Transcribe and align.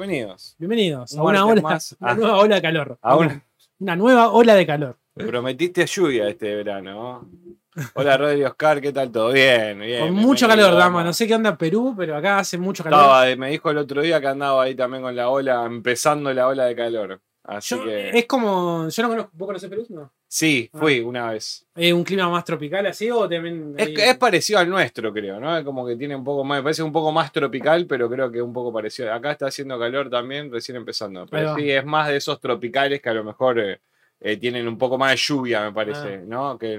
bienvenidos. 0.00 0.54
Bienvenidos 0.58 1.16
a 1.16 1.22
Un 1.22 1.28
una, 1.28 1.46
ola, 1.46 1.60
más. 1.62 1.96
una 2.00 2.10
Ah. 2.10 2.14
nueva 2.14 2.36
ola 2.38 2.54
de 2.56 2.62
calor. 2.62 2.98
A 3.02 3.16
una- 3.16 3.44
Una 3.78 3.96
nueva 3.96 4.30
ola 4.32 4.54
de 4.54 4.66
calor. 4.66 4.96
Prometiste 5.14 5.86
lluvia 5.86 6.28
este 6.28 6.54
verano. 6.54 7.28
¿no? 7.74 7.84
Hola 7.94 8.16
Rodri 8.16 8.42
Oscar, 8.44 8.80
¿qué 8.80 8.92
tal? 8.92 9.10
¿Todo 9.12 9.32
bien? 9.32 9.78
bien 9.80 10.00
Con 10.06 10.14
mucho 10.16 10.46
calor, 10.48 10.70
dama. 10.72 10.78
dama. 10.80 11.04
No 11.04 11.12
sé 11.12 11.26
qué 11.26 11.34
onda 11.34 11.50
en 11.50 11.56
Perú, 11.56 11.94
pero 11.96 12.16
acá 12.16 12.38
hace 12.38 12.58
mucho 12.58 12.82
calor. 12.82 12.98
Estaba, 13.00 13.36
me 13.36 13.50
dijo 13.50 13.70
el 13.70 13.78
otro 13.78 14.02
día 14.02 14.20
que 14.20 14.26
andaba 14.26 14.62
ahí 14.62 14.74
también 14.74 15.02
con 15.02 15.14
la 15.14 15.28
ola, 15.28 15.64
empezando 15.64 16.32
la 16.34 16.46
ola 16.48 16.64
de 16.64 16.76
calor. 16.76 17.20
Así 17.44 17.74
Yo- 17.76 17.84
que. 17.84 18.10
Es 18.18 18.26
como. 18.26 18.88
Yo 18.88 19.02
no 19.02 19.08
conozco. 19.08 19.30
¿Vos 19.34 19.46
conocés 19.46 19.70
Perú? 19.70 19.86
No. 19.88 20.12
Sí, 20.32 20.70
fui 20.72 21.00
una 21.00 21.32
vez. 21.32 21.66
¿Es 21.74 21.92
un 21.92 22.04
clima 22.04 22.28
más 22.30 22.44
tropical 22.44 22.86
así 22.86 23.10
o 23.10 23.28
también.? 23.28 23.74
Es, 23.76 24.16
parecido 24.16 24.60
al 24.60 24.68
nuestro, 24.70 25.12
creo, 25.12 25.40
¿no? 25.40 25.58
Es 25.58 25.64
como 25.64 25.84
que 25.84 25.96
tiene 25.96 26.14
un 26.14 26.22
poco 26.22 26.44
más, 26.44 26.58
me 26.58 26.62
parece 26.62 26.84
un 26.84 26.92
poco 26.92 27.10
más 27.10 27.32
tropical, 27.32 27.84
pero 27.86 28.08
creo 28.08 28.30
que 28.30 28.38
es 28.38 28.44
un 28.44 28.52
poco 28.52 28.72
parecido. 28.72 29.12
Acá 29.12 29.32
está 29.32 29.46
haciendo 29.48 29.76
calor 29.76 30.08
también, 30.08 30.52
recién 30.52 30.76
empezando. 30.76 31.26
Pero 31.26 31.56
sí, 31.56 31.68
es 31.68 31.84
más 31.84 32.06
de 32.06 32.16
esos 32.18 32.38
tropicales 32.40 33.02
que 33.02 33.08
a 33.08 33.14
lo 33.14 33.24
mejor 33.24 33.58
eh, 33.58 33.80
eh, 34.20 34.36
tienen 34.36 34.68
un 34.68 34.78
poco 34.78 34.96
más 34.96 35.10
de 35.10 35.16
lluvia, 35.16 35.62
me 35.64 35.72
parece, 35.72 36.14
Ah. 36.14 36.24
¿no? 36.24 36.56
Que 36.56 36.78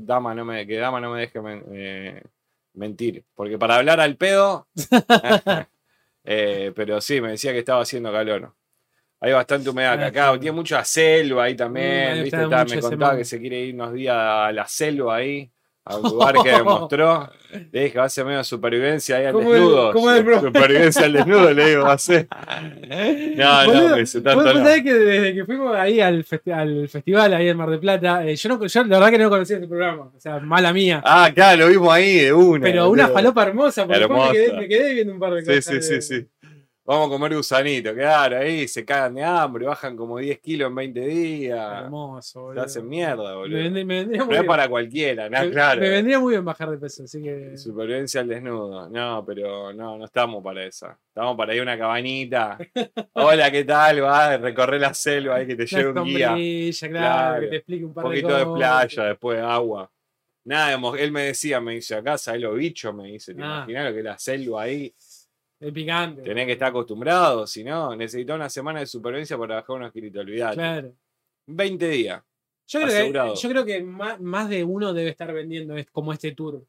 Dama 0.00 0.34
no 0.34 0.44
me, 0.44 0.66
que 0.66 0.76
Dama 0.76 1.00
no 1.00 1.10
me 1.14 1.20
deje 1.20 1.40
men- 1.40 1.64
eh, 1.72 2.22
mentir. 2.74 3.24
Porque 3.34 3.56
para 3.56 3.76
hablar 3.76 3.98
al 3.98 4.16
pedo. 4.16 4.66
eh, 6.24 6.70
pero 6.76 7.00
sí, 7.00 7.18
me 7.22 7.30
decía 7.30 7.52
que 7.52 7.60
estaba 7.60 7.80
haciendo 7.80 8.12
calor. 8.12 8.52
Hay 9.24 9.32
bastante 9.32 9.70
humedad 9.70 9.94
acá. 9.94 10.04
Ah, 10.04 10.08
acá. 10.08 10.32
sí. 10.34 10.40
Tiene 10.40 10.54
mucha 10.56 10.84
selva 10.84 11.44
ahí 11.44 11.54
Mm, 11.54 11.56
también. 11.56 12.22
¿viste? 12.24 12.42
está 12.42 12.64
me 12.64 12.70
ese 12.72 12.80
contaba 12.80 13.16
que 13.16 13.24
se 13.24 13.40
quiere 13.40 13.60
ir 13.60 13.74
unos 13.74 13.92
días 13.94 14.14
a 14.16 14.52
la 14.52 14.66
selva 14.68 15.16
ahí, 15.16 15.50
a 15.86 15.96
un 15.96 16.02
lugar 16.10 16.34
que 16.42 16.50
demostró. 16.50 17.30
Le 17.70 17.84
dije, 17.84 17.98
va 17.98 18.04
a 18.04 18.08
ser 18.08 18.24
medio 18.24 18.42
supervivencia 18.42 19.16
ahí 19.16 19.26
al 19.26 19.32
¿Cómo 19.32 19.54
es- 19.54 19.60
desnudo. 19.60 19.92
cómo 19.92 20.10
es 20.10 20.22
pro- 20.24 20.40
supervivencia 20.40 21.04
al 21.04 21.12
desnudo, 21.12 21.52
le 21.52 21.68
digo, 21.68 21.84
va 21.84 21.92
a 21.92 21.98
ser. 21.98 22.26
No, 23.36 23.66
no, 23.66 23.96
dice, 23.96 24.18
vos- 24.18 24.24
tanto 24.24 24.44
vos 24.44 24.54
no. 24.54 24.64
sabés 24.64 24.82
que 24.82 24.92
desde 24.94 25.34
que 25.34 25.44
fuimos 25.44 25.74
ahí 25.76 26.00
al, 26.00 26.24
festi- 26.24 26.52
al 26.52 26.88
festival 26.88 27.32
ahí 27.34 27.48
en 27.48 27.56
Mar 27.56 27.70
del 27.70 27.80
Plata, 27.80 28.26
eh, 28.26 28.34
yo, 28.36 28.48
no, 28.48 28.66
yo 28.66 28.84
la 28.84 28.98
verdad 28.98 29.10
que 29.10 29.18
no 29.18 29.30
conocía 29.30 29.56
este 29.56 29.68
programa. 29.68 30.10
O 30.16 30.20
sea, 30.20 30.38
mala 30.40 30.72
mía. 30.72 31.00
Ah, 31.04 31.30
claro, 31.34 31.62
lo 31.64 31.68
vimos 31.68 31.92
ahí 31.92 32.16
de 32.20 32.32
una. 32.32 32.62
pero 32.64 32.90
una 32.90 33.08
falopa 33.08 33.42
hermosa, 33.44 33.86
porque 33.86 34.00
después 34.00 34.20
me 34.26 34.32
quedé, 34.32 34.44
Hermosa. 34.46 34.60
me 34.60 34.68
quedé 34.68 34.94
viendo 34.94 35.12
un 35.14 35.20
par 35.20 35.34
de 35.34 35.40
Sí, 35.42 35.46
cosas. 35.46 35.64
sí, 35.64 35.82
sí, 35.82 35.94
de- 35.94 36.02
sí. 36.02 36.26
Vamos 36.86 37.06
a 37.06 37.10
comer 37.10 37.34
gusanito, 37.34 37.94
claro, 37.94 38.36
ahí 38.40 38.68
se 38.68 38.84
cagan 38.84 39.14
de 39.14 39.24
hambre, 39.24 39.64
bajan 39.64 39.96
como 39.96 40.18
10 40.18 40.38
kilos 40.40 40.68
en 40.68 40.74
20 40.74 41.00
días. 41.00 41.82
Hermoso, 41.84 42.22
Se 42.22 42.38
boludo. 42.38 42.62
hacen 42.62 42.86
mierda, 42.88 43.30
Me, 43.30 43.34
boludo. 43.36 43.56
vendría- 43.58 43.84
me 43.86 43.94
vendría 44.00 44.18
muy 44.18 44.28
Pero 44.28 44.36
es 44.36 44.40
bien. 44.42 44.46
para 44.46 44.68
cualquiera, 44.68 45.30
¿no? 45.30 45.40
Me- 45.40 45.50
claro. 45.50 45.80
me 45.80 45.88
vendría 45.88 46.18
muy 46.20 46.32
bien 46.34 46.44
bajar 46.44 46.70
de 46.70 46.76
peso, 46.76 47.04
así 47.04 47.22
que. 47.22 47.56
Supervivencia 47.56 48.20
al 48.20 48.28
desnudo. 48.28 48.90
No, 48.90 49.24
pero 49.26 49.72
no, 49.72 49.96
no 49.96 50.04
estamos 50.04 50.44
para 50.44 50.62
esa. 50.66 50.98
Estamos 51.08 51.36
para 51.38 51.54
ir 51.54 51.60
a 51.60 51.62
una 51.62 51.78
cabanita. 51.78 52.58
Hola, 53.14 53.50
¿qué 53.50 53.64
tal? 53.64 54.02
Va 54.04 54.26
a 54.32 54.36
recorrer 54.36 54.80
la 54.82 54.92
selva 54.92 55.36
ahí 55.36 55.46
que 55.46 55.56
te 55.56 55.64
lleve 55.66 55.88
un 55.98 56.04
guía. 56.04 56.34
Claro, 56.34 56.90
Claro. 56.90 57.40
que 57.40 57.46
te 57.46 57.56
explique 57.56 57.84
un 57.86 57.94
par 57.94 58.04
poquito 58.04 58.28
de 58.28 58.34
de 58.40 58.44
cosas. 58.44 58.58
playa, 58.58 59.04
después 59.08 59.40
agua. 59.40 59.90
Nada, 60.46 60.76
de 60.76 61.02
él 61.02 61.10
me 61.10 61.22
decía, 61.22 61.58
me 61.62 61.72
dice, 61.72 61.94
acá 61.94 62.18
sabes 62.18 62.42
los 62.42 62.54
bichos, 62.54 62.94
me 62.94 63.04
dice, 63.04 63.34
¿te 63.34 63.40
Ah. 63.42 63.60
imaginas 63.64 63.86
lo 63.86 63.92
que 63.92 63.98
es 64.00 64.04
la 64.04 64.18
selva 64.18 64.62
ahí? 64.64 64.94
El 65.64 65.72
picante. 65.72 66.20
Tenés 66.20 66.44
que 66.44 66.52
estar 66.52 66.68
acostumbrado, 66.68 67.46
si 67.46 67.64
no, 67.64 67.96
necesitas 67.96 68.36
una 68.36 68.50
semana 68.50 68.80
de 68.80 68.86
supervivencia 68.86 69.38
para 69.38 69.54
bajar 69.56 69.76
unos 69.76 69.92
kilitos, 69.92 70.20
olvidate. 70.20 70.56
Claro. 70.56 70.92
20 71.46 71.88
días. 71.88 72.22
Yo 72.66 72.82
creo, 72.82 73.12
que, 73.12 73.40
yo 73.40 73.48
creo 73.48 73.64
que 73.64 73.82
más, 73.82 74.20
más 74.20 74.50
de 74.50 74.62
uno 74.62 74.92
debe 74.92 75.08
estar 75.08 75.32
vendiendo 75.32 75.74
como 75.90 76.12
este 76.12 76.32
tour. 76.32 76.62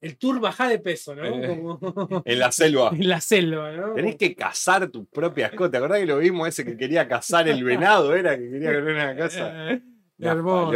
El 0.00 0.16
tour 0.16 0.38
baja 0.38 0.68
de 0.68 0.78
peso, 0.78 1.16
¿no? 1.16 1.24
Eh. 1.24 1.48
Como 1.48 1.80
En 2.24 2.38
la 2.38 2.52
selva. 2.52 2.90
en 2.94 3.08
la 3.08 3.20
selva, 3.20 3.72
¿no? 3.72 3.94
Tenés 3.94 4.14
que 4.14 4.36
cazar 4.36 4.88
tus 4.88 5.08
propias 5.08 5.50
cosas. 5.52 5.72
¿Te 5.72 5.78
acordás 5.78 5.98
que 5.98 6.06
lo 6.06 6.18
vimos 6.18 6.46
ese 6.46 6.64
que 6.64 6.76
quería 6.76 7.08
cazar 7.08 7.48
el 7.48 7.64
venado? 7.64 8.14
Era 8.14 8.38
que 8.38 8.48
quería 8.48 8.72
correr 8.72 8.94
una 8.94 9.16
casa. 9.16 9.80
Eh, 10.20 10.26
hermoso. 10.26 10.72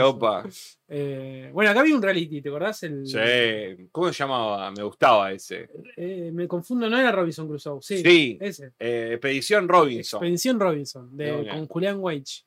Eh, 0.88 1.50
bueno, 1.52 1.70
acá 1.70 1.82
vi 1.82 1.92
un 1.92 2.02
reality, 2.02 2.40
¿te 2.40 2.48
acordás? 2.48 2.82
El, 2.84 3.06
Sí. 3.06 3.88
¿Cómo 3.90 4.08
se 4.12 4.14
llamaba? 4.22 4.70
Me 4.70 4.82
gustaba 4.82 5.32
ese. 5.32 5.68
eh, 5.96 6.30
me 6.32 6.46
confundo, 6.46 6.88
no 6.88 6.98
era 6.98 7.10
Robinson 7.12 7.48
Crusoe. 7.48 7.78
Sí, 7.82 7.98
Sí. 7.98 8.38
ese. 8.40 8.72
Eh, 8.78 9.10
Expedición 9.14 9.68
Robinson. 9.68 10.18
Expedición 10.22 10.60
Robinson, 10.60 11.16
de, 11.16 11.48
con 11.50 11.66
Julián 11.66 11.98
Wage. 12.00 12.44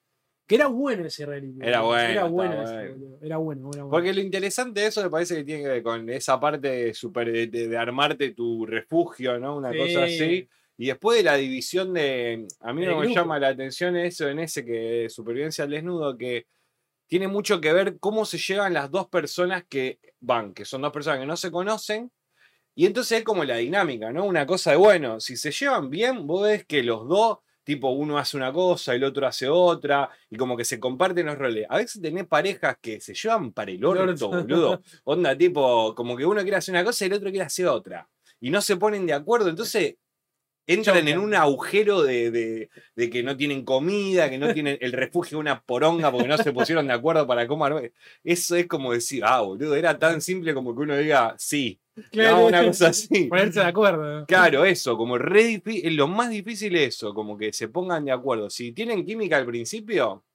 Que 0.47 0.55
era 0.55 0.67
bueno 0.67 1.07
ese 1.07 1.25
reality. 1.25 1.57
Era 1.59 1.81
bueno, 1.81 2.09
Era 2.11 2.23
bueno, 2.25 2.63
ese, 2.63 2.73
bueno. 2.93 3.17
Era 3.21 3.37
bueno, 3.37 3.69
era 3.73 3.83
bueno. 3.83 3.89
Porque 3.89 4.13
lo 4.13 4.21
interesante 4.21 4.81
de 4.81 4.87
eso 4.87 5.01
me 5.01 5.09
parece 5.09 5.35
que 5.37 5.43
tiene 5.43 5.63
que 5.63 5.69
ver 5.69 5.83
con 5.83 6.07
esa 6.07 6.39
parte 6.39 6.67
de, 6.69 6.93
super, 6.93 7.31
de, 7.31 7.47
de 7.67 7.77
armarte 7.77 8.29
tu 8.31 8.63
refugio, 8.65 9.39
¿no? 9.39 9.57
Una 9.57 9.71
Sí. 9.71 9.77
cosa 9.79 10.03
así. 10.03 10.47
Y 10.77 10.87
después 10.87 11.17
de 11.17 11.23
la 11.23 11.35
división 11.35 11.93
de. 11.93 12.47
A 12.59 12.73
mí 12.73 12.85
no 12.85 12.91
me 12.99 13.05
grupo. 13.05 13.15
llama 13.15 13.39
la 13.39 13.47
atención 13.47 13.95
eso 13.97 14.29
en 14.29 14.37
ese 14.39 14.63
que 14.63 15.07
supervivencia 15.09 15.63
al 15.63 15.71
desnudo, 15.71 16.15
que 16.15 16.45
tiene 17.07 17.27
mucho 17.27 17.61
que 17.61 17.73
ver 17.73 17.97
cómo 17.99 18.25
se 18.25 18.37
llevan 18.37 18.73
las 18.73 18.89
dos 18.91 19.07
personas 19.07 19.63
que 19.67 19.99
van, 20.19 20.53
que 20.53 20.65
son 20.65 20.81
dos 20.81 20.91
personas 20.91 21.19
que 21.19 21.25
no 21.25 21.37
se 21.37 21.51
conocen. 21.51 22.11
Y 22.73 22.85
entonces 22.85 23.19
es 23.19 23.23
como 23.23 23.43
la 23.45 23.57
dinámica, 23.57 24.11
¿no? 24.11 24.25
Una 24.25 24.45
cosa 24.45 24.71
de, 24.71 24.77
bueno, 24.77 25.19
si 25.19 25.37
se 25.37 25.51
llevan 25.51 25.89
bien, 25.89 26.27
vos 26.27 26.43
ves 26.43 26.65
que 26.65 26.83
los 26.83 27.07
dos, 27.07 27.37
tipo, 27.63 27.89
uno 27.89 28.17
hace 28.17 28.35
una 28.35 28.51
cosa, 28.51 28.93
el 28.93 29.03
otro 29.03 29.25
hace 29.25 29.47
otra, 29.47 30.09
y 30.29 30.35
como 30.35 30.57
que 30.57 30.65
se 30.65 30.79
comparten 30.79 31.27
los 31.27 31.37
roles. 31.37 31.65
A 31.69 31.77
veces 31.77 32.01
tenés 32.01 32.27
parejas 32.27 32.77
que 32.81 32.99
se 32.99 33.13
llevan 33.13 33.53
para 33.53 33.71
el 33.71 33.83
orto, 33.85 34.27
boludo. 34.27 34.81
Onda, 35.05 35.37
tipo, 35.37 35.95
como 35.95 36.17
que 36.17 36.25
uno 36.25 36.41
quiere 36.41 36.57
hacer 36.57 36.73
una 36.73 36.83
cosa 36.83 37.05
y 37.05 37.07
el 37.07 37.13
otro 37.13 37.29
quiere 37.29 37.45
hacer 37.45 37.67
otra. 37.67 38.09
Y 38.41 38.49
no 38.49 38.61
se 38.61 38.75
ponen 38.75 39.05
de 39.05 39.13
acuerdo, 39.13 39.49
entonces 39.49 39.95
entran 40.67 41.07
en 41.07 41.19
un 41.19 41.33
agujero 41.35 42.01
de, 42.03 42.31
de- 42.31 42.69
de 42.95 43.09
que 43.09 43.21
no 43.23 43.37
tienen 43.37 43.63
comida, 43.63 44.29
que 44.29 44.37
no 44.37 44.53
tienen 44.53 44.77
el 44.81 44.91
refugio 44.93 45.37
de 45.37 45.41
una 45.41 45.61
poronga 45.61 46.11
porque 46.11 46.27
no 46.27 46.37
se 46.37 46.51
pusieron 46.53 46.87
de 46.87 46.93
acuerdo 46.93 47.27
para 47.27 47.47
cómo 47.47 47.65
armar. 47.65 47.91
Eso 48.23 48.55
es 48.55 48.67
como 48.67 48.91
decir, 48.93 49.23
ah, 49.25 49.41
boludo, 49.41 49.75
era 49.75 49.97
tan 49.99 50.21
simple 50.21 50.53
como 50.53 50.75
que 50.75 50.81
uno 50.81 50.97
diga, 50.97 51.35
sí. 51.37 51.79
Claro, 52.11 52.37
No, 52.37 52.45
una 52.47 52.65
cosa 52.65 52.87
así. 52.87 53.25
Ponerse 53.25 53.59
de 53.61 53.65
acuerdo. 53.67 54.25
Claro, 54.25 54.65
eso, 54.65 54.97
como 54.97 55.17
re 55.17 55.61
lo 55.91 56.07
más 56.07 56.29
difícil 56.29 56.75
es 56.75 56.95
eso, 56.95 57.13
como 57.13 57.37
que 57.37 57.53
se 57.53 57.69
pongan 57.69 58.03
de 58.03 58.11
acuerdo. 58.11 58.49
Si 58.49 58.73
tienen 58.73 59.05
química 59.05 59.37
al 59.37 59.45
principio, 59.45 60.25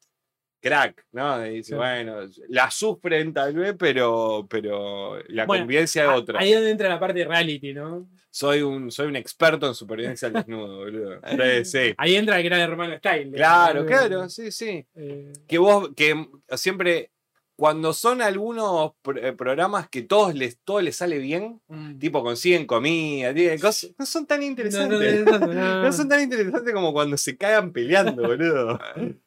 crack, 0.63 1.05
¿no? 1.13 1.45
Y 1.47 1.57
dice, 1.57 1.71
Sí. 1.71 1.75
bueno, 1.75 2.17
la 2.49 2.71
sufren 2.71 3.33
tal 3.33 3.55
vez, 3.55 3.75
pero, 3.79 4.47
pero 4.49 5.19
la 5.29 5.45
Bueno, 5.47 5.63
convivencia 5.65 6.05
es 6.05 6.09
otra. 6.11 6.39
Ahí 6.41 6.51
es 6.51 6.55
donde 6.57 6.71
entra 6.71 6.89
la 6.89 7.01
parte 7.01 7.25
reality, 7.25 7.73
¿no? 7.75 8.09
Soy 8.33 8.63
un, 8.63 8.91
soy 8.93 9.09
un 9.09 9.17
experto 9.17 9.67
en 9.67 9.75
supervivencia 9.75 10.29
al 10.29 10.35
desnudo, 10.35 10.79
boludo. 10.79 11.21
Sí, 11.65 11.65
sí. 11.65 11.95
Ahí 11.97 12.15
entra 12.15 12.39
el 12.39 12.45
gran 12.45 12.61
hermano 12.61 12.97
Style. 12.99 13.33
Claro, 13.33 13.81
¿no? 13.81 13.87
claro, 13.87 14.29
sí, 14.29 14.53
sí. 14.53 14.87
Eh, 14.95 15.33
Que 15.49 15.59
vos, 15.59 15.91
que 15.97 16.29
siempre, 16.57 17.11
cuando 17.57 17.93
son 17.93 18.23
algunos 18.23 18.93
eh, 19.17 19.33
programas 19.33 19.89
que 19.89 20.03
todos 20.03 20.35
les, 20.35 20.59
todo 20.61 20.81
les 20.81 20.95
sale 20.97 21.19
bien, 21.19 21.61
mm. 21.67 21.99
tipo 21.99 22.23
consiguen 22.23 22.67
comida, 22.67 23.35
cosas, 23.61 23.91
no 23.99 24.07
son 24.07 24.27
tan 24.27 24.39
No, 24.39 24.45
no, 24.47 24.51
interesantes. 24.51 25.25
no, 25.25 25.39
no, 25.39 25.47
no. 25.53 25.83
No 25.83 25.93
son 25.93 26.09
tan 26.09 26.23
interesantes 26.23 26.73
como 26.73 26.93
cuando 26.93 27.17
se 27.17 27.37
cagan 27.37 27.73
peleando, 27.73 28.23
boludo. 28.23 28.79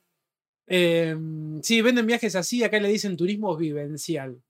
Eh, 0.66 1.14
sí, 1.62 1.82
venden 1.82 2.08
viajes 2.08 2.38
así, 2.38 2.64
acá 2.64 2.80
le 2.80 2.88
dicen 2.88 3.18
turismo 3.18 3.56
vivencial. 3.58 4.42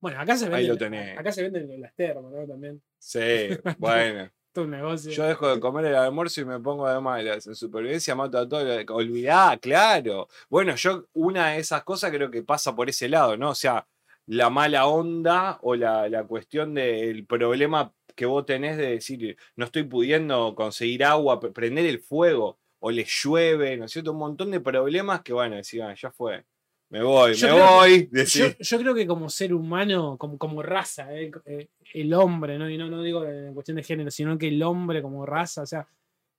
Bueno, 0.00 0.18
acá 0.18 0.36
se 0.38 0.46
Ahí 0.46 0.50
venden. 0.52 0.68
lo 0.68 0.78
tenés. 0.78 1.18
Acá 1.18 1.32
se 1.32 1.42
venden 1.42 1.80
las 1.82 1.94
termas, 1.94 2.32
¿no? 2.32 2.46
También. 2.46 2.82
Sí, 2.98 3.20
bueno. 3.78 4.30
Todo 4.52 4.64
un 4.64 4.70
negocio. 4.70 5.10
Yo 5.12 5.24
dejo 5.24 5.54
de 5.54 5.60
comer 5.60 5.84
el 5.86 5.94
almuerzo 5.96 6.40
y 6.40 6.44
me 6.46 6.58
pongo 6.60 6.88
de 6.88 6.98
malas. 7.00 7.46
En 7.46 7.54
supervivencia 7.54 8.14
mato 8.14 8.38
a 8.38 8.48
todos. 8.48 8.84
Olvidá, 8.88 9.58
claro. 9.60 10.28
Bueno, 10.48 10.74
yo 10.76 11.06
una 11.12 11.50
de 11.50 11.58
esas 11.58 11.84
cosas 11.84 12.10
creo 12.10 12.30
que 12.30 12.42
pasa 12.42 12.74
por 12.74 12.88
ese 12.88 13.08
lado, 13.10 13.36
¿no? 13.36 13.50
O 13.50 13.54
sea, 13.54 13.86
la 14.26 14.48
mala 14.48 14.86
onda 14.86 15.58
o 15.62 15.74
la, 15.76 16.08
la 16.08 16.24
cuestión 16.24 16.72
del 16.74 17.26
problema 17.26 17.92
que 18.14 18.24
vos 18.24 18.46
tenés 18.46 18.78
de 18.78 18.92
decir, 18.92 19.36
no 19.56 19.66
estoy 19.66 19.82
pudiendo 19.82 20.54
conseguir 20.54 21.04
agua, 21.04 21.38
pre- 21.38 21.50
prender 21.52 21.84
el 21.84 22.00
fuego, 22.00 22.58
o 22.78 22.90
le 22.90 23.04
llueve, 23.06 23.76
¿no 23.76 23.84
es 23.84 23.92
cierto? 23.92 24.12
Un 24.12 24.18
montón 24.18 24.50
de 24.50 24.60
problemas 24.60 25.20
que, 25.20 25.34
bueno, 25.34 25.56
decían, 25.56 25.94
ya 25.96 26.10
fue. 26.10 26.44
Me 26.88 27.02
voy, 27.02 27.34
Yo 27.34 27.48
me 27.48 27.54
que- 27.54 27.60
voy. 27.60 28.24
Yo, 28.26 28.46
yo 28.58 28.78
creo 28.78 28.94
que 28.94 29.06
como 29.06 29.28
ser 29.28 29.52
humano, 29.52 30.16
como, 30.18 30.38
como 30.38 30.62
raza, 30.62 31.12
eh, 31.14 31.30
eh, 31.44 31.68
el 31.94 32.14
hombre, 32.14 32.58
¿no? 32.58 32.70
Y 32.70 32.78
no, 32.78 32.88
no 32.88 33.02
digo 33.02 33.24
en 33.24 33.52
cuestión 33.54 33.76
de 33.76 33.82
género, 33.82 34.10
sino 34.10 34.38
que 34.38 34.48
el 34.48 34.62
hombre 34.62 35.02
como 35.02 35.26
raza, 35.26 35.62
o 35.62 35.66
sea, 35.66 35.86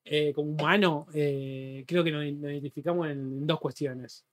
eh, 0.06 0.32
como 0.34 0.52
humano, 0.52 1.08
eh, 1.14 1.84
creo 1.86 2.02
que 2.04 2.12
nos, 2.12 2.24
nos 2.34 2.52
identificamos 2.52 3.08
en, 3.08 3.20
en 3.20 3.48
dos 3.48 3.60
cuestiones. 3.60 4.26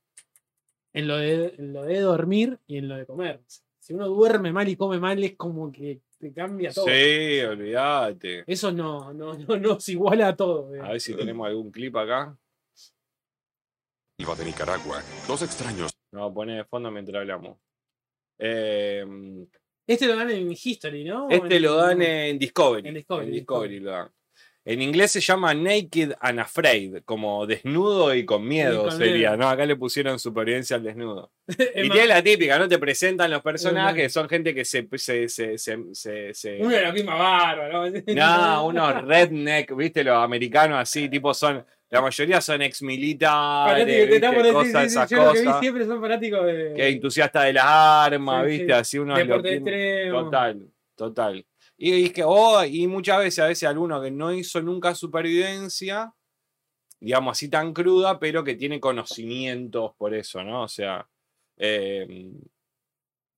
En 0.93 1.08
lo, 1.08 1.16
de, 1.16 1.55
en 1.58 1.72
lo 1.72 1.82
de 1.82 1.99
dormir 1.99 2.60
y 2.69 2.76
en 2.78 2.88
lo 2.88 2.96
de 2.96 3.05
comer. 3.06 3.40
Si 3.81 3.93
uno 3.93 4.06
duerme 4.06 4.52
mal 4.52 4.69
y 4.69 4.76
come 4.76 5.00
mal, 5.00 5.22
es 5.25 5.34
como 5.34 5.72
que 5.72 5.99
te 6.19 6.32
cambia 6.32 6.72
todo. 6.72 6.87
Sí, 6.87 7.40
olvídate. 7.40 8.44
Eso 8.46 8.70
no, 8.70 9.12
no, 9.12 9.34
no 9.34 9.56
nos 9.56 9.88
iguala 9.88 10.28
a 10.28 10.37
todo. 10.37 10.72
eh. 10.76 10.81
A 10.81 10.90
ver 10.90 11.00
si 11.00 11.12
tenemos 11.14 11.49
algún 11.49 11.72
clip 11.72 11.96
acá. 11.96 12.38
Selva 14.17 14.37
de 14.37 14.44
Nicaragua. 14.44 15.02
Dos 15.26 15.43
extraños 15.43 15.90
No, 16.14 16.32
pone 16.32 16.56
de 16.56 16.64
fondo 16.64 16.90
mientras 16.93 17.20
hablamos. 17.20 17.58
Eh, 18.38 19.05
Este 19.87 20.06
lo 20.06 20.16
dan 20.16 20.31
en 20.31 20.50
History, 20.52 21.05
¿no? 21.05 21.28
este 21.28 21.56
En- 21.56 21.62
lo 21.62 21.75
dan 21.76 22.00
en 22.02 22.38
Discovery. 22.38 22.88
En 22.88 22.94
Discovery, 22.94 23.26
En 23.28 23.32
Discovery 23.34 23.81
lo 23.81 23.90
dan. 23.90 24.08
En 24.66 24.81
inglés 24.81 25.11
se 25.12 25.20
llama 25.20 25.52
Naked 25.52 26.12
and 26.20 26.40
Afraid, 26.40 27.02
como 27.05 27.46
desnudo 27.46 28.14
y 28.14 28.25
con 28.25 28.49
miedo 28.49 28.84
con 28.84 28.93
sería, 28.93 29.32
miedo. 29.32 29.37
¿no? 29.37 29.49
Acá 29.50 29.66
le 29.66 29.76
pusieron 29.76 30.19
supervivencia 30.19 30.76
al 30.76 30.84
desnudo. 30.84 31.32
Es 31.49 31.84
y 31.84 31.90
tiene 31.90 32.06
la 32.06 32.22
típica, 32.22 32.58
¿no? 32.58 32.67
Te 32.67 32.78
presentan 32.78 33.31
los 33.31 33.43
personajes, 33.43 34.10
son 34.12 34.26
gente 34.28 34.55
que 34.55 34.64
se. 34.64 34.88
se, 34.96 35.28
se, 35.28 35.58
se, 35.58 35.78
se- 35.93 36.32
se- 36.32 36.58
Uno 36.62 36.70
de 36.70 36.81
la 36.81 36.93
misma 36.93 37.14
barba, 37.17 37.69
¿no? 37.69 37.90
No, 38.14 38.67
unos 38.69 39.02
redneck, 39.05 39.76
¿viste? 39.76 40.02
Los 40.02 40.17
americanos 40.17 40.78
así, 40.78 41.10
tipo 41.10 41.34
son. 41.34 41.62
La 41.94 42.02
mayoría 42.02 42.41
son 42.41 42.61
ex 42.62 42.82
militares, 42.82 44.12
cosas, 44.52 44.64
sí, 44.67 44.70
sí, 44.70 44.85
esas 44.87 45.11
yo 45.11 45.17
lo 45.25 45.32
que 45.32 45.38
vi 45.41 45.44
cosas. 45.46 45.61
siempre 45.61 45.87
son 45.87 46.00
fanáticos 46.00 46.46
de 46.46 46.73
Que 46.76 46.88
entusiasta 46.88 47.43
de 47.44 47.52
las 47.55 47.64
armas, 47.67 48.46
¿viste? 48.46 48.67
sí. 48.67 48.73
Así 48.73 48.99
unos 48.99 49.19
deporte 49.19 49.55
extremo. 49.55 50.25
Total, 50.25 50.69
total. 50.96 51.46
Y, 51.76 51.94
y 51.94 52.05
es 52.06 52.12
que, 52.12 52.23
oh, 52.25 52.64
y 52.64 52.87
muchas 52.87 53.19
veces, 53.19 53.38
a 53.41 53.46
veces 53.46 53.69
alguno 53.69 54.00
que 54.02 54.11
no 54.11 54.32
hizo 54.32 54.61
nunca 54.62 54.94
supervivencia, 54.94 56.12
digamos 57.00 57.32
así 57.37 57.49
tan 57.49 57.73
cruda, 57.73 58.19
pero 58.19 58.44
que 58.44 58.55
tiene 58.55 58.79
conocimientos 58.81 59.93
por 59.96 60.14
eso, 60.14 60.43
¿no? 60.44 60.62
O 60.62 60.69
sea, 60.69 61.06
eh, 61.56 62.31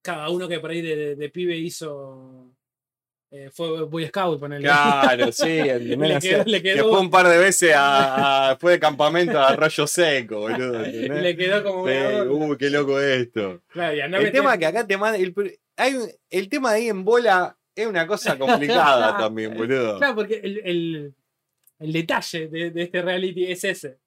Cada 0.03 0.31
uno 0.31 0.47
que 0.49 0.61
por 0.61 0.70
ahí 0.70 0.82
de, 0.82 0.97
de- 0.97 1.17
de 1.17 1.29
pibe 1.31 1.56
hizo. 1.56 2.53
Eh, 3.37 3.50
fue 3.53 3.83
Boy 3.85 4.06
Scout, 4.06 4.41
ponele. 4.41 4.62
claro, 4.65 5.31
sí, 5.33 5.59
¿entendés? 5.59 5.99
Le 5.99 6.19
quedó- 6.21 6.44
le 6.47 6.62
que 6.62 6.83
fue 6.83 7.00
un 7.00 7.11
par 7.11 7.29
de 7.29 7.38
veces 7.38 7.75
a, 7.75 8.50
a- 8.50 8.56
fue 8.56 8.73
de 8.73 8.81
campamento 8.81 9.38
a 9.38 9.49
Arroyo 9.49 9.87
Seco, 9.87 10.41
boludo. 10.41 10.85
¿entendés? 10.85 11.23
Le 11.23 11.37
quedó 11.37 11.62
como 11.62 11.87
Sí, 11.87 11.94
uy, 12.29 12.56
qué 12.56 12.71
loco 12.71 13.00
esto. 13.00 13.62
Claro, 13.69 13.94
El 14.19 14.33
tema 14.33 14.56
que 14.59 14.67
acá 14.67 14.87
te 14.87 14.97
manda. 14.97 15.19
El, 15.19 15.35
hay 15.77 15.94
el 16.31 16.49
tema 16.49 16.73
de 16.73 16.79
ahí 16.79 16.88
en 16.88 17.05
bola 17.05 17.56
es 17.75 17.87
una 17.87 18.06
cosa 18.06 18.38
complicada 18.38 19.17
también, 19.19 19.55
boludo. 19.56 19.99
Claro, 19.99 20.15
porque 20.15 20.41
el, 20.43 20.61
el- 20.65 21.15
el 21.79 21.93
detalle 21.93 22.49
de, 22.49 22.71
de 22.71 22.82
este 22.85 23.03
reality 23.03 23.53
es 23.53 23.62
ese. 23.65 23.99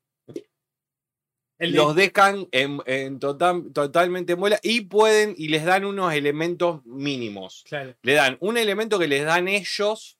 El 1.60 1.74
de- 1.74 1.78
Los 1.78 1.96
dejan 1.96 2.48
en, 2.52 2.80
en 2.86 3.20
total, 3.20 3.72
totalmente 3.74 4.34
en 4.34 4.40
bola 4.40 4.60
y 4.64 4.82
pueden 4.82 5.36
y 5.38 5.50
les 5.50 5.66
dan 5.66 5.86
unos 5.86 6.14
elementos 6.14 6.84
mínimos. 6.86 7.64
Claro. 7.68 7.94
Le 8.02 8.14
dan 8.14 8.38
un 8.40 8.58
elemento 8.58 8.98
que 8.98 9.08
les 9.08 9.26
dan 9.26 9.48
ellos, 9.50 10.18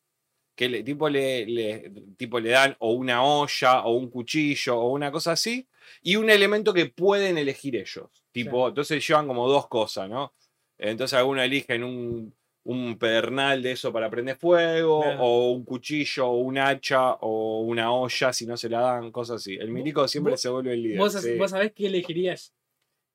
que 0.56 0.68
le, 0.68 0.84
tipo, 0.84 1.08
le, 1.10 1.46
le- 1.46 1.92
tipo 2.18 2.40
le 2.42 2.50
dan 2.50 2.76
o 2.80 2.92
una 2.92 3.24
olla 3.24 3.84
o 3.86 3.94
un 3.94 4.10
cuchillo 4.10 4.78
o 4.78 4.90
una 4.92 5.12
cosa 5.12 5.32
así, 5.32 5.66
y 6.02 6.18
un 6.18 6.30
elemento 6.30 6.74
que 6.74 6.88
pueden 6.88 7.38
elegir 7.38 7.76
ellos. 7.78 8.10
Tipo, 8.34 8.52
Claro. 8.52 8.68
entonces 8.70 9.08
llevan 9.08 9.26
como 9.28 9.48
dos 9.50 9.68
cosas, 9.70 10.10
¿no? 10.10 10.34
Entonces 10.78 11.18
algunos 11.18 11.44
eligen 11.46 11.84
un, 11.84 12.36
un 12.66 12.98
pedernal 13.00 13.62
de 13.64 13.72
eso 13.72 13.92
para 13.92 14.10
prender 14.10 14.36
fuego, 14.36 15.02
Claro. 15.02 15.24
o 15.24 15.52
un 15.52 15.64
cuchillo, 15.66 16.28
o 16.28 16.38
un 16.40 16.58
hacha, 16.58 17.14
o 17.22 17.62
una 17.62 17.92
olla, 17.92 18.32
si 18.34 18.46
no 18.46 18.58
se 18.58 18.70
la 18.70 18.82
dan, 18.82 19.12
cosas 19.12 19.38
así. 19.38 19.56
El 19.56 19.70
milico 19.72 20.08
siempre 20.08 20.38
se 20.38 20.50
vuelve 20.50 20.74
el 20.74 20.84
líder. 20.84 20.98
¿Vos, 21.00 21.14
sí. 21.14 21.36
vos 21.38 21.52
sabés 21.52 21.72
qué 21.74 21.88
elegirías? 21.88 22.54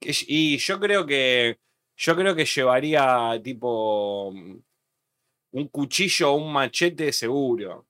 Y 0.01 0.57
yo 0.59 0.81
creo 0.81 1.07
que. 1.07 1.59
Yo 1.97 2.17
creo 2.17 2.35
que 2.35 2.45
llevaría 2.45 3.41
tipo. 3.43 4.29
Un 5.53 5.69
cuchillo 5.69 6.33
o 6.33 6.37
un 6.37 6.53
machete 6.53 7.13
seguro. 7.13 7.87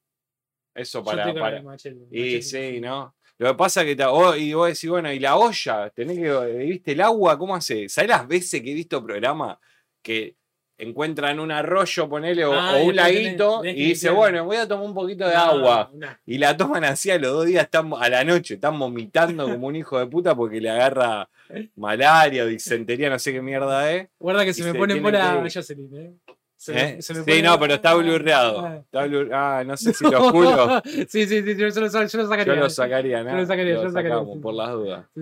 Eso 0.74 0.98
Yo 1.00 1.04
para. 1.04 1.24
con 1.24 1.34
para- 1.36 1.56
el 1.58 1.64
machete, 1.64 1.96
y 2.10 2.18
machete, 2.20 2.42
sí, 2.42 2.80
¿no? 2.80 3.14
Lo 3.38 3.48
que 3.48 3.54
pasa 3.54 3.80
es 3.80 3.86
que. 3.88 3.96
te- 3.96 4.04
vos- 4.06 4.36
y 4.38 4.52
vos 4.52 4.68
decís, 4.68 4.90
bueno, 4.90 5.10
y 5.12 5.18
la 5.18 5.36
olla, 5.36 5.88
tenés 5.90 6.18
que. 6.18 6.30
¿Viste 6.66 6.92
el 6.92 7.00
agua? 7.00 7.38
¿Cómo 7.38 7.54
hace? 7.56 7.88
¿Sabés 7.88 8.10
las 8.10 8.28
veces 8.28 8.60
que 8.60 8.70
he 8.70 8.74
visto 8.74 9.02
programas 9.04 9.56
que 10.02 10.36
encuentran 10.76 11.38
un 11.40 11.50
arroyo, 11.52 12.08
ponele, 12.08 12.44
o, 12.44 12.52
Ah, 12.52 12.74
o 12.76 12.84
un 12.84 12.92
tenés- 12.92 12.94
laguito, 12.96 13.60
tenés 13.60 13.76
y 13.76 13.84
dice, 13.90 14.10
bueno, 14.10 14.44
voy 14.44 14.56
a 14.56 14.66
tomar 14.66 14.84
un 14.86 14.94
poquito 14.94 15.26
de 15.26 15.34
No, 15.34 15.40
agua. 15.40 15.90
no. 15.94 16.06
Y 16.26 16.38
la 16.38 16.56
toman 16.56 16.84
así 16.84 17.10
a 17.10 17.18
los 17.18 17.32
dos 17.32 17.46
días, 17.46 17.64
están, 17.64 17.92
a 17.98 18.08
la 18.08 18.24
noche, 18.24 18.54
están 18.54 18.78
vomitando 18.78 19.48
como 19.48 19.66
un 19.68 19.76
hijo 19.76 19.98
de 19.98 20.06
puta 20.06 20.34
porque 20.34 20.60
le 20.60 20.70
agarra 20.70 21.28
malaria 21.76 22.44
disentería, 22.46 23.08
no 23.10 23.18
sé 23.18 23.32
qué 23.32 23.40
mierda 23.40 23.90
es. 23.92 24.08
Guarda 24.18 24.44
que 24.44 24.52
se 24.54 24.64
me 24.64 24.74
pone 24.74 24.94
en 24.94 25.02
bola 25.02 25.38
que 25.42 25.46
ir. 25.48 25.52
Jocelyn, 25.54 25.96
¿eh? 25.96 26.12
Se 26.56 26.72
¿Eh? 26.72 26.94
me- 26.96 27.02
se 27.02 27.12
me 27.12 27.18
Sí, 27.20 27.24
pone- 27.26 27.42
no, 27.42 27.60
pero 27.60 27.74
está 27.74 27.94
blurreado. 27.94 28.60
Ah. 28.64 28.76
Está 28.78 29.06
blur- 29.06 29.30
Ah, 29.32 29.62
no 29.66 29.76
sé 29.76 29.92
si 29.94 30.04
lo 30.10 30.30
juro. 30.30 30.82
sí, 30.84 31.26
sí, 31.26 31.42
sí, 31.42 31.56
yo, 31.56 31.68
yo 31.68 31.80
lo, 31.80 31.86
yo 31.88 32.00
lo 32.00 32.06
Yo 32.06 32.26
sacaría. 32.26 32.54
lo 32.56 32.70
sacaría, 32.70 33.22
¿no? 33.22 33.30
Yo 33.32 33.36
lo 33.36 33.46
sacaría, 33.46 33.74
yo 33.74 33.84
lo 33.84 33.90
sacaría, 33.90 34.18
sí, 34.32 34.38
por 34.40 34.54
las 34.54 34.70
dudas. 34.70 35.04
Sí. 35.14 35.20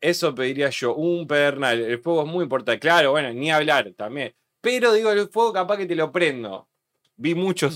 Eso 0.00 0.34
pediría 0.34 0.70
yo, 0.70 0.94
un 0.94 1.26
pedernal. 1.26 1.80
El 1.80 1.98
fuego 1.98 2.22
es 2.22 2.28
muy 2.28 2.44
importante. 2.44 2.78
Claro, 2.78 3.10
bueno, 3.12 3.32
ni 3.32 3.50
hablar 3.50 3.92
también. 3.96 4.34
Pero 4.60 4.92
digo, 4.92 5.10
el 5.10 5.28
fuego 5.28 5.52
capaz 5.52 5.76
que 5.76 5.86
te 5.86 5.94
lo 5.94 6.12
prendo. 6.12 6.68
Vi 7.16 7.34
mucho. 7.34 7.68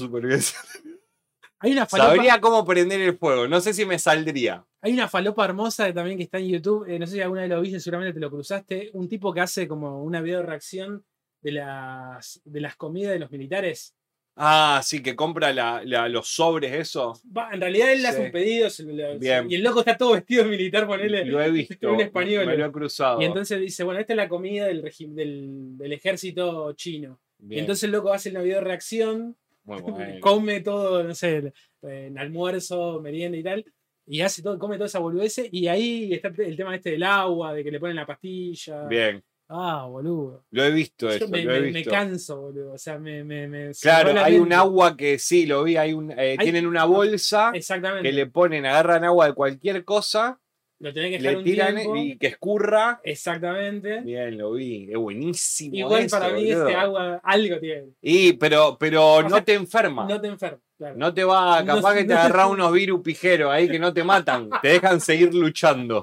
Hay 1.58 1.72
una 1.72 1.86
falopa, 1.86 2.10
Sabría 2.10 2.40
cómo 2.40 2.64
prender 2.64 3.00
el 3.00 3.16
fuego. 3.16 3.46
No 3.46 3.60
sé 3.60 3.72
si 3.72 3.86
me 3.86 3.98
saldría. 3.98 4.66
hay 4.80 4.92
una 4.92 5.08
falopa 5.08 5.44
hermosa 5.44 5.92
también 5.92 6.16
que 6.16 6.24
está 6.24 6.38
en 6.38 6.48
YouTube. 6.48 6.88
eh, 6.88 6.98
no 6.98 7.06
sé 7.06 7.14
si 7.14 7.20
alguna 7.20 7.42
vez 7.42 7.50
lo 7.50 7.60
viste, 7.60 7.78
seguramente 7.78 8.14
te 8.14 8.20
lo 8.20 8.30
cruzaste. 8.30 8.90
Un 8.94 9.08
tipo 9.08 9.32
que 9.32 9.40
hace 9.40 9.68
como 9.68 10.02
una 10.02 10.20
video 10.20 10.42
reacción 10.42 11.04
de 11.40 11.52
las, 11.52 12.40
de 12.44 12.60
las 12.60 12.76
comidas 12.76 13.12
de 13.12 13.20
los 13.20 13.30
militares. 13.30 13.94
Ah, 14.34 14.80
sí, 14.82 15.02
que 15.02 15.14
compra 15.14 15.52
la- 15.52 15.82
la- 15.84 16.08
los 16.08 16.26
sobres, 16.28 16.72
eso. 16.72 17.12
Va, 17.36 17.50
en 17.52 17.60
realidad 17.60 17.92
él 17.92 18.00
le 18.02 18.08
hace 18.08 18.18
Sí. 18.20 18.24
un 18.24 18.32
pedido 18.32 18.70
se 18.70 18.84
Bien. 19.18 19.46
y 19.50 19.56
el 19.56 19.62
loco 19.62 19.80
está 19.80 19.96
todo 19.96 20.12
vestido 20.14 20.44
de 20.44 20.50
militar, 20.50 20.86
ponele. 20.86 21.24
Lo 21.26 21.42
he 21.42 21.50
visto. 21.80 21.92
un 21.92 22.00
español. 22.00 22.46
Me 22.46 22.56
lo 22.56 22.66
he 22.66 22.72
cruzado. 22.72 23.20
Y 23.20 23.26
entonces 23.26 23.60
dice, 23.60 23.84
bueno, 23.84 24.00
esta 24.00 24.14
es 24.14 24.16
la 24.16 24.28
comida 24.28 24.66
del, 24.66 24.82
regi- 24.82 25.12
del, 25.12 25.76
del 25.76 25.92
ejército 25.92 26.72
chino. 26.72 27.20
Y 27.40 27.46
Bien, 27.48 27.60
entonces 27.60 27.84
el 27.84 27.90
loco 27.92 28.12
hace 28.12 28.30
una 28.30 28.40
video 28.40 28.60
reacción, 28.62 29.36
muy 29.64 29.80
bueno. 29.82 30.20
come 30.20 30.60
todo, 30.60 31.04
no 31.04 31.14
sé, 31.14 31.52
en 31.82 32.18
almuerzo, 32.18 33.00
merienda 33.02 33.36
y 33.36 33.42
tal, 33.42 33.64
y 34.06 34.20
hace 34.22 34.42
todo, 34.42 34.58
come 34.58 34.76
toda 34.76 34.86
esa 34.86 34.98
boludez, 34.98 35.42
y 35.52 35.66
ahí 35.68 36.12
está 36.14 36.28
el 36.38 36.56
tema 36.56 36.74
este 36.74 36.90
del 36.92 37.02
agua, 37.02 37.52
de 37.52 37.62
que 37.62 37.70
le 37.70 37.78
ponen 37.80 37.96
la 37.96 38.06
pastilla. 38.06 38.86
Bien, 38.86 39.22
Ah, 39.54 39.86
boludo. 39.88 40.44
lo 40.50 40.64
he 40.64 40.70
visto 40.70 41.08
Yo 41.08 41.14
eso, 41.14 41.28
me, 41.28 41.42
lo 41.44 41.54
he 41.54 41.70
me- 41.72 41.84
canso, 41.84 42.40
boludo. 42.40 42.72
O 42.72 42.78
sea, 42.78 42.98
me. 42.98 43.72
Claro, 43.80 44.18
hay 44.20 44.38
un 44.38 44.52
agua 44.52 44.96
que 44.96 45.18
sí, 45.18 45.44
lo 45.46 45.62
vi, 45.64 45.76
hay 45.76 45.92
un, 45.92 46.10
eh, 46.12 46.36
Hay- 46.38 46.38
tienen 46.38 46.66
una 46.66 46.84
bolsa 46.84 47.50
Exactamente. 47.54 48.08
que 48.08 48.12
le 48.14 48.26
ponen, 48.26 48.64
agarran 48.66 49.04
agua 49.04 49.26
de 49.26 49.34
cualquier 49.34 49.84
cosa, 49.84 50.40
Lo 50.78 50.92
tenés 50.92 51.10
que 51.10 51.18
dejar 51.18 51.32
le 51.32 51.38
un 51.38 51.44
tiran 51.44 51.74
tiempo. 51.76 51.96
y 51.96 52.18
que 52.18 52.26
escurra. 52.28 53.00
Exactamente. 53.04 54.00
Bien, 54.00 54.36
lo 54.38 54.52
vi, 54.52 54.88
es 54.90 54.96
buenísimo. 54.98 55.76
Igual 55.76 56.04
eso, 56.04 56.18
para 56.18 56.32
mí 56.32 56.44
boludo. 56.46 56.68
ese 56.68 56.76
agua 56.76 57.20
algo 57.22 57.58
tiene. 57.60 57.88
Y, 58.00 58.32
pero, 58.34 58.76
pero 58.80 59.14
O 59.16 59.22
no 59.22 59.28
sea, 59.30 59.44
te 59.44 59.54
enferma. 59.54 60.06
No 60.08 60.20
te 60.20 60.28
enfermas. 60.28 60.60
Claro. 60.82 60.96
No 60.98 61.14
te 61.14 61.22
va, 61.22 61.64
capaz 61.64 61.94
que 61.94 62.04
te 62.04 62.12
no- 62.14 62.18
agarra 62.20 62.46
unos 62.48 62.72
virus 62.72 63.00
pijeros 63.02 63.52
ahí 63.52 63.68
que 63.68 63.78
no 63.78 63.92
te 63.92 64.02
matan, 64.02 64.50
te 64.60 64.68
dejan 64.68 65.00
seguir 65.00 65.32
luchando. 65.32 66.02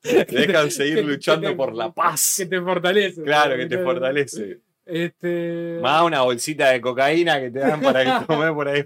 Te 0.00 0.24
dejan 0.24 0.70
seguir 0.70 0.94
Que- 0.96 1.02
luchando 1.02 1.48
que 1.48 1.52
te- 1.52 1.56
por 1.56 1.74
la 1.74 1.90
paz. 1.92 2.34
Que 2.38 2.46
te 2.46 2.60
fortalece. 2.62 3.22
Claro, 3.24 3.56
que 3.56 3.66
te 3.66 3.78
fortalece. 3.78 4.60
Este. 4.86 5.80
Más 5.82 6.02
una 6.02 6.22
bolsita 6.22 6.70
de 6.70 6.80
cocaína 6.80 7.38
que 7.40 7.50
te 7.50 7.58
dan 7.58 7.80
para 7.82 8.20
que 8.20 8.26
comer 8.26 8.54
por 8.54 8.68
ahí. 8.68 8.84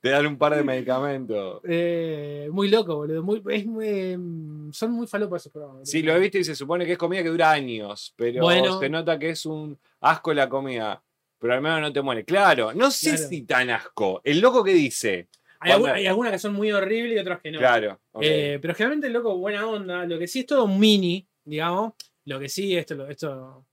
Te 0.00 0.08
dan 0.10 0.26
un 0.26 0.36
par 0.38 0.56
de 0.56 0.64
medicamentos. 0.64 1.60
eh, 1.62 2.48
muy 2.50 2.68
loco, 2.70 2.96
boludo. 2.96 3.22
Muy, 3.22 3.40
es 3.50 3.64
muy, 3.64 4.16
mm, 4.16 4.72
son 4.72 4.90
muy 4.92 5.06
falopas 5.06 5.42
esos 5.42 5.52
programas. 5.52 5.88
Sí, 5.88 6.02
lo 6.02 6.12
he 6.12 6.18
visto 6.18 6.38
y 6.38 6.44
se 6.44 6.56
supone 6.56 6.84
que 6.86 6.92
es 6.92 6.98
comida 6.98 7.22
que 7.22 7.28
dura 7.28 7.52
años, 7.52 8.14
pero 8.16 8.42
Bueno. 8.42 8.80
se 8.80 8.88
nota 8.88 9.16
que 9.18 9.28
es 9.30 9.46
un 9.46 9.78
asco 10.00 10.34
la 10.34 10.48
comida. 10.48 11.00
Pero 11.44 11.54
al 11.56 11.60
menos 11.60 11.78
no 11.82 11.92
te 11.92 12.00
muere. 12.00 12.24
Claro, 12.24 12.72
no 12.72 12.90
sé 12.90 13.10
Claro. 13.10 13.28
si 13.28 13.42
tan 13.42 13.68
asco. 13.68 14.22
El 14.24 14.40
loco 14.40 14.64
que 14.64 14.72
dice. 14.72 15.28
Hay, 15.60 15.72
cuando- 15.72 15.92
hay 15.92 16.06
algunas 16.06 16.32
que 16.32 16.38
son 16.38 16.54
muy 16.54 16.72
horribles 16.72 17.16
y 17.18 17.20
otras 17.20 17.38
que 17.42 17.50
no. 17.52 17.58
Claro. 17.58 18.00
Eh, 18.18 18.58
pero 18.62 18.74
generalmente 18.74 19.08
el 19.08 19.12
loco, 19.12 19.36
buena 19.36 19.66
onda. 19.66 20.06
Lo 20.06 20.18
que 20.18 20.26
sí 20.26 20.40
es 20.40 20.46
todo 20.46 20.66
mini, 20.66 21.28
digamos. 21.44 21.92
Lo 22.24 22.40
que 22.40 22.48
sí, 22.48 22.74
esto, 22.74 23.06
esto 23.08 23.66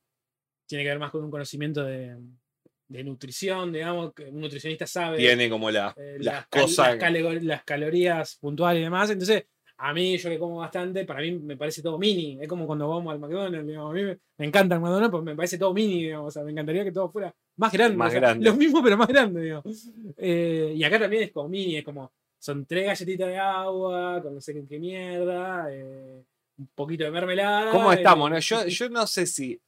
tiene 0.68 0.84
que 0.84 0.90
ver 0.90 1.00
más 1.00 1.12
con 1.12 1.24
un 1.24 1.32
conocimiento 1.32 1.86
de, 1.86 2.18
de 2.90 3.04
nutrición, 3.06 3.72
digamos. 3.72 4.14
Que 4.14 4.24
un 4.26 4.42
nutricionista 4.42 4.86
sabe. 4.86 5.18
Tiene 5.18 5.50
como 5.50 5.72
la- 5.72 5.94
eh, 5.98 6.18
las 6.20 6.48
cal- 6.48 6.64
cosas. 6.64 6.88
las 6.90 6.98
calo- 6.98 7.32
las 7.42 7.64
calorías 7.64 8.36
puntuales 8.36 8.82
y 8.82 8.84
demás. 8.84 9.10
Entonces, 9.10 9.46
a 9.84 9.94
mí, 9.94 10.16
yo 10.16 10.30
que 10.30 10.38
como 10.38 10.58
bastante, 10.58 11.06
para 11.06 11.22
mí 11.22 11.32
me 11.40 11.58
parece 11.58 11.82
todo 11.82 11.98
mini. 11.98 12.38
Es 12.40 12.48
como 12.48 12.68
cuando 12.68 12.88
vamos 12.88 13.12
al 13.12 13.20
McDonald's, 13.20 13.66
digamos. 13.66 13.90
A 13.90 13.94
mí 13.96 14.04
me, 14.04 14.20
me 14.38 14.46
encanta 14.46 14.76
el 14.76 14.82
McDonald's, 14.82 15.10
pues 15.12 15.24
me 15.24 15.36
parece 15.36 15.58
todo 15.58 15.74
mini, 15.74 16.04
digamos. 16.04 16.28
O 16.28 16.32
sea, 16.32 16.44
me 16.44 16.52
encantaría 16.52 16.84
que 16.84 16.92
todo 16.92 17.10
fuera 17.10 17.34
más 17.58 17.72
grande. 17.74 17.98
Más 17.98 18.10
o 18.10 18.12
sea, 18.12 18.20
grande. 18.20 18.46
Lo 18.46 18.56
mismo, 18.56 18.84
pero 18.84 18.96
más 18.96 19.08
grande, 19.08 19.42
digamos. 19.42 19.92
Eh, 20.18 20.74
y 20.76 20.84
acá 20.84 21.00
también 21.00 21.24
es 21.24 21.32
como 21.32 21.50
mini, 21.50 21.78
es 21.78 21.84
como. 21.84 22.12
Son 22.38 22.64
tres 22.66 22.86
galletitas 22.86 23.28
de 23.28 23.38
agua, 23.38 24.22
con 24.22 24.36
no 24.36 24.42
sé 24.42 24.54
qué, 24.54 24.66
qué 24.68 24.80
mierda, 24.80 25.68
eh, 25.72 26.24
un 26.60 26.70
poquito 26.76 27.04
de 27.04 27.12
mermelada. 27.12 27.72
¿Cómo 27.72 27.92
eh, 27.92 27.96
estamos? 27.96 28.30
no? 28.30 28.38
Yo, 28.38 28.68
yo 28.68 28.90
no 28.90 29.08
sé 29.08 29.26
si. 29.26 29.60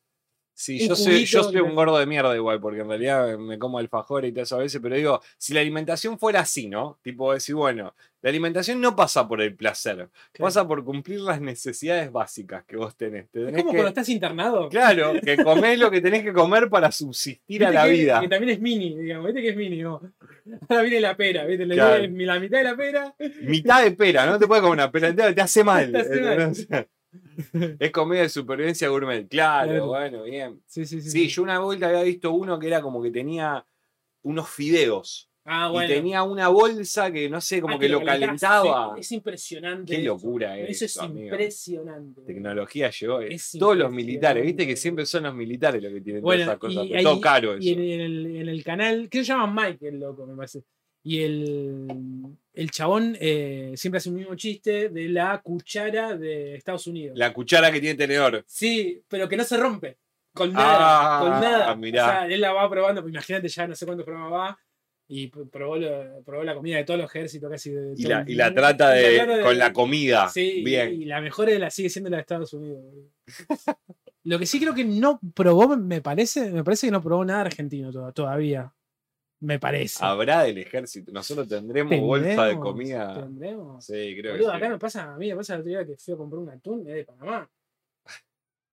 Un 0.56 0.78
yo 0.88 0.96
soy, 0.96 1.26
yo 1.26 1.44
soy 1.44 1.58
un 1.62 1.74
gordo 1.74 1.98
de 1.98 2.06
mierda 2.06 2.36
igual, 2.36 2.60
porque 2.62 2.82
en 2.82 2.88
realidad 2.88 3.38
me 3.40 3.58
como 3.58 3.80
alfajores 3.80 4.30
y 4.30 4.34
todo 4.34 4.44
eso 4.44 4.56
a 4.56 4.60
veces, 4.60 4.80
pero 4.82 4.96
digo, 4.96 5.20
si 5.38 5.54
la 5.54 5.62
alimentación 5.62 6.20
fuera 6.20 6.42
así, 6.42 6.68
¿no? 6.70 7.00
Tipo 7.02 7.34
decir, 7.34 7.56
bueno, 7.56 7.96
la 8.22 8.30
alimentación 8.30 8.80
no 8.80 8.96
pasa 8.96 9.28
por 9.28 9.42
el 9.42 9.56
placer, 9.56 10.10
pasa 10.38 10.66
por 10.68 10.84
cumplir 10.86 11.20
las 11.22 11.42
necesidades 11.42 12.12
básicas 12.12 12.64
que 12.66 12.78
vos 12.78 12.96
tenés. 12.96 13.30
Te 13.32 13.40
Es 13.42 13.46
como 13.52 13.58
que- 13.58 13.64
cuando 13.78 13.88
estás 13.88 14.08
internado. 14.10 14.70
Claro, 14.70 15.14
que 15.26 15.44
comés 15.44 15.78
lo 15.80 15.90
que 15.92 16.00
tenés 16.02 16.24
que 16.24 16.32
comer 16.32 16.70
para 16.70 16.92
subsistir 16.92 17.66
a 17.66 17.72
la 17.72 17.86
que- 17.86 17.92
vida. 17.92 18.22
Que 18.22 18.28
también 18.30 18.52
es 18.52 18.62
mini, 18.62 18.96
digamos. 18.98 19.26
Viste 19.26 19.42
que 19.42 19.50
es 19.50 19.58
mini, 19.58 19.82
¿no? 19.82 20.00
Ahora 20.70 20.84
viene 20.84 21.02
la 21.02 21.18
pera, 21.18 21.46
¿viste? 21.46 21.68
Claro. 21.68 22.04
la 22.08 22.40
mitad 22.40 22.58
de 22.60 22.64
la 22.64 22.76
pera. 22.78 23.16
Mitad 23.42 23.84
de 23.84 23.92
pera, 23.92 24.26
no 24.28 24.38
te 24.40 24.46
puedes 24.48 24.62
comer 24.62 24.74
una 24.78 24.92
pera 24.92 25.08
entera, 25.10 25.34
te 25.34 25.42
hace 25.42 25.64
mal. 25.64 25.92
Te 25.92 25.98
hace 25.98 26.22
mal. 26.70 26.88
es 27.80 27.92
comida 27.92 28.22
de 28.22 28.30
supervivencia 28.30 28.88
gourmet. 28.90 29.28
Claro, 29.28 29.70
Claro. 29.70 29.88
bueno, 29.88 30.24
bien. 30.24 30.62
Sí, 30.66 30.86
sí, 30.86 31.02
sí. 31.02 31.10
Sí, 31.10 31.28
yo 31.28 31.44
una 31.44 31.60
vuelta 31.60 31.88
había 31.88 32.04
visto 32.04 32.32
uno 32.32 32.58
que 32.60 32.68
era 32.68 32.82
como 32.82 33.02
que 33.02 33.12
tenía 33.12 33.66
unos 34.24 34.50
fideos. 34.50 35.30
Ah, 35.46 35.68
Y 35.70 35.74
bueno. 35.74 35.88
tenía 35.94 36.24
una 36.24 36.48
bolsa 36.48 37.12
que 37.12 37.30
no 37.30 37.42
sé, 37.42 37.60
como 37.60 37.76
Ah, 37.76 37.80
que 37.80 37.90
lo 37.90 38.02
calentaba. 38.02 38.96
Es 38.98 39.12
impresionante. 39.12 39.92
Qué 39.94 40.02
eso. 40.02 40.14
locura 40.14 40.58
Eso 40.58 40.72
eso, 40.72 40.86
es 40.86 40.98
amigo. 41.00 41.26
impresionante. 41.28 42.22
Tecnología 42.22 42.90
llegó. 42.92 43.20
eh. 43.22 43.34
Es 43.34 43.52
Todos 43.60 43.76
los 43.76 43.92
militares, 43.92 44.42
viste 44.46 44.66
que 44.66 44.78
siempre 44.78 45.06
son 45.06 45.24
los 45.24 45.36
militares 45.36 45.84
los 45.84 45.92
que 45.92 46.00
tienen 46.00 46.22
Bueno, 46.22 46.44
todas 46.46 46.54
esas 46.54 46.60
cosas. 46.60 46.86
y 46.86 46.94
ahí- 46.96 47.04
todo 47.04 47.20
caro 47.20 47.52
eso. 47.56 47.62
Y 47.62 47.74
en, 47.74 47.82
en 47.82 48.00
el, 48.00 48.36
en 48.38 48.48
el 48.48 48.64
canal, 48.64 49.10
que 49.10 49.18
se 49.18 49.26
llama 49.26 49.64
Mike, 49.68 49.86
el 49.90 50.00
loco, 50.00 50.26
me 50.26 50.34
parece. 50.34 50.64
Y 51.06 51.22
el, 51.22 51.88
el 52.54 52.72
chabón 52.72 53.18
eh, 53.20 53.74
siempre 53.76 53.98
hace 53.98 54.10
un 54.10 54.16
mismo 54.16 54.36
chiste 54.36 54.88
de 54.90 55.10
la 55.10 55.42
cuchara 55.42 56.16
de 56.16 56.56
Estados 56.56 56.88
Unidos. 56.88 57.18
La 57.18 57.34
cuchara 57.34 57.72
que 57.72 57.82
tiene 57.82 57.96
tenedor. 57.98 58.44
Sí, 58.48 59.02
pero 59.10 59.28
que 59.28 59.36
no 59.38 59.44
se 59.44 59.58
rompe. 59.58 59.98
Con 60.34 60.54
nada. 60.54 61.18
Ah, 61.18 61.20
con 61.22 61.30
nada. 61.42 61.76
mirá. 61.76 62.06
O 62.06 62.10
sea, 62.10 62.26
él 62.28 62.40
la 62.42 62.54
va 62.54 62.70
probando, 62.70 63.02
pues 63.02 63.14
imagínate 63.14 63.48
ya 63.50 63.68
no 63.68 63.76
sé 63.76 63.86
cuántos 63.86 64.06
programas 64.06 64.32
va. 64.32 64.60
Y 65.06 65.30
pr- 65.30 65.50
probó, 65.50 65.76
lo- 65.78 66.24
probó 66.24 66.44
la 66.46 66.56
comida 66.56 66.78
de 66.78 66.86
todos 66.86 67.00
los 67.02 67.10
ejércitos 67.14 67.52
casi. 67.52 67.72
De, 67.72 67.82
de 67.82 67.94
Y 67.98 68.04
la, 68.06 68.22
el 68.22 68.30
y 68.30 68.36
la 68.36 68.54
trata 68.54 68.98
Y 68.98 69.04
la 69.04 69.10
de, 69.10 69.16
trata 69.18 69.38
de- 69.38 69.44
con 69.44 69.58
la 69.58 69.74
comida. 69.74 70.30
Sí, 70.30 70.64
Bien. 70.64 70.94
y 71.02 71.06
la 71.06 71.20
mejor 71.20 71.52
la 71.52 71.70
sigue 71.70 71.90
siendo 71.90 72.10
la 72.10 72.18
de 72.18 72.22
Estados 72.22 72.54
Unidos. 72.54 72.82
Lo 74.24 74.40
que 74.40 74.46
sí 74.46 74.60
creo 74.60 74.74
que 74.74 74.86
no 74.86 75.20
probó, 75.36 75.76
me 75.76 76.02
parece, 76.02 76.50
me 76.52 76.64
parece 76.64 76.88
que 76.88 76.92
no 76.92 77.02
probó 77.04 77.26
nada 77.26 77.42
argentino 77.42 77.92
to- 77.92 78.12
todavía. 78.14 78.74
Me 79.44 79.60
parece. 79.60 80.04
Habrá 80.06 80.44
del 80.44 80.58
ejército. 80.60 81.12
Nosotros 81.12 81.48
tendremos 81.50 82.00
bolsa 82.00 82.46
de 82.46 82.58
comida. 82.58 83.14
Tendremos. 83.22 83.84
Sí, 83.86 84.16
creo 84.20 84.34
Boludo, 84.34 84.52
que 84.52 84.56
acá 84.58 84.66
sí. 84.68 84.72
me 84.72 84.80
pasa, 84.80 85.14
a 85.14 85.18
mí 85.18 85.30
me 85.30 85.36
pasa 85.36 85.56
el 85.56 85.60
otro 85.62 85.70
día 85.70 85.86
que 85.86 85.98
fui 85.98 86.14
a 86.14 86.18
comprar 86.18 86.40
un 86.40 86.50
atún 86.50 86.84
de 86.86 87.04
Panamá. 87.04 87.50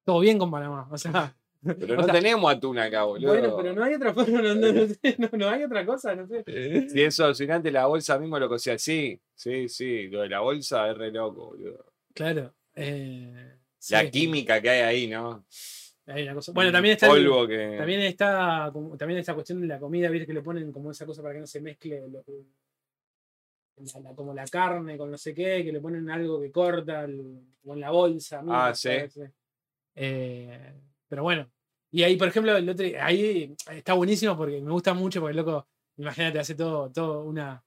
Todo 0.05 0.21
bien 0.21 0.39
con 0.39 0.51
Panamá. 0.51 0.87
O 0.91 0.97
sea, 0.97 1.35
Pero 1.63 1.97
no 1.97 2.05
sea, 2.05 2.15
tenemos 2.15 2.53
atún 2.53 2.79
acá, 2.79 3.03
boludo. 3.03 3.29
bueno, 3.33 3.57
pero 3.57 3.73
no 3.75 3.83
hay 3.85 3.95
otra 3.95 4.15
forma, 4.15 4.41
no, 4.43 4.55
no- 4.55 4.73
no 4.73 5.29
no- 5.39 5.49
hay 5.49 5.65
otra 5.65 5.85
cosa, 5.85 6.15
no 6.15 6.27
sé. 6.29 6.45
Si 6.89 7.03
es 7.03 7.19
alucinante, 7.21 7.71
la 7.73 7.87
bolsa 7.87 8.19
mismo 8.19 8.39
lo 8.39 8.49
cocía. 8.49 8.79
Sí, 8.79 9.21
sí, 9.35 9.69
sí. 9.69 10.09
Lo 10.09 10.21
de 10.23 10.29
la 10.29 10.41
bolsa 10.41 10.89
es 10.91 10.97
re 10.97 11.11
loco, 11.11 11.47
boludo. 11.47 11.85
Claro. 12.15 12.55
eh, 12.77 13.57
sí, 13.79 13.93
La 13.95 14.09
química 14.11 14.61
que 14.63 14.71
hay 14.71 14.81
ahí, 14.83 15.07
¿no? 15.09 15.45
Hay 16.11 16.23
una 16.25 16.35
cosa. 16.35 16.53
Bueno, 16.53 16.73
también 16.73 16.93
está 16.95 17.07
el- 17.07 17.25
polvo 17.27 17.47
que. 17.47 17.77
También 17.79 18.01
está 18.03 18.73
también 18.99 19.21
esta 19.21 19.35
cuestión 19.35 19.61
de 19.61 19.67
la 19.67 19.79
comida, 19.79 20.09
viste 20.11 20.27
que 20.27 20.35
le 20.35 20.43
ponen 20.43 20.73
como 20.73 20.91
esa 20.91 21.07
cosa 21.07 21.23
para 21.23 21.35
que 21.35 21.41
no 21.41 21.47
se 21.47 21.61
mezcle 21.61 22.09
lo- 22.09 22.25
la- 23.77 24.01
la- 24.01 24.15
como 24.15 24.35
la 24.35 24.45
carne 24.47 24.99
con 24.99 25.11
no 25.11 25.17
sé 25.17 25.35
qué, 25.35 25.65
que 25.65 25.73
le 25.73 25.81
ponen 25.81 26.11
algo 26.11 26.41
que 26.41 26.51
corta 26.53 27.05
el- 27.05 27.41
o 27.65 27.73
en 27.75 27.81
la 27.81 27.91
bolsa. 27.91 28.43
Ah, 28.49 28.75
sí. 28.75 28.89
Eh, 29.95 30.73
pero 31.09 31.23
bueno. 31.23 31.51
Y 31.93 32.03
ahí, 32.05 32.17
por 32.17 32.29
ejemplo, 32.29 32.57
el 32.57 32.69
otro, 32.69 32.87
ahí 33.01 33.55
está 33.73 33.95
buenísimo 33.95 34.37
porque 34.37 34.61
me 34.61 34.71
gusta 34.71 34.95
mucho 34.95 35.21
porque 35.21 35.33
el 35.33 35.37
loco, 35.39 35.67
imagínate, 35.97 36.39
hace 36.39 36.55
todo, 36.55 36.91
todo 36.93 37.25
una. 37.25 37.63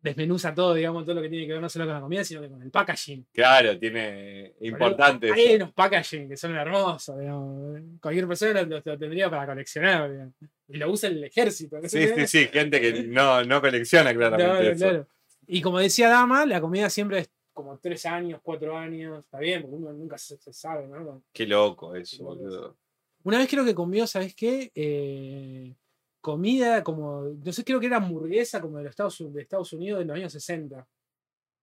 Desmenuza 0.00 0.54
todo, 0.54 0.74
digamos, 0.74 1.04
todo 1.04 1.16
lo 1.16 1.22
que 1.22 1.28
tiene 1.28 1.46
que 1.46 1.52
ver 1.54 1.62
no 1.62 1.68
solo 1.68 1.84
con 1.86 1.94
la 1.94 2.00
comida, 2.00 2.24
sino 2.24 2.40
que 2.40 2.48
con 2.48 2.62
el 2.62 2.70
packaging. 2.70 3.26
Claro, 3.32 3.78
tiene. 3.78 4.54
Importante. 4.60 5.32
Hay 5.32 5.56
unos 5.56 5.72
packaging 5.72 6.28
que 6.28 6.36
son 6.36 6.54
hermosos, 6.56 7.18
digamos. 7.18 7.80
Cualquier 8.00 8.28
persona 8.28 8.62
los 8.62 8.82
tendría 8.82 9.28
para 9.28 9.46
coleccionar, 9.46 10.10
digamos. 10.10 10.34
Y 10.68 10.76
lo 10.76 10.90
usa 10.90 11.08
el 11.08 11.24
ejército. 11.24 11.80
no 11.80 11.88
Sí, 11.88 12.06
sí, 12.14 12.26
sí. 12.26 12.46
Gente 12.48 12.80
que 12.80 13.04
no, 13.04 13.42
no 13.44 13.60
colecciona 13.60 14.14
claramente 14.14 14.52
Claro, 14.52 14.68
eso. 14.70 14.84
claro. 14.84 15.06
Y 15.46 15.62
como 15.62 15.78
decía 15.78 16.08
Dama, 16.10 16.44
la 16.46 16.60
comida 16.60 16.90
siempre 16.90 17.20
es 17.20 17.30
como 17.52 17.78
tres 17.78 18.06
años, 18.06 18.40
cuatro 18.42 18.76
años. 18.76 19.24
Está 19.24 19.38
bien, 19.38 19.62
porque 19.62 19.76
uno 19.76 19.92
nunca 19.92 20.16
se, 20.18 20.36
se 20.36 20.52
sabe, 20.52 20.86
¿no? 20.86 21.22
Qué 21.32 21.46
loco 21.46 21.94
eso, 21.96 22.18
Qué 22.18 22.22
loco 22.22 22.36
boludo. 22.36 22.76
Una 23.24 23.38
vez 23.38 23.48
creo 23.48 23.64
que 23.64 23.74
comió, 23.74 24.06
¿sabes 24.06 24.34
qué? 24.34 24.70
Eh, 24.74 25.74
comida 26.20 26.82
como, 26.82 27.22
no 27.44 27.52
sé, 27.52 27.64
creo 27.64 27.80
que 27.80 27.86
era 27.86 27.96
hamburguesa 27.98 28.60
como 28.60 28.78
de 28.78 28.84
los 28.84 28.90
Estados, 28.90 29.32
de 29.32 29.42
Estados 29.42 29.72
Unidos 29.72 30.00
de 30.00 30.04
los 30.04 30.16
años 30.16 30.32
60. 30.32 30.86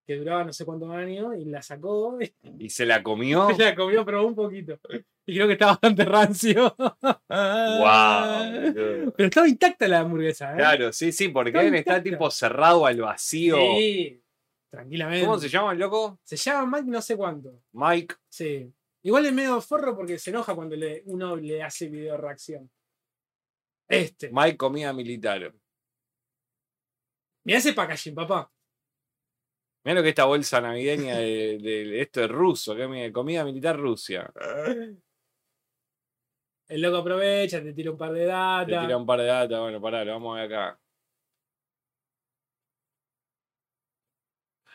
Que 0.08 0.18
duraba 0.18 0.44
no 0.44 0.54
sé 0.54 0.66
cuántos 0.66 0.92
años 0.92 1.34
y 1.36 1.46
la 1.46 1.64
sacó 1.64 2.20
y 2.60 2.70
se 2.70 2.86
la 2.86 3.02
comió. 3.02 3.50
la 3.58 3.76
comió, 3.76 4.06
probó 4.06 4.28
un 4.28 4.36
poquito. 4.36 4.80
Y 5.26 5.34
creo 5.34 5.48
que 5.48 5.54
estaba 5.54 5.72
bastante 5.74 6.06
rancio. 6.06 6.76
Wow. 6.78 6.94
Pero 9.18 9.28
estaba 9.28 9.48
intacta 9.48 9.88
la 9.88 10.02
hamburguesa, 10.02 10.54
¿eh? 10.54 10.58
Claro, 10.58 10.94
sí, 10.94 11.12
sí, 11.12 11.30
porque 11.30 11.50
Está 11.50 11.78
está 11.78 12.04
tipo 12.04 12.30
cerrado 12.30 12.86
al 12.86 13.02
vacío. 13.02 13.58
Sí, 13.58 14.22
tranquilamente. 14.70 15.26
¿Cómo 15.26 15.40
se 15.40 15.50
llama 15.50 15.72
el 15.72 15.80
loco? 15.80 16.20
Se 16.24 16.38
llama 16.38 16.78
Mike 16.78 16.92
no 16.92 17.02
sé 17.02 17.18
cuánto. 17.18 17.64
Mike. 17.72 18.16
Sí. 18.30 18.72
Igual 19.02 19.26
es 19.26 19.34
medio 19.34 19.60
forro 19.62 19.96
porque 19.96 20.20
se 20.20 20.30
enoja 20.30 20.54
cuando 20.54 20.76
le, 20.76 21.02
uno 21.06 21.36
le 21.36 21.64
hace 21.64 21.90
video 21.90 22.18
reacción. 22.18 22.70
Este. 23.88 24.30
Mike 24.32 24.58
comida 24.58 24.92
militar. 24.94 25.54
Mira 27.44 27.60
ese 27.60 27.74
packaging, 27.74 28.16
papá. 28.16 28.52
Mira 29.84 29.96
lo 29.96 30.02
que 30.02 30.08
es 30.10 30.14
esta 30.14 30.26
bolsa 30.26 30.60
navideña 30.62 31.18
de, 31.18 31.60
de- 31.60 32.02
esto 32.02 32.24
es 32.24 32.30
ruso, 32.30 32.76
que 32.76 32.88
mi- 32.88 33.12
comida 33.12 33.46
militar 33.46 33.78
Rusia. 33.78 34.32
El 36.68 36.82
loco 36.82 36.98
aprovecha, 36.98 37.62
te 37.62 37.74
tira 37.74 37.92
un 37.92 37.98
par 37.98 38.12
de 38.12 38.22
Te 38.22 38.26
data. 38.26 38.82
tira 38.82 38.98
un 38.98 39.06
par 39.06 39.20
de 39.20 39.26
datas, 39.28 39.60
bueno, 39.60 39.80
pará, 39.80 40.04
lo 40.04 40.14
vamos 40.14 40.36
a 40.36 40.42
ver 40.42 40.52
acá. 40.54 40.80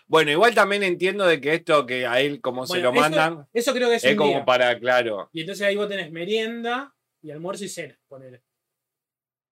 Bueno, 0.06 0.30
igual 0.30 0.54
también 0.54 0.82
entiendo 0.84 1.26
de 1.26 1.40
que 1.40 1.54
esto 1.54 1.86
que 1.86 2.06
a 2.06 2.20
él 2.20 2.40
como 2.40 2.66
se 2.66 2.80
lo 2.80 2.90
eso- 2.90 3.00
mandan 3.00 3.48
Eso 3.52 3.72
creo 3.72 3.88
que 3.88 3.96
es, 3.96 4.04
es 4.04 4.12
un 4.12 4.16
como 4.18 4.30
día. 4.30 4.44
para, 4.44 4.78
claro. 4.78 5.28
Y 5.32 5.40
entonces 5.40 5.66
ahí 5.66 5.74
vos 5.76 5.88
tenés 5.88 6.12
merienda 6.12 6.94
y 7.22 7.32
almuerzo 7.32 7.64
y 7.64 7.68
cena, 7.68 7.98
ponele. 8.08 8.42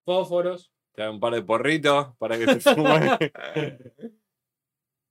Fósforos. 0.09 0.73
Te 0.95 1.03
dan 1.03 1.13
un 1.13 1.21
par 1.21 1.35
de 1.35 1.43
porritos 1.43 2.17
para 2.17 2.39
que 2.39 2.47
te 2.47 2.61
fumes. 2.61 3.13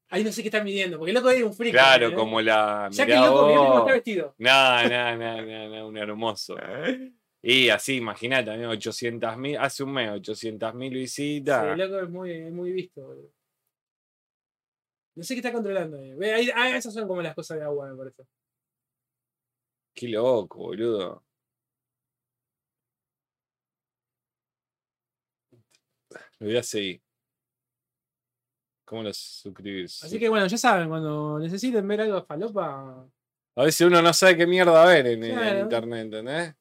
Ahí 0.09 0.23
no 0.23 0.31
sé 0.31 0.41
qué 0.41 0.47
están 0.47 0.63
midiendo, 0.63 0.97
porque 0.97 1.11
el 1.11 1.15
loco 1.15 1.29
es 1.29 1.43
un 1.43 1.53
friki. 1.53 1.71
claro, 1.73 2.07
¿eh? 2.07 2.13
como 2.13 2.41
la. 2.41 2.87
Ya 2.91 3.05
que 3.05 3.13
el 3.13 3.21
loco, 3.21 3.45
mirá 3.45 3.59
cómo 3.59 3.79
está 3.79 3.91
vestido. 3.93 4.35
No, 4.39 4.89
no, 4.89 5.17
no, 5.17 5.41
no, 5.45 5.69
no, 5.69 5.87
un 5.89 5.97
hermoso. 5.97 6.55
Y 7.43 7.69
así, 7.69 7.97
imagínate, 7.97 8.49
amigo, 8.51 8.71
800 8.71 9.37
mil, 9.37 9.57
hace 9.57 9.83
un 9.83 9.91
mes, 9.93 10.09
800 10.11 10.73
mil 10.73 10.91
Sí, 10.93 10.97
visitas. 10.97 11.63
el 11.73 11.77
loco 11.77 11.99
es 12.03 12.09
muy, 12.09 12.31
es 12.31 12.51
muy 12.51 12.71
visto. 12.71 13.01
boludo. 13.05 13.29
No 15.15 15.23
sé 15.23 15.35
qué 15.35 15.39
está 15.39 15.51
controlando 15.53 15.97
ahí. 15.97 16.13
Ve, 16.15 16.33
ahí- 16.33 16.49
ah, 16.55 16.75
esas 16.75 16.93
son 16.93 17.07
como 17.07 17.21
las 17.21 17.35
cosas 17.35 17.59
de 17.59 17.65
agua, 17.65 17.89
me 17.89 17.95
parece. 17.97 18.23
Qué 19.93 20.07
loco, 20.07 20.57
boludo. 20.59 21.23
Lo 26.39 26.47
voy 26.47 26.57
a 26.57 26.63
seguir. 26.63 27.01
¿Cómo 28.85 29.03
los 29.03 29.17
suscribirse? 29.17 30.05
Así 30.05 30.17
que 30.17 30.29
bueno, 30.29 30.47
ya 30.47 30.57
saben, 30.57 30.87
cuando 30.87 31.39
necesiten 31.39 31.85
ver 31.87 32.01
algo 32.01 32.15
de 32.15 32.25
falopa, 32.25 33.05
A 33.55 33.63
veces 33.63 33.85
uno 33.85 34.01
no 34.01 34.13
sabe 34.13 34.37
qué 34.37 34.47
mierda 34.47 34.85
ver 34.85 35.07
en, 35.07 35.23
internet, 35.61 36.01
¿entendés? 36.05 36.55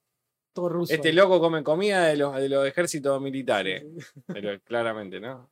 todo 0.52 0.70
ruso. 0.70 0.92
Este 0.92 1.12
loco 1.12 1.38
come 1.38 1.62
comida 1.62 2.06
de 2.06 2.16
los, 2.16 2.34
de 2.36 2.48
los 2.48 2.66
ejércitos 2.66 3.20
militares. 3.20 3.84
Pero 4.26 4.58
claramente, 4.62 5.20
¿no? 5.20 5.50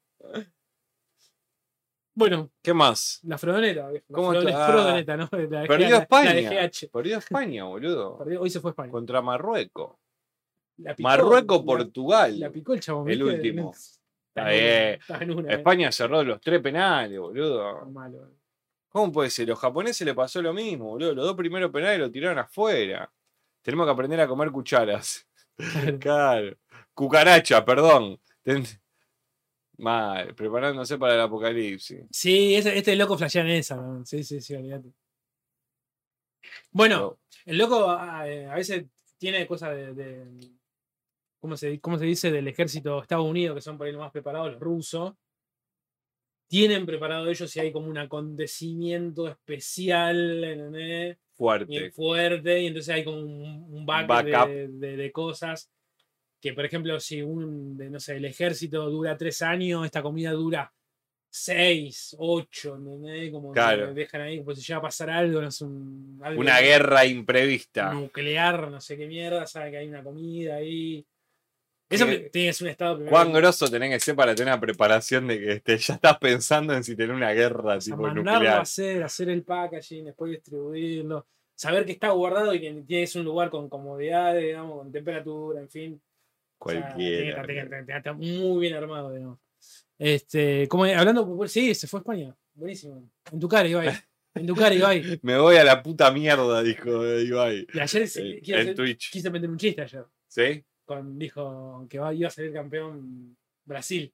Bueno, 2.17 2.51
¿Qué 2.63 2.73
más? 2.73 3.21
la 3.25 3.37
Frodoneta. 3.39 3.91
La 3.91 4.01
¿Cómo? 4.11 4.31
Ah, 4.33 4.67
Frodoneta, 4.69 5.17
¿no? 5.17 5.29
La 5.51 5.67
Perdió 5.67 5.91
la- 5.91 5.99
España. 5.99 6.33
La. 6.35 6.71
Perdió 6.93 7.19
España, 7.19 7.65
boludo. 7.65 8.19
Perdió- 8.19 8.41
hoy 8.41 8.51
se 8.51 8.61
fue 8.61 8.71
España. 8.71 8.91
Contra 8.91 9.21
Marruecos. 9.21 9.97
La 10.79 10.95
picó, 10.95 11.09
Marruecos, 11.09 11.65
la-. 11.65 12.29
La 12.29 12.51
picó 12.51 12.75
el 12.75 12.81
chabón. 12.81 13.09
El 13.11 13.23
último. 13.23 13.73
Está 14.37 14.49
bien. 14.51 14.95
está 15.01 15.19
en 15.23 15.31
una, 15.31 15.51
eh. 15.53 15.55
España 15.57 15.93
cerró 15.93 16.25
los 16.25 16.41
tres 16.41 16.61
penales, 16.61 17.19
boludo. 17.21 17.87
Malo. 17.87 18.27
eh. 18.27 18.35
¿Cómo 18.89 19.13
puede 19.13 19.31
ser? 19.31 19.49
Los 19.49 19.59
japoneses 19.59 20.05
le 20.07 20.15
pasó 20.15 20.41
lo 20.43 20.53
mismo, 20.53 20.87
boludo. 20.87 21.15
Los 21.15 21.25
dos 21.27 21.37
primeros 21.37 21.71
penales 21.71 21.99
lo 22.01 22.11
tiraron 22.11 22.39
afuera. 22.39 23.13
Tenemos 23.63 23.87
que 23.87 23.93
aprender 23.93 24.21
a 24.21 24.27
comer 24.29 24.51
cucharas. 24.51 25.27
Claro. 25.57 25.99
Claro. 26.01 26.57
Cucaracha, 26.95 27.65
perdón. 27.65 28.21
Mal, 29.77 30.35
preparándose 30.35 30.97
para 30.99 31.15
el 31.15 31.21
apocalipsis. 31.21 32.05
Sí, 32.11 32.55
ese- 32.55 32.77
este 32.79 32.95
loco 32.97 33.17
flashea 33.19 33.43
en 33.43 33.51
esa. 33.51 33.77
¿no? 33.77 34.05
Sí, 34.07 34.23
sí, 34.23 34.41
sí, 34.41 34.55
olvídate. 34.55 34.93
Bueno, 36.71 37.19
el 37.47 37.59
loco 37.59 37.91
a, 37.91 38.29
eh, 38.29 38.47
a 38.47 38.55
veces 38.55 38.85
tiene 39.19 39.47
cosas 39.47 39.75
de. 39.75 39.95
de- 39.95 40.51
¿cómo, 41.45 41.59
se, 41.59 41.79
¿Cómo 41.79 41.99
se 41.99 42.07
dice? 42.07 42.33
Del 42.33 42.49
ejército 42.49 42.95
de 42.97 43.03
Estados 43.03 43.27
Unidos, 43.27 43.55
que 43.55 43.61
son 43.61 43.77
por 43.77 43.87
ahí 43.87 43.93
los 43.93 44.01
más 44.01 44.11
preparados, 44.11 44.53
los 44.53 44.61
rusos. 44.61 45.13
Tienen 46.49 46.87
preparado 46.87 47.29
ellos 47.29 47.51
si 47.51 47.61
hay 47.61 47.71
como 47.71 47.89
un 47.89 47.99
acontecimiento 47.99 49.29
especial, 49.29 50.43
¿entendés? 50.43 51.19
fuerte. 51.35 51.91
fuerte, 51.91 52.63
y 52.63 52.67
entonces 52.69 52.95
hay 52.95 53.05
como 53.05 53.19
un, 53.19 53.67
un 53.75 53.85
back 53.85 54.07
Backup. 54.07 54.49
de, 54.49 54.69
de- 54.69 54.97
de 54.97 55.13
cosas 55.13 55.71
que, 56.41 56.55
por 56.55 56.65
ejemplo, 56.65 56.99
si 56.99 57.21
un, 57.21 57.77
no 57.77 58.01
sé, 58.01 58.17
el 58.17 58.25
ejército 58.25 58.89
dura 58.89 59.15
tres 59.19 59.43
años, 59.43 59.85
esta 59.85 60.01
comida 60.01 60.31
dura 60.33 60.73
seis, 61.29 62.17
ocho, 62.19 62.77
¿entendés? 62.77 63.31
Como 63.31 63.51
que 63.53 63.61
Claro. 63.61 63.93
dejan 63.93 64.21
ahí, 64.23 64.41
pues 64.41 64.59
si 64.61 64.65
llega 64.65 64.79
a 64.79 64.83
pasar 64.83 65.11
algo, 65.11 65.43
no 65.43 65.51
sé, 65.51 65.65
un- 65.67 66.21
algo 66.23 66.41
Una 66.41 66.61
guerra 66.61 67.05
imprevista. 67.05 67.93
nuclear, 67.93 68.71
no 68.71 68.81
sé 68.81 68.97
qué 68.97 69.07
mierda, 69.07 69.47
sabe 69.47 69.73
que 69.73 69.77
hay 69.77 69.89
una 69.89 70.03
comida 70.03 70.55
ahí. 70.57 71.05
Eso 71.95 72.07
Que- 72.07 72.19
tiene 72.31 72.53
ser 72.53 72.65
un 72.67 72.71
estado 72.71 72.95
primero. 72.97 73.11
¿Cuán 73.11 73.33
grosso 73.33 73.71
tenés 73.71 73.91
que 73.91 74.01
ser 74.01 74.15
para 74.17 74.35
tener 74.35 74.53
una 74.53 74.61
preparación 74.61 75.27
de 75.29 75.39
que 75.39 75.53
este, 75.53 75.79
ya 75.79 75.95
estás 75.95 76.19
pensando 76.19 76.75
en 76.75 76.85
si 76.85 76.95
tener 76.97 77.15
una 77.15 77.33
guerra 77.33 77.77
O 77.77 77.79
tipo 77.79 77.97
mandarlo 77.99 78.31
a 78.31 78.35
nuclear? 78.35 78.61
hacer, 78.61 79.03
hacer 79.03 79.29
el 79.31 79.43
packaging, 79.43 80.05
después 80.07 80.31
distribuirlo, 80.33 81.27
saber 81.55 81.85
que 81.87 81.93
está 81.93 82.11
guardado 82.11 82.55
y 82.55 82.61
que 82.61 82.73
tienes 82.87 83.15
un 83.17 83.25
lugar 83.25 83.51
con 83.51 83.69
comodidades, 83.69 84.43
digamos, 84.45 84.79
con 84.79 84.93
temperatura, 84.93 85.61
en 85.61 85.69
fin. 85.71 86.03
O 86.59 86.71
sea, 86.71 86.81
tiene 86.81 86.91
Cualquiera. 86.95 87.31
estar- 87.43 87.47
tiene 87.47 87.85
tiene 87.85 87.99
estar 87.99 88.15
muy 88.15 88.61
bien 88.61 88.75
armado, 88.75 89.13
digamos. 89.13 89.39
Este, 89.99 90.67
como 90.69 90.85
hablando, 90.85 91.47
sí, 91.47 91.75
se 91.75 91.87
fue 91.87 91.99
a 91.99 92.03
España. 92.03 92.37
Buenísimo. 92.55 93.09
En 93.33 93.41
tu 93.41 93.49
cara, 93.49 93.69
Ibai. 93.69 93.91
En 94.35 94.47
tu 94.47 94.55
cara, 94.57 94.75
Ibai. 94.75 95.03
Me 95.23 95.39
voy 95.39 95.57
a 95.57 95.65
la 95.65 95.83
puta 95.83 96.11
mierda, 96.11 96.63
dijo 96.63 96.91
Ibai. 97.19 97.67
Y 97.73 97.79
ayer 97.79 98.03
en 98.03 98.09
hacer- 98.09 98.75
Twitch. 98.75 99.11
quiso 99.13 99.31
meter 99.31 99.49
un 99.49 99.57
chiste 99.57 99.83
ayer. 99.83 100.05
¿Sí? 100.27 100.65
Con, 100.85 101.19
dijo 101.19 101.87
que 101.89 101.97
iba 101.97 102.29
a 102.29 102.31
salir 102.31 102.53
campeón 102.53 103.37
Brasil. 103.65 104.13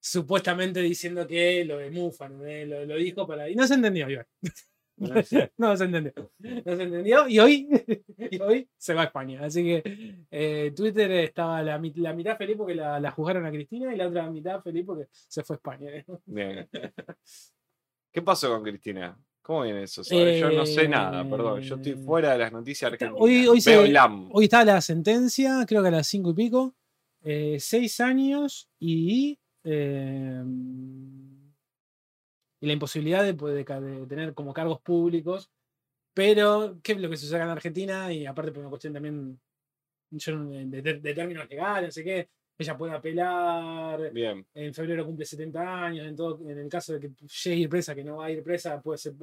Supuestamente 0.00 0.80
diciendo 0.80 1.26
que 1.26 1.64
lo 1.64 1.78
de 1.78 1.90
Mufa, 1.90 2.28
¿no? 2.28 2.44
Eh, 2.44 2.66
lo, 2.66 2.84
lo 2.84 2.96
dijo 2.96 3.26
para. 3.26 3.48
Y 3.48 3.54
no 3.54 3.66
se 3.66 3.74
entendió, 3.74 4.08
Ibai. 4.08 4.26
No 5.56 5.76
se 5.76 5.84
entendió. 5.84 6.12
No 6.38 6.76
se 6.76 6.82
entendió. 6.82 7.28
Y 7.28 7.38
hoy, 7.38 7.68
y 8.30 8.40
hoy 8.40 8.68
se 8.76 8.94
va 8.94 9.02
a 9.02 9.04
España. 9.04 9.44
Así 9.44 9.62
que 9.62 10.24
eh, 10.30 10.72
Twitter 10.74 11.10
estaba 11.12 11.62
la, 11.62 11.80
la 11.96 12.12
mitad 12.12 12.36
feliz 12.36 12.56
porque 12.56 12.74
la, 12.74 12.98
la 12.98 13.10
juzgaron 13.10 13.46
a 13.46 13.50
Cristina 13.50 13.92
y 13.92 13.96
la 13.96 14.08
otra 14.08 14.28
mitad 14.30 14.60
feliz 14.62 14.84
porque 14.84 15.06
se 15.10 15.44
fue 15.44 15.54
a 15.54 15.58
España. 15.58 15.90
Bien. 16.26 16.68
¿Qué 18.12 18.22
pasó 18.22 18.50
con 18.50 18.62
Cristina? 18.62 19.16
¿Cómo 19.48 19.62
viene 19.62 19.84
eso? 19.84 20.04
¿sabes? 20.04 20.38
Yo 20.38 20.50
no 20.50 20.66
sé 20.66 20.86
nada, 20.86 21.26
perdón. 21.26 21.62
Yo 21.62 21.76
estoy 21.76 21.92
Eh, 21.92 21.96
fuera 21.96 22.32
de 22.32 22.38
las 22.38 22.52
noticias 22.52 22.92
argentinas. 22.92 23.18
hoy- 23.18 23.46
hoy 23.48 23.60
se- 23.62 24.44
está 24.44 24.62
la 24.62 24.78
sentencia, 24.82 25.64
creo 25.66 25.80
que 25.80 25.88
a 25.88 25.90
las 25.92 26.06
cinco 26.06 26.32
y 26.32 26.34
pico. 26.34 26.74
eh, 27.22 27.56
seis 27.58 27.98
años 28.00 28.68
y. 28.78 29.38
eh, 29.64 30.42
y 32.60 32.66
la 32.66 32.72
imposibilidad 32.74 33.24
de, 33.24 33.32
poder- 33.34 33.64
de 33.64 34.06
tener 34.06 34.34
como 34.34 34.52
cargos 34.52 34.80
públicos. 34.82 35.50
Pero, 36.14 36.78
¿qué 36.82 36.92
es 36.92 37.00
lo 37.00 37.08
que 37.08 37.16
sucede 37.16 37.40
en 37.42 37.48
Argentina? 37.48 38.12
Y 38.12 38.26
aparte 38.26 38.52
por 38.52 38.60
una 38.60 38.68
cuestión 38.68 38.92
también 38.92 39.40
de- 40.10 41.00
de 41.00 41.14
términos 41.14 41.48
legales, 41.48 41.88
no 41.88 41.92
sé 41.92 42.04
qué. 42.04 42.28
Ella 42.60 42.76
puede 42.76 42.92
apelar. 42.92 44.12
Bien. 44.12 44.44
En 44.52 44.74
febrero 44.74 45.06
cumple 45.06 45.24
70 45.24 45.84
años. 45.84 46.06
En, 46.08 46.16
todo, 46.16 46.40
en 46.50 46.58
el 46.58 46.68
caso 46.68 46.92
de 46.92 47.00
que 47.00 47.08
llegue 47.08 47.56
a 47.56 47.58
ir 47.60 47.68
presa, 47.68 47.94
que 47.94 48.02
no 48.02 48.16
va 48.16 48.26
a 48.26 48.30
ir 48.32 48.42
presa, 48.42 48.82
puede 48.82 48.98
ser 48.98 49.14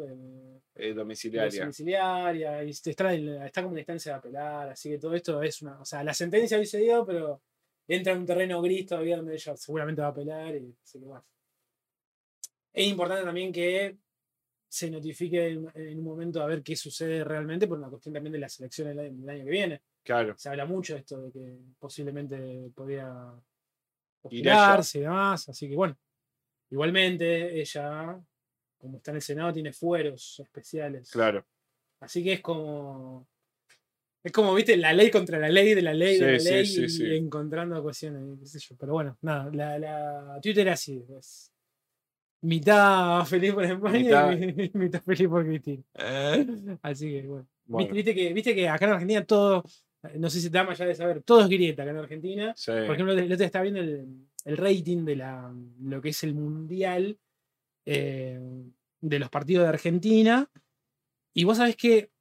eh, 0.74 0.94
domiciliaria. 0.94 1.60
domiciliaria 1.60 2.64
y 2.64 2.70
está, 2.70 3.62
como 3.62 3.74
en 3.74 3.80
instancia 3.80 4.14
de 4.14 4.18
apelar, 4.20 4.70
así 4.70 4.90
que 4.90 4.98
todo 4.98 5.14
esto 5.14 5.44
es 5.44 5.62
una. 5.62 5.82
O 5.82 5.86
sea, 5.86 6.02
la 6.02 6.14
sentencia 6.14 6.58
hoy 6.58 6.66
se 6.66 6.80
dio, 6.80 7.06
pero 7.06 7.42
entra 7.90 8.14
en 8.14 8.20
un 8.20 8.26
terreno 8.26 8.62
gris 8.62 8.86
todavía 8.86 9.18
donde 9.18 9.34
ella 9.34 9.58
seguramente 9.58 10.02
va 10.02 10.08
a 10.08 10.12
apelar 10.12 10.56
y 10.56 10.74
así 10.82 11.00
que 11.00 11.06
bueno. 11.06 11.26
Es 12.72 12.88
importante 12.88 13.26
también 13.26 13.52
que 13.52 13.98
se 14.68 14.90
notifique 14.90 15.48
en, 15.48 15.70
en 15.74 16.00
un 16.00 16.06
momento 16.06 16.42
a 16.42 16.46
ver 16.46 16.64
qué 16.64 16.76
sucede 16.78 17.24
realmente 17.26 17.68
por 17.68 17.78
una 17.78 17.90
cuestión 17.90 18.14
también 18.14 18.34
de 18.34 18.40
las 18.40 18.58
elecciones 18.60 18.96
del 18.96 19.06
año, 19.06 19.18
del 19.18 19.30
año 19.30 19.44
que 19.44 19.52
viene. 19.52 19.82
Claro. 20.06 20.36
Se 20.38 20.48
habla 20.50 20.66
mucho 20.66 20.94
de 20.94 21.00
esto 21.00 21.20
de 21.22 21.32
que 21.32 21.58
posiblemente 21.80 22.36
allá. 22.36 23.34
postularse 24.22 25.00
y 25.00 25.02
demás, 25.02 25.50
así 25.50 25.68
que 25.68 25.76
bueno. 25.76 25.98
Igualmente, 26.70 27.60
ella, 27.62 28.20
como 28.78 28.98
está 28.98 29.12
en 29.12 29.16
el 29.18 29.22
Senado, 29.22 29.54
tiene 29.54 29.72
fueros 29.74 30.40
especiales. 30.40 31.12
Claro. 31.12 31.46
Así 32.00 32.24
que 32.24 32.34
es 32.34 32.42
como. 32.42 33.28
Es 34.24 34.32
como, 34.32 34.56
viste, 34.56 34.76
la 34.78 34.92
ley 34.94 35.12
contra 35.12 35.38
la 35.38 35.50
ley 35.50 35.76
de 35.76 35.82
la 35.84 35.94
ley 35.94 36.18
de 36.20 36.32
la 36.34 36.40
Sí, 36.40 36.46
sí, 36.46 36.52
ley 36.52 36.66
sí, 36.66 36.84
y 36.86 36.90
sí. 36.90 37.16
encontrando 37.16 37.82
cuestiones, 37.84 38.40
qué 38.40 38.46
sé 38.48 38.60
yo. 38.60 38.76
Pero 38.80 38.94
bueno, 38.94 39.18
nada, 39.22 39.52
la, 39.54 39.78
la 39.80 40.40
Twitter 40.42 40.68
es 40.68 40.74
así. 40.74 41.06
es 41.18 41.52
mitad 42.42 43.24
feliz 43.26 43.54
por 43.54 43.64
España 43.66 44.34
y 44.34 44.72
mitad 44.74 45.02
feliz 45.06 45.28
por 45.28 45.46
Cristina. 45.46 45.84
Así 46.82 47.10
que 47.12 47.28
bueno. 47.28 47.48
Viste 47.94 48.14
que, 48.16 48.34
viste 48.34 48.54
que 48.56 48.68
acá 48.70 48.86
en 48.86 48.92
Argentina 48.92 49.26
todo, 49.26 49.64
no 50.18 50.30
sé 50.30 50.40
si 50.42 50.50
te 50.50 50.58
da 50.58 50.64
más 50.64 50.78
ya 50.78 50.86
de 50.86 50.96
saber, 50.96 51.22
todo 51.24 51.42
es 51.42 51.48
grieta 51.50 51.84
acá 51.84 51.92
en 51.92 51.98
Argentina. 51.98 52.54
sí. 52.56 52.72
Por 52.72 52.94
ejemplo, 52.96 53.14
el 53.14 53.32
otro 53.32 53.46
estaba 53.46 53.64
viendo 53.64 53.82
el, 53.82 54.28
el 54.46 54.58
rating 54.58 55.06
de 55.06 55.16
la, 55.16 55.54
lo 55.82 56.02
que 56.02 56.10
es 56.10 56.24
el 56.24 56.34
mundial 56.34 57.20
eh, 57.86 58.40
de 59.02 59.20
los 59.20 59.30
partidos 59.30 59.64
de 59.64 59.70
Argentina. 59.70 60.50
Y 61.34 61.44
vos 61.44 61.58
sabés 61.58 61.76
que 61.76 62.12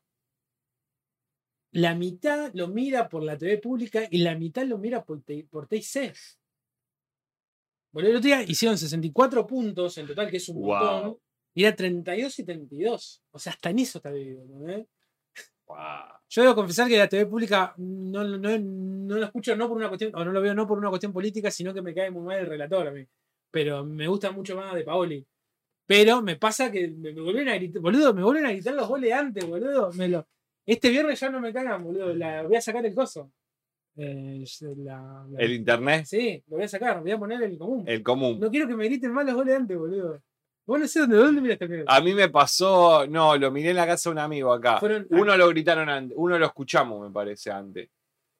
la 1.73 1.95
mitad 1.95 2.53
lo 2.55 2.69
mira 2.69 3.09
por 3.09 3.23
la 3.23 3.37
TV 3.37 3.59
pública 3.59 4.07
y 4.11 4.19
la 4.19 4.37
mitad 4.37 4.65
lo 4.65 4.79
mira 4.79 5.05
por, 5.05 5.23
por 5.51 5.67
TIC. 5.67 6.15
Bueno, 7.93 8.09
el 8.09 8.17
otro 8.17 8.27
día 8.27 8.43
hicieron 8.43 8.77
64 8.77 9.47
puntos 9.47 9.97
en 9.99 10.07
total, 10.07 10.31
que 10.31 10.39
es 10.39 10.49
un 10.49 10.57
Wow. 10.57 10.67
montón. 10.69 11.19
Y 11.57 11.63
era 11.65 11.77
32 11.77 12.39
y 12.41 12.45
32. 12.45 13.23
O 13.31 13.39
sea, 13.39 13.53
hasta 13.53 13.71
en 13.71 13.79
eso 13.79 13.99
está 13.99 14.11
dividido. 14.11 14.45
¿no? 14.47 14.59
Guau. 14.59 14.89
Yo 16.29 16.43
debo 16.43 16.55
confesar 16.55 16.89
que 16.89 16.99
la 16.99 17.09
TV 17.09 17.27
pública 17.27 17.75
no, 17.77 18.25
no, 18.25 18.59
no 18.59 19.17
lo 19.17 19.25
escucho 19.25 19.55
no 19.57 19.69
por 19.69 19.77
una 19.77 19.89
cuestión, 19.89 20.11
o 20.15 20.25
no 20.25 20.33
lo 20.33 20.41
veo 20.41 20.55
no 20.55 20.67
por 20.67 20.79
una 20.79 20.89
cuestión 20.89 21.13
política, 21.13 21.51
sino 21.51 21.73
que 21.75 21.83
me 21.83 21.95
cae 21.95 22.11
muy 22.11 22.23
mal 22.23 22.39
el 22.39 22.47
relator 22.47 22.89
a 22.89 22.91
mí. 22.91 23.07
Pero 23.51 23.85
me 23.85 24.09
gusta 24.09 24.33
mucho 24.33 24.57
más 24.57 24.75
de 24.75 24.83
Paoli. 24.83 25.25
Pero 25.87 26.23
me 26.23 26.37
pasa 26.37 26.73
que 26.73 26.89
me, 26.89 27.13
me 27.13 27.21
vuelven 27.21 27.49
a 27.51 27.55
gritar, 27.57 27.81
boludo, 27.83 28.15
me 28.15 28.23
vuelven 28.25 28.47
a 28.47 28.53
gritar 28.53 28.75
los 28.75 28.89
goles 28.89 29.13
antes, 29.13 29.47
boludo. 29.47 29.93
Me 29.93 30.09
lo, 30.09 30.27
este 30.67 30.89
viernes 30.91 31.21
ya 31.21 31.31
no 31.31 31.41
me 31.41 31.53
cagan, 31.53 31.85
boludo. 31.85 32.15
La, 32.15 32.43
voy 32.43 32.57
a 32.57 32.61
sacar 32.61 32.85
el 32.87 32.95
coso. 32.95 33.31
Eh, 33.97 34.45
la- 34.79 35.25
la- 35.31 35.39
El 35.39 35.53
internet, 35.53 36.05
sí, 36.07 36.43
lo 36.49 36.57
voy 36.57 36.65
a 36.65 36.69
sacar, 36.69 37.01
voy 37.01 37.13
a 37.13 37.19
poner 37.19 37.41
el 37.43 37.57
común. 37.59 37.85
el 37.87 38.03
común. 38.03 38.41
No 38.41 38.51
quiero 38.51 38.67
que 38.67 38.75
me 38.75 38.87
griten 38.87 39.13
mal 39.13 39.25
los 39.27 39.35
goles 39.37 39.55
antes, 39.55 39.79
boludo. 39.79 40.21
Vos 40.67 40.79
no 40.81 40.87
sé 40.89 41.01
dónde, 41.01 41.17
dónde 41.17 41.41
miraste 41.43 41.65
el 41.67 41.71
video. 41.71 41.85
A 41.89 42.01
mí 42.01 42.15
me 42.15 42.29
pasó, 42.31 43.07
no, 43.07 43.37
lo 43.37 43.51
miré 43.51 43.71
en 43.71 43.77
la 43.77 43.87
casa 43.87 44.09
de 44.09 44.13
un 44.15 44.19
amigo 44.19 44.53
acá. 44.53 44.79
Fueron- 44.81 45.07
Uno 45.11 45.37
lo 45.37 45.49
gritaron 45.49 45.89
antes, 45.89 46.17
uno 46.19 46.39
lo 46.39 46.47
escuchamos, 46.47 47.07
me 47.07 47.13
parece, 47.13 47.51
antes. 47.51 47.89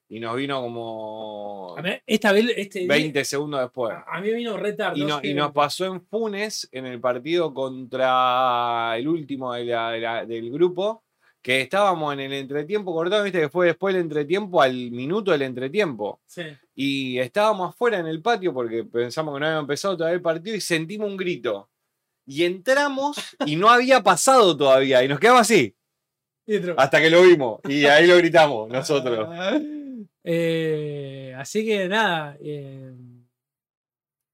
Y 0.07 0.19
nos 0.19 0.35
vino 0.35 0.61
como 0.61 1.75
A 1.77 1.81
esta 2.05 2.31
vez, 2.31 2.45
este, 2.57 2.85
20 2.87 3.25
segundos 3.25 3.59
después. 3.61 3.91
a, 3.95 4.05
a 4.17 4.21
mí 4.21 4.31
vino 4.33 4.55
retardo. 4.55 4.97
Y, 4.97 5.03
no- 5.05 5.19
y 5.23 5.33
nos 5.33 5.51
pasó 5.51 5.85
en 5.85 6.01
Funes, 6.05 6.67
en 6.71 6.85
el 6.85 6.99
partido 6.99 7.53
contra 7.53 8.95
el 8.97 9.07
último 9.07 9.53
de 9.53 9.65
la- 9.65 9.91
de 9.91 9.99
la- 9.99 10.25
del 10.25 10.51
grupo, 10.51 11.03
que 11.41 11.61
estábamos 11.61 12.13
en 12.13 12.19
el 12.21 12.33
entretiempo 12.33 12.93
cortado, 12.93 13.23
viste 13.23 13.39
que 13.39 13.49
fue 13.49 13.67
después 13.67 13.93
del 13.93 14.03
entretiempo 14.03 14.61
al 14.61 14.73
minuto 14.91 15.31
del 15.31 15.43
entretiempo. 15.43 16.19
Sí. 16.25 16.41
Y 16.73 17.19
estábamos 17.19 17.69
afuera 17.69 17.99
en 17.99 18.07
el 18.07 18.21
patio 18.21 18.53
porque 18.53 18.83
pensamos 18.83 19.33
que 19.35 19.39
no 19.39 19.45
había 19.47 19.59
empezado 19.59 19.95
todavía 19.95 20.15
el 20.15 20.21
partido 20.21 20.55
y 20.55 20.61
sentimos 20.61 21.07
un 21.07 21.17
grito. 21.17 21.69
Y 22.25 22.43
entramos 22.43 23.17
y 23.45 23.55
no 23.55 23.69
había 23.69 24.01
pasado 24.01 24.55
todavía. 24.57 25.03
Y 25.03 25.07
nos 25.07 25.19
quedamos 25.19 25.41
así, 25.41 25.75
hasta 26.77 27.01
que 27.01 27.09
lo 27.09 27.21
vimos. 27.23 27.59
Y 27.67 27.85
ahí 27.85 28.07
lo 28.07 28.17
gritamos 28.17 28.69
nosotros. 28.69 29.29
Eh, 30.27 31.35
así 31.37 31.63
que 31.63 31.87
nada. 31.87 32.35
eh, 32.41 32.91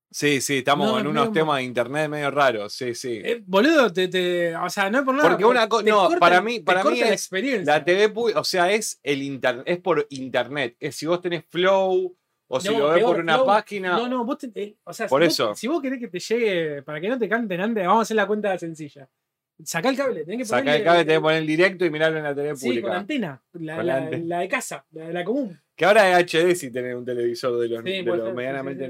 Sí, 0.10 0.42
sí, 0.42 0.58
estamos 0.60 0.88
No, 0.90 1.00
en 1.00 1.08
unos 1.08 1.24
medio 1.30 1.34
temas 1.34 1.58
de 1.58 1.64
internet 1.64 2.10
medio 2.10 2.32
raros. 2.32 2.74
Sí, 2.74 2.96
sí. 2.96 3.22
eh, 3.24 3.42
boludo, 3.46 3.92
te, 3.94 4.08
te- 4.10 4.56
o 4.56 4.70
sea, 4.70 4.90
no 4.90 5.00
es 5.00 5.04
por 5.06 5.16
nada. 5.16 5.30
Porque 5.30 5.46
una 5.46 5.68
co- 5.70 5.84
te 5.84 5.90
no, 5.90 6.08
corta- 6.08 6.20
para 6.20 6.42
mí- 6.42 6.60
para 6.62 6.84
mí 6.84 7.00
la 7.00 7.08
es 7.08 7.12
experiencia. 7.14 7.74
La 7.78 7.84
TV, 7.86 8.12
o 8.36 8.44
sea, 8.46 8.72
es 8.72 9.00
el 9.04 9.22
internet, 9.22 9.64
es 9.68 9.80
por 9.80 10.06
internet. 10.10 10.76
Es 10.80 10.96
si 10.98 11.06
vos 11.06 11.22
tenés 11.22 11.46
flow 11.50 12.18
o 12.52 12.60
si 12.60 12.70
No, 12.70 12.80
lo 12.80 12.90
ves 12.90 13.04
por 13.04 13.20
una 13.20 13.36
Flow, 13.36 13.46
página. 13.48 13.98
No, 13.98 14.08
no, 14.10 14.26
vos 14.26 14.38
te- 14.38 14.52
eh, 14.56 14.76
o 14.84 14.94
sea, 14.94 15.08
Por 15.08 15.22
si 15.22 15.26
vos- 15.28 15.34
eso. 15.34 15.56
si 15.56 15.68
vos 15.68 15.82
querés 15.82 16.00
que 16.00 16.08
te 16.08 16.20
llegue, 16.20 16.84
para 16.84 17.00
que 17.02 17.10
no 17.10 17.18
te 17.18 17.28
canten 17.30 17.62
antes, 17.62 17.86
vamos 17.86 18.00
a 18.00 18.04
hacer 18.04 18.16
la 18.18 18.28
cuenta 18.28 18.58
sencilla. 18.58 19.08
Sacá 19.64 19.90
el 19.90 19.96
cable, 19.98 20.24
tenés 20.26 20.40
que 20.40 20.46
Sacá 20.46 20.62
ponerle- 20.64 20.78
el 20.80 20.84
cable, 20.84 21.00
tenés 21.06 21.18
que 21.18 21.22
poner 21.22 21.38
el 21.42 21.48
directo 21.48 21.86
y 21.86 21.90
mirarlo 21.92 22.18
en 22.18 22.24
la 22.24 22.34
TV 22.34 22.56
Sí, 22.56 22.66
con 22.66 22.70
pública. 22.76 22.98
antena. 22.98 23.44
La, 23.54 23.76
Con 23.76 23.86
la- 23.86 24.00
la 24.00 24.04
ante- 24.06 24.18
la 24.20 24.40
de 24.40 24.48
casa, 24.48 24.86
la 24.92 25.08
de 25.08 25.14
la 25.14 25.24
común. 25.24 25.60
Que 25.76 25.86
ahora 25.86 26.20
es 26.20 26.26
HD 26.26 26.56
si 26.56 26.72
tenés 26.72 26.96
un 26.96 27.06
televisor 27.06 27.60
de 27.60 27.68
los, 27.68 27.84
Sí, 27.84 27.92
de 27.92 28.04
puede 28.04 28.18
los 28.18 28.26
ser, 28.28 28.32
sí, 28.34 28.38
medianamente 28.38 28.86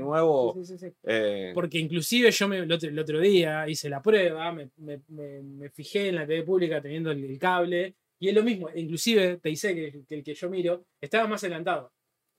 sí, 0.66 0.78
sí. 0.78 0.88
eh, 1.04 1.52
Porque 1.54 1.78
inclusive 1.78 2.32
yo 2.32 2.48
me, 2.48 2.60
el, 2.60 2.72
otro, 2.72 2.90
el 2.90 3.00
otro 3.00 3.20
día 3.20 3.68
hice 3.68 3.90
la 3.90 4.02
prueba, 4.02 4.52
me, 4.54 4.70
me- 4.78 5.02
me- 5.10 5.42
me 5.42 5.70
fijé 5.70 6.08
en 6.10 6.16
la 6.16 6.26
TV 6.26 6.44
pública 6.44 6.82
teniendo 6.82 7.12
el, 7.12 7.24
el 7.24 7.38
cable, 7.40 7.96
y 8.20 8.30
es 8.30 8.36
lo 8.36 8.44
mismo, 8.44 8.70
inclusive 8.74 9.38
te 9.38 9.50
dice 9.50 9.74
que, 9.76 10.04
que 10.08 10.16
el 10.16 10.24
que 10.24 10.34
yo 10.34 10.50
miro 10.50 10.86
estaba 11.02 11.28
más 11.28 11.44
adelantado. 11.44 11.92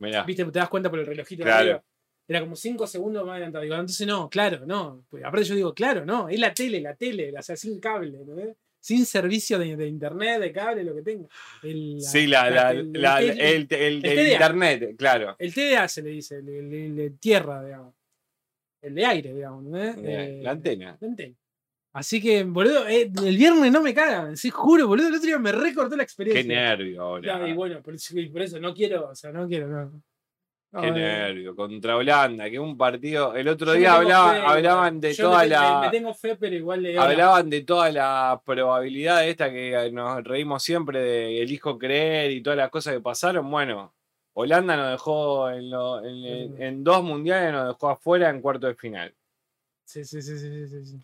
Mirá, 0.02 0.24
¿Viste? 0.24 0.44
Te 0.44 0.58
das 0.58 0.68
cuenta 0.68 0.90
por 0.90 0.98
el 0.98 1.06
relojito 1.06 1.40
de 1.42 1.44
Claro. 1.44 1.60
arriba. 1.60 1.84
Era 2.28 2.40
como 2.40 2.54
5 2.56 2.86
segundos 2.86 3.24
más 3.24 3.32
adelantado. 3.32 3.62
Digo, 3.64 3.74
entonces 3.74 4.06
no, 4.06 4.28
claro, 4.30 4.64
no. 4.66 5.04
Pues, 5.10 5.24
aparte 5.24 5.44
yo 5.44 5.54
digo, 5.54 5.74
claro, 5.74 6.04
no, 6.06 6.28
es 6.28 6.38
la 6.38 6.54
tele, 6.54 6.80
la 6.80 6.94
tele, 6.94 7.32
o 7.36 7.42
sea, 7.42 7.56
sin 7.56 7.80
cable, 7.80 8.18
¿no? 8.24 8.36
sin 8.80 9.06
servicio 9.06 9.58
de, 9.60 9.76
de 9.76 9.86
internet, 9.86 10.40
de 10.40 10.52
cable, 10.52 10.82
lo 10.82 10.92
que 10.94 11.02
tenga. 11.02 11.28
El, 11.62 12.00
Sí, 12.00 12.26
la, 12.26 12.50
la- 12.50 12.70
el- 12.72 12.92
la- 12.92 13.20
el- 13.20 13.30
el, 13.40 13.66
el- 13.70 13.70
el 13.70 14.02
TDA. 14.02 14.32
internet, 14.32 14.94
claro. 14.98 15.36
el 15.38 15.54
TDA 15.54 15.86
se 15.86 16.02
le 16.02 16.10
dice, 16.10 16.36
el, 16.38 16.96
de 16.96 17.10
tierra, 17.10 17.64
digamos. 17.64 17.94
El 18.80 18.94
de 18.96 19.04
aire, 19.06 19.34
digamos. 19.34 19.62
¿no? 19.64 19.78
Eh, 19.80 20.40
La 20.42 20.50
antena. 20.50 20.96
la 21.00 21.06
antena. 21.08 21.36
Así 21.94 22.22
que, 22.22 22.42
boludo, 22.44 22.88
eh, 22.88 23.10
el 23.24 23.36
viernes 23.36 23.70
no 23.70 23.82
me 23.82 23.92
cagan, 23.92 24.36
sí, 24.36 24.48
juro, 24.48 24.88
boludo, 24.88 25.08
el 25.08 25.14
otro 25.14 25.26
día 25.26 25.38
me 25.38 25.52
recortó 25.52 25.90
la 25.94 25.98
Qué 25.98 26.04
experiencia. 26.04 26.44
nervio 26.54 27.02
ahora. 27.02 27.38
Ya, 27.38 27.48
y 27.48 27.52
bueno, 27.52 27.82
por 27.82 27.94
por 28.32 28.42
eso 28.42 28.58
no 28.60 28.72
quiero, 28.74 29.08
o 29.10 29.14
sea, 29.14 29.30
no 29.30 29.46
quiero, 29.46 29.68
no. 29.68 30.02
Qué 30.80 30.90
No, 30.90 30.96
eh, 30.96 31.00
nervio. 31.02 31.54
Contra 31.54 31.96
Holanda, 31.98 32.48
que 32.48 32.58
un 32.58 32.78
partido. 32.78 33.34
El 33.36 33.46
otro 33.48 33.74
yo 33.74 33.78
día 33.80 33.92
hablaba- 33.94 34.32
fe, 34.32 34.40
hablaban 34.40 35.00
de 35.02 35.12
Yo 35.12 35.24
toda 35.24 35.42
me, 35.42 35.48
la. 35.48 35.80
me 35.82 35.90
tengo 35.90 36.14
fe, 36.14 36.34
pero 36.36 36.56
igual 36.56 36.82
le 36.82 36.98
Hablaban 36.98 37.50
de 37.50 37.60
toda 37.60 37.92
la 37.92 38.40
probabilidad 38.42 39.28
esta 39.28 39.52
que 39.52 39.90
nos 39.92 40.24
reímos 40.24 40.62
siempre 40.62 40.98
de 41.02 41.42
elijo 41.42 41.76
creer 41.78 42.30
y 42.30 42.42
todas 42.42 42.56
las 42.56 42.70
cosas 42.70 42.94
que 42.94 43.00
pasaron. 43.02 43.50
Bueno, 43.50 43.92
Holanda 44.32 44.74
nos 44.78 44.92
dejó 44.92 45.50
en, 45.50 45.68
lo- 45.68 46.02
en- 46.02 46.24
en- 46.24 46.62
en 46.62 46.82
dos 46.84 47.04
mundiales, 47.04 47.52
nos 47.52 47.68
dejó 47.68 47.90
afuera 47.90 48.30
en 48.30 48.40
cuarto 48.40 48.66
de 48.66 48.74
final. 48.74 49.14
Sí, 49.84 50.02
sí, 50.06 50.22
sí, 50.22 50.38
sí, 50.38 50.68
sí, 50.68 50.86
sí. 50.86 50.96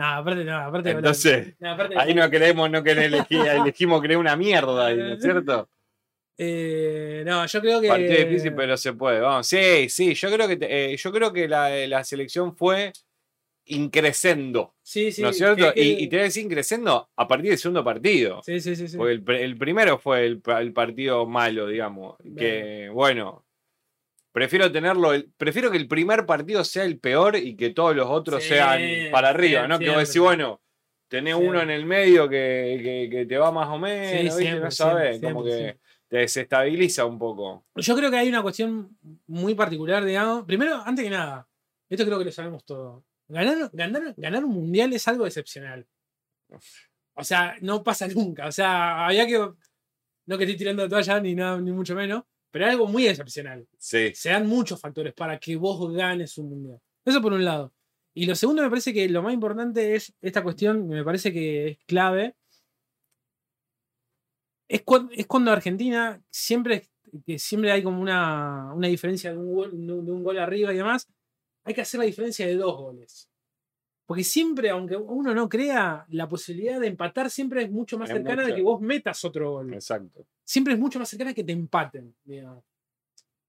No, 0.00 0.06
aparte, 0.06 0.44
no, 0.44 0.56
aparte. 0.56 0.90
Entonces, 0.92 1.54
no, 1.58 1.70
aparte- 1.72 1.94
Ahí 1.98 2.14
no 2.14 2.28
creemos, 2.30 2.70
no 2.70 2.82
que 2.82 2.92
elegí- 2.92 3.44
elegimos 3.66 4.00
creer 4.00 4.18
una 4.18 4.34
mierda, 4.34 4.86
ahí, 4.86 4.96
¿no 4.96 5.12
es 5.14 5.22
cierto? 5.22 5.68
Eh, 6.38 7.22
no, 7.26 7.44
yo 7.46 7.60
creo 7.60 7.80
que. 7.82 7.88
Partido 7.88 8.16
difícil, 8.24 8.54
pero 8.54 8.76
se 8.78 8.94
puede. 8.94 9.20
Vamos, 9.20 9.46
sí, 9.46 9.90
sí, 9.90 10.14
yo 10.14 10.30
creo 10.32 10.48
que 10.48 10.56
eh, 10.62 10.96
yo 10.96 11.12
creo 11.12 11.32
que 11.34 11.46
la, 11.46 11.68
la 11.86 12.02
selección 12.02 12.56
fue 12.56 12.92
increscendo, 13.66 14.74
Sí, 14.82 15.12
sí. 15.12 15.22
¿no 15.22 15.28
es 15.28 15.36
cierto? 15.36 15.72
que- 15.72 15.82
Y, 15.82 16.08
te 16.08 16.16
voy 16.16 16.20
a 16.22 16.24
decir 16.24 16.44
increscendo 16.44 17.08
a 17.14 17.28
partir 17.28 17.50
del 17.50 17.58
segundo 17.58 17.84
partido. 17.84 18.40
Sí, 18.42 18.58
sí, 18.60 18.74
sí. 18.74 18.88
sí. 18.88 18.96
Porque 18.96 19.12
el, 19.12 19.24
pr- 19.24 19.38
el 19.40 19.56
primero 19.56 19.98
fue 19.98 20.24
el 20.26 20.72
partido 20.72 21.26
malo, 21.26 21.66
digamos. 21.66 22.16
Que, 22.36 22.88
bueno, 22.92 23.44
prefiero 24.32 24.70
tenerlo. 24.70 25.12
el- 25.12 25.30
prefiero 25.36 25.70
que 25.70 25.76
el 25.76 25.88
primer 25.88 26.26
partido 26.26 26.64
sea 26.64 26.84
el 26.84 26.98
peor 26.98 27.36
y 27.36 27.56
que 27.56 27.70
todos 27.70 27.94
los 27.96 28.06
otros 28.08 28.42
Sí, 28.42 28.50
sean 28.50 28.80
para 29.10 29.30
arriba, 29.30 29.60
siempre, 29.62 29.68
¿no? 29.68 29.78
Que 29.78 29.88
vos 29.88 29.96
decís, 29.98 30.12
siempre. 30.12 30.36
bueno, 30.36 30.60
tenés 31.08 31.34
uno 31.34 31.44
Siempre. 31.44 31.62
en 31.62 31.70
el 31.70 31.86
medio 31.86 32.28
que, 32.28 32.80
que- 32.82 33.08
que 33.10 33.26
te 33.26 33.36
va 33.38 33.50
más 33.50 33.68
o 33.68 33.78
menos, 33.78 34.34
siempre, 34.36 34.60
no 34.60 34.70
sabes, 34.70 35.10
siempre, 35.18 35.32
como 35.32 35.44
siempre, 35.44 35.50
que 35.52 35.56
siempre. 35.72 35.80
te 36.08 36.16
desestabiliza 36.18 37.04
un 37.04 37.18
poco. 37.18 37.64
Yo 37.76 37.96
creo 37.96 38.10
que 38.10 38.16
hay 38.18 38.28
una 38.28 38.42
cuestión 38.42 38.96
muy 39.26 39.54
particular, 39.54 40.04
digamos. 40.04 40.44
Primero, 40.44 40.80
antes 40.84 41.04
que 41.04 41.10
nada, 41.10 41.46
esto 41.88 42.04
creo 42.04 42.18
que 42.18 42.24
lo 42.26 42.32
sabemos 42.32 42.64
todos. 42.64 43.02
Ganar, 43.28 43.70
ganar, 43.72 44.14
ganar 44.16 44.44
un 44.44 44.52
mundial 44.52 44.92
es 44.92 45.06
algo 45.08 45.26
excepcional. 45.26 45.86
O 47.14 47.24
sea, 47.24 47.56
no 47.60 47.82
pasa 47.82 48.08
nunca. 48.08 48.46
O 48.46 48.52
sea, 48.52 49.06
había 49.06 49.26
que. 49.26 49.38
No 50.26 50.38
que 50.38 50.44
estoy 50.44 50.56
tirando 50.56 50.82
la 50.84 50.88
toalla 50.88 51.20
ni 51.20 51.34
nada, 51.34 51.60
ni 51.60 51.72
mucho 51.72 51.94
menos, 51.94 52.22
pero 52.50 52.66
es 52.66 52.72
algo 52.72 52.86
muy 52.86 53.06
excepcional. 53.06 53.66
Sí. 53.78 54.12
Se 54.14 54.30
dan 54.30 54.46
muchos 54.46 54.80
factores 54.80 55.14
para 55.14 55.38
que 55.38 55.56
vos 55.56 55.92
ganes 55.92 56.36
un 56.38 56.50
mundial. 56.50 56.80
Eso 57.04 57.22
por 57.22 57.32
un 57.32 57.44
lado. 57.44 57.72
Y 58.14 58.26
lo 58.26 58.34
segundo, 58.34 58.62
me 58.62 58.68
parece 58.70 58.92
que 58.92 59.08
lo 59.08 59.22
más 59.22 59.32
importante 59.34 59.94
es 59.94 60.12
esta 60.20 60.42
cuestión, 60.42 60.88
que 60.88 60.94
me 60.96 61.04
parece 61.04 61.32
que 61.32 61.68
es 61.68 61.78
clave. 61.86 62.34
Es, 64.68 64.82
cuan- 64.82 65.10
es 65.12 65.26
cuando 65.26 65.50
Argentina 65.52 66.22
siempre, 66.30 66.88
que 67.26 67.38
siempre 67.38 67.72
hay 67.72 67.82
como 67.82 68.00
una, 68.00 68.72
una 68.74 68.88
diferencia 68.88 69.32
de 69.32 69.38
un, 69.38 69.54
gol, 69.54 69.70
de 69.86 69.92
un 70.12 70.22
gol 70.22 70.38
arriba 70.38 70.72
y 70.72 70.76
demás, 70.76 71.08
hay 71.64 71.74
que 71.74 71.80
hacer 71.82 71.98
la 72.00 72.06
diferencia 72.06 72.46
de 72.46 72.56
dos 72.56 72.76
goles. 72.76 73.29
Porque 74.10 74.24
siempre, 74.24 74.70
aunque 74.70 74.96
uno 74.96 75.32
no 75.32 75.48
crea, 75.48 76.04
la 76.08 76.28
posibilidad 76.28 76.80
de 76.80 76.88
empatar 76.88 77.30
siempre 77.30 77.62
es 77.62 77.70
mucho 77.70 77.96
más 77.96 78.10
Es 78.10 78.16
cercana 78.16 78.44
de 78.44 78.56
que 78.56 78.60
vos 78.60 78.80
metas 78.80 79.24
otro 79.24 79.52
gol 79.52 79.72
Exacto. 79.72 80.26
siempre 80.42 80.72
es 80.72 80.80
mucho 80.80 80.98
más 80.98 81.08
cercana 81.08 81.32
que 81.32 81.44
te 81.44 81.52
empaten. 81.52 82.12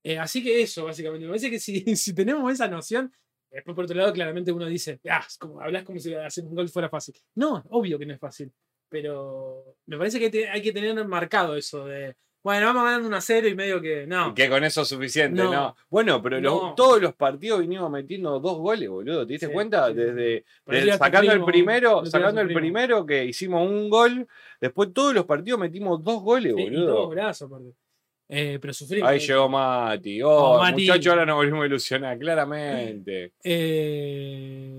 Eh, 0.04 0.19
así 0.19 0.43
que 0.43 0.62
eso, 0.62 0.86
básicamente. 0.86 1.26
Me 1.26 1.30
parece 1.32 1.50
que 1.50 1.58
si, 1.60 1.80
si 1.95 2.13
tenemos 2.13 2.54
esa 2.54 2.67
noción, 2.67 3.12
después 3.50 3.74
por 3.74 3.86
otro 3.86 3.97
lado, 3.97 4.13
claramente 4.13 4.52
uno 4.52 4.67
dice, 4.67 5.00
ah, 5.10 5.26
como, 5.39 5.60
hablas 5.60 5.84
como 5.84 5.97
si 5.97 6.13
hacer 6.13 6.45
un 6.45 6.54
gol 6.54 6.69
fuera 6.69 6.89
fácil. 6.89 7.15
No, 7.34 7.63
obvio 7.71 7.97
que 7.97 8.06
no 8.06 8.13
es 8.13 8.19
fácil. 8.19 8.52
Pero 8.88 9.78
me 9.88 9.97
parece 9.97 10.19
que 10.19 10.30
te- 10.30 10.47
hay 10.47 10.62
que 10.62 10.71
tener 10.74 10.93
marcado 11.08 11.56
eso 11.56 11.86
de, 11.86 12.15
bueno, 12.44 12.66
vamos 12.68 12.84
ganar 12.86 13.02
un 13.02 13.14
a 13.14 13.22
cero 13.22 13.48
y 13.48 13.56
medio 13.56 13.80
que 13.82 14.06
no. 14.08 14.30
Y 14.30 14.34
que 14.34 14.50
con 14.50 14.64
eso 14.64 14.82
es 14.82 14.88
suficiente, 14.88 15.44
No. 15.44 15.52
¿no? 15.52 15.76
Bueno, 15.90 16.22
pero 16.22 16.40
los- 16.42 16.54
No. 16.64 16.74
todos 16.76 17.02
los 17.02 17.14
partidos 17.14 17.60
vinimos 17.60 17.90
metiendo 17.92 18.40
dos 18.40 18.58
goles, 18.58 18.90
boludo. 18.90 19.26
¿Te 19.28 19.34
diste 19.34 19.48
Sí, 19.48 19.54
cuenta? 19.54 19.88
sí. 19.90 19.94
Desde, 19.94 20.44
sacando 20.98 21.32
el 21.32 21.44
primero, 21.44 22.06
sacando 22.06 22.42
el 22.42 22.54
primero 22.54 23.06
que 23.06 23.26
hicimos 23.26 23.70
un 23.70 23.90
gol, 23.90 24.28
después 24.60 24.94
todos 24.94 25.14
los 25.14 25.26
partidos 25.26 25.60
metimos 25.60 26.04
dos 26.04 26.22
goles, 26.24 26.54
Sí, 26.56 26.62
y 26.62 26.70
boludo. 26.70 27.10
brazos, 27.10 27.48
aparte. 27.52 27.70
Eh, 28.34 28.60
pero 28.62 28.74
sufrimos. 28.74 29.10
Ahí 29.10 29.20
llegó 29.20 29.50
Mati. 29.50 30.22
Oh, 30.24 30.58
Mati. 30.60 30.84
muchacho, 30.88 31.10
ahora 31.12 31.26
nos 31.26 31.36
volvimos 31.36 31.64
a 31.64 31.66
ilusionar, 31.66 32.18
claramente. 32.18 33.34
Eh, 33.44 34.70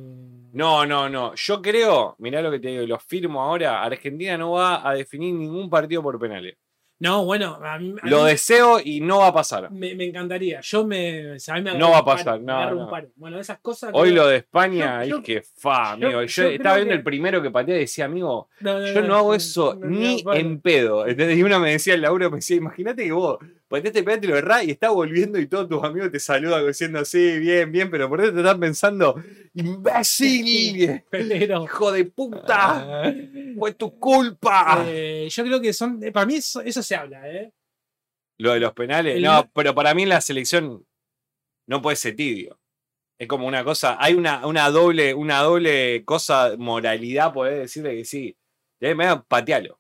No, 0.55 0.85
no, 0.85 1.09
no. 1.09 1.35
Yo 1.35 1.62
creo, 1.62 2.14
mirá 2.18 2.42
lo 2.42 2.51
que 2.51 2.59
te 2.59 2.68
digo, 2.68 2.87
lo 2.87 2.98
firmo 2.98 3.40
ahora. 3.42 3.83
Argentina 3.83 4.37
no 4.37 4.53
va 4.53 4.87
a 4.88 4.94
definir 4.94 5.35
ningún 5.35 5.70
partido 5.70 6.03
por 6.03 6.18
penales. 6.18 6.57
No, 7.02 7.24
bueno, 7.24 7.58
a 7.62 7.78
mí, 7.78 7.94
a 8.00 8.06
Lo 8.08 8.22
mí 8.22 8.30
deseo 8.30 8.78
y 8.82 9.00
no 9.00 9.18
va 9.18 9.26
a 9.28 9.32
pasar. 9.34 9.70
me, 9.72 9.94
me 9.96 10.04
encantaría. 10.04 10.60
Yo 10.62 10.86
me. 10.86 11.32
o 11.32 11.38
sea, 11.40 11.54
a 11.54 11.58
mí 11.58 11.64
me 11.64 11.74
No 11.76 11.90
va 11.90 11.98
a 11.98 12.04
paro, 12.04 12.18
pasar, 12.18 12.40
no, 12.40 12.70
no. 12.74 12.88
paro. 12.90 13.08
Bueno, 13.16 13.40
esas 13.40 13.58
cosas. 13.58 13.90
Hoy 13.92 14.12
lo 14.12 14.26
de 14.28 14.36
España, 14.36 15.04
yo- 15.04 15.18
es 15.18 15.24
que 15.24 15.42
fa, 15.56 15.92
amigo. 15.92 16.22
Yo, 16.22 16.42
yo 16.44 16.48
estaba 16.50 16.76
viendo 16.76 16.92
que- 16.92 16.98
el 16.98 17.02
primero 17.02 17.42
que 17.42 17.50
pateé 17.50 17.76
y 17.76 17.80
decía, 17.80 18.04
amigo, 18.04 18.48
No, 18.60 18.78
no, 18.78 18.86
yo 18.86 19.02
no 19.02 19.16
hago 19.16 19.34
eso 19.34 19.78
ni 19.82 20.22
en 20.34 20.60
pedo. 20.60 21.04
Y 21.08 21.42
uno 21.42 21.58
me 21.60 21.72
decía, 21.72 21.94
el 21.94 22.02
laburo 22.02 22.30
me 22.30 22.36
decía, 22.36 22.56
imagínate 22.56 23.04
que 23.04 23.12
vos 23.12 23.38
pateaste 23.72 24.02
penal, 24.02 24.20
te 24.20 24.26
lo 24.28 24.37
errás 24.37 24.64
y 24.64 24.70
estás 24.70 24.90
volviendo 24.92 25.38
y 25.38 25.46
todos 25.46 25.68
tus 25.68 25.82
amigos 25.82 26.12
te 26.12 26.20
saludan 26.20 26.66
diciendo, 26.66 27.04
sí, 27.04 27.38
bien, 27.38 27.72
bien, 27.72 27.90
pero 27.90 28.08
por 28.08 28.20
eso 28.20 28.32
te 28.32 28.38
están 28.40 28.61
pensando, 28.61 29.16
imbécil, 29.54 31.02
hijo 31.64 31.92
de 31.92 32.04
puta, 32.04 33.02
fue 33.58 33.74
tu 33.74 33.98
culpa. 33.98 34.85
eh, 34.87 35.28
yo 35.30 35.44
creo 35.44 35.61
que 35.61 35.72
son. 35.72 36.02
eh, 36.02 36.12
Para 36.12 36.26
mí 36.26 36.37
eso, 36.37 36.61
eso 36.61 36.82
se 36.82 36.94
habla, 36.94 37.28
¿eh? 37.30 37.52
Lo 38.38 38.52
de 38.52 38.61
los 38.61 38.72
penales, 38.72 39.16
El- 39.16 39.22
no, 39.22 39.50
pero 39.54 39.74
para 39.74 39.94
mí 39.94 40.02
en 40.04 40.08
la 40.11 40.20
selección 40.20 40.85
no 41.68 41.80
puede 41.82 41.96
ser 41.96 42.16
tibio. 42.16 42.58
Es 43.18 43.28
como 43.28 43.46
una 43.46 43.62
cosa, 43.62 43.96
hay 44.00 44.14
una, 44.14 44.46
una 44.46 44.68
doble, 44.70 45.14
una 45.14 45.40
doble 45.40 46.04
cosa, 46.04 46.54
moralidad, 46.58 47.32
podés 47.32 47.58
decirle 47.58 47.96
que 47.96 48.04
sí. 48.04 48.37
De 48.80 48.94
medio 48.96 49.24
patealo. 49.28 49.78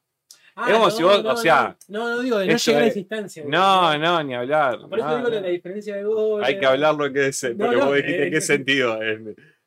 Ah, 0.54 0.66
Es 0.68 0.74
como 0.74 0.90
si 0.90 1.02
vos, 1.02 1.24
o 1.24 1.36
sea, 1.36 1.76
No, 1.88 2.10
no, 2.10 2.20
digo, 2.20 2.38
de 2.38 2.46
no 2.46 2.56
llegar 2.56 2.82
a 2.82 2.86
es- 2.86 2.90
esa 2.92 2.98
instancia. 3.00 3.44
No, 3.46 3.96
no, 3.98 4.22
ni 4.22 4.34
hablar. 4.34 4.80
Por 4.88 4.98
eso 4.98 5.08
no, 5.08 5.16
digo 5.16 5.28
no. 5.30 5.40
la 5.40 5.48
diferencia 5.48 5.96
de 5.96 6.04
goles. 6.04 6.46
Hay 6.48 6.58
que 6.58 6.66
hablarlo 6.66 7.06
en 7.06 7.12
qué, 7.14 7.30
No, 7.54 7.58
porque 7.64 7.76
no, 7.76 7.86
vos 7.86 7.94
dijiste 7.96 8.26
eh, 8.26 8.30
qué 8.30 8.36
eh, 8.36 8.40
sentido. 8.42 8.98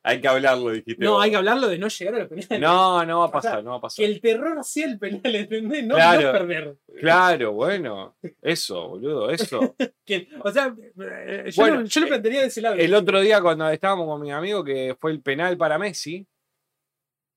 Hay 0.07 0.21
que 0.21 0.27
hablarlo, 0.27 0.69
dijiste. 0.69 1.03
No, 1.03 1.13
vos. 1.13 1.23
hay 1.23 1.31
que 1.31 1.37
hablarlo 1.37 1.67
de 1.67 1.79
no 1.79 1.87
llegar 1.87 2.13
a 2.13 2.19
los 2.19 2.27
penales. 2.27 2.59
No, 2.59 3.03
no 3.03 3.17
va 3.21 3.25
a 3.25 3.27
O 3.27 3.31
sea, 3.31 3.41
pasar, 3.41 3.63
no 3.63 3.71
va 3.71 3.77
a 3.77 3.81
pasar. 3.81 4.05
Que 4.05 4.11
el 4.11 4.21
terror 4.21 4.59
hacía 4.59 4.85
el 4.85 4.99
penal, 4.99 5.35
¿entendés? 5.35 5.83
No, 5.83 5.95
Claro. 5.95 6.21
no 6.21 6.31
perder. 6.31 6.75
Claro, 6.99 7.53
bueno. 7.53 8.15
Eso, 8.43 8.87
boludo, 8.89 9.31
eso. 9.31 9.75
Que- 10.05 10.27
o 10.43 10.51
sea, 10.51 10.75
eh, 10.77 11.45
yo, 11.47 11.61
Bueno, 11.63 11.81
lo, 11.81 11.85
yo 11.87 12.01
lo 12.01 12.07
plantearía 12.07 12.41
de 12.41 12.47
ese 12.47 12.61
lado. 12.61 12.75
El 12.75 12.93
otro 12.93 13.19
día 13.21 13.41
cuando 13.41 13.67
estábamos 13.71 14.05
con 14.07 14.21
mi 14.21 14.31
amigo 14.31 14.63
que 14.63 14.95
fue 15.01 15.09
el 15.11 15.21
penal 15.23 15.57
para 15.57 15.79
Messi, 15.79 16.27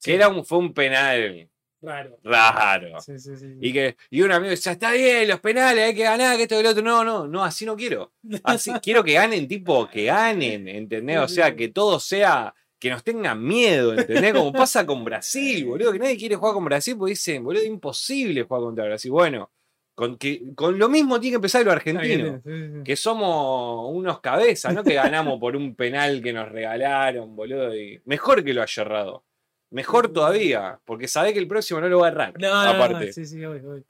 Sí. 0.00 0.10
que 0.10 0.14
era 0.16 0.28
un, 0.28 0.44
fue 0.44 0.58
un 0.58 0.74
penal 0.74 1.48
Raro. 1.80 2.18
raro. 2.24 3.00
Sí, 3.00 3.18
sí, 3.18 3.36
sí. 3.36 3.56
Y 3.60 3.72
que 3.72 3.96
y 4.10 4.22
un 4.22 4.32
amigo 4.32 4.50
decía, 4.50 4.72
está 4.72 4.92
bien, 4.92 5.28
los 5.28 5.40
penales, 5.40 5.84
hay 5.84 5.94
que 5.94 6.02
ganar, 6.02 6.36
que 6.36 6.42
esto 6.42 6.58
y 6.58 6.62
lo 6.62 6.70
otro. 6.70 6.82
No, 6.82 7.04
no, 7.04 7.28
no, 7.28 7.44
así 7.44 7.64
no 7.64 7.76
quiero. 7.76 8.12
Así, 8.44 8.72
quiero 8.82 9.04
que 9.04 9.14
ganen, 9.14 9.46
tipo, 9.46 9.88
que 9.88 10.06
ganen, 10.06 10.68
¿entendés? 10.68 11.18
O 11.18 11.28
sea, 11.28 11.54
que 11.54 11.68
todo 11.68 12.00
sea, 12.00 12.54
que 12.78 12.90
nos 12.90 13.04
tengan 13.04 13.42
miedo, 13.42 13.94
¿entendés? 13.94 14.34
Como 14.34 14.52
pasa 14.52 14.84
con 14.84 15.04
Brasil, 15.04 15.64
boludo, 15.66 15.92
que 15.92 15.98
nadie 15.98 16.16
quiere 16.16 16.36
jugar 16.36 16.54
con 16.54 16.64
Brasil 16.64 16.96
porque 16.98 17.10
dicen, 17.10 17.44
boludo, 17.44 17.62
es 17.62 17.68
imposible 17.68 18.42
jugar 18.42 18.62
contra 18.62 18.84
Brasil. 18.84 19.10
Bueno, 19.10 19.50
con, 19.94 20.16
que, 20.16 20.54
con 20.54 20.78
lo 20.78 20.88
mismo 20.88 21.20
tiene 21.20 21.32
que 21.32 21.36
empezar 21.36 21.64
lo 21.64 21.72
argentino. 21.72 22.40
Que 22.84 22.96
somos 22.96 23.90
unos 23.92 24.20
cabezas, 24.20 24.74
no 24.74 24.84
que 24.84 24.94
ganamos 24.94 25.38
por 25.40 25.56
un 25.56 25.74
penal 25.74 26.22
que 26.22 26.32
nos 26.32 26.48
regalaron, 26.48 27.34
boludo. 27.34 27.74
Y 27.76 28.00
mejor 28.04 28.44
que 28.44 28.54
lo 28.54 28.62
haya 28.62 28.82
errado. 28.82 29.24
Mejor 29.70 30.12
todavía, 30.12 30.80
porque 30.84 31.08
sabe 31.08 31.32
que 31.32 31.38
el 31.38 31.46
próximo 31.48 31.80
no 31.80 31.88
lo 31.88 31.98
va 32.00 32.06
a 32.06 32.10
errar. 32.10 32.34
No, 32.40 32.48
no, 32.48 32.64
no, 32.64 32.70
aparte. 32.84 33.12
sí, 33.12 33.24
sí, 33.26 33.44
obvio, 33.44 33.70
obvio. 33.72 33.84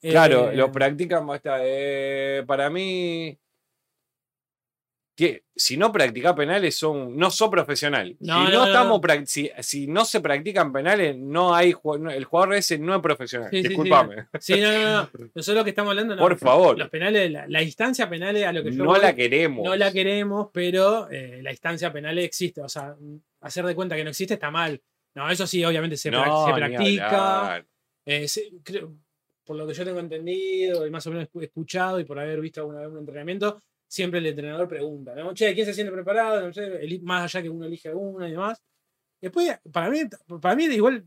Claro, 0.00 0.50
Eh, 0.50 0.56
lo 0.56 0.72
practican 0.72 1.24
bastante. 1.26 1.62
Eh, 1.64 2.42
para 2.44 2.68
mí, 2.70 3.38
que 5.14 5.44
si 5.54 5.76
no 5.76 5.92
practicás 5.92 6.32
penales, 6.34 6.74
son, 6.74 7.16
no 7.16 7.30
sos 7.30 7.50
profesional. 7.50 8.16
No, 8.18 8.46
si, 8.46 8.50
no, 8.52 8.58
no 8.58 8.58
no, 8.60 8.66
estamos 8.66 9.00
no. 9.00 9.26
si, 9.26 9.50
si 9.60 9.86
no 9.86 10.04
se 10.06 10.20
practican 10.20 10.72
penales, 10.72 11.16
no 11.16 11.54
hay 11.54 11.74
no- 12.00 12.10
el 12.10 12.24
jugador 12.24 12.54
ese 12.54 12.78
no 12.78 12.94
es 12.96 13.02
profesional. 13.02 13.48
Sí. 13.50 13.62
Disculpame. 13.62 14.26
Sí, 14.40 14.58
no, 14.60 14.72
no, 14.72 14.80
no. 15.02 15.10
Nosotros 15.34 15.58
lo 15.58 15.64
que 15.64 15.70
estamos 15.70 15.90
hablando, 15.90 16.16
no. 16.16 16.22
Por 16.22 16.38
favor. 16.38 16.78
Los 16.78 16.88
penales, 16.88 17.30
la, 17.30 17.46
la 17.46 17.62
instancia 17.62 18.08
penal 18.08 18.42
a 18.42 18.52
lo 18.52 18.64
que 18.64 18.72
yo 18.72 18.78
No 18.78 18.86
voy, 18.90 19.00
la 19.00 19.14
queremos. 19.14 19.64
no 19.64 19.76
la 19.76 19.92
queremos, 19.92 20.48
pero 20.52 21.08
eh, 21.10 21.40
la 21.42 21.50
instancia 21.52 21.92
penal 21.92 22.18
existe. 22.18 22.62
O 22.62 22.68
sea, 22.68 22.96
hacer 23.42 23.66
de 23.66 23.74
cuenta 23.74 23.94
que 23.94 24.04
no 24.04 24.10
existe 24.10 24.34
está 24.34 24.50
mal. 24.50 24.80
No, 25.14 25.30
eso 25.30 25.46
sí, 25.46 25.64
obviamente 25.64 25.96
se, 25.96 26.10
No, 26.10 26.22
prac- 26.24 26.46
se 26.46 26.54
practica. 26.54 27.66
Eh, 28.04 28.28
se- 28.28 28.50
creo- 28.62 28.94
por 29.44 29.56
lo 29.56 29.66
que 29.66 29.74
yo 29.74 29.84
tengo 29.84 30.00
entendido 30.00 30.86
y 30.86 30.90
más 30.90 31.06
o 31.06 31.10
menos 31.10 31.28
escuchado 31.40 31.98
y 32.00 32.04
por 32.04 32.18
haber 32.18 32.40
visto 32.40 32.60
alguna 32.60 32.80
vez 32.80 32.88
un 32.88 32.98
entrenamiento, 32.98 33.60
siempre 33.86 34.20
el 34.20 34.26
entrenador 34.26 34.68
pregunta, 34.68 35.14
¿no? 35.14 35.34
Che, 35.34 35.52
¿quién 35.54 35.66
se 35.66 35.74
siente 35.74 35.92
preparado? 35.92 36.40
No 36.40 36.52
sé, 36.52 36.80
más 37.02 37.22
allá 37.24 37.42
que 37.42 37.50
uno 37.50 37.66
elige 37.66 37.88
a 37.90 37.96
uno 37.96 38.26
y 38.26 38.30
demás. 38.30 38.62
Después, 39.20 39.58
para 39.72 39.90
mí, 39.90 40.00
para 40.40 40.56
mí 40.56 40.64
igual 40.64 41.04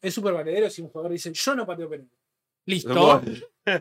es 0.00 0.14
súper 0.14 0.32
valedero 0.34 0.70
si 0.70 0.80
un 0.82 0.88
jugador 0.88 1.12
dice, 1.12 1.32
yo 1.32 1.54
no 1.54 1.66
pateo 1.66 1.88
penal. 1.88 2.08
Listo. 2.66 3.22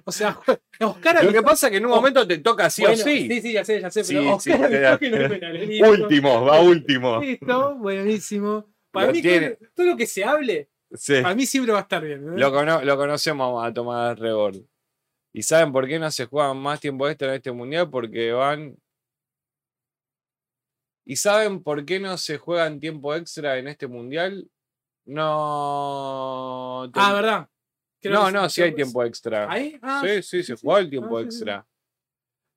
O 0.05 0.12
sea, 0.12 0.39
Oscar 0.79 1.23
Lo 1.23 1.32
que 1.32 1.41
pasa 1.41 1.67
es 1.67 1.71
que 1.71 1.77
en 1.77 1.86
un 1.86 1.91
momento 1.91 2.25
te 2.27 2.38
toca 2.39 2.69
sí 2.69 2.82
bueno, 2.82 2.95
o 2.95 2.97
sí. 2.97 3.27
Sí, 3.29 3.41
sí, 3.41 3.53
ya 3.53 3.63
sé, 3.65 3.82
ya 3.82 3.91
sé, 3.91 4.03
pero 4.05 4.21
Sí, 4.39 4.51
Oscar 4.51 4.99
sí, 4.99 5.10
no. 5.10 5.49
Listo. 5.53 5.91
Último, 5.91 6.45
va 6.45 6.62
último. 6.62 7.21
Listo, 7.21 7.75
buenísimo. 7.75 8.65
Para 8.91 9.08
Lo 9.08 9.13
mí, 9.13 9.21
tiene. 9.21 9.52
todo, 9.52 9.69
todo 9.75 9.86
lo 9.88 9.97
que 9.97 10.08
se 10.08 10.23
hable, 10.23 10.69
Sí. 10.91 11.21
para 11.21 11.36
mí 11.36 11.45
siempre 11.45 11.73
va 11.73 11.80
a 11.80 11.82
estar 11.84 12.04
bien. 12.04 12.25
¿no? 12.25 12.38
Lo, 12.38 12.52
cono- 12.52 12.82
lo 12.84 12.97
conocemos 12.97 13.63
a 13.65 13.73
Tomás 13.73 14.17
Rebord. 14.17 14.58
¿Y 15.32 15.43
saben 15.43 15.71
por 15.71 15.88
qué 15.88 15.99
no 15.99 16.10
se 16.10 16.25
juegan 16.25 16.58
más 16.58 16.80
tiempo 16.80 17.08
extra 17.08 17.30
en 17.30 17.36
este 17.36 17.52
mundial? 17.52 17.89
Porque 17.89 18.32
van. 18.32 18.75
¿Y 21.06 21.15
saben 21.15 21.63
por 21.63 21.86
qué 21.86 21.99
no 21.99 22.17
se 22.17 22.38
juegan 22.38 22.80
tiempo 22.80 23.13
extra 23.15 23.58
en 23.58 23.67
este 23.67 23.88
mundial? 23.88 24.49
No. 25.06 26.84
Ah, 26.93 27.13
¿verdad? 27.13 27.49
Creo 28.02 28.13
no, 28.13 28.32
no, 28.32 28.49
sí 28.49 28.62
hay 28.62 28.73
tiempo 28.73 29.04
extra. 29.04 29.52
¿Ahí? 29.52 29.78
Ah, 29.82 30.02
Sí, 30.06 30.21
sí, 30.23 30.43
se 30.43 30.56
sí. 30.56 30.62
jugó 30.62 30.78
el 30.78 30.89
tiempo 30.89 31.17
Ah, 31.17 31.21
extra. 31.21 31.67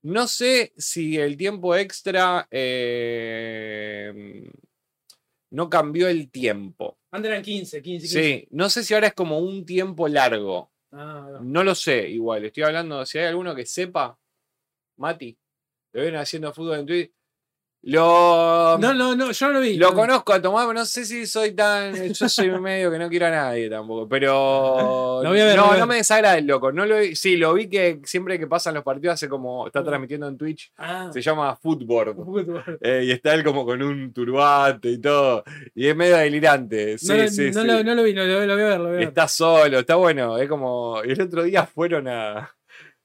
No 0.04 0.26
sé 0.26 0.72
si 0.76 1.18
el 1.18 1.36
tiempo 1.36 1.74
extra 1.76 2.46
eh, 2.50 4.50
no 5.52 5.68
cambió 5.68 6.08
el 6.08 6.30
tiempo. 6.30 6.98
Antes 7.10 7.30
eran 7.30 7.42
15, 7.42 7.82
15, 7.82 8.06
15. 8.06 8.22
Sí, 8.22 8.48
no 8.50 8.70
sé 8.70 8.82
si 8.82 8.94
ahora 8.94 9.08
es 9.08 9.14
como 9.14 9.38
un 9.38 9.64
tiempo 9.66 10.08
largo. 10.08 10.72
Ah, 10.90 11.28
no. 11.30 11.40
No 11.40 11.64
lo 11.64 11.74
sé, 11.74 12.08
igual. 12.08 12.44
Estoy 12.44 12.64
hablando, 12.64 13.04
si 13.04 13.18
hay 13.18 13.26
alguno 13.26 13.54
que 13.54 13.66
sepa, 13.66 14.18
Mati, 14.96 15.38
lo 15.92 16.02
ven 16.02 16.16
haciendo 16.16 16.52
fútbol 16.52 16.80
en 16.80 16.86
Twitter. 16.86 17.12
Lo, 17.84 18.78
no, 18.78 18.94
no, 18.94 19.16
no, 19.16 19.32
yo 19.32 19.46
no 19.48 19.52
lo 19.54 19.60
vi. 19.60 19.74
lo 19.76 19.90
No. 19.90 19.94
conozco 19.96 20.32
a 20.32 20.40
Tomás, 20.40 20.66
pero 20.66 20.78
no 20.78 20.84
sé 20.86 21.04
si 21.04 21.26
soy 21.26 21.50
tan. 21.52 22.12
Yo 22.12 22.28
soy 22.28 22.48
medio 22.60 22.92
que 22.92 22.98
no 22.98 23.08
quiero 23.08 23.26
a 23.26 23.30
nadie 23.30 23.68
tampoco. 23.68 24.08
Pero. 24.08 25.20
Lo 25.22 25.28
voy 25.30 25.40
a 25.40 25.44
ver, 25.46 25.56
no, 25.56 25.66
voy 25.66 25.76
a 25.76 25.80
no 25.80 25.86
me 25.88 25.96
desagrada 25.96 26.38
el 26.38 26.46
loco. 26.46 26.70
No 26.70 26.86
lo 26.86 27.00
vi- 27.00 27.16
sí, 27.16 27.36
lo 27.36 27.52
vi 27.54 27.68
que 27.68 28.00
siempre 28.04 28.38
que 28.38 28.46
pasan 28.46 28.74
los 28.74 28.84
partidos 28.84 29.14
hace 29.14 29.28
como. 29.28 29.66
Está 29.66 29.80
Mm. 29.80 29.84
transmitiendo 29.84 30.28
en 30.28 30.38
Twitch. 30.38 30.72
Ah, 30.78 31.10
Se 31.12 31.20
llama 31.20 31.56
Footboard. 31.56 32.14
fútbol. 32.14 32.78
eh, 32.80 33.02
y 33.04 33.10
está 33.10 33.34
él 33.34 33.42
como 33.42 33.64
con 33.66 33.82
un 33.82 34.12
turbante 34.12 34.88
y 34.88 34.98
todo. 34.98 35.42
Y 35.74 35.88
es 35.88 35.96
medio 35.96 36.16
delirante. 36.18 36.98
Sí, 36.98 37.08
no, 37.08 37.28
sí, 37.28 37.50
no 37.50 37.60
sí. 37.62 37.66
Lo, 37.66 37.82
no 37.82 37.94
lo 37.96 38.02
vi, 38.04 38.14
no, 38.14 38.24
lo, 38.24 38.46
lo 38.46 38.54
voy 38.54 38.62
a 38.62 38.68
ver, 38.68 38.78
lo 38.78 38.84
voy 38.84 38.92
a 38.94 38.98
ver. 38.98 39.08
Está 39.08 39.26
solo, 39.26 39.80
está 39.80 39.96
bueno. 39.96 40.38
Es 40.38 40.48
como. 40.48 41.00
El 41.02 41.20
otro 41.20 41.42
día 41.42 41.66
fueron 41.66 42.06
a. 42.06 42.54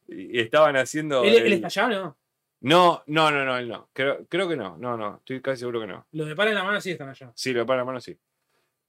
Y 0.07 0.39
estaban 0.39 0.77
haciendo. 0.77 1.23
¿Él, 1.23 1.33
él 1.35 1.45
el- 1.47 1.53
está 1.53 1.67
allá 1.67 1.85
o 1.85 1.89
no? 1.89 2.17
No, 2.61 3.03
no, 3.07 3.29
no, 3.31 3.45
no, 3.45 3.57
él 3.57 3.67
no. 3.67 3.89
Creo, 3.93 4.25
creo 4.27 4.47
que 4.49 4.55
no. 4.55 4.77
No, 4.77 4.97
no. 4.97 5.17
Estoy 5.17 5.41
casi 5.41 5.59
seguro 5.59 5.79
que 5.81 5.87
no. 5.87 6.07
Los 6.11 6.27
de 6.27 6.35
para 6.35 6.49
en 6.49 6.55
la 6.55 6.63
mano 6.63 6.81
sí 6.81 6.91
están 6.91 7.09
allá. 7.09 7.31
Sí, 7.35 7.53
lo 7.53 7.59
de 7.59 7.65
para 7.65 7.79
la 7.81 7.85
mano 7.85 7.99
sí. 8.01 8.17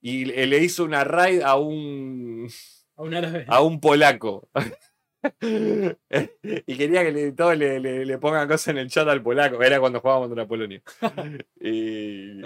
Y 0.00 0.24
le 0.26 0.46
le 0.46 0.58
hizo 0.58 0.84
una 0.84 1.04
raid 1.04 1.42
a 1.42 1.56
un. 1.56 2.48
A 2.96 3.02
un 3.02 3.14
árabe. 3.14 3.44
a 3.48 3.60
un 3.62 3.80
polaco. 3.80 4.48
y 5.40 6.76
quería 6.76 7.02
que 7.04 7.12
le, 7.12 7.32
todos 7.32 7.56
le, 7.56 7.80
le- 7.80 8.04
le 8.06 8.18
pongan 8.18 8.46
cosas 8.48 8.68
en 8.68 8.78
el 8.78 8.88
chat 8.90 9.06
al 9.08 9.22
polaco. 9.22 9.62
Era 9.62 9.80
cuando 9.80 10.00
jugábamos 10.00 10.28
contra 10.28 10.46
Polonia. 10.46 10.82
y. 11.60 12.40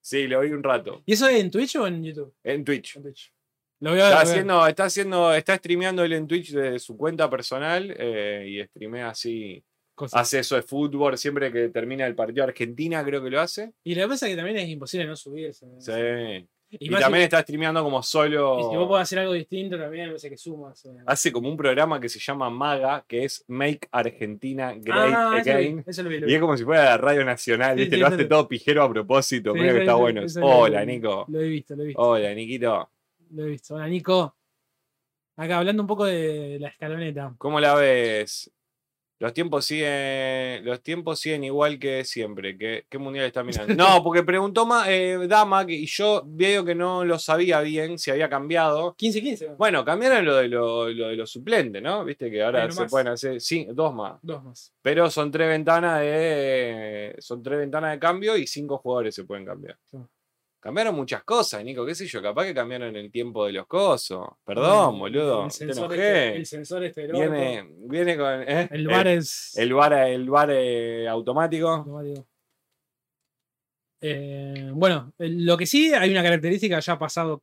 Sí, 0.00 0.26
lo 0.26 0.40
vi 0.40 0.50
un 0.52 0.62
rato. 0.62 1.02
¿Y 1.04 1.12
eso 1.12 1.28
es 1.28 1.40
en 1.40 1.50
Twitch 1.50 1.76
o 1.76 1.86
en 1.86 2.02
YouTube? 2.02 2.34
En 2.42 2.64
Twitch. 2.64 2.96
En 2.96 3.02
Twitch. 3.02 3.32
Lo 3.80 3.90
voy 3.90 4.00
a 4.00 4.04
ver. 4.04 4.12
Está 4.12 4.18
lo 4.24 4.24
voy 4.24 4.30
a 4.30 4.32
ver. 4.32 4.32
haciendo, 4.32 4.66
está 4.66 4.84
haciendo, 4.84 5.34
está 5.34 5.56
streameando 5.56 6.02
él 6.04 6.12
en 6.14 6.26
Twitch 6.26 6.52
de 6.52 6.78
su 6.78 6.96
cuenta 6.96 7.28
personal 7.28 7.94
eh, 7.98 8.46
y 8.48 8.64
streamea 8.64 9.10
así. 9.10 9.62
Cosas. 9.98 10.20
Hace 10.20 10.38
eso 10.38 10.56
de 10.56 10.62
fútbol 10.62 11.18
siempre 11.18 11.52
que 11.52 11.68
termina 11.68 12.06
el 12.06 12.14
partido 12.14 12.44
Argentina, 12.44 13.04
creo 13.04 13.22
que 13.22 13.30
lo 13.30 13.40
hace. 13.40 13.72
Y 13.84 13.94
lo 13.94 14.02
que 14.02 14.08
pasa 14.08 14.26
es 14.26 14.30
que 14.32 14.36
también 14.36 14.56
es 14.58 14.68
imposible 14.68 15.06
no 15.06 15.16
subirse. 15.16 15.66
Sí. 15.80 16.48
Y, 16.70 16.86
Y 16.86 16.90
también 16.90 17.22
si, 17.22 17.24
está 17.24 17.40
streameando 17.40 17.82
como 17.82 18.00
y 18.00 18.02
solo. 18.02 18.68
si 18.70 18.76
vos 18.76 18.86
podés 18.88 19.04
hacer 19.04 19.20
algo 19.20 19.32
distinto 19.32 19.78
también, 19.78 20.12
me 20.12 20.16
que 20.18 20.36
sumas. 20.36 20.84
eh. 20.84 20.90
Hace 21.06 21.32
como 21.32 21.48
un 21.48 21.56
programa 21.56 21.98
que 21.98 22.10
se 22.10 22.18
llama 22.18 22.50
MAGA, 22.50 23.04
que 23.08 23.24
es 23.24 23.42
Make 23.48 23.88
Argentina 23.90 24.74
Great 24.76 25.14
Ah, 25.16 25.38
eso 25.40 25.50
lo 25.52 25.58
vi, 25.58 25.64
Again. 25.64 25.84
eso 25.86 26.02
lo 26.02 26.08
vi, 26.10 26.20
lo 26.20 26.28
Y 26.28 26.34
es 26.34 26.40
como 26.40 26.56
si 26.58 26.64
fuera 26.64 26.84
la 26.84 26.98
radio 26.98 27.24
nacional, 27.24 27.74
Sí, 27.74 27.80
¿viste? 27.80 27.96
sí, 27.96 28.00
lo 28.02 28.06
hace 28.08 28.24
todo 28.26 28.46
pijero 28.46 28.82
a 28.82 28.90
propósito. 28.90 29.54
Sí, 29.54 29.60
mira 29.60 29.72
que 29.72 29.78
está 29.80 29.94
bueno. 29.94 30.22
Hola, 30.42 30.84
Nico. 30.84 31.24
Lo 31.28 31.40
he 31.40 31.48
visto, 31.48 31.74
lo 31.74 31.82
he 31.84 31.86
visto. 31.86 32.02
Hola, 32.02 32.34
Niquito. 32.34 32.90
Lo 33.30 33.44
he 33.44 33.48
visto. 33.48 33.74
Hola, 33.74 33.88
Nico. 33.88 34.36
Acá 35.36 35.58
hablando 35.58 35.82
un 35.82 35.86
poco 35.86 36.04
de 36.04 36.58
la 36.60 36.68
escaloneta. 36.68 37.34
¿Cómo 37.38 37.60
la 37.60 37.74
ves? 37.76 38.50
Los 39.20 39.32
tiempos 39.34 39.64
siguen, 39.64 40.64
los 40.64 40.80
tiempos 40.80 41.18
siguen 41.18 41.42
igual 41.42 41.78
que 41.80 42.04
siempre. 42.04 42.56
¿Qué, 42.56 42.86
qué 42.88 42.98
mundial 42.98 43.26
está 43.26 43.42
mirando? 43.42 43.74
No, 43.76 44.02
porque 44.04 44.22
preguntó 44.22 44.64
Ma- 44.64 44.84
eh, 44.88 45.18
Dama 45.26 45.64
y 45.68 45.86
yo 45.86 46.22
veo 46.24 46.64
que 46.64 46.74
no 46.76 47.04
lo 47.04 47.18
sabía 47.18 47.60
bien 47.60 47.98
si 47.98 48.10
había 48.12 48.28
cambiado. 48.28 48.94
15-15. 48.96 49.56
Bueno, 49.56 49.84
cambiaron 49.84 50.24
lo 50.24 50.36
de, 50.36 50.46
lo, 50.48 50.88
lo 50.88 51.08
de 51.08 51.16
los 51.16 51.30
suplentes, 51.30 51.82
¿no? 51.82 52.04
Viste 52.04 52.30
que 52.30 52.42
ahora 52.42 52.70
se 52.70 52.82
más. 52.82 52.90
pueden 52.90 53.08
hacer 53.08 53.40
sí, 53.40 53.66
dos 53.72 53.92
más. 53.92 54.18
Dos 54.22 54.44
más. 54.44 54.72
Pero 54.82 55.10
son 55.10 55.32
tres 55.32 55.48
ventanas 55.48 56.00
de. 56.00 57.16
Son 57.18 57.42
tres 57.42 57.58
ventanas 57.58 57.92
de 57.92 57.98
cambio 57.98 58.36
y 58.36 58.46
cinco 58.46 58.78
jugadores 58.78 59.14
se 59.14 59.24
pueden 59.24 59.44
cambiar. 59.44 59.76
Sí. 59.90 59.98
Cambiaron 60.60 60.94
muchas 60.96 61.22
cosas, 61.22 61.64
Nico, 61.64 61.86
qué 61.86 61.94
sé 61.94 62.06
yo, 62.06 62.20
capaz 62.20 62.44
que 62.44 62.52
cambiaron 62.54 62.94
el 62.96 63.12
tiempo 63.12 63.46
de 63.46 63.52
los 63.52 63.66
cosos. 63.68 64.26
Perdón, 64.44 64.96
Mm, 64.96 64.98
boludo. 64.98 65.44
El 65.44 65.50
sensor, 65.52 65.92
este, 65.92 66.36
el 66.36 66.46
sensor 66.46 66.84
este 66.84 67.06
Viene, 67.06 67.68
viene 67.86 68.16
con. 68.16 68.42
¿eh? 68.42 68.68
El 68.72 68.88
bar 68.88 69.06
el, 69.06 69.18
es. 69.18 69.56
el 69.56 69.72
bar, 69.72 69.92
el 69.92 70.28
bar 70.28 70.50
eh, 70.52 71.06
automático. 71.08 71.68
automático. 71.68 72.26
Eh, 74.00 74.70
bueno, 74.74 75.12
lo 75.18 75.56
que 75.56 75.66
sí 75.66 75.92
hay 75.92 76.10
una 76.10 76.22
característica, 76.22 76.78
ya 76.80 76.92
ha 76.94 76.98
pasado, 76.98 77.42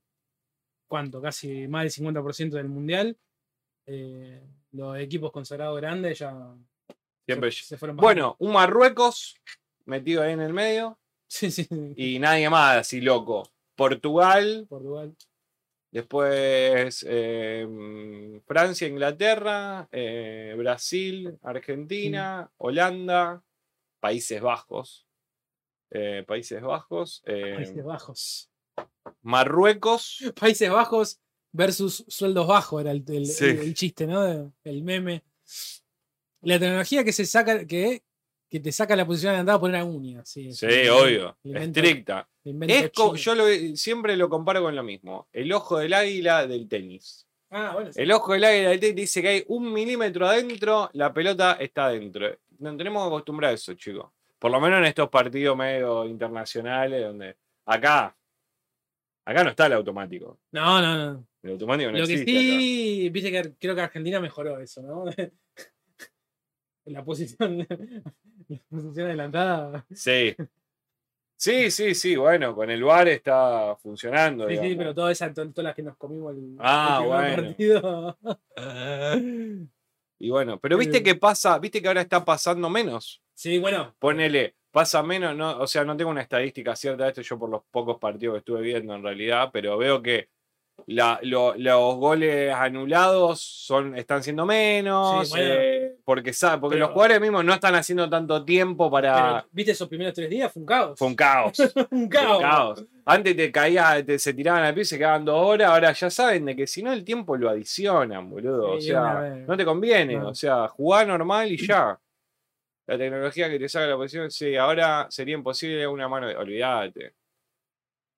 ¿cuánto? 0.88 1.22
Casi 1.22 1.68
más 1.68 1.84
del 1.84 2.06
50% 2.06 2.50
del 2.52 2.68
mundial. 2.70 3.18
Los 4.72 4.98
equipos 5.00 5.32
consagrados 5.32 5.78
grandes 5.80 6.20
ya 6.20 6.54
Siempre. 7.26 7.52
se, 7.52 7.64
se 7.64 7.78
fueron. 7.78 7.96
Bueno, 7.98 8.36
un 8.40 8.52
Marruecos 8.54 9.36
metido 9.86 10.22
ahí 10.22 10.34
en 10.34 10.42
el 10.42 10.54
medio. 10.54 11.00
sí, 11.28 11.52
sí, 11.52 11.64
sí. 11.66 11.94
Y 11.96 12.20
nadie 12.20 12.50
más 12.50 12.78
así 12.78 13.02
loco. 13.02 13.50
Portugal, 13.76 14.66
Portugal. 14.70 15.16
Después 15.92 17.06
eh, 17.08 17.66
mm, 17.68 18.42
Francia, 18.46 18.88
Inglaterra, 18.88 19.88
eh, 19.92 20.54
Brasil, 20.58 21.38
Argentina, 21.42 22.52
Holanda, 22.58 23.42
Países 24.00 24.42
Bajos. 24.42 25.06
eh, 25.92 26.24
Países 26.28 26.62
Bajos, 26.62 27.22
eh, 27.26 27.54
Países 27.56 27.84
Bajos. 27.84 28.52
Marruecos, 29.22 30.20
Países 30.40 30.70
Bajos 30.70 31.20
versus 31.52 32.04
sueldos 32.10 32.48
bajos 32.48 32.82
era 32.82 32.92
el, 32.92 33.04
el- 33.08 33.26
Sí. 33.26 33.46
el- 33.46 33.60
el 33.60 33.74
chiste, 33.74 34.06
¿no? 34.08 34.54
El 34.64 34.84
meme. 34.84 35.24
La 36.42 36.60
tecnología 36.60 37.04
que 37.04 37.14
se 37.14 37.26
saca, 37.26 37.66
que, 37.66 38.04
que 38.50 38.60
te 38.60 38.72
saca 38.72 38.96
la 38.96 39.06
posición 39.06 39.30
adelantada 39.32 39.60
poner 39.60 39.82
a 39.82 39.86
uña. 39.86 40.24
Sí, 40.26 40.52
sí, 40.54 40.66
obvio, 40.88 41.38
invento- 41.44 41.80
estricta. 41.80 42.30
Es 42.44 42.92
yo 43.24 43.36
lo- 43.36 43.48
siempre 43.76 44.16
lo 44.16 44.30
comparo 44.30 44.62
con 44.62 44.76
lo 44.76 44.84
mismo, 44.84 45.28
el 45.34 45.52
ojo 45.52 45.80
del 45.80 45.94
águila 45.94 46.46
del 46.48 46.68
tenis. 46.68 47.28
Ah, 47.50 47.72
bueno. 47.74 47.92
sí. 47.92 48.02
El 48.02 48.12
ojo 48.12 48.34
del 48.34 48.44
águila 48.44 48.70
del 48.70 48.80
tenis 48.80 48.96
dice 48.96 49.22
que 49.22 49.28
hay 49.30 49.44
un 49.48 49.72
milímetro 49.74 50.28
adentro, 50.28 50.90
la 50.94 51.14
pelota 51.14 51.54
está 51.54 51.88
adentro. 51.88 52.28
Nos 52.60 52.78
tenemos 52.78 53.04
que 53.04 53.08
acostumbrar 53.08 53.52
a 53.52 53.54
eso, 53.54 53.74
chicos. 53.74 54.06
Por 54.38 54.52
lo 54.52 54.60
menos 54.62 54.80
en 54.80 54.86
estos 54.86 55.10
partidos 55.10 55.58
medio 55.58 56.06
internacionales, 56.06 57.04
donde 57.04 57.36
acá, 57.66 58.16
acá 59.26 59.44
no 59.44 59.50
está 59.50 59.66
el 59.66 59.74
automático. 59.74 60.40
No, 60.52 60.82
no, 60.82 60.98
no. 61.14 61.28
El 61.42 61.52
automático 61.52 61.92
no 61.92 61.98
Lo 61.98 62.06
que 62.08 62.14
existe 62.14 62.32
sí, 62.32 63.10
viste 63.10 63.32
que 63.32 63.54
creo 63.60 63.76
que 63.76 63.82
Argentina 63.82 64.20
mejoró 64.20 64.60
eso, 64.60 64.82
¿no? 64.82 65.06
la 66.86 67.04
posición, 67.04 67.58
la 68.48 68.58
posición 68.70 69.08
adelantada. 69.08 69.86
Sí. 69.94 70.36
Sí, 71.38 71.70
sí, 71.70 71.94
sí, 71.96 72.16
bueno, 72.16 72.56
con 72.56 72.70
el 72.72 72.82
VAR 72.82 73.10
está 73.10 73.76
funcionando. 73.84 74.48
Sí, 74.48 74.56
sí, 74.58 74.76
pero 74.78 74.96
todas 74.96 75.12
esas, 75.12 75.34
to- 75.34 75.52
todas 75.52 75.66
las 75.66 75.76
que 75.76 75.84
nos 75.84 75.98
comimos 75.98 76.34
el, 76.34 76.56
Ah, 76.60 77.00
el 77.02 77.08
bueno. 77.10 77.36
partido. 77.44 78.18
Y 80.18 80.30
bueno, 80.30 80.58
pero 80.62 80.78
viste 80.78 81.04
que 81.04 81.16
pasa, 81.16 81.60
viste 81.60 81.82
que 81.82 81.90
ahora 81.90 82.00
está 82.00 82.24
pasando 82.24 82.70
menos. 82.70 83.22
Sí, 83.34 83.58
bueno. 83.58 83.94
Ponele, 84.00 84.56
pasa 84.72 85.04
menos, 85.04 85.36
no, 85.36 85.60
o 85.60 85.68
sea, 85.68 85.84
no 85.84 85.98
tengo 85.98 86.10
una 86.10 86.22
estadística 86.22 86.74
cierta 86.74 87.04
de 87.04 87.10
esto 87.10 87.22
yo 87.22 87.38
por 87.38 87.50
los 87.50 87.64
pocos 87.70 87.98
partidos 88.00 88.36
que 88.36 88.40
estuve 88.40 88.62
viendo 88.62 88.96
en 88.96 89.04
realidad, 89.04 89.50
pero 89.52 89.78
veo 89.78 90.02
que 90.02 90.30
la- 90.88 91.20
lo- 91.22 91.54
los 91.58 91.96
goles 91.96 92.54
anulados 92.54 93.42
son, 93.42 93.98
están 93.98 94.24
siendo 94.24 94.46
menos. 94.46 95.28
Sí, 95.28 95.34
bueno. 95.34 95.54
eh, 95.54 95.75
porque, 96.06 96.32
sabe, 96.34 96.60
porque 96.62 96.76
Pero- 96.76 96.86
los 96.86 96.94
jugadores 96.94 97.20
mismos 97.20 97.44
no 97.44 97.54
están 97.54 97.74
haciendo 97.76 98.08
tanto 98.10 98.46
tiempo 98.46 98.90
para. 98.92 99.16
Pero, 99.42 99.50
¿Viste 99.52 99.72
esos 99.72 99.88
primeros 99.90 100.14
tres 100.14 100.30
días? 100.30 100.54
Fue 100.54 100.62
un 100.62 100.66
caos. 100.68 100.98
Fue 101.00 101.08
un 101.08 101.16
caos. 101.16 101.58
un 101.92 102.10
Fue 102.10 102.10
caos. 102.10 102.38
un 102.38 102.42
caos. 102.44 102.86
Antes 103.06 103.36
te 103.36 103.52
caía, 103.52 104.06
te, 104.06 104.18
se 104.20 104.34
tiraban 104.34 104.64
al 104.64 104.78
y 104.78 104.86
se 104.86 104.98
quedaban 104.98 105.26
dos 105.26 105.36
horas. 105.44 105.70
Ahora 105.72 105.92
ya 105.94 106.10
saben 106.10 106.46
de 106.46 106.56
que 106.56 106.68
si 106.68 106.82
no 106.84 106.94
el 106.94 107.04
tiempo 107.04 107.36
lo 107.36 107.50
adicionan, 107.50 108.30
boludo. 108.30 108.74
O 108.74 108.80
Sí, 108.80 108.88
sea, 108.88 109.44
no 109.48 109.58
te 109.58 109.66
conviene. 109.66 110.16
No. 110.18 110.30
O 110.30 110.36
sea, 110.36 110.68
jugar 110.68 111.08
normal 111.08 111.52
y 111.52 111.58
ya. 111.68 112.00
La 112.88 112.98
tecnología 113.00 113.50
que 113.50 113.58
te 113.58 113.68
saca 113.68 113.88
la 113.88 113.96
posición, 113.96 114.30
sí, 114.30 114.56
ahora 114.56 115.08
sería 115.10 115.34
imposible 115.34 115.88
una 115.88 116.08
mano. 116.08 116.28
de- 116.28 116.36
Olvídate. 116.38 117.14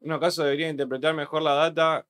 En 0.01 0.11
un 0.11 0.19
caso 0.19 0.43
debería 0.43 0.67
interpretar 0.69 1.13
mejor 1.13 1.41
la 1.41 1.53
data 1.53 2.05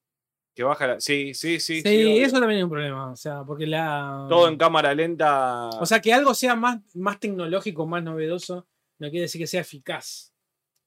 que 0.58 0.64
baja 0.64 0.88
la. 0.88 1.00
Sí, 1.00 1.36
sí, 1.36 1.60
sí. 1.60 1.84
Sí, 1.84 2.18
eso 2.18 2.40
también 2.40 2.58
es 2.58 2.64
un 2.64 2.72
problema. 2.72 3.12
O 3.12 3.16
sea, 3.16 3.44
porque 3.44 3.68
la. 3.68 4.26
Todo 4.28 4.48
en 4.48 4.58
cámara 4.58 4.92
lenta. 4.96 5.70
O 5.80 5.86
sea, 5.86 6.02
que 6.02 6.12
algo 6.12 6.34
sea 6.34 6.56
más, 6.56 6.80
más 6.96 7.20
tecnológico, 7.20 7.86
más 7.86 8.02
novedoso, 8.04 8.68
no 8.98 9.10
quiere 9.12 9.22
decir 9.26 9.40
que 9.40 9.46
sea 9.46 9.62
eficaz. 9.62 10.34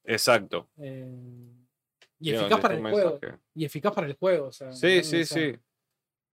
Exacto. 0.03 0.69
Eh, 0.77 1.09
y 2.19 2.31
eficaz 2.33 2.59
para 2.59 2.75
el 2.75 2.81
juego. 2.81 3.17
Y 3.55 3.63
eficaz 3.63 3.93
para 3.93 4.07
el 4.07 4.13
juego. 4.17 4.47
O 4.47 4.51
sea, 4.51 4.73
Sí, 4.73 5.03
sí, 5.05 5.21
O 5.21 5.25
sea, 5.25 5.37
sí. 5.53 5.57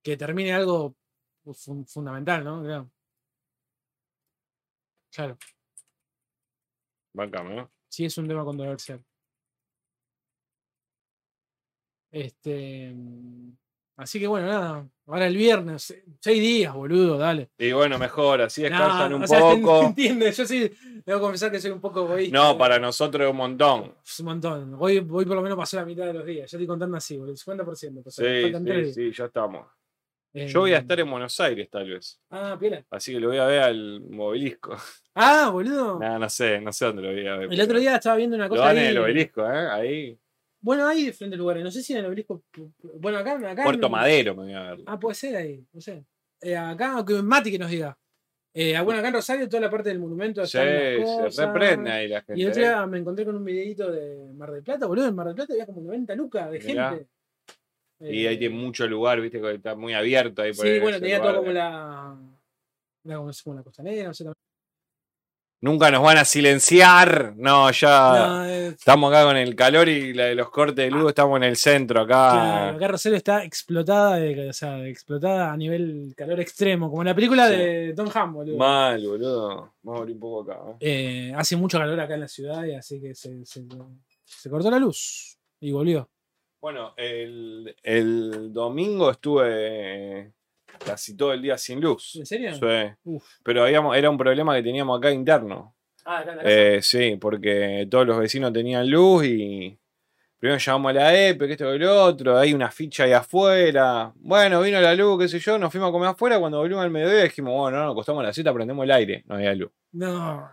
Que 0.03 0.17
termine 0.17 0.53
algo 0.53 0.97
fun- 1.55 1.87
fundamental, 1.87 2.43
¿no? 2.43 2.61
Claro. 2.65 2.91
Claro. 5.13 5.39
Bancame, 7.15 7.55
¿no? 7.55 7.71
Sí, 7.89 8.05
es 8.05 8.19
un 8.19 8.27
tema 8.27 8.45
controversial. 8.45 9.01
Este. 12.11 12.93
mm, 12.95 13.53
Así 13.97 14.21
que 14.21 14.29
bueno, 14.29 14.47
nada. 14.47 14.89
Ahora 15.09 15.27
el 15.27 15.37
viernes, 15.37 15.91
eh, 15.91 16.05
seis 16.21 16.41
días, 16.41 16.73
boludo, 16.73 17.19
dale. 17.19 17.51
Y 17.59 17.73
bueno, 17.73 17.99
mejor, 17.99 18.41
así 18.43 18.63
descansan 18.63 19.11
No, 19.11 19.17
un 19.17 19.23
o 19.25 19.27
sea, 19.27 19.41
poco. 19.41 19.87
entiende, 19.87 20.31
yo 20.31 20.47
sí, 20.47 20.71
debo 21.05 21.19
confesar 21.21 21.51
que 21.51 21.59
soy 21.61 21.73
un 21.73 21.81
poco 21.81 22.05
egoísta. 22.05 22.39
No, 22.39 22.57
para 22.57 22.79
nosotros 22.79 23.25
es 23.27 23.31
un 23.33 23.37
montón. 23.39 23.95
Es 24.07 24.21
un 24.21 24.27
montón. 24.27 24.77
Hoy, 24.79 24.99
hoy 24.99 25.25
por 25.25 25.35
lo 25.35 25.43
menos 25.43 25.59
pasó 25.59 25.79
la 25.79 25.85
mitad 25.85 26.07
de 26.07 26.13
los 26.13 26.25
días. 26.25 26.49
Yo 26.49 26.57
estoy 26.59 26.67
contando 26.69 26.97
así, 26.97 27.17
boludo. 27.17 27.35
50%. 27.35 28.05
pasó. 28.05 28.23
Sí, 28.23 28.53
sí, 28.55 28.61
días. 28.65 28.95
sí, 28.95 29.13
ya 29.13 29.25
estamos. 29.25 29.67
Eh, 30.33 30.47
Yo 30.47 30.61
voy 30.61 30.75
a 30.75 30.79
estar 30.79 31.01
en 31.01 31.11
Buenos 31.11 31.41
Aires, 31.41 31.69
tal 31.69 31.89
vez. 31.91 32.21
Ah, 32.31 32.57
pila. 32.61 32.85
Así 32.91 33.13
que 33.13 33.19
lo 33.19 33.29
voy 33.29 33.39
a 33.39 33.47
ver 33.47 33.63
al 33.63 34.01
obelisco. 34.17 34.77
Ah, 35.17 35.49
boludo. 35.51 35.99
Nah, 36.01 36.19
no 36.21 36.29
sé, 36.31 36.61
no 36.61 36.73
sé 36.73 36.85
dónde 36.85 37.03
lo 37.03 37.09
voy 37.13 37.27
a 37.27 37.37
ver. 37.37 37.53
el 37.53 37.61
otro 37.63 37.81
día 37.81 37.97
estaba 37.97 38.15
viendo 38.15 38.37
una 38.37 38.45
Lo 38.45 38.51
cosa 38.51 38.67
dan 38.67 38.77
ahí. 38.77 38.85
en 38.85 38.91
el 38.91 38.99
obelisco, 38.99 39.43
¿eh? 39.45 39.69
Ahí. 39.73 40.19
Bueno, 40.61 40.87
hay 40.87 41.05
diferentes 41.05 41.39
lugares. 41.39 41.63
No 41.65 41.71
sé 41.71 41.83
si 41.83 41.93
en 41.93 42.01
el 42.01 42.07
obelisco. 42.07 42.43
Bueno, 43.01 43.19
acá. 43.19 43.35
acá 43.51 43.63
Puerto 43.65 43.87
en- 43.87 43.93
Madero 43.93 44.35
me 44.35 44.45
voy 44.45 44.53
a 44.55 44.63
ver. 44.75 44.81
Ah, 44.87 44.99
puede 44.99 45.15
ser 45.15 45.37
ahí. 45.37 45.65
No 45.73 45.81
sé. 45.81 46.05
Eh, 46.41 46.57
acá, 46.57 47.05
que 47.07 47.15
Mati 47.23 47.51
que 47.51 47.59
nos 47.59 47.71
diga. 47.71 47.97
Eh, 48.55 48.75
ah, 48.77 48.83
bueno, 48.83 48.99
acá 48.99 49.09
en 49.09 49.15
Rosario, 49.15 49.49
toda 49.49 49.61
la 49.61 49.71
parte 49.71 49.89
del 49.91 50.01
monumento. 50.01 50.45
Sí, 50.47 50.59
las 50.59 50.67
se 50.67 51.03
cosas. 51.03 51.47
reprende 51.47 51.91
ahí 51.93 52.09
la 52.09 52.19
Y 52.19 52.23
gente. 52.23 52.43
el 52.43 52.49
otro 52.49 52.63
día 52.63 52.87
me 52.87 52.99
encontré 52.99 53.25
con 53.25 53.37
un 53.37 53.45
videito 53.45 53.91
de 53.93 54.33
Mar 54.35 54.51
del 54.51 54.63
Plata, 54.65 54.87
boludo. 54.87 55.07
En 55.07 55.15
Mar 55.15 55.27
del 55.27 55.37
Plata 55.37 55.53
había 55.53 55.67
como 55.67 55.81
90 55.81 56.15
lucas 56.17 56.51
de 56.51 56.59
Mirá. 56.61 56.91
gente. 56.91 57.09
Y 58.01 58.27
ahí 58.27 58.35
Eh, 58.35 58.39
tiene 58.39 58.55
mucho 58.57 58.87
lugar, 58.87 59.21
viste, 59.21 59.41
que 59.41 59.55
está 59.55 59.75
muy 59.77 59.93
abierto 59.93 60.43
ahí. 60.43 60.53
por 60.53 60.67
Sí, 60.67 60.79
bueno, 60.81 60.99
tenía 60.99 61.19
lugar. 61.19 61.33
todo 61.35 61.43
como 61.43 61.53
la. 61.53 62.17
Como, 63.05 63.31
como 63.45 63.57
la 63.57 63.63
costanera, 63.63 64.05
no 64.09 64.15
sé. 64.15 64.25
Nunca 65.61 65.91
nos 65.91 66.03
van 66.05 66.19
a 66.19 66.25
silenciar. 66.25 67.35
No, 67.37 67.69
ya. 67.73 68.13
No, 68.29 68.45
Estamos 68.47 69.13
acá 69.13 69.25
con 69.25 69.37
el 69.37 69.57
calor 69.57 69.89
y 69.89 70.13
la 70.15 70.27
de 70.27 70.37
los 70.37 70.51
cortes 70.51 70.77
de 70.77 70.91
luz, 70.91 71.09
estamos 71.09 71.37
en 71.39 71.43
el 71.43 71.57
centro 71.57 72.01
acá. 72.03 72.31
claro, 72.33 72.77
acá 72.77 72.89
Rosario 72.89 73.17
está 73.19 73.43
explotada, 73.43 74.17
de, 74.17 74.51
o 74.51 74.53
sea, 74.53 74.87
explotada 74.87 75.53
a 75.53 75.57
nivel 75.57 76.15
calor 76.17 76.39
extremo, 76.41 76.89
como 76.89 77.03
en 77.03 77.07
la 77.09 77.15
película 77.15 77.49
Sí. 77.49 77.57
de 77.57 77.93
Tom 77.97 78.09
Hanks, 78.13 78.35
boludo. 78.35 78.57
Mal, 78.57 79.05
boludo. 79.05 79.73
Vamos 79.83 79.99
a 79.99 80.03
abrir 80.03 80.15
un 80.15 80.21
poco 80.21 80.43
acá. 80.53 80.61
¿eh? 80.81 81.31
Eh, 81.31 81.33
hace 81.37 81.57
mucho 81.57 81.79
calor 81.79 81.99
acá 81.99 82.15
en 82.15 82.21
la 82.21 82.29
ciudad 82.29 82.65
y 82.65 82.75
así 82.75 83.01
que 83.01 83.15
se, 83.17 83.45
se- 83.45 83.67
se 84.25 84.51
cortó 84.51 84.71
la 84.71 84.79
luz 84.79 85.39
y 85.61 85.73
volvió. 85.73 86.09
Bueno, 86.61 86.93
el, 86.97 87.75
el 87.83 88.53
domingo 88.53 89.11
estuve 89.11 90.33
casi 90.85 91.17
todo 91.17 91.33
el 91.33 91.43
día 91.43 91.59
sin 91.59 91.81
luz. 91.81 92.17
¿En 92.17 92.27
serio? 92.27 92.55
Sí. 92.55 92.95
Uf. 93.05 93.25
Pero 93.43 93.65
habíamos, 93.65 93.97
era 93.97 94.11
un 94.11 94.19
problema 94.19 94.55
que 94.55 94.63
teníamos 94.63 94.99
acá 94.99 95.11
interno. 95.11 95.75
Ah, 96.05 96.19
acá 96.19 96.31
en 96.33 96.37
la 96.39 96.43
casa. 96.43 96.55
Eh, 96.55 96.83
sí, 96.83 97.17
porque 97.21 97.87
todos 97.91 98.07
los 98.07 98.19
vecinos 98.19 98.53
tenían 98.53 98.89
luz 98.91 99.25
y 99.27 99.79
primero 100.39 100.59
llamamos 100.59 100.91
a 100.91 100.93
la 100.95 101.29
EPE, 101.29 101.47
que 101.47 101.53
esto 101.53 101.71
que 101.73 101.79
lo 101.79 102.05
otro, 102.05 102.39
hay 102.39 102.55
una 102.55 102.71
ficha 102.71 103.05
ahí 103.05 103.13
afuera. 103.13 104.13
Bueno, 104.17 104.61
vino 104.63 104.81
la 104.81 104.95
luz, 104.95 105.19
qué 105.21 105.29
sé 105.29 105.39
yo, 105.39 105.59
nos 105.59 105.71
fuimos 105.71 105.89
a 105.89 105.93
comer 105.93 106.09
afuera. 106.11 106.39
Cuando 106.39 106.59
volvimos 106.59 106.83
al 106.85 106.91
mediodía 106.91 107.25
dijimos, 107.25 107.53
bueno, 107.55 107.79
no, 107.79 107.85
nos 107.85 107.93
acostamos 107.93 108.23
a 108.23 108.27
la 108.27 108.33
cita, 108.33 108.53
prendemos 108.55 108.85
el 108.85 108.91
aire. 108.93 109.25
No 109.27 109.35
había 109.35 109.55
luz. 109.55 109.71
No, 109.93 110.49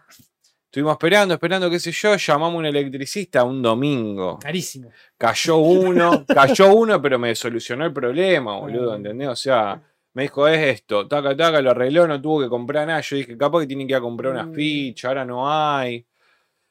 Estuvimos 0.76 0.92
esperando, 0.96 1.34
esperando, 1.36 1.70
qué 1.70 1.80
sé 1.80 1.94
yo, 1.94 2.18
llamamos 2.18 2.56
a 2.56 2.58
un 2.58 2.66
electricista 2.66 3.46
un 3.46 3.62
domingo. 3.62 4.40
carísimo. 4.40 4.90
Cayó 5.18 5.56
uno, 5.56 6.26
cayó 6.28 6.74
uno, 6.76 7.02
pero 7.02 7.18
me 7.18 7.34
solucionó 7.34 7.86
el 7.86 7.94
problema, 7.94 8.60
boludo. 8.60 8.94
¿entendés? 8.94 9.30
O 9.30 9.36
sea, 9.38 9.82
me 10.15 10.23
dijo, 10.23 10.47
es 10.47 10.60
esto, 10.60 11.08
taca, 11.08 11.36
taca, 11.38 11.62
lo 11.62 11.71
arregló, 11.71 12.08
no 12.08 12.19
tuvo 12.19 12.41
que 12.41 12.49
comprar 12.49 12.88
nada. 12.88 13.01
Yo 13.01 13.15
dije, 13.17 13.38
capaz 13.38 13.60
que 13.62 13.67
tienen 13.67 13.86
que 13.88 13.91
ir 13.93 13.97
a 13.97 14.01
comprar 14.01 14.32
una 14.34 14.45
Mm. 14.45 14.54
ficha, 14.56 15.10
ahora 15.10 15.23
no 15.25 15.47
hay. 15.49 16.06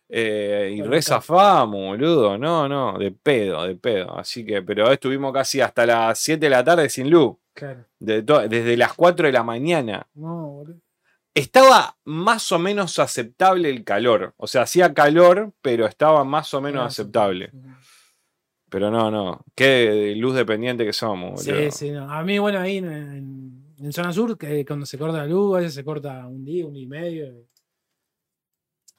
Eh, 0.09 0.74
y 0.76 0.83
rezafamos, 0.83 1.80
boludo, 1.98 2.37
no, 2.37 2.68
no, 2.68 2.98
de 2.98 3.11
pedo, 3.11 3.64
de 3.64 3.74
pedo. 3.76 4.18
Así 4.18 4.44
que, 4.44 4.62
pero 4.62 4.90
estuvimos 4.90 5.33
casi 5.33 5.61
hasta 5.61 5.87
las 5.87 6.18
7 6.18 6.46
de 6.46 6.50
la 6.50 6.62
tarde 6.64 6.88
sin 6.88 7.09
luz, 7.11 7.37
Claro. 7.54 7.85
de 8.00 8.22
desde 8.22 8.76
las 8.76 8.92
4 8.94 9.26
de 9.26 9.33
la 9.33 9.42
mañana. 9.42 10.07
No, 10.14 10.48
boludo. 10.48 10.80
Estaba 11.35 11.96
más 12.04 12.52
o 12.52 12.59
menos 12.61 12.98
aceptable 13.00 13.68
el 13.68 13.83
calor, 13.83 14.35
o 14.37 14.46
sea, 14.46 14.62
hacía 14.62 14.94
calor, 14.94 15.52
pero 15.62 15.85
estaba 15.87 16.22
más 16.22 16.54
o 16.54 16.61
menos 16.61 16.87
aceptable. 16.87 17.50
Pero 18.74 18.90
no, 18.90 19.08
no. 19.08 19.44
Qué 19.54 20.14
luz 20.16 20.34
dependiente 20.34 20.84
que 20.84 20.92
somos, 20.92 21.44
Sí, 21.44 21.52
boludo. 21.52 21.70
sí, 21.70 21.90
no. 21.92 22.10
A 22.10 22.24
mí, 22.24 22.40
bueno, 22.40 22.58
ahí 22.58 22.78
en, 22.78 22.90
en- 22.92 23.64
en 23.78 23.92
zona 23.92 24.12
sur, 24.12 24.37
que 24.37 24.64
cuando 24.64 24.84
se 24.84 24.98
corta 24.98 25.18
la 25.18 25.26
luz, 25.26 25.54
a 25.54 25.58
veces 25.60 25.74
se 25.74 25.84
corta 25.84 26.26
un 26.26 26.44
día, 26.44 26.66
un 26.66 26.74
día 26.74 26.82
y 26.82 26.87
medio. 26.88 27.34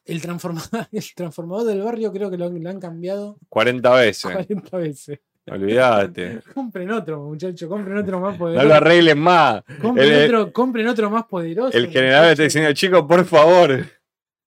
El 0.05 0.21
transformador, 0.21 0.87
el 0.93 1.03
transformador 1.13 1.65
del 1.67 1.81
barrio 1.81 2.13
creo 2.13 2.31
que 2.31 2.37
lo, 2.37 2.45
han- 2.45 2.63
lo 2.63 2.69
han 2.69 2.79
cambiado 2.79 3.37
40 3.49 3.93
veces. 3.95 4.31
40 4.31 4.77
veces. 4.77 5.19
Olvídate. 5.51 6.39
Compren 6.53 6.91
otro, 6.91 7.21
muchachos, 7.23 7.67
compren 7.69 7.97
otro 7.97 8.19
más 8.21 8.33
No 8.33 8.39
poderoso. 8.39 8.67
lo 8.67 8.73
arreglen 8.75 9.19
más. 9.19 9.61
compren, 9.81 10.09
el- 10.13 10.23
otro, 10.35 10.53
compren 10.53 10.87
otro 10.87 11.09
más 11.09 11.25
poderoso. 11.25 11.77
El 11.77 11.87
general 11.89 12.31
está 12.31 12.43
diciendo, 12.43 12.71
chico, 12.73 13.05
por 13.05 13.25
favor, 13.25 13.85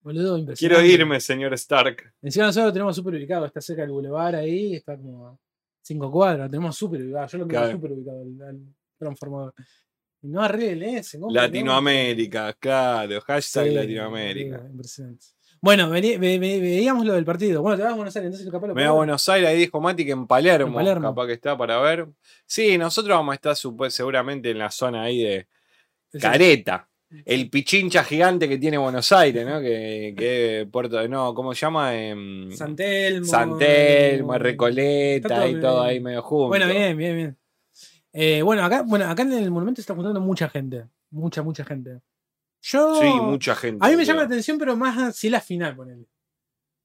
Boludo, 0.09 0.55
quiero 0.55 0.83
irme, 0.83 1.21
señor 1.21 1.53
Stark. 1.55 2.14
Encima 2.23 2.47
nosotros 2.47 2.68
lo 2.68 2.73
tenemos 2.73 2.97
súper 2.97 3.14
ubicado, 3.14 3.44
está 3.44 3.61
cerca 3.61 3.83
del 3.83 3.90
bulevar 3.90 4.35
ahí, 4.37 4.77
está 4.77 4.97
como 4.97 5.29
a 5.29 5.37
cinco 5.83 6.11
cuadras, 6.11 6.51
tenemos 6.51 6.75
súper 6.77 7.03
ubicado. 7.03 7.27
Yo 7.27 7.38
lo 7.38 7.47
tengo 7.47 7.61
Claro. 7.61 7.73
súper 7.73 7.92
ubicado 7.92 8.23
al, 8.23 8.49
al 8.49 8.61
transformador. 8.99 9.55
Y 10.23 10.29
no 10.29 10.42
arreglen 10.42 10.97
ese, 10.97 11.21
compren 11.21 11.42
Latinoamérica, 11.44 12.53
claro. 12.55 13.21
Hashtag 13.21 13.66
Sí, 13.68 13.75
Latinoamérica. 13.75 14.62
impresionante. 14.71 15.27
Bueno, 15.61 15.90
veíamos 15.90 17.05
lo 17.05 17.12
del 17.14 17.25
partido. 17.25 17.61
Bueno, 17.62 17.77
te 17.77 17.83
vas 17.83 17.92
a 17.92 17.97
Buenos 17.97 18.16
Aires, 18.16 18.29
entonces 18.31 18.51
capaz 18.51 18.68
lo 18.68 18.75
Me 18.75 18.83
voy 18.83 18.88
a 18.88 18.92
Buenos 18.92 19.29
Aires, 19.29 19.51
ahí 19.51 19.59
dijo 19.59 19.81
Mati 19.81 20.05
que 20.07 20.12
en 20.12 20.27
Palermo, 20.27 20.68
En 20.68 20.75
Palermo. 20.75 21.09
capaz 21.11 21.27
que 21.27 21.33
está 21.35 21.59
para 21.59 21.79
ver. 21.81 22.07
Sí, 22.47 22.79
nosotros 22.79 23.14
vamos 23.16 23.33
a 23.33 23.35
estar 23.35 23.57
seguramente 23.90 24.51
en 24.51 24.59
la 24.59 24.71
zona 24.71 25.03
ahí 25.03 25.23
de. 25.23 25.47
Careta. 26.18 26.88
El 27.25 27.49
pichincha 27.49 28.05
gigante 28.05 28.49
que 28.49 28.59
tiene 28.59 28.77
Buenos 28.77 29.11
Aires, 29.12 29.47
¿no? 29.47 29.61
Que, 29.61 30.14
que 30.16 30.68
Puerto 30.71 30.99
de 30.99 31.09
no, 31.09 31.33
¿cómo 31.35 31.55
se 31.55 31.61
llama? 31.61 31.94
Em, 31.97 32.53
San 32.53 32.77
Telmo. 32.77 33.27
San 33.27 33.59
Telmo, 33.59 34.35
eh, 34.35 34.38
Recoleta 34.38 35.29
está 35.29 35.40
todo 35.40 35.48
y 35.48 35.61
todo 35.61 35.83
ahí 35.83 36.00
medio 36.00 36.23
junto. 36.23 36.48
Bueno, 36.48 36.67
bien, 36.67 36.96
bien, 36.96 37.17
bien. 37.17 37.38
Eh, 38.13 38.42
bueno, 38.42 38.65
acá, 38.65 38.83
bueno, 38.83 39.06
acá 39.06 39.23
en 39.23 39.33
el 39.33 39.50
monumento 39.50 39.79
se 39.79 39.83
está 39.83 39.94
juntando 39.94 40.21
mucha 40.21 40.48
gente. 40.50 40.85
Mucha, 41.11 41.42
mucha 41.42 41.65
gente. 41.65 42.00
Yo. 42.61 43.00
Sí, 43.00 43.09
mucha 43.23 43.54
gente. 43.54 43.85
A 43.87 43.88
mí 43.88 43.96
me 43.96 44.04
llama 44.04 44.21
la 44.21 44.27
atención, 44.27 44.59
pero 44.59 44.77
más 44.77 45.17
si 45.17 45.31
la 45.31 45.40
final, 45.40 45.77
ponele. 45.77 46.06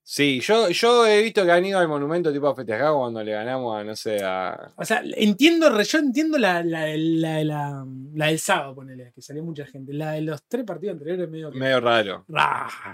Sí, 0.05 0.41
yo, 0.41 0.69
yo 0.69 1.07
he 1.07 1.21
visto 1.21 1.45
que 1.45 1.51
han 1.51 1.65
ido 1.65 1.79
al 1.79 1.87
monumento 1.87 2.31
tipo 2.33 2.47
a 2.47 2.55
festejar 2.55 2.91
cuando 2.93 3.23
le 3.23 3.31
ganamos 3.31 3.75
a, 3.77 3.85
no 3.85 3.95
sé, 3.95 4.17
a. 4.21 4.71
O 4.75 4.83
sea, 4.83 5.01
entiendo, 5.15 5.69
re- 5.69 5.85
yo 5.85 5.97
entiendo 5.99 6.37
la, 6.37 6.61
la, 6.61 6.87
la, 6.97 7.43
la- 7.43 7.85
la 8.13 8.27
del 8.27 8.37
sábado, 8.39 8.75
ponele, 8.75 9.13
que 9.15 9.21
salió 9.21 9.43
mucha 9.45 9.65
gente. 9.65 9.93
La 9.93 10.11
de 10.11 10.21
los 10.21 10.43
tres 10.43 10.65
partidos 10.65 10.93
anteriores 10.95 11.29
medio 11.29 11.49
que. 11.51 11.57
medio 11.57 11.79
raro. 11.79 12.25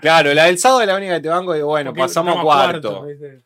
Claro, 0.02 0.34
la 0.36 0.46
del 0.46 0.60
sábado 0.60 0.82
es 0.82 0.88
la 0.88 0.96
única 0.98 1.16
que 1.16 1.22
te 1.22 1.30
banco 1.30 1.56
y 1.56 1.62
bueno, 1.64 1.90
porque 1.92 2.02
pasamos 2.02 2.36
cuarto. 2.44 3.06
¿viste? 3.06 3.44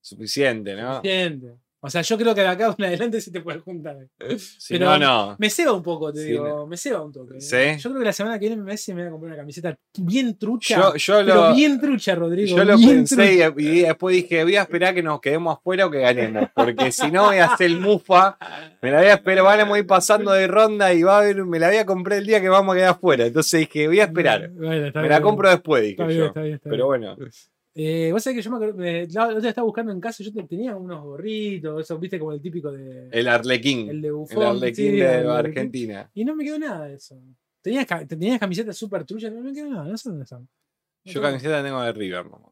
Suficiente, 0.00 0.74
¿no? 0.76 0.96
Suficiente. 0.96 1.54
O 1.82 1.88
sea, 1.88 2.02
yo 2.02 2.18
creo 2.18 2.34
que 2.34 2.42
de 2.42 2.46
acá 2.48 2.74
en 2.76 2.84
adelante 2.84 3.20
sí 3.22 3.32
te 3.32 3.40
puedes 3.40 3.62
juntar. 3.62 3.96
Si 4.36 4.74
Pero- 4.74 4.86
no, 4.86 4.98
no. 4.98 5.36
Me 5.38 5.48
ceba 5.48 5.72
un 5.72 5.82
poco, 5.82 6.12
te 6.12 6.24
digo. 6.24 6.66
Me 6.66 6.76
ceba 6.76 7.02
un 7.02 7.10
toque. 7.10 7.40
¿Sí? 7.40 7.56
Yo 7.78 7.88
creo 7.90 8.00
que 8.00 8.04
la 8.04 8.12
semana 8.12 8.38
que 8.38 8.48
viene 8.48 8.62
me 8.62 8.70
me 8.70 8.94
voy 8.94 9.02
a 9.02 9.10
comprar 9.10 9.32
una 9.32 9.36
camiseta 9.36 9.78
bien 9.98 10.36
trucha. 10.38 10.76
Yo, 10.76 10.96
yo 10.96 11.14
pero 11.24 11.48
lo, 11.48 11.54
bien 11.54 11.80
trucha, 11.80 12.14
Rodrigo. 12.14 12.56
yo 12.56 12.64
lo 12.64 12.76
pensé 12.76 13.50
y, 13.56 13.62
y 13.62 13.80
después 13.80 14.14
dije, 14.14 14.44
voy 14.44 14.56
a 14.56 14.62
esperar 14.62 14.94
que 14.94 15.02
nos 15.02 15.20
quedemos 15.20 15.56
afuera 15.56 15.86
o 15.86 15.90
que 15.90 16.00
ganemos. 16.00 16.48
Porque 16.54 16.92
si 16.92 17.10
no 17.10 17.24
voy 17.26 17.38
a 17.38 17.46
hacer 17.46 17.66
el 17.68 17.80
mufa. 17.80 18.36
Me 18.82 18.90
la 18.90 18.98
voy 18.98 19.08
a 19.08 19.14
esperar, 19.14 19.44
vamos 19.44 19.76
a 19.76 19.78
ir 19.78 19.86
pasando 19.86 20.32
de 20.32 20.46
ronda 20.46 20.92
y 20.92 21.02
va 21.02 21.16
a 21.16 21.20
haber, 21.20 21.44
me 21.44 21.58
la 21.58 21.68
voy 21.68 21.78
a 21.78 21.86
comprar 21.86 22.18
el 22.18 22.26
día 22.26 22.40
que 22.40 22.48
vamos 22.48 22.74
a 22.74 22.76
quedar 22.76 22.90
afuera. 22.90 23.26
Entonces 23.26 23.60
dije, 23.60 23.86
voy 23.88 24.00
a 24.00 24.04
esperar. 24.04 24.50
Bueno, 24.50 24.90
Me 24.94 25.00
bien. 25.00 25.08
la 25.08 25.20
compro 25.22 25.48
después, 25.48 25.82
dije 25.82 25.92
Está 25.92 26.06
bien, 26.06 26.24
está 26.24 26.42
bien, 26.42 26.54
está 26.56 26.70
Pero 26.70 26.86
bueno, 26.86 27.16
Eh, 27.74 28.10
vos 28.12 28.22
sabés 28.22 28.38
que 28.38 28.42
yo 28.42 28.50
me 28.50 28.56
acuerdo, 28.56 28.82
eh, 28.82 29.06
la 29.12 29.24
otra 29.26 29.34
vez 29.36 29.44
estaba 29.44 29.64
buscando 29.64 29.92
en 29.92 30.00
casa, 30.00 30.24
yo 30.24 30.32
te- 30.32 30.42
tenía 30.42 30.74
unos 30.74 31.04
gorritos, 31.04 31.80
eso, 31.80 31.98
viste, 31.98 32.18
como 32.18 32.32
el 32.32 32.40
típico 32.42 32.72
de. 32.72 33.08
el 33.12 33.28
Arlequín. 33.28 33.88
el 33.88 34.02
de 34.02 34.08
El, 34.08 34.14
Buffon. 34.14 34.42
Arlequín 34.42 34.74
sí, 34.74 34.90
de 34.96 34.98
el 35.20 35.28
Arlequín. 35.30 35.30
Argentina. 35.58 36.10
Y 36.14 36.24
no 36.24 36.34
me 36.34 36.44
quedó 36.44 36.58
nada 36.58 36.86
de 36.88 36.94
eso. 36.96 37.16
Tenías, 37.62 37.86
tenías 38.08 38.40
camisetas 38.40 38.76
súper 38.76 39.04
truchas, 39.04 39.32
no 39.32 39.40
me 39.40 39.52
quedó 39.52 39.68
nada, 39.68 39.84
no 39.84 39.96
sé 39.96 40.08
dónde 40.08 40.24
están. 40.24 40.40
No 40.42 40.48
Yo 41.04 41.12
tengo- 41.14 41.26
camiseta 41.28 41.62
tengo 41.62 41.80
de 41.82 41.92
River, 41.92 42.24
mamá. 42.24 42.48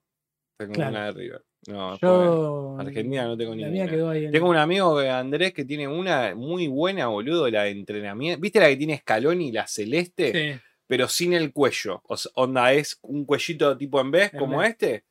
Tengo 0.59 0.73
Claro. 0.73 0.91
una 0.91 1.05
de 1.07 1.12
River. 1.12 1.45
No, 1.66 1.99
Yo. 1.99 2.77
Argentina 2.79 3.25
no 3.25 3.37
tengo 3.37 3.51
La 3.51 3.57
ninguna. 3.57 3.73
mía 3.85 3.91
quedó 3.91 4.11
ahí 4.11 4.25
en. 4.27 4.31
Tengo 4.33 4.49
un 4.49 4.57
amigo 4.57 4.99
Andrés 4.99 5.53
que 5.53 5.64
tiene 5.64 5.89
una 5.89 6.35
muy 6.37 6.69
buena, 6.69 7.09
boludo, 7.09 7.49
la 7.51 7.64
de 7.64 7.71
entrenamiento. 7.71 8.41
¿Viste 8.41 8.61
la 8.61 8.69
que 8.69 8.77
tiene 8.77 8.99
Scaloni, 8.99 9.51
la 9.51 9.66
celeste? 9.66 10.33
Sí. 10.55 10.61
Pero 10.87 11.09
sin 11.09 11.33
el 11.35 11.53
cuello. 11.53 12.01
O 12.05 12.16
sea, 12.16 12.31
onda 12.37 12.73
es 12.73 12.99
un 13.03 13.25
cuellito 13.27 13.77
tipo 13.77 14.01
en 14.01 14.11
vez, 14.12 14.31
como 14.39 14.62
este. 14.62 15.05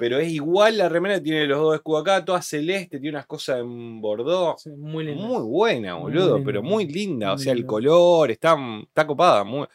Pero 0.00 0.18
es 0.18 0.32
igual 0.32 0.78
la 0.78 0.88
remera, 0.88 1.22
tiene 1.22 1.44
los 1.46 1.58
dos 1.58 1.74
escudos 1.74 2.00
acá, 2.00 2.24
toda 2.24 2.40
celeste, 2.40 2.98
tiene 2.98 3.18
unas 3.18 3.26
cosas 3.26 3.60
en 3.60 4.00
bordó. 4.00 4.56
sí, 4.58 4.70
muy 4.70 5.04
lindo. 5.04 5.22
Muy 5.26 5.42
buena, 5.42 5.94
boludo, 5.94 6.36
linda. 6.36 6.46
pero 6.46 6.62
muy 6.62 6.86
linda. 6.86 7.34
o 7.34 7.38
sea, 7.38 7.52
el 7.52 7.58
linda. 7.58 7.68
color, 7.68 8.30
está, 8.30 8.56
está 8.82 9.06
copada. 9.06 9.44
Muy... 9.44 9.66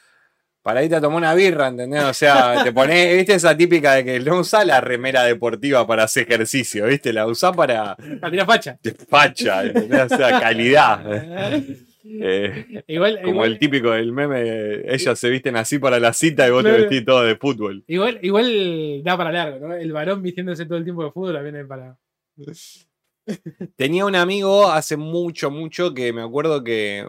Para 0.63 0.84
irte 0.84 0.95
a 0.95 1.01
tomar 1.01 1.17
una 1.19 1.36
birra, 1.36 1.67
¿entendés? 1.67 2.03
O 2.05 2.13
sea, 2.15 2.63
te 2.63 2.73
pones, 2.73 3.15
¿viste 3.17 3.36
esa 3.36 3.55
típica 3.55 3.93
de 3.93 4.03
que 4.03 4.19
no 4.19 4.39
usás 4.39 4.65
la 4.65 4.82
remera 4.82 5.21
deportiva 5.23 5.86
para 5.86 6.05
hacer 6.05 6.23
ejercicio, 6.23 6.88
¿viste? 6.88 7.13
La 7.13 7.28
usás 7.28 7.55
para 7.55 7.95
La 8.19 8.32
tira 8.32 8.47
facha. 8.47 8.80
despacha, 8.82 9.63
¿entendés? 9.63 10.11
O 10.11 10.17
sea, 10.17 10.39
calidad. 10.39 11.05
Eh, 12.08 12.84
igual, 12.88 13.18
como 13.22 13.30
igual, 13.34 13.51
el 13.53 13.60
típico 13.60 13.89
del 13.91 14.12
meme, 14.12 14.84
ellas 14.93 15.18
se 15.18 15.30
visten 15.30 15.56
así 15.56 15.80
para 15.80 15.99
la 15.99 16.14
cita 16.14 16.47
y 16.47 16.51
vos 16.51 16.62
Claro. 16.62 16.76
te 16.78 16.82
vestís 16.84 17.06
todo 17.06 17.24
de 17.24 17.36
fútbol. 17.36 17.84
igual, 17.88 18.20
igual 18.22 19.01
da 19.03 19.18
para 19.18 19.32
largo, 19.32 19.68
¿no? 19.68 19.74
El 19.74 19.91
varón 19.91 20.22
vistiéndose 20.22 20.66
todo 20.66 20.78
el 20.78 20.84
tiempo 20.84 21.03
de 21.03 21.12
fútbol 21.12 21.41
viene 21.41 21.66
para. 21.66 21.97
Tenía 23.76 24.06
un 24.06 24.16
amigo 24.16 24.70
hace 24.72 24.97
mucho, 24.97 25.49
mucho 25.49 25.93
que 25.93 26.14
me 26.14 26.22
acuerdo 26.22 26.64
que 26.64 27.08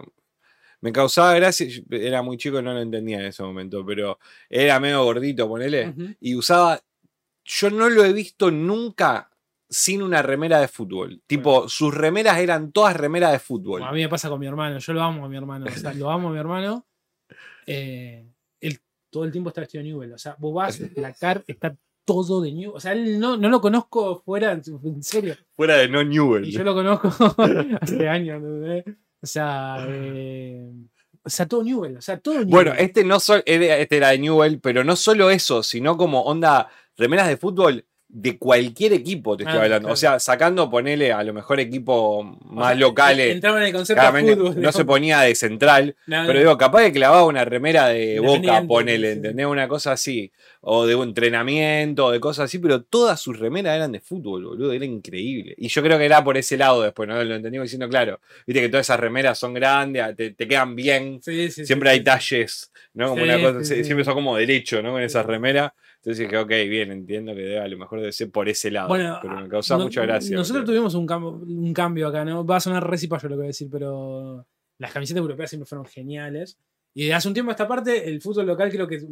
me 0.80 0.92
causaba 0.92 1.34
gracia. 1.34 1.66
Era 1.90 2.22
muy 2.22 2.36
chico 2.38 2.58
y 2.58 2.62
no 2.62 2.72
lo 2.72 2.80
entendía 2.80 3.18
en 3.18 3.26
ese 3.26 3.42
momento, 3.42 3.84
pero 3.84 4.18
era 4.48 4.80
medio 4.80 5.04
gordito, 5.04 5.46
ponele. 5.48 5.94
Y 6.20 6.34
usaba. 6.34 6.80
Yo 7.44 7.70
no 7.70 7.88
lo 7.88 8.04
he 8.04 8.12
visto 8.12 8.50
nunca 8.50 9.30
sin 9.68 10.02
una 10.02 10.22
remera 10.22 10.60
de 10.60 10.68
fútbol. 10.68 11.22
Tipo, 11.26 11.68
sus 11.68 11.92
remeras 11.94 12.38
eran 12.38 12.72
todas 12.72 12.96
remeras 12.96 13.32
de 13.32 13.38
fútbol. 13.38 13.80
Como 13.80 13.90
a 13.90 13.94
mí 13.94 14.00
me 14.00 14.08
pasa 14.08 14.28
con 14.28 14.38
mi 14.38 14.46
hermano, 14.46 14.78
yo 14.78 14.92
lo 14.92 15.02
amo 15.02 15.24
a 15.24 15.28
mi 15.28 15.36
hermano, 15.36 15.66
o 15.66 15.70
sea, 15.70 15.92
lo 15.92 16.10
amo 16.10 16.28
a 16.28 16.32
mi 16.32 16.38
hermano. 16.38 16.86
Eh, 17.66 18.24
él 18.60 18.78
todo 19.10 19.24
el 19.24 19.32
tiempo 19.32 19.48
está 19.50 19.60
vestido 19.62 19.82
de 19.82 19.90
Newell, 19.90 20.12
o 20.12 20.18
sea, 20.18 20.36
vos 20.38 20.54
vas, 20.54 20.80
la 20.96 21.12
car 21.12 21.42
está 21.46 21.76
todo 22.04 22.40
de 22.40 22.52
Newell, 22.52 22.76
o 22.76 22.80
sea, 22.80 22.92
él 22.92 23.18
no, 23.18 23.36
no 23.36 23.48
lo 23.48 23.60
conozco 23.60 24.22
fuera, 24.24 24.52
en 24.52 25.02
serio, 25.02 25.34
Fuera 25.56 25.76
de 25.78 25.88
no 25.88 26.04
Newell. 26.04 26.44
y 26.44 26.52
yo 26.52 26.62
lo 26.62 26.74
conozco 26.74 27.08
hace 27.80 28.08
años, 28.08 28.42
o 29.20 29.26
sea, 29.26 29.84
eh, 29.88 30.70
o 31.24 31.28
sea, 31.28 31.48
todo 31.48 31.64
Newell, 31.64 31.96
o 31.96 32.00
sea, 32.00 32.20
todo 32.20 32.34
Newell. 32.34 32.50
Bueno, 32.50 32.72
este 32.74 33.02
no 33.02 33.18
solo 33.18 33.42
este 33.44 33.96
era 33.96 34.10
de 34.10 34.18
Newell, 34.18 34.60
pero 34.60 34.84
no 34.84 34.94
solo 34.94 35.30
eso, 35.30 35.64
sino 35.64 35.96
como 35.96 36.22
onda 36.22 36.68
remeras 36.96 37.26
de 37.26 37.36
fútbol 37.36 37.84
de 38.08 38.38
cualquier 38.38 38.92
equipo, 38.92 39.36
te 39.36 39.42
estoy 39.44 39.58
Ah, 39.58 39.62
hablando. 39.64 39.88
O 39.90 39.96
sea, 39.96 40.18
sacando, 40.20 40.70
ponele 40.70 41.12
a 41.12 41.22
lo 41.24 41.34
mejor 41.34 41.58
equipos 41.60 41.96
O 42.24 42.38
más 42.44 42.68
sea, 42.68 42.76
locales. 42.76 43.34
Entraban 43.34 43.62
en 43.62 43.66
el 43.68 43.74
concepto 43.74 44.00
Claramente 44.00 44.30
de 44.30 44.36
fútbol. 44.36 44.50
no 44.54 44.56
digamos. 44.60 44.74
se 44.76 44.84
ponía 44.84 45.20
de 45.20 45.34
central, 45.34 45.96
pero 46.06 46.38
digo, 46.38 46.56
capaz 46.56 46.82
de 46.82 46.92
clavaba 46.92 47.24
una 47.24 47.44
remera 47.44 47.88
de 47.88 48.20
boca, 48.20 48.62
ponele, 48.66 49.08
sí. 49.12 49.16
¿entendés? 49.18 49.46
Una 49.46 49.66
cosa 49.68 49.92
así. 49.92 50.30
O 50.60 50.86
de 50.86 50.94
un 50.94 51.08
entrenamiento, 51.08 52.06
o 52.06 52.10
de 52.10 52.20
cosas 52.20 52.44
así, 52.46 52.58
pero 52.58 52.82
todas 52.82 53.20
sus 53.20 53.38
remeras 53.38 53.76
eran 53.76 53.92
de 53.92 54.00
fútbol, 54.00 54.44
boludo, 54.44 54.72
era 54.72 54.84
increíble. 54.84 55.54
Y 55.58 55.68
yo 55.68 55.82
creo 55.82 55.98
que 55.98 56.04
era 56.04 56.22
por 56.24 56.36
ese 56.36 56.56
lado 56.56 56.82
después, 56.82 57.08
¿no? 57.08 57.22
Lo 57.22 57.34
entendí 57.34 57.58
diciendo, 57.58 57.88
claro, 57.88 58.20
viste 58.46 58.62
que 58.62 58.68
todas 58.68 58.86
esas 58.86 58.98
remeras 59.00 59.38
son 59.38 59.52
grandes, 59.54 60.16
te, 60.16 60.30
te 60.30 60.48
quedan 60.48 60.74
bien, 60.76 61.20
sí, 61.22 61.50
sí, 61.50 61.66
siempre 61.66 61.90
hay 61.90 62.02
talles, 62.02 62.72
¿no? 62.94 63.10
Como 63.10 63.22
una 63.24 63.40
cosa, 63.40 63.64
siempre 63.64 64.04
son 64.04 64.14
como 64.14 64.36
derecho, 64.36 64.80
¿no? 64.82 64.92
Con 64.92 65.02
esas 65.02 65.26
remeras. 65.26 65.72
Entonces 66.06 66.18
dije, 66.28 66.38
ok, 66.38 66.48
bien, 66.70 66.92
entiendo 66.92 67.34
que 67.34 67.40
debe, 67.42 67.58
a 67.58 67.66
lo 67.66 67.76
mejor 67.78 67.98
debe 67.98 68.12
ser 68.12 68.30
por 68.30 68.48
ese 68.48 68.70
lado. 68.70 68.86
Bueno, 68.86 69.18
pero 69.20 69.40
me 69.40 69.48
causaba 69.48 69.78
no- 69.78 69.86
mucha 69.86 70.02
gracia. 70.02 70.36
Nosotros 70.36 70.64
tuvimos 70.64 70.94
un, 70.94 71.04
cambio, 71.04 71.30
un 71.30 71.72
cambio 71.74 72.06
acá, 72.06 72.24
¿no? 72.24 72.46
Va 72.46 72.58
a 72.58 72.60
sonar 72.60 72.88
recipallo 72.88 73.28
lo 73.28 73.34
que 73.34 73.38
voy 73.38 73.46
a 73.46 73.48
decir, 73.48 73.68
pero 73.68 74.46
las 74.78 74.92
camisetas 74.92 75.20
europeas 75.20 75.50
siempre 75.50 75.66
fueron 75.66 75.84
geniales. 75.84 76.58
Y 76.94 77.10
hace 77.10 77.26
un 77.26 77.34
tiempo 77.34 77.50
a 77.50 77.54
esta 77.54 77.66
parte, 77.66 78.08
el 78.08 78.22
fútbol 78.22 78.46
local 78.46 78.70
creo 78.70 78.86
que. 78.86 79.00
Sí, 79.00 79.06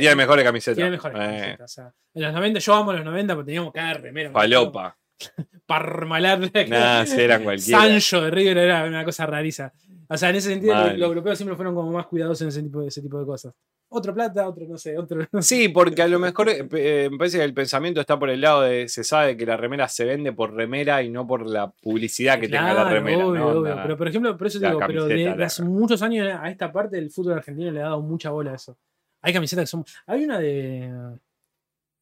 tiene 0.00 0.14
mejores 0.16 0.42
camisetas. 0.42 0.76
Tiene 0.76 0.90
mejores 0.92 1.18
Eh, 1.18 1.20
camisetas. 1.20 1.70
O 1.70 1.74
sea, 1.74 1.92
en 2.14 2.22
los 2.22 2.32
90, 2.32 2.60
yo 2.60 2.74
amo 2.74 2.92
los 2.94 3.04
90, 3.04 3.34
porque 3.34 3.46
teníamos 3.46 3.72
cada 3.74 3.92
remera. 3.92 4.32
Palopa. 4.32 4.96
Parmalar. 5.66 6.40
Nada, 6.68 7.04
eran 7.14 7.44
cualquiera. 7.44 7.80
Sancho 7.82 8.22
de 8.22 8.30
River 8.30 8.56
era 8.56 8.84
una 8.86 9.04
cosa 9.04 9.26
rariza. 9.26 9.72
O 10.08 10.16
sea, 10.16 10.30
en 10.30 10.36
ese 10.36 10.50
sentido, 10.50 10.74
Mal. 10.74 10.90
los, 10.90 10.98
los 10.98 11.08
europeos 11.08 11.38
siempre 11.38 11.56
fueron 11.56 11.74
como 11.74 11.92
más 11.92 12.06
cuidadosos 12.06 12.42
en 12.42 12.48
ese 12.48 12.62
tipo, 12.62 12.80
de- 12.80 12.88
ese 12.88 13.02
tipo 13.02 13.18
de 13.18 13.26
cosas. 13.26 13.52
Otro 13.90 14.12
plata, 14.12 14.46
otro 14.46 14.66
no 14.68 14.76
sé, 14.76 14.98
otro. 14.98 15.18
no 15.32 15.40
sé. 15.42 15.54
Sí, 15.56 15.68
porque 15.70 16.02
a 16.02 16.08
lo 16.08 16.18
mejor 16.18 16.48
eh, 16.50 16.68
eh, 16.72 17.08
me 17.10 17.16
parece 17.16 17.38
que 17.38 17.44
el 17.44 17.54
pensamiento 17.54 18.00
está 18.02 18.18
por 18.18 18.28
el 18.28 18.40
lado 18.42 18.60
de 18.62 18.86
se 18.88 19.02
sabe 19.02 19.34
que 19.36 19.46
la 19.46 19.56
remera 19.56 19.88
se 19.88 20.04
vende 20.04 20.32
por 20.32 20.52
remera 20.54 21.02
y 21.02 21.08
no 21.08 21.26
por 21.26 21.48
la 21.48 21.70
publicidad 21.70 22.38
que 22.38 22.48
tenga 22.48 22.68
la 22.74 22.82
Claro, 22.82 22.90
remera. 22.90 23.26
obvio, 23.26 23.40
¿no? 23.40 23.48
obvio. 23.60 23.76
Pero 23.82 23.96
por 23.96 24.08
ejemplo, 24.08 24.36
por 24.36 24.46
eso 24.46 24.60
te 24.60 24.66
digo, 24.66 24.80
pero 24.86 25.06
de, 25.06 25.28
hace 25.42 25.62
muchos 25.62 26.02
años 26.02 26.28
a 26.38 26.50
esta 26.50 26.70
parte 26.70 26.98
el 26.98 27.10
fútbol 27.10 27.34
argentino 27.34 27.70
le 27.70 27.80
ha 27.80 27.84
dado 27.84 28.02
mucha 28.02 28.30
bola 28.30 28.52
a 28.52 28.54
eso. 28.56 28.76
Hay 29.22 29.32
camisetas 29.32 29.62
que 29.64 29.66
son. 29.70 29.84
Hay 30.06 30.24
una 30.24 30.38
de. 30.38 30.92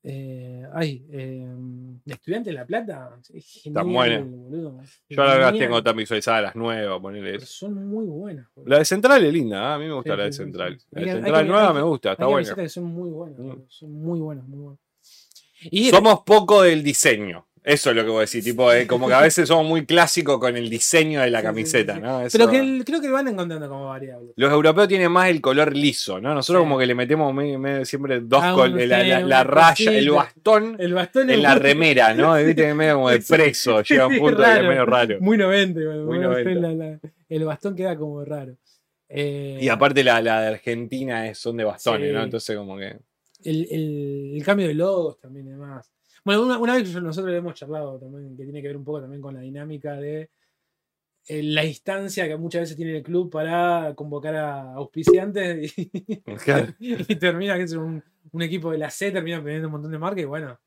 Eh, 0.08 0.64
ay, 0.72 1.04
eh, 1.10 1.44
Estudiante 2.06 2.50
de 2.50 2.54
La 2.54 2.64
Plata. 2.64 3.18
Es 3.34 3.60
genial, 3.64 4.22
boludo. 4.24 4.80
Yo 5.08 5.20
ahora 5.22 5.50
las 5.50 5.58
tengo 5.58 5.82
tan 5.82 5.96
visualizadas 5.96 6.42
las 6.44 6.54
nuevas. 6.54 7.00
Son 7.48 7.74
muy 7.88 8.06
buenas. 8.06 8.46
boludo. 8.54 8.70
La 8.70 8.78
de 8.78 8.84
Central 8.84 9.24
es 9.24 9.32
linda, 9.32 9.56
¿eh? 9.70 9.74
a 9.74 9.78
mí 9.78 9.86
me 9.86 9.94
gusta 9.94 10.12
Sí, 10.12 10.16
la 10.16 10.24
de 10.24 10.32
sí, 10.32 10.36
Central. 10.36 10.78
sí. 10.78 10.86
La 10.92 11.00
de 11.02 11.10
hay 11.10 11.16
Central 11.16 11.42
que- 11.44 11.50
nueva 11.50 11.72
me 11.72 11.82
gusta, 11.82 12.12
está 12.12 12.26
buena. 12.26 12.54
que 12.54 12.68
son 12.68 12.84
muy 12.84 13.10
buenas. 13.10 13.38
Mm. 13.40 13.62
Son 13.68 13.92
muy 13.92 14.20
buenas, 14.20 14.46
muy 14.46 14.60
buenas. 14.60 14.80
Y 15.72 15.90
Somos 15.90 16.20
poco 16.24 16.62
del 16.62 16.84
diseño. 16.84 17.48
Eso 17.68 17.90
es 17.90 17.96
lo 17.96 18.04
que 18.04 18.10
voy 18.10 18.18
a 18.18 18.20
decir. 18.20 18.44
Tipo, 18.44 18.72
eh, 18.72 18.86
como 18.86 19.08
que 19.08 19.14
a 19.14 19.20
veces 19.22 19.48
somos 19.48 19.66
muy 19.66 19.84
clásicos 19.84 20.38
con 20.38 20.56
el 20.56 20.70
diseño 20.70 21.20
de 21.22 21.30
la 21.30 21.40
Sí, 21.40 21.42
sí, 21.42 21.46
camiseta, 21.48 21.94
sí. 21.96 22.00
¿no? 22.00 22.20
Eso- 22.22 22.38
pero 22.38 22.48
que 22.48 22.58
el- 22.58 22.84
creo 22.84 23.00
que 23.00 23.10
van 23.10 23.26
encontrando 23.26 23.68
como 23.68 23.86
variable. 23.86 24.32
Los 24.36 24.52
europeos 24.52 24.86
tienen 24.86 25.10
más 25.10 25.28
el 25.30 25.40
color 25.40 25.74
liso, 25.74 26.20
¿no? 26.20 26.32
Nosotros 26.32 26.62
Sí. 26.62 26.64
como 26.68 26.78
que 26.78 26.86
le 26.86 26.94
metemos 26.94 27.34
me- 27.34 27.58
me- 27.58 27.84
siempre 27.84 28.20
dos 28.20 28.40
Ah, 28.40 28.52
col- 28.54 28.72
un- 28.72 28.88
la, 28.88 29.02
sí, 29.02 29.08
la- 29.24 29.42
raya, 29.42 29.90
el 29.98 30.10
bastón 30.10 30.76
El 30.78 30.94
bastón 30.94 31.28
en 31.28 31.42
la 31.42 31.54
muy- 31.54 31.58
remera, 31.60 32.14
¿no? 32.14 32.34
Viste 32.56 32.72
medio 32.72 32.94
como 32.94 33.10
de 33.10 33.18
preso, 33.20 33.82
llega 33.82 34.06
un 34.06 34.12
Sí, 34.14 34.20
punto 34.20 34.36
que 34.36 34.42
es 34.44 34.48
raro. 34.48 34.68
medio 34.68 34.86
raro. 34.86 35.16
Muy 35.20 35.36
90, 35.36 35.80
igual, 35.80 35.98
Muy 36.04 36.18
muy 36.18 36.24
90, 36.24 36.50
90. 36.60 36.68
la- 36.84 36.90
la- 36.92 37.00
el 37.28 37.44
bastón 37.44 37.74
queda 37.74 37.96
como 37.96 38.24
raro. 38.24 38.56
Eh, 39.08 39.58
Y 39.60 39.68
aparte 39.68 40.04
la, 40.04 40.20
la 40.20 40.40
de 40.42 40.48
Argentina 40.48 41.26
es, 41.28 41.38
son 41.38 41.56
de 41.56 41.64
bastones, 41.64 42.10
Sí. 42.10 42.14
¿no? 42.14 42.22
Entonces 42.22 42.56
como 42.56 42.76
que... 42.78 42.96
el, 43.44 43.66
el- 43.72 44.32
el 44.36 44.44
cambio 44.44 44.68
de 44.68 44.74
logos 44.74 45.18
también 45.20 45.46
y 45.48 45.50
demás. 45.50 45.90
Bueno, 46.26 46.42
una, 46.42 46.58
una 46.58 46.74
vez 46.74 46.92
que 46.92 47.00
nosotros 47.00 47.32
hemos 47.32 47.54
charlado 47.54 48.00
también, 48.00 48.36
que 48.36 48.42
tiene 48.42 48.60
que 48.60 48.66
ver 48.66 48.76
un 48.76 48.82
poco 48.84 49.00
también 49.00 49.22
con 49.22 49.32
la 49.32 49.40
dinámica 49.42 49.94
de 49.94 50.28
eh, 51.28 51.42
la 51.44 51.64
instancia 51.64 52.26
que 52.26 52.36
muchas 52.36 52.62
veces 52.62 52.76
tiene 52.76 52.96
el 52.96 53.02
club 53.04 53.30
para 53.30 53.94
convocar 53.94 54.34
a 54.34 54.74
auspiciantes 54.74 55.78
y, 55.78 55.88
Claro. 56.44 56.74
y 56.80 57.14
termina 57.14 57.56
que 57.56 57.62
es 57.62 57.72
un, 57.74 58.02
un 58.32 58.42
equipo 58.42 58.72
de 58.72 58.78
la 58.78 58.90
C, 58.90 59.12
termina 59.12 59.40
teniendo 59.40 59.68
un 59.68 59.72
montón 59.72 59.92
de 59.92 59.98
marcas 60.00 60.22
y 60.22 60.26
bueno. 60.26 60.58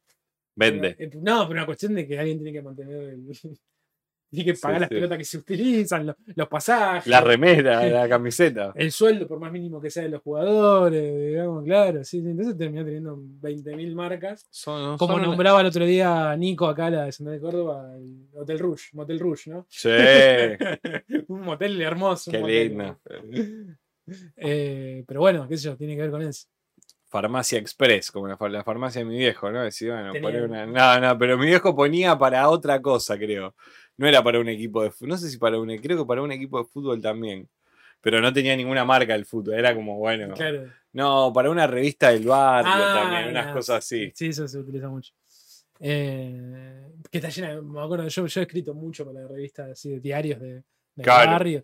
Vende. 0.55 0.95
Eh, 0.97 1.09
No, 1.15 1.41
pero 1.47 1.59
una 1.59 1.65
cuestión 1.65 1.93
de 1.93 2.07
que 2.07 2.17
alguien 2.17 2.37
tiene 2.37 2.53
que 2.53 2.61
mantener 2.61 3.03
el. 3.03 3.27
Tiene 4.29 4.45
que 4.45 4.55
Sí, 4.55 4.61
pagar 4.61 4.81
las 4.81 4.89
sí. 4.89 4.95
pelotas 4.95 5.17
que 5.17 5.23
se 5.23 5.37
utilizan, 5.39 6.05
los, 6.05 6.15
los 6.35 6.47
pasajes. 6.47 7.07
La 7.07 7.19
remera, 7.21 7.83
la 7.87 8.07
camiseta. 8.07 8.71
el 8.75 8.91
sueldo, 8.91 9.27
por 9.27 9.39
más 9.39 9.51
mínimo 9.51 9.81
que 9.81 9.89
sea 9.89 10.03
de 10.03 10.09
los 10.09 10.21
jugadores, 10.21 11.29
digamos, 11.29 11.63
claro. 11.63 12.03
Sí, 12.03 12.21
sí. 12.21 12.27
Entonces 12.29 12.57
terminó 12.57 12.85
teniendo 12.85 13.17
20.000 13.17 13.95
marcas. 13.95 14.45
Son, 14.51 14.97
Como 14.97 15.13
son- 15.13 15.23
nombraba 15.23 15.61
el 15.61 15.67
otro 15.67 15.83
día 15.85 16.35
Nico 16.37 16.67
acá, 16.67 16.89
la 16.89 17.05
de 17.05 17.11
Santa 17.11 17.31
de 17.31 17.39
Córdoba, 17.39 17.91
el 17.97 18.27
Hotel 18.35 18.59
Rouge, 18.59 18.89
Motel 18.93 19.19
Rouge, 19.19 19.49
¿no? 19.49 19.65
Sí, 19.69 19.89
un 21.27 21.41
motel 21.41 21.81
hermoso. 21.81 22.29
un 22.29 22.33
qué 22.35 22.39
motel. 22.39 22.67
lindo. 22.69 22.99
Eh, 24.37 25.03
pero 25.07 25.19
bueno, 25.21 25.47
qué 25.47 25.57
sé 25.57 25.65
yo, 25.65 25.77
tiene 25.77 25.95
que 25.95 26.01
ver 26.01 26.11
con 26.11 26.21
eso. 26.21 26.47
Farmacia 27.09 27.57
Express, 27.59 28.11
como 28.11 28.27
la, 28.27 28.37
fa- 28.37 28.49
la 28.49 28.63
farmacia 28.63 28.99
de 28.99 29.05
mi 29.05 29.17
viejo, 29.17 29.49
¿no? 29.51 29.63
Decía, 29.63 29.93
bueno, 29.95 30.13
poner 30.21 30.43
una. 30.43 30.65
No, 30.65 30.99
no, 30.99 31.17
pero 31.17 31.37
mi 31.37 31.47
viejo 31.47 31.75
ponía 31.75 32.17
para 32.17 32.47
otra 32.49 32.81
cosa, 32.81 33.17
creo. 33.17 33.55
No 33.97 34.07
era 34.07 34.23
para 34.23 34.39
un 34.39 34.47
equipo 34.47 34.83
de 34.83 34.91
fútbol. 34.91 35.09
No 35.09 35.17
sé 35.17 35.29
si 35.29 35.37
para 35.37 35.59
un. 35.59 35.75
Creo 35.77 35.97
que 35.97 36.05
para 36.05 36.21
un 36.21 36.31
equipo 36.31 36.59
de 36.59 36.65
fútbol 36.65 37.01
también. 37.01 37.49
Pero 38.01 38.21
no 38.21 38.31
tenía 38.31 38.55
ninguna 38.55 38.85
marca 38.85 39.13
el 39.15 39.25
fútbol. 39.25 39.55
Era 39.55 39.75
como, 39.75 39.97
bueno. 39.97 40.33
Claro. 40.35 40.69
No, 40.93 41.31
para 41.33 41.49
una 41.49 41.67
revista 41.67 42.09
del 42.11 42.25
barrio 42.25 42.71
Ah, 42.73 42.93
también, 42.93 43.29
unas 43.29 43.53
cosas 43.53 43.79
así. 43.79 44.11
Sí, 44.15 44.27
eso 44.27 44.47
se 44.47 44.57
utiliza 44.59 44.87
mucho. 44.87 45.13
Eh, 45.81 46.87
que 47.09 47.17
está 47.19 47.29
llena, 47.29 47.61
me 47.61 47.81
acuerdo, 47.81 48.07
yo, 48.07 48.25
yo 48.27 48.41
he 48.41 48.43
escrito 48.43 48.73
mucho 48.73 49.05
para 49.05 49.27
revistas 49.27 49.71
así 49.71 49.89
de 49.89 49.99
diarios 49.99 50.39
de, 50.39 50.53
de 50.95 51.03
Claro. 51.03 51.31
barrio. 51.31 51.63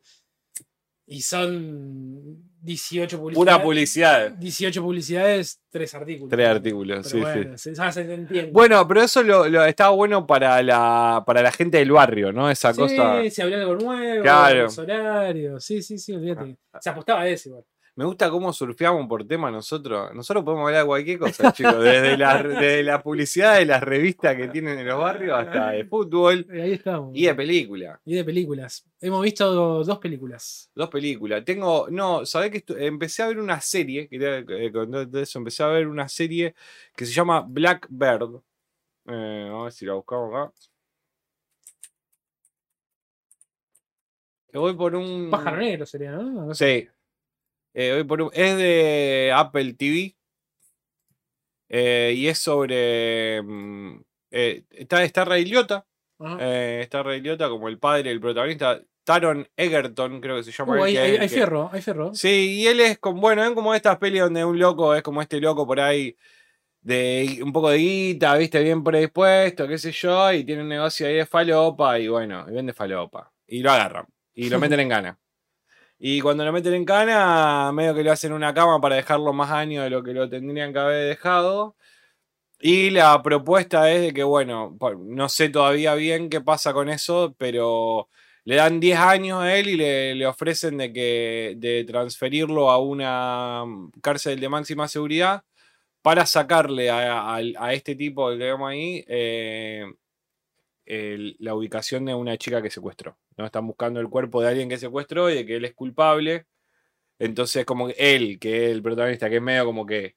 Y 1.08 1.22
son 1.22 2.36
18 2.62 3.20
publicidades. 3.20 3.38
Pura 3.54 3.64
publicidad. 3.64 4.32
18 4.32 4.82
publicidades, 4.82 5.62
3 5.70 5.94
artículos. 5.94 6.30
Tres 6.32 6.48
artículos, 6.48 7.06
sí, 7.06 7.12
sí. 7.12 7.20
bueno, 7.20 7.58
se, 7.60 7.76
ya 7.76 7.92
se 7.92 8.02
entiende. 8.02 8.52
Bueno, 8.52 8.88
pero 8.88 9.04
eso 9.04 9.22
lo, 9.22 9.48
lo- 9.48 9.64
estaba 9.66 9.92
bueno 9.92 10.26
para 10.26 10.64
la, 10.64 11.24
para 11.26 11.44
la 11.44 11.52
gente 11.52 11.78
del 11.78 11.92
barrio, 11.92 12.32
¿no? 12.32 12.50
Esa 12.50 12.74
sí, 12.74 12.80
cosa. 12.80 13.30
se 13.30 13.44
abrió 13.44 13.60
algo 13.60 13.76
nuevo, 13.76 14.24
Claro. 14.24 14.64
los 14.64 14.78
horarios. 14.80 15.64
Sí, 15.64 15.84
sí, 15.84 16.00
sí, 16.00 16.14
olvídate. 16.14 16.58
Se 16.80 16.90
apostaba 16.90 17.22
a 17.22 17.28
eso 17.30 17.50
igual. 17.50 17.64
Me 17.98 18.04
gusta 18.04 18.30
cómo 18.30 18.52
surfeamos 18.52 19.08
por 19.08 19.26
tema 19.26 19.50
nosotros. 19.50 20.14
Nosotros 20.14 20.44
podemos 20.44 20.68
hablar 20.68 20.82
de 20.82 20.88
cualquier 20.88 21.18
cosa, 21.18 21.52
chicos. 21.54 21.82
Desde 21.82 22.18
la, 22.18 22.44
desde 22.44 22.84
la 22.84 23.02
publicidad 23.02 23.58
de 23.58 23.66
las 23.66 23.82
revistas 23.82 24.36
que 24.36 24.50
tienen 24.50 24.80
en 24.80 24.86
los 24.88 25.00
barrios 25.00 25.40
hasta 25.40 25.70
de 25.70 25.86
fútbol 25.86 26.46
Eh, 26.52 26.62
Ahí 26.62 26.72
estamos. 26.74 27.16
y 27.16 27.26
de 27.26 27.36
película. 27.36 28.02
Y 28.04 28.16
de 28.16 28.26
películas. 28.26 28.86
Hemos 29.00 29.24
visto 29.24 29.84
dos 29.86 29.98
películas. 30.00 30.70
Dos 30.76 30.90
películas. 30.90 31.46
Tengo. 31.46 31.88
No, 31.90 32.26
sabés 32.26 32.52
que 32.52 32.66
empecé 32.86 33.24
a 33.24 33.28
ver 33.28 33.40
una 33.40 33.62
serie. 33.62 34.10
Quería 34.10 34.40
eh, 34.40 34.72
eso. 35.14 35.40
Empecé 35.40 35.64
a 35.64 35.68
ver 35.68 35.88
una 35.88 36.10
serie 36.10 36.54
que 36.98 37.06
se 37.06 37.14
llama 37.14 37.46
Blackbird. 37.48 38.42
Eh, 39.08 39.50
a 39.54 39.64
ver 39.64 39.72
si 39.72 39.86
la 39.86 39.94
buscamos 39.94 40.34
acá. 40.36 40.52
Que 44.52 44.58
voy 44.58 44.74
por 44.74 44.96
un. 44.96 45.30
Pájaro 45.30 45.58
negro 45.58 45.86
sería, 45.86 46.12
¿no? 46.12 46.54
Sí. 46.54 46.90
Eh, 47.78 48.06
por 48.08 48.32
es 48.34 48.58
de 48.58 49.32
Apple 49.36 49.74
TV. 49.74 50.16
eh, 51.70 52.14
y 52.16 52.28
es 52.28 52.38
sobre. 52.40 53.42
mm, 53.42 54.02
eh, 54.32 54.64
está, 54.72 55.04
está 55.04 55.26
Ray 55.26 55.46
Liotta. 55.46 55.86
Eh, 56.40 56.80
está 56.82 57.04
Ray 57.04 57.22
Liotta 57.22 57.50
como 57.50 57.68
el 57.68 57.78
padre 57.80 58.04
del 58.10 58.20
protagonista. 58.22 58.82
Taron 59.04 59.48
Egerton, 59.56 60.20
creo 60.22 60.38
que 60.38 60.44
se 60.44 60.52
llama. 60.52 60.80
Uh, 60.80 60.84
hay, 60.84 60.98
hay- 60.98 61.18
hay 61.18 61.30
fierro, 61.30 61.70
hay 61.72 61.82
fierro. 61.82 62.16
Sí, 62.16 62.62
y 62.62 62.68
él 62.68 62.80
es 62.80 62.98
como, 62.98 63.22
bueno, 63.22 63.44
es 63.44 63.52
como 63.52 63.76
estas 63.76 63.98
pelis 63.98 64.22
donde 64.22 64.44
un 64.46 64.58
loco 64.58 64.96
es 64.96 65.04
como 65.04 65.22
este 65.22 65.40
loco 65.40 65.68
por 65.68 65.80
ahí 65.80 66.16
de 66.82 67.40
un 67.44 67.52
poco 67.52 67.70
de 67.70 67.78
guita, 67.78 68.36
viste, 68.38 68.64
bien 68.64 68.84
predispuesto, 68.84 69.68
qué 69.68 69.78
sé 69.78 69.92
yo, 69.92 70.32
y 70.34 70.44
tiene 70.44 70.62
un 70.64 70.70
negocio 70.70 71.06
ahí 71.08 71.16
de 71.16 71.26
falopa, 71.26 72.00
y 72.00 72.08
bueno, 72.08 72.46
y 72.50 72.54
vende 72.54 72.74
falopa. 72.74 73.32
Y 73.48 73.60
lo 73.62 73.72
agarran, 73.72 74.06
y 74.34 74.50
lo 74.50 74.60
meten 74.60 74.80
en 74.80 74.90
cana. 74.90 75.20
Y 76.08 76.22
cuando 76.22 76.46
lo 76.46 76.54
meten 76.54 76.76
en 76.76 76.86
cana, 76.86 77.72
medio 77.74 77.96
que 77.96 78.04
le 78.04 78.12
hacen 78.12 78.32
una 78.32 78.54
cama 78.54 78.80
para 78.80 78.96
dejarlo 78.96 79.34
más 79.34 79.50
años 79.50 79.84
de 79.86 79.90
lo 79.90 80.04
que 80.04 80.14
lo 80.14 80.30
tendrían 80.30 80.72
que 80.72 80.78
haber 80.78 81.08
dejado. 81.08 81.76
Y 82.60 82.92
la 82.92 83.24
propuesta 83.24 83.92
es 83.92 84.02
de 84.02 84.14
que, 84.14 84.24
bueno, 84.24 84.78
no 85.00 85.30
sé 85.30 85.50
todavía 85.50 85.96
bien 85.96 86.30
qué 86.30 86.42
pasa 86.42 86.74
con 86.74 86.90
eso, 86.90 87.36
pero 87.40 88.10
le 88.44 88.56
dan 88.56 88.80
10 88.80 89.00
años 89.00 89.42
a 89.42 89.56
él 89.58 89.70
y 89.70 89.78
le, 89.78 90.28
ofrecen 90.28 90.78
de 90.78 90.94
que 90.94 91.56
de 91.58 91.84
transferirlo 91.86 92.70
a 92.72 92.80
una 92.80 93.66
mm, 93.66 93.92
cárcel 94.02 94.40
de 94.40 94.50
máxima 94.50 94.88
seguridad 94.88 95.44
para 96.04 96.26
sacarle 96.28 96.90
a, 96.92 97.40
este 97.74 97.96
tipo 97.96 98.30
que 98.32 98.38
vemos 98.38 98.70
ahí 98.70 99.04
eh, 99.08 99.86
la 101.40 101.56
ubicación 101.56 102.06
de 102.06 102.14
una 102.14 102.38
chica 102.38 102.62
que 102.62 102.70
secuestró. 102.70 103.18
¿No? 103.38 103.46
Están 103.46 103.68
buscando 103.68 104.00
el 104.00 104.10
cuerpo 104.10 104.42
de 104.42 104.50
alguien 104.50 104.70
que 104.70 104.78
secuestró 104.78 105.30
y 105.30 105.36
de 105.36 105.46
que 105.46 105.56
él 105.58 105.66
es 105.66 105.74
culpable. 105.74 106.46
Entonces, 107.20 107.66
como 107.66 107.88
que 107.88 107.96
él, 107.98 108.40
que 108.40 108.66
es 108.66 108.72
el 108.72 108.82
protagonista, 108.82 109.30
que 109.30 109.38
es 109.38 109.42
medio 109.42 109.66
como 109.66 109.86
que 109.86 110.16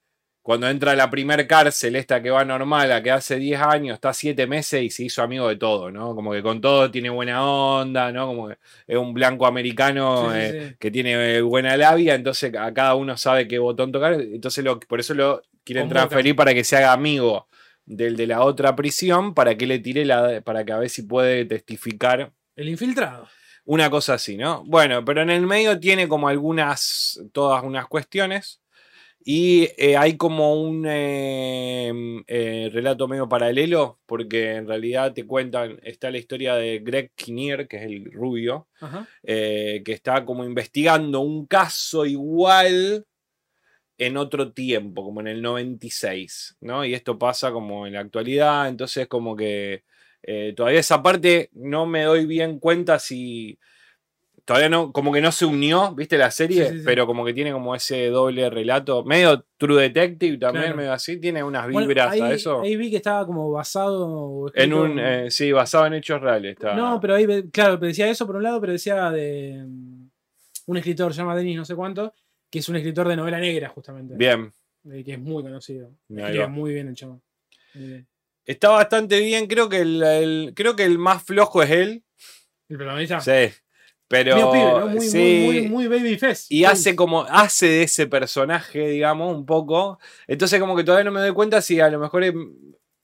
cuando 0.49 0.67
entra 0.67 0.93
a 0.93 0.97
la 0.97 1.11
primer 1.11 1.47
cárcel, 1.47 1.95
esta 1.95 2.23
que 2.23 2.31
va 2.31 2.43
normal, 2.43 2.91
a 2.91 3.03
que 3.03 3.11
hace 3.11 3.37
10 3.37 3.61
años, 3.61 3.97
está 3.97 4.15
7 4.15 4.47
meses 4.47 4.83
y 4.83 4.89
se 4.89 5.05
hizo 5.05 5.23
amigo 5.23 5.47
de 5.47 5.57
todo, 5.57 5.91
¿no? 5.91 6.15
Como 6.15 6.33
que 6.33 6.43
con 6.43 6.63
todo 6.63 6.91
tiene 6.91 7.11
buena 7.11 7.45
onda, 7.45 8.11
¿no? 8.13 8.27
Como 8.29 8.49
que 8.49 8.57
es 8.87 8.97
un 8.97 9.13
blanco 9.13 9.47
americano 9.47 10.33
Sí, 10.33 10.39
eh, 10.39 10.69
sí. 10.71 10.77
que 10.81 10.91
tiene 10.91 11.37
eh, 11.37 11.43
buena 11.43 11.77
labia, 11.77 12.15
entonces 12.15 12.55
a 12.55 12.73
cada 12.73 12.95
uno 12.95 13.19
sabe 13.19 13.47
qué 13.47 13.59
botón 13.59 13.93
tocar, 13.93 14.15
entonces 14.15 14.65
lo, 14.65 14.81
por 14.81 15.01
eso 15.01 15.13
lo 15.13 15.43
quieren 15.65 15.91
transferir 15.91 16.35
para 16.35 16.55
que 16.55 16.65
se 16.65 16.79
haga 16.79 16.95
amigo 16.95 17.47
del 17.85 18.17
de 18.17 18.27
la 18.27 18.43
otra 18.43 18.75
prisión, 18.75 19.35
para 19.35 19.55
que 19.59 19.67
le 19.67 19.81
tire 19.81 20.07
la, 20.07 20.41
para 20.41 20.65
que 20.65 20.73
a 20.73 20.79
ver 20.79 20.89
si 20.89 21.03
puede 21.03 21.45
testificar 21.45 22.33
El 22.59 22.69
infiltrado. 22.69 23.29
una 23.67 23.89
cosa 23.89 24.15
así, 24.15 24.37
¿no? 24.37 24.65
Bueno, 24.65 25.05
pero 25.05 25.23
en 25.23 25.31
el 25.31 25.47
medio 25.47 25.79
tiene 25.79 26.09
como 26.09 26.27
algunas, 26.27 27.23
todas 27.33 27.63
unas 27.63 27.87
cuestiones. 27.87 28.61
Y 29.25 29.69
eh, 29.77 29.97
hay 29.97 30.17
como 30.17 30.55
un 30.61 30.85
eh, 30.89 31.93
eh, 32.27 32.69
relato 32.73 33.07
medio 33.07 33.29
paralelo, 33.29 34.01
porque 34.07 34.57
en 34.57 34.67
realidad 34.67 35.13
te 35.13 35.25
cuentan, 35.25 35.79
está 35.85 36.11
la 36.11 36.19
historia 36.19 36.57
de 36.57 36.81
Greg 36.81 37.13
Kinnear, 37.15 37.69
que 37.69 37.77
es 37.77 37.83
el 37.85 38.11
rubio, 38.11 38.67
que 39.23 39.83
está 39.87 40.25
como 40.25 40.45
investigando 40.45 41.21
un 41.21 41.47
caso 41.47 42.07
igual 42.07 43.07
en 43.99 44.17
otro 44.17 44.53
tiempo, 44.53 45.05
como 45.05 45.21
en 45.21 45.29
el 45.29 45.43
96, 45.43 46.57
¿no? 46.63 46.85
Y 46.85 46.95
esto 46.95 47.19
pasa 47.19 47.53
como 47.53 47.87
en 47.87 47.93
la 47.93 48.01
actualidad, 48.01 48.69
entonces 48.69 49.07
como 49.07 49.37
que 49.37 49.85
eh, 50.23 50.53
todavía 50.57 50.81
esa 50.81 51.03
parte 51.03 51.51
no 51.53 51.87
me 51.87 52.03
doy 52.05 52.27
bien 52.27 52.59
cuenta 52.59 52.99
si... 52.99 53.59
Todavía 54.45 54.71
no, 54.71 54.93
como 54.93 55.13
que 55.13 55.21
no 55.21 55.31
se 55.31 55.45
unió, 55.45 55.95
¿viste 55.95 56.17
la 56.17 56.31
serie? 56.31 56.65
Sí, 56.65 56.71
sí, 56.71 56.79
sí. 56.79 56.85
Pero 56.87 57.07
como 57.07 57.23
que 57.23 57.35
tiene 57.35 57.53
como 57.53 57.75
ese 57.75 58.07
doble 58.07 58.49
relato, 58.49 59.05
medio 59.05 59.45
True 59.59 59.83
Detective 59.83 60.39
también, 60.39 60.63
Claro. 60.65 60.77
medio 60.79 60.93
así, 60.95 61.21
tiene 61.21 61.43
unas 61.45 61.71
Bueno, 61.71 61.87
vibras 61.87 62.13
ahí, 62.13 62.21
a 62.23 62.33
eso. 62.33 62.63
ahí 62.63 62.75
vi 62.77 62.91
que 62.91 62.97
estaba 62.97 63.27
como 63.27 63.51
basado. 63.51 64.51
en 64.55 64.73
un, 64.73 64.99
eh, 64.99 65.31
sí, 65.31 65.53
basado 65.53 65.85
en 65.85 65.93
hechos 65.93 66.23
reales. 66.23 66.53
Está. 66.53 66.73
No, 66.75 66.99
pero 66.99 67.17
ahí, 67.17 67.27
claro, 67.53 67.79
pero 67.79 67.89
decía 67.89 68.09
eso 68.09 68.27
por 68.27 68.37
un 68.37 68.43
lado, 68.43 68.59
pero 68.59 68.73
decía 68.73 69.11
de 69.11 69.65
mm, 69.67 70.09
un 70.69 70.77
escritor, 70.79 71.13
se 71.13 71.19
llama 71.21 71.37
Denis 71.37 71.57
no 71.59 71.67
sé 71.67 71.75
cuánto, 71.77 72.15
que 72.51 72.61
es 72.61 72.69
un 72.71 72.77
escritor 72.77 73.07
de 73.07 73.17
novela 73.17 73.39
negra, 73.39 73.69
justamente. 73.69 74.15
Bien, 74.17 74.51
que 75.05 75.13
es 75.13 75.19
muy 75.19 75.43
conocido. 75.43 75.91
Escribe 76.09 76.49
muy 76.49 76.73
bien 76.73 76.89
el 76.89 76.95
chavo. 76.95 77.21
Muy 77.75 77.87
bien. 77.87 78.09
Está 78.49 78.71
bastante 78.71 79.21
bien, 79.21 79.47
creo 79.47 79.69
que 79.69 79.79
el, 79.81 80.03
el- 80.03 80.53
creo 80.57 80.75
que 80.75 80.85
el 80.85 80.99
más 80.99 81.23
flojo 81.23 81.63
es 81.63 81.71
él. 81.71 82.03
El 82.69 82.77
protagonista. 82.79 83.21
Sí. 83.21 83.55
Pero 84.09 84.35
medio 84.35 84.51
pibe, 84.51 84.81
¿no? 84.81 84.87
Muy, 84.89 85.01
sí, 85.07 85.19
muy, 85.19 85.61
muy, 85.69 85.69
muy 85.69 85.87
baby 85.87 86.17
face. 86.19 86.47
y 86.49 86.65
hace 86.65 86.97
como 86.97 87.25
hace 87.25 87.67
de 87.67 87.83
ese 87.83 88.07
personaje, 88.07 88.89
digamos, 88.89 89.37
un 89.37 89.45
poco. 89.45 89.99
Entonces 90.27 90.59
como 90.61 90.75
que 90.75 90.83
todavía 90.83 91.05
no 91.05 91.11
me 91.13 91.21
doy 91.21 91.33
cuenta 91.33 91.61
si 91.61 91.79
a 91.79 91.91
lo 91.91 91.99
mejor 91.99 92.25
es, 92.25 92.33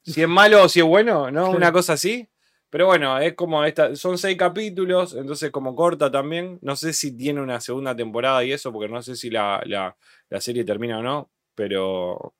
si 0.03 0.23
es 0.23 0.29
malo 0.29 0.63
o 0.65 0.69
si 0.71 0.81
es 0.81 0.87
bueno, 0.87 1.31
¿no? 1.31 1.43
Claro. 1.45 1.57
Una 1.59 1.73
cosa 1.73 1.93
así. 1.93 2.27
Pero 2.71 2.87
bueno, 2.87 3.19
es 3.19 3.35
como 3.35 3.63
esta, 3.67 3.95
son 3.97 4.17
seis 4.19 4.37
capítulos, 4.39 5.15
entonces 5.15 5.51
como 5.51 5.77
corta 5.77 6.11
también. 6.11 6.59
No 6.63 6.75
sé 6.75 6.95
si 6.95 7.15
tiene 7.17 7.41
una 7.43 7.61
segunda 7.61 7.95
temporada 7.95 8.43
y 8.43 8.53
eso, 8.53 8.73
porque 8.73 8.91
no 8.91 9.03
sé 9.03 9.15
si 9.15 9.29
la, 9.31 9.63
la- 9.67 9.97
la 10.31 10.41
serie 10.41 10.65
termina 10.65 10.99
o 10.99 11.03
no, 11.03 11.31
pero 11.55 12.35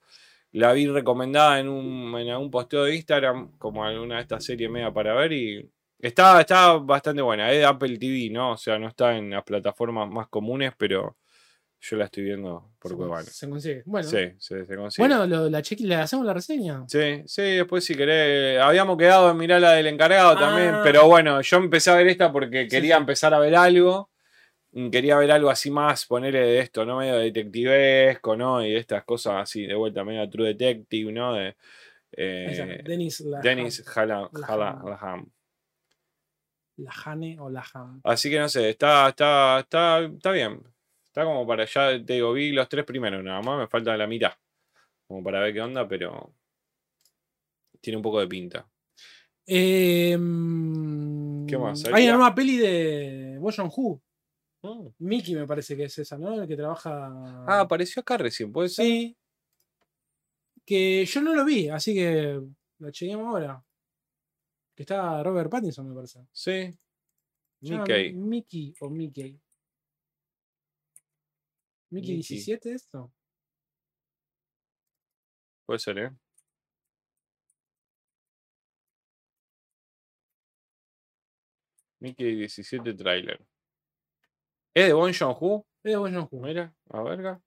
la 0.55 0.73
vi 0.73 0.87
recomendada 0.87 1.61
en 1.61 1.69
un, 1.69 2.19
en 2.19 2.31
algún 2.31 2.51
posteo 2.51 2.85
de 2.85 2.95
Instagram, 2.97 3.57
como 3.59 3.85
alguna 3.85 4.17
de 4.17 4.23
estas 4.23 4.45
series 4.45 4.71
media 4.71 4.93
para 4.93 5.15
ver 5.15 5.33
y 5.33 5.71
está, 5.99 6.41
está 6.41 6.73
bastante 6.75 7.23
buena. 7.23 7.51
Es 7.53 7.59
de 7.59 7.65
Apple 7.65 7.99
TV, 7.99 8.31
¿no? 8.31 8.53
O 8.53 8.57
sea, 8.57 8.79
no 8.79 8.89
está 8.89 9.17
en 9.17 9.31
las 9.31 9.43
plataformas 9.45 10.09
más 10.09 10.29
comunes, 10.29 10.73
pero 10.79 11.17
yo 11.81 11.97
la 11.99 12.07
estoy 12.07 12.25
viendo 12.25 12.71
por 12.79 12.93
se, 12.93 12.97
Cuevana. 12.97 13.25
se 13.25 13.49
consigue. 13.51 13.83
Bueno, 13.85 14.09
Sí, 14.09 14.19
se 14.39 14.65
consigue. 14.77 15.07
bueno 15.07 15.27
lo- 15.27 15.51
la 15.51 15.61
chequi, 15.61 15.85
le 15.85 15.97
hacemos 15.97 16.25
la 16.25 16.33
reseña. 16.33 16.85
Sí, 16.89 17.23
sí, 17.27 17.43
después 17.43 17.85
si 17.85 17.95
querés. 17.95 18.59
Habíamos 18.61 18.97
quedado 18.97 19.31
en 19.31 19.37
mirar 19.37 19.61
la 19.61 19.73
del 19.73 19.89
encargado 19.89 20.35
también, 20.37 20.77
Ah. 20.77 20.81
pero 20.83 21.07
bueno, 21.09 21.41
yo 21.43 21.57
empecé 21.59 21.91
a 21.91 21.97
ver 21.97 22.07
esta 22.09 22.33
porque 22.33 22.69
quería 22.69 22.95
sí. 22.97 23.01
empezar 23.01 23.35
a 23.35 23.39
ver 23.39 23.55
algo. 23.57 24.09
Mm, 24.77 24.91
Quería 24.91 25.17
ver 25.17 25.31
algo 25.31 25.51
así 25.51 25.71
más, 25.71 26.05
ponerle 26.07 26.41
de 26.41 26.59
esto, 26.61 26.85
¿no? 26.85 26.99
Medio 26.99 27.17
detectivesco, 27.19 28.37
¿no? 28.37 28.65
Y 28.67 28.75
estas 28.75 29.05
cosas 29.05 29.43
así, 29.43 29.67
de 29.67 29.75
vuelta, 29.75 30.03
medio 30.05 30.29
True 30.29 30.49
Detective, 30.55 31.13
¿no? 31.13 31.33
De, 31.35 31.57
eh, 32.17 32.83
Dennis 32.85 33.21
la 33.21 33.41
Dennis 33.41 33.85
Hala- 33.97 34.29
Laham. 34.33 34.45
Hala- 34.61 34.83
Laham. 34.85 35.31
Lahane 36.77 37.39
o 37.39 37.49
Laham. 37.51 38.01
Así 38.03 38.29
que 38.31 38.39
no 38.41 38.49
sé, 38.49 38.71
está, 38.71 39.09
está, 39.11 39.61
está, 39.61 40.01
está 40.01 40.31
bien. 40.33 40.61
Está 41.07 41.25
como 41.25 41.47
para 41.47 41.65
ya, 41.65 41.91
te 42.05 42.15
digo, 42.15 42.33
vi 42.33 42.51
los 42.51 42.69
tres 42.69 42.85
primeros 42.85 43.23
nada 43.23 43.41
más, 43.43 43.59
me 43.61 43.69
falta 43.69 43.97
la 43.97 44.09
mitad. 44.09 44.33
Como 45.07 45.23
para 45.23 45.39
ver 45.41 45.53
qué 45.55 45.61
onda, 45.61 45.87
pero 45.87 46.35
tiene 47.81 47.99
un 47.99 48.03
poco 48.03 48.19
de 48.19 48.27
pinta. 48.27 48.67
Eh, 49.47 50.17
¿Qué 51.47 51.59
más? 51.59 51.85
Hay 51.87 51.93
Hay- 51.95 52.05
una 52.09 52.15
nueva 52.17 52.35
peli 52.35 52.57
de 52.57 53.37
Bo 53.39 53.53
Joon-ho. 53.53 54.01
Mm. 54.65 54.89
Mickey 54.99 55.35
me 55.35 55.47
parece 55.47 55.77
que 55.77 55.85
es 55.85 55.99
esa, 55.99 56.17
¿no? 56.17 56.41
El 56.41 56.49
que 56.49 56.57
trabaja. 56.57 57.45
Ah, 57.47 57.61
apareció 57.61 58.01
acá 58.01 58.17
recién, 58.17 58.51
puede 58.51 58.71
ser. 58.71 58.87
sí. 58.87 59.17
que 60.65 61.05
yo 61.05 61.21
no 61.21 61.35
lo 61.35 61.45
vi, 61.45 61.69
así 61.69 61.93
que 61.95 62.41
lo 62.79 62.91
chequeamos 62.91 63.27
ahora. 63.27 63.63
Que 64.75 64.85
está 64.85 65.23
Robert 65.23 65.51
Pattinson, 65.51 65.87
me 65.89 65.95
parece. 65.95 66.27
Sí. 66.33 66.71
Mickey. 67.61 68.15
Mickey 68.15 68.75
o 68.81 68.89
Mickey. 68.89 69.39
¿Mickey 71.91 72.17
Mickey. 72.17 72.37
17 72.37 72.73
esto? 72.73 73.13
Puede 75.67 75.79
ser, 75.79 75.99
¿eh? 75.99 76.11
Mickey 82.01 82.35
17 82.37 82.95
trailer. 82.95 83.45
¿Es 84.77 84.89
de 84.89 84.93
Bon 84.93 85.13
Joon-ho? 85.13 85.65
Es 85.85 85.93
de 85.93 85.97
Bong 85.97 86.13
Joon-ho. 86.13 86.29
Mira, 86.45 86.75
a 86.91 87.03
verga. 87.05 87.41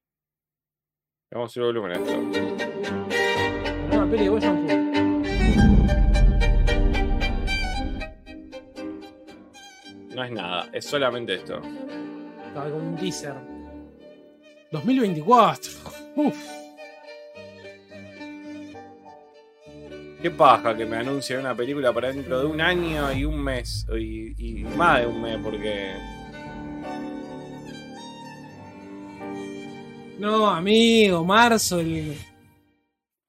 Vamos 1.29 1.51
a 1.51 1.53
subir 1.53 1.67
el 1.67 1.73
volumen 1.73 1.91
a 1.91 1.95
esto. 2.01 2.17
Nueva 3.89 4.09
peli 4.09 4.23
de 4.23 4.29
Bong 4.29 4.43
Joon-ho. 4.43 4.77
No 10.15 10.23
es 10.23 10.31
nada, 10.31 10.69
es 10.71 10.85
solamente 10.85 11.33
esto. 11.33 11.61
Estaba 12.47 12.71
con 12.71 12.81
un 12.81 12.95
teaser. 12.95 13.35
2024. 14.71 15.71
Uf. 16.15 16.49
Qué 20.21 20.31
paja 20.31 20.77
que 20.77 20.85
me 20.85 20.95
anuncien 20.95 21.41
una 21.41 21.53
película 21.53 21.91
para 21.91 22.07
dentro 22.07 22.39
de 22.39 22.45
un 22.45 22.61
año 22.61 23.11
y 23.11 23.25
un 23.25 23.43
mes. 23.43 23.85
Y, 23.99 24.61
y 24.61 24.63
más 24.63 25.01
de 25.01 25.07
un 25.07 25.21
mes, 25.21 25.37
porque. 25.43 26.16
No, 30.19 30.49
amigo, 30.49 31.23
marzo. 31.23 31.79
el- 31.79 32.15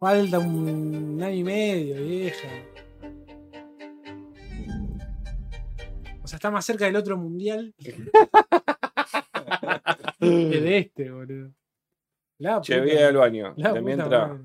Falta 0.00 0.38
un 0.38 1.20
año 1.22 1.34
y 1.36 1.42
medio, 1.44 1.96
vieja. 2.04 2.48
O 6.22 6.26
sea, 6.28 6.36
está 6.36 6.50
más 6.52 6.64
cerca 6.64 6.84
del 6.84 6.94
otro 6.94 7.16
mundial 7.16 7.74
que 10.20 10.60
de 10.60 10.78
este, 10.78 11.10
boludo. 11.10 11.52
La 12.38 12.60
Che, 12.60 12.78
voy 12.80 12.90
al 12.92 13.16
baño. 13.16 13.54
La 13.56 13.72
De 13.72 13.80
puta 13.80 13.96
mientras. 13.96 14.28
madre. 14.28 14.44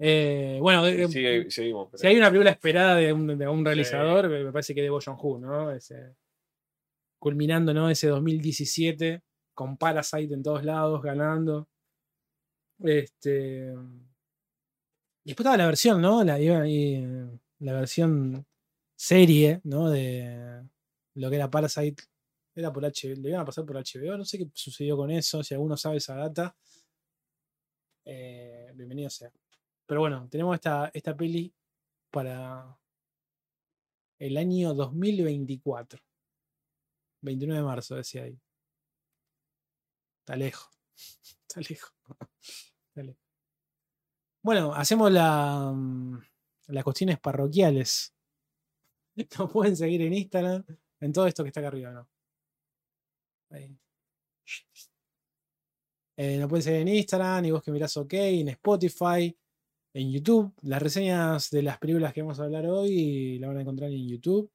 Eh, 0.00 0.58
bueno, 0.60 0.86
eh, 0.86 1.08
seguimos. 1.50 1.88
si 1.94 2.06
hay 2.06 2.16
una 2.16 2.28
película 2.28 2.50
esperada 2.52 2.94
de 2.94 3.12
un, 3.12 3.36
de 3.36 3.48
un 3.48 3.64
realizador, 3.64 4.28
me 4.28 4.44
me 4.44 4.52
parece 4.52 4.72
que 4.76 4.82
de 4.82 4.90
Bo 4.90 5.00
Joon-ho, 5.04 5.38
¿no? 5.40 5.72
Ese- 5.72 6.14
culminando, 7.18 7.74
¿no? 7.74 7.90
Ese 7.90 8.06
2017 8.06 9.22
con 9.58 9.76
Parasite 9.76 10.32
en 10.34 10.42
todos 10.44 10.64
lados, 10.64 11.02
ganando. 11.02 11.68
Este. 12.78 13.74
Y 15.24 15.30
después 15.30 15.40
estaba 15.40 15.56
la 15.56 15.66
versión, 15.66 16.00
¿no? 16.00 16.22
La, 16.22 16.38
la 16.38 17.72
versión 17.72 18.46
serie, 18.96 19.60
¿no? 19.64 19.90
De 19.90 20.62
lo 21.14 21.28
que 21.28 21.34
era 21.34 21.50
Parasite. 21.50 22.04
Era 22.54 22.72
por 22.72 22.84
HBO, 22.84 23.20
le 23.20 23.30
iban 23.30 23.40
a 23.40 23.44
pasar 23.44 23.64
por 23.66 23.74
HBO. 23.76 24.16
No 24.16 24.24
sé 24.24 24.38
qué 24.38 24.48
sucedió 24.54 24.96
con 24.96 25.10
eso. 25.10 25.42
Si 25.42 25.54
alguno 25.54 25.76
sabe 25.76 25.96
esa 25.96 26.14
data, 26.14 26.56
eh, 28.04 28.70
bienvenido 28.76 29.10
sea. 29.10 29.32
Pero 29.86 30.02
bueno, 30.02 30.28
tenemos 30.30 30.54
esta, 30.54 30.88
esta 30.94 31.16
peli 31.16 31.52
para 32.12 32.78
el 34.20 34.36
año 34.36 34.72
2024. 34.72 36.00
29 37.22 37.60
de 37.60 37.66
marzo, 37.66 37.96
decía 37.96 38.22
ahí. 38.22 38.38
Está 40.28 40.36
lejos. 40.36 40.68
Está 41.48 41.60
lejos. 41.62 41.94
Está 42.88 43.02
lejos. 43.02 43.22
Bueno, 44.42 44.74
hacemos 44.74 45.10
la, 45.10 45.72
mm, 45.74 46.20
las 46.66 46.84
cuestiones 46.84 47.18
parroquiales. 47.18 48.14
Nos 49.38 49.50
pueden 49.50 49.74
seguir 49.74 50.02
en 50.02 50.12
Instagram, 50.12 50.66
en 51.00 51.12
todo 51.14 51.26
esto 51.26 51.42
que 51.42 51.48
está 51.48 51.60
acá 51.60 51.68
arriba, 51.68 51.92
¿no? 51.92 52.08
Ahí. 53.50 53.74
Eh, 56.18 56.36
nos 56.36 56.48
pueden 56.48 56.62
seguir 56.62 56.80
en 56.82 56.88
Instagram, 56.88 57.46
y 57.46 57.50
vos 57.50 57.62
que 57.62 57.70
mirás 57.70 57.96
OK, 57.96 58.12
en 58.12 58.48
Spotify, 58.48 59.34
en 59.94 60.12
YouTube. 60.12 60.52
Las 60.62 60.82
reseñas 60.82 61.48
de 61.50 61.62
las 61.62 61.78
películas 61.78 62.12
que 62.12 62.20
vamos 62.20 62.38
a 62.38 62.44
hablar 62.44 62.66
hoy 62.66 63.38
la 63.38 63.48
van 63.48 63.56
a 63.56 63.60
encontrar 63.62 63.90
en 63.90 64.06
YouTube. 64.06 64.50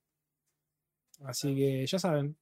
Así 1.22 1.56
que 1.56 1.88
ya 1.88 1.98
saben. 1.98 2.38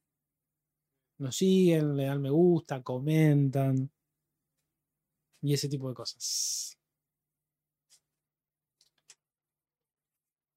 Nos 1.22 1.36
siguen, 1.36 1.96
le 1.96 2.04
dan 2.06 2.20
me 2.20 2.30
gusta, 2.30 2.82
comentan. 2.82 3.88
Y 5.40 5.54
ese 5.54 5.68
tipo 5.68 5.88
de 5.88 5.94
cosas. 5.94 6.76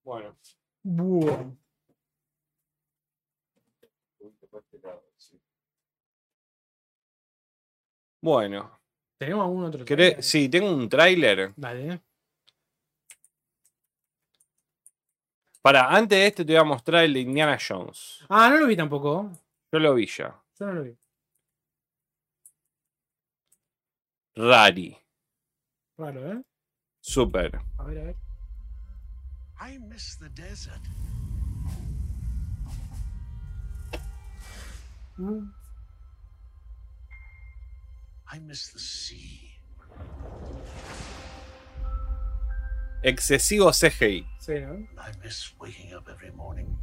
Bueno. 0.03 0.35
Bueno. 0.83 1.57
Bueno. 8.21 8.79
¿Tenemos 9.19 9.43
algún 9.45 9.65
otro? 9.65 9.85
¿querés- 9.85 9.85
trailer? 9.85 10.23
Sí, 10.23 10.49
tengo 10.49 10.73
un 10.73 10.89
tráiler. 10.89 11.53
Dale. 11.55 12.01
Para, 15.61 15.89
antes 15.95 16.17
de 16.17 16.27
este 16.27 16.45
te 16.45 16.53
voy 16.53 16.61
a 16.61 16.63
mostrar 16.63 17.03
el 17.03 17.13
de 17.13 17.19
Indiana 17.21 17.57
Jones. 17.59 18.25
Ah, 18.29 18.49
no 18.49 18.57
lo 18.57 18.67
vi 18.67 18.75
tampoco. 18.75 19.31
Yo 19.71 19.79
lo 19.79 19.93
vi 19.93 20.07
ya. 20.07 20.39
Yo 20.59 20.67
no 20.67 20.73
lo 20.73 20.83
vi. 20.83 20.97
Rari. 24.35 24.97
Raro, 25.97 26.31
¿eh? 26.31 26.43
Super. 27.01 27.59
A 27.77 27.83
ver, 27.83 27.97
a 27.99 28.03
ver. 28.03 28.15
I 29.59 29.79
miss 29.79 30.17
the 30.17 30.29
desert. 30.29 30.81
Mm. 35.17 35.49
I 38.31 38.39
miss 38.39 38.71
the 38.73 38.79
sea. 38.79 39.51
Excesivo 43.03 43.71
CGI. 43.71 44.25
Sí, 44.39 44.59
¿no? 44.61 44.87
I 44.97 45.11
miss 45.23 45.53
waking 45.59 45.93
up 45.93 46.09
every 46.09 46.31
morning, 46.31 46.75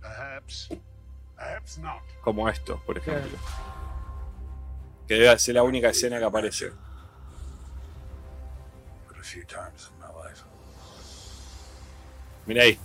Perhaps, 0.00 0.68
perhaps 1.36 1.78
not. 1.78 2.02
Como 2.22 2.48
esto, 2.48 2.80
por 2.86 2.96
ejemplo. 2.98 3.38
Que 5.06 5.14
debe 5.14 5.38
ser 5.38 5.54
la 5.54 5.62
única 5.62 5.88
escena 5.88 6.18
que 6.18 6.24
aparece. 6.24 6.70
But 9.06 9.18
a 9.18 9.22
few 9.22 9.44
times 9.44 9.90
in 9.90 9.98
my 10.00 10.08
life, 10.22 10.44
Mira 12.46 12.62
ahí. 12.62 12.78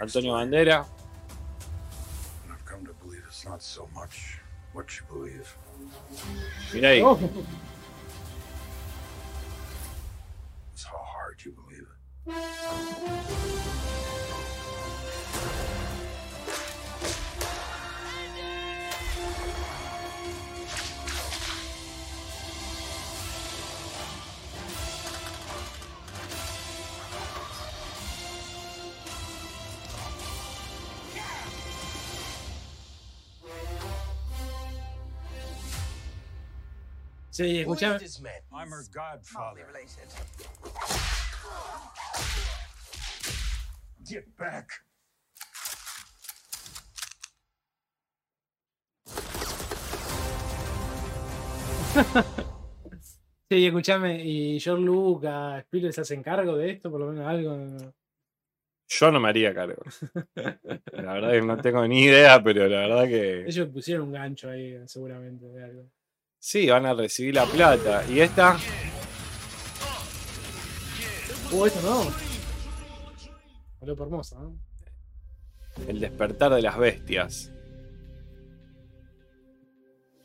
Antonio. 0.00 0.32
Bandera. 0.32 0.86
Not 3.46 3.62
so 3.62 3.88
much 3.94 4.38
what 4.72 4.98
you 4.98 5.04
believe. 5.08 5.56
Mira 6.74 6.88
ahí. 6.90 7.02
Oh, 7.02 7.18
It's 10.72 10.84
how 10.84 10.98
hard 10.98 11.42
you 11.44 11.52
believe 11.52 11.86
it. 12.26 13.95
Sí, 37.36 37.60
escuchame. 37.60 37.98
I'm 38.52 38.70
her 38.70 38.84
godfather. 38.92 39.66
Get 44.04 44.24
back. 44.36 44.70
Sí, 53.48 53.64
escuchame. 53.64 54.24
¿Y 54.24 54.58
George 54.58 54.82
Lucas, 54.82 55.60
Spielberg 55.60 55.94
se 55.94 56.00
hacen 56.00 56.20
cargo 56.20 56.56
de 56.56 56.72
esto? 56.72 56.90
Por 56.90 56.98
lo 56.98 57.06
menos 57.06 57.28
algo. 57.28 57.94
Yo 58.88 59.10
no 59.12 59.20
me 59.20 59.28
haría 59.28 59.54
cargo. 59.54 59.84
La 60.34 61.12
verdad 61.12 61.30
que 61.30 61.42
no 61.42 61.56
tengo 61.58 61.86
ni 61.86 62.02
idea, 62.06 62.42
pero 62.42 62.66
la 62.66 62.80
verdad 62.80 63.04
que. 63.04 63.44
Ellos 63.46 63.68
pusieron 63.68 64.08
un 64.08 64.14
gancho 64.14 64.50
ahí, 64.50 64.76
seguramente, 64.86 65.46
de 65.46 65.62
algo. 65.62 65.88
Sí, 66.38 66.68
van 66.68 66.86
a 66.86 66.94
recibir 66.94 67.34
la 67.34 67.44
plata. 67.46 68.04
Y 68.08 68.20
esta. 68.20 68.56
Uh, 71.52 71.66
esto 71.66 71.80
no. 71.82 72.04
Por 73.94 74.06
hermosa, 74.06 74.36
¿no? 74.40 74.56
El 75.86 76.00
despertar 76.00 76.54
de 76.54 76.62
las 76.62 76.76
bestias. 76.78 77.52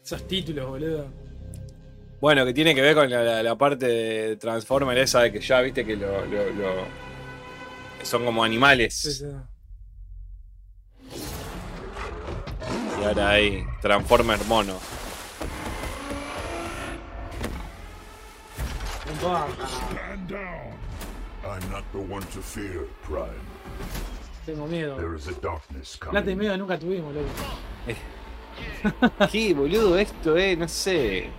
Esos 0.04 0.28
títulos, 0.28 0.68
boludo. 0.68 1.08
Bueno, 2.20 2.46
que 2.46 2.54
tiene 2.54 2.74
que 2.76 2.82
ver 2.82 2.96
con 2.96 3.10
la, 3.10 3.24
la- 3.24 3.44
la 3.44 3.58
parte 3.58 3.88
de 3.88 4.36
Transformer 4.38 4.98
esa 4.98 5.22
de 5.22 5.32
que 5.32 5.42
ya 5.42 5.62
viste 5.62 5.86
que 5.86 5.96
lo, 5.96 6.26
lo- 6.26 6.50
lo- 6.52 6.86
son 8.04 8.26
como 8.26 8.44
animales. 8.44 8.94
Sí, 8.96 9.12
sí. 9.14 9.26
Y 13.00 13.04
ahora 13.04 13.30
hay 13.32 13.64
Transformer 13.82 14.44
mono. 14.46 14.80
Stand 19.22 20.28
down. 20.28 20.74
I'm 21.46 21.72
not 21.72 21.84
the 21.92 22.00
one 22.00 22.24
to 22.34 22.42
fear, 22.42 22.88
Prime. 23.04 23.30
tengo 24.46 24.66
miedo. 24.68 24.98
There 24.98 25.14
is 25.16 25.28
a 25.28 25.34
darkness 25.40 25.98
Plata 25.98 26.20
y 26.20 26.34
coming. 26.34 26.38
medio 26.38 26.58
nunca 26.58 26.78
tuvimos, 26.80 27.14
loco. 27.14 27.28
¿Qué, 29.32 29.54
boludo? 29.54 29.98
Esto, 29.98 30.36
eh, 30.38 30.56
no 30.56 30.68
sé. 30.68 31.30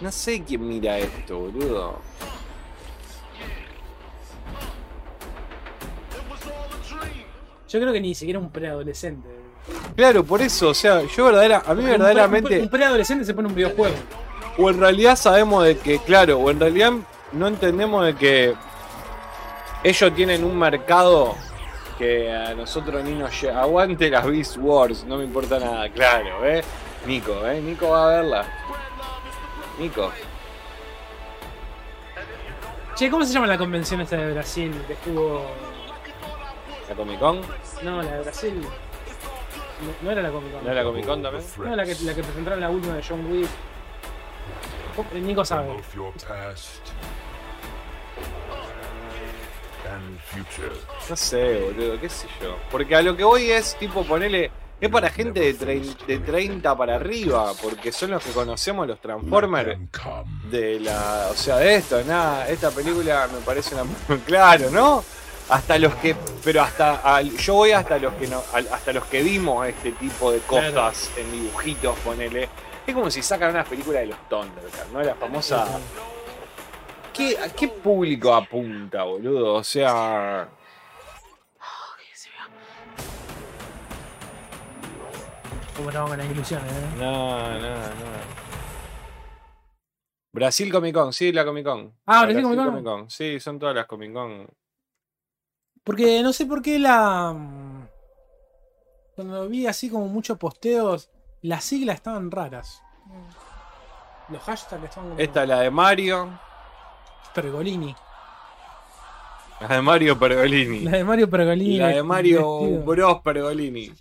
No 0.00 0.10
sé 0.12 0.42
quién 0.44 0.66
mira 0.68 0.98
esto, 0.98 1.38
boludo. 1.38 2.00
Yo 7.68 7.80
creo 7.80 7.92
que 7.92 8.00
ni 8.00 8.14
siquiera 8.14 8.38
un 8.38 8.50
preadolescente. 8.50 9.28
Claro, 9.96 10.22
por 10.24 10.40
eso, 10.40 10.68
o 10.68 10.74
sea, 10.74 11.02
yo 11.04 11.24
verdadera, 11.24 11.62
a 11.66 11.74
mí 11.74 11.80
Un 11.80 11.84
pre- 11.84 11.84
Un, 11.84 11.88
verdaderamente, 11.90 12.68
preadolescente 12.68 13.24
se 13.24 13.34
pone 13.34 13.48
un 13.48 13.54
videojuego. 13.54 13.96
O 14.58 14.70
en 14.70 14.80
realidad 14.80 15.16
sabemos 15.16 15.64
de 15.64 15.78
que, 15.78 15.98
claro, 15.98 16.38
o 16.38 16.50
en 16.50 16.60
realidad 16.60 16.92
no 17.32 17.46
entendemos 17.46 18.04
de 18.04 18.14
que 18.14 18.54
ellos 19.84 20.14
tienen 20.14 20.44
un 20.44 20.58
mercado 20.58 21.34
que 21.98 22.32
a 22.32 22.54
nosotros 22.54 23.04
ni 23.04 23.12
nos 23.12 23.40
llega. 23.40 23.60
Aguante 23.60 24.10
las 24.10 24.26
Beast 24.26 24.56
Wars, 24.58 25.04
no 25.04 25.18
me 25.18 25.24
importa 25.24 25.58
nada, 25.58 25.88
claro, 25.90 26.44
¿eh? 26.44 26.62
Nico, 27.06 27.46
¿eh? 27.46 27.60
Nico 27.60 27.90
va 27.90 28.04
a 28.04 28.16
verla. 28.16 28.44
Nico. 29.78 30.10
Che, 32.94 33.10
¿cómo 33.10 33.24
se 33.24 33.32
llama 33.34 33.46
la 33.46 33.58
convención 33.58 34.00
esta 34.00 34.16
de 34.16 34.32
Brasil 34.32 34.72
que 34.86 34.94
estuvo. 34.94 35.44
¿La 36.88 36.94
Comic 36.94 37.18
Con? 37.18 37.40
No, 37.82 38.02
la 38.02 38.12
de 38.12 38.22
Brasil. 38.22 38.62
No, 38.62 39.92
no 40.02 40.10
era 40.10 40.22
la 40.22 40.30
Comic 40.30 40.52
Con. 40.52 40.64
¿No 40.64 40.70
era 40.70 40.82
la 40.82 40.88
Comic 40.88 41.06
Con 41.06 41.22
también? 41.22 41.44
No, 41.58 41.76
la 41.76 41.84
que, 41.84 41.94
la 42.02 42.14
que 42.14 42.22
presentaron 42.22 42.60
la 42.60 42.70
última 42.70 42.94
de 42.94 43.02
John 43.06 43.30
Wick. 43.30 43.48
Nico 45.14 45.44
sabe. 45.44 45.68
No 51.08 51.16
sé, 51.16 51.60
boludo, 51.60 52.00
qué 52.00 52.08
sé 52.08 52.26
yo. 52.42 52.56
Porque 52.70 52.94
a 52.96 53.02
lo 53.02 53.16
que 53.16 53.24
voy 53.24 53.50
es, 53.50 53.76
tipo, 53.78 54.04
ponerle. 54.04 54.50
Es 54.78 54.90
para 54.90 55.08
gente 55.08 55.40
de, 55.40 55.54
trein- 55.58 55.96
de 56.06 56.18
30 56.18 56.76
para 56.76 56.96
arriba, 56.96 57.52
porque 57.62 57.92
son 57.92 58.10
los 58.10 58.22
que 58.22 58.30
conocemos 58.32 58.86
los 58.86 59.00
Transformers 59.00 59.68
de 60.50 60.80
la. 60.80 61.28
O 61.30 61.34
sea, 61.34 61.56
de 61.56 61.76
esto, 61.76 62.02
nada. 62.04 62.46
Esta 62.48 62.70
película 62.70 63.26
me 63.32 63.38
parece 63.40 63.74
una. 63.74 63.84
Claro, 64.26 64.70
¿no? 64.70 65.02
Hasta 65.48 65.78
los 65.78 65.94
que. 65.94 66.14
Pero 66.44 66.60
hasta. 66.62 66.96
al- 66.96 67.34
yo 67.38 67.54
voy 67.54 67.70
hasta 67.72 67.96
los 67.98 68.12
que 68.14 68.26
no. 68.26 68.42
al- 68.52 68.68
hasta 68.70 68.92
los 68.92 69.04
que 69.06 69.22
vimos 69.22 69.66
este 69.66 69.92
tipo 69.92 70.30
de 70.30 70.40
cosas 70.40 71.10
en 71.16 71.32
dibujitos, 71.32 71.96
ponele. 72.00 72.48
Es 72.86 72.94
como 72.94 73.10
si 73.10 73.20
sacan 73.22 73.50
una 73.50 73.64
película 73.64 74.00
de 74.00 74.06
los 74.06 74.28
Thundercats, 74.28 74.92
¿no? 74.92 75.02
La 75.02 75.14
famosa. 75.14 75.66
¿Qué, 77.12 77.36
¿A 77.38 77.48
qué 77.48 77.68
público 77.68 78.32
apunta, 78.34 79.02
boludo? 79.04 79.54
O 79.54 79.64
sea. 79.64 80.48
Como 85.76 85.90
estamos 85.90 86.10
con 86.10 86.18
las 86.18 86.30
ilusiones, 86.30 86.72
¿eh? 86.72 86.86
No, 86.98 87.50
no, 87.52 87.60
no. 87.60 88.36
Brasil 90.32 90.70
Comic 90.70 90.94
Con, 90.94 91.12
sí, 91.12 91.32
la 91.32 91.44
Comic 91.44 91.64
Con. 91.64 91.94
Ah, 92.06 92.20
La 92.26 92.32
Brasil 92.32 92.42
Comic 92.56 92.84
Con. 92.84 93.10
Sí, 93.10 93.40
son 93.40 93.58
todas 93.58 93.74
las 93.74 93.86
Comic 93.86 94.12
Con. 94.12 94.46
Porque 95.82 96.22
no 96.22 96.32
sé 96.32 96.46
por 96.46 96.62
qué 96.62 96.78
la. 96.78 97.32
mm, 97.32 97.88
Cuando 99.16 99.48
vi 99.48 99.66
así 99.66 99.90
como 99.90 100.06
muchos 100.08 100.38
posteos, 100.38 101.10
las 101.46 101.64
siglas 101.64 101.96
estaban 101.96 102.30
raras. 102.30 102.82
Los 104.28 104.42
hashtags 104.42 104.84
estaban 104.84 105.10
como. 105.10 105.20
Esta 105.20 105.42
es 105.42 105.48
la 105.48 105.60
de 105.60 105.70
Mario. 105.70 106.38
Pergolini. 107.34 107.94
La 109.60 109.68
de 109.68 109.82
Mario 109.82 110.18
Pergolini. 110.18 110.80
La 110.80 110.90
de 110.92 111.04
Mario 111.04 111.30
Pergolini. 111.30 111.78
La 111.78 111.88
de 111.88 112.02
Mario 112.02 112.60
vestido. 112.60 112.84
Bros 112.84 113.20
Pergolini. 113.22 113.92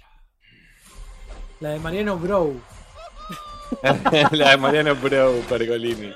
La 1.59 1.69
de 1.69 1.79
Mariano 1.79 2.17
Bro. 2.17 2.53
la 4.31 4.49
de 4.51 4.57
Mariano 4.57 4.95
Bro 4.95 5.41
Pergolini. 5.47 6.13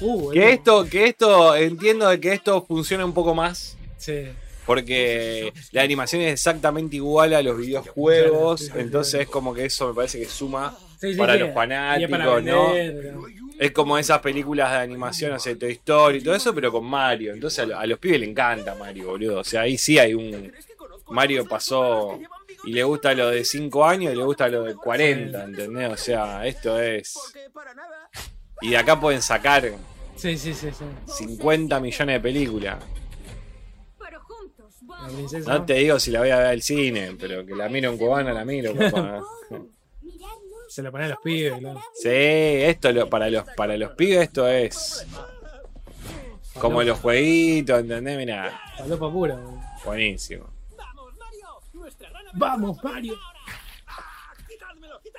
Uh, 0.00 0.30
Que 0.30 0.52
esto, 0.52 0.84
que 0.84 1.06
esto, 1.06 1.56
entiendo 1.56 2.08
de 2.08 2.20
que 2.20 2.32
esto 2.32 2.64
funciona 2.64 3.04
un 3.04 3.12
poco 3.12 3.34
más. 3.34 3.76
Sí. 3.96 4.28
Porque 4.66 5.52
la 5.72 5.82
animación 5.82 6.22
es 6.22 6.32
exactamente 6.32 6.96
igual 6.96 7.32
a 7.34 7.42
los 7.42 7.56
videojuegos. 7.56 8.70
Entonces 8.74 9.22
es 9.22 9.28
como 9.28 9.54
que 9.54 9.64
eso 9.66 9.88
me 9.88 9.94
parece 9.94 10.18
que 10.18 10.26
suma 10.26 10.76
Sí, 11.00 11.12
sí, 11.12 11.18
para 11.18 11.34
sí. 11.34 11.40
los 11.40 11.52
fanáticos, 11.52 12.10
para 12.10 12.24
¿no? 12.40 12.72
vender, 12.72 13.14
¿no? 13.14 13.26
Es 13.58 13.70
como 13.72 13.96
esas 13.98 14.18
películas 14.20 14.70
de 14.70 14.78
animación, 14.78 15.32
o 15.32 15.38
sea, 15.38 15.56
Toy 15.56 15.72
Story 15.72 16.18
y 16.18 16.20
todo 16.22 16.34
eso, 16.34 16.54
pero 16.54 16.72
con 16.72 16.84
Mario. 16.84 17.32
Entonces 17.34 17.68
a 17.70 17.86
los 17.86 17.98
pibes 17.98 18.20
le 18.20 18.26
encanta 18.26 18.74
Mario, 18.74 19.08
boludo. 19.08 19.40
O 19.40 19.44
sea, 19.44 19.62
ahí 19.62 19.78
sí 19.78 19.98
hay 19.98 20.14
un. 20.14 20.52
Mario 21.08 21.46
pasó 21.46 22.18
y 22.64 22.72
le 22.72 22.82
gusta 22.82 23.14
lo 23.14 23.30
de 23.30 23.44
5 23.44 23.84
años 23.84 24.12
y 24.12 24.16
le 24.16 24.24
gusta 24.24 24.48
lo 24.48 24.64
de 24.64 24.74
40, 24.74 25.44
¿entendés? 25.44 25.90
O 25.90 25.96
sea, 25.96 26.46
esto 26.46 26.80
es. 26.80 27.14
Y 28.62 28.70
de 28.70 28.76
acá 28.78 28.98
pueden 28.98 29.22
sacar 29.22 29.70
Sí, 30.16 30.36
sí, 30.38 30.54
sí, 30.54 30.68
sí. 30.72 30.84
50 31.26 31.78
millones 31.78 32.16
de 32.16 32.20
películas. 32.20 32.76
La 35.02 35.08
princesa. 35.08 35.52
No 35.52 35.64
te 35.64 35.74
digo 35.74 35.98
si 35.98 36.10
la 36.10 36.20
voy 36.20 36.30
a 36.30 36.38
ver 36.38 36.46
al 36.46 36.62
cine, 36.62 37.16
pero 37.18 37.44
que 37.44 37.54
la 37.54 37.68
miro 37.68 37.90
en 37.90 37.98
cubana, 37.98 38.32
la 38.32 38.44
miro, 38.44 38.74
papá. 38.74 39.22
Se 40.68 40.82
lo 40.82 40.90
ponen 40.90 41.06
a 41.06 41.10
los 41.10 41.18
pibes, 41.20 41.58
claro. 41.58 41.80
Sí, 41.94 42.08
esto 42.10 42.92
lo, 42.92 43.08
para 43.08 43.30
los 43.30 43.44
para 43.56 43.76
los 43.76 43.92
pibes 43.92 44.22
esto 44.22 44.46
es 44.48 45.06
como 46.58 46.82
los 46.82 46.98
jueguitos, 46.98 47.80
¿entendés? 47.80 48.16
Mira, 48.16 48.60
Palopa 48.78 49.10
pura. 49.12 49.38
buenísimo. 49.84 50.46
Vamos, 52.34 52.82
Mario. 52.82 53.14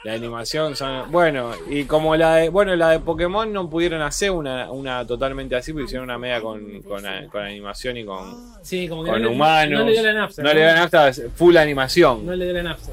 La 0.04 0.14
animación 0.14 0.76
son. 0.76 1.12
Bueno, 1.12 1.52
y 1.70 1.84
como 1.86 2.16
la 2.16 2.36
de. 2.36 2.50
Bueno, 2.50 2.76
la 2.76 2.90
de 2.92 3.00
Pokémon 3.00 3.52
no 3.52 3.70
pudieron 3.70 4.02
hacer 4.02 4.32
una, 4.32 4.72
una 4.72 5.06
totalmente 5.06 5.56
así, 5.56 5.74
porque 5.74 5.86
hicieron 5.86 6.06
una 6.06 6.18
media 6.18 6.40
con, 6.42 6.82
con, 6.84 7.04
con 7.32 7.42
animación 7.42 7.98
y 7.98 8.06
con, 8.06 8.54
Sí, 8.62 8.88
como 8.88 9.04
que 9.04 9.10
con 9.12 9.22
no 9.22 9.30
le- 9.30 9.36
humanos. 9.36 9.80
No 9.80 9.86
le 9.86 9.92
dio 9.94 10.04
la 10.04 10.14
nafta. 10.14 10.44
No 10.44 10.54
le 10.54 10.62
dan 10.62 10.78
hasta 10.78 11.12
full 11.36 11.58
animación. 11.58 12.26
No 12.26 12.36
le 12.36 12.46
dio 12.46 12.54
la 12.54 12.64
nafta. 12.64 12.92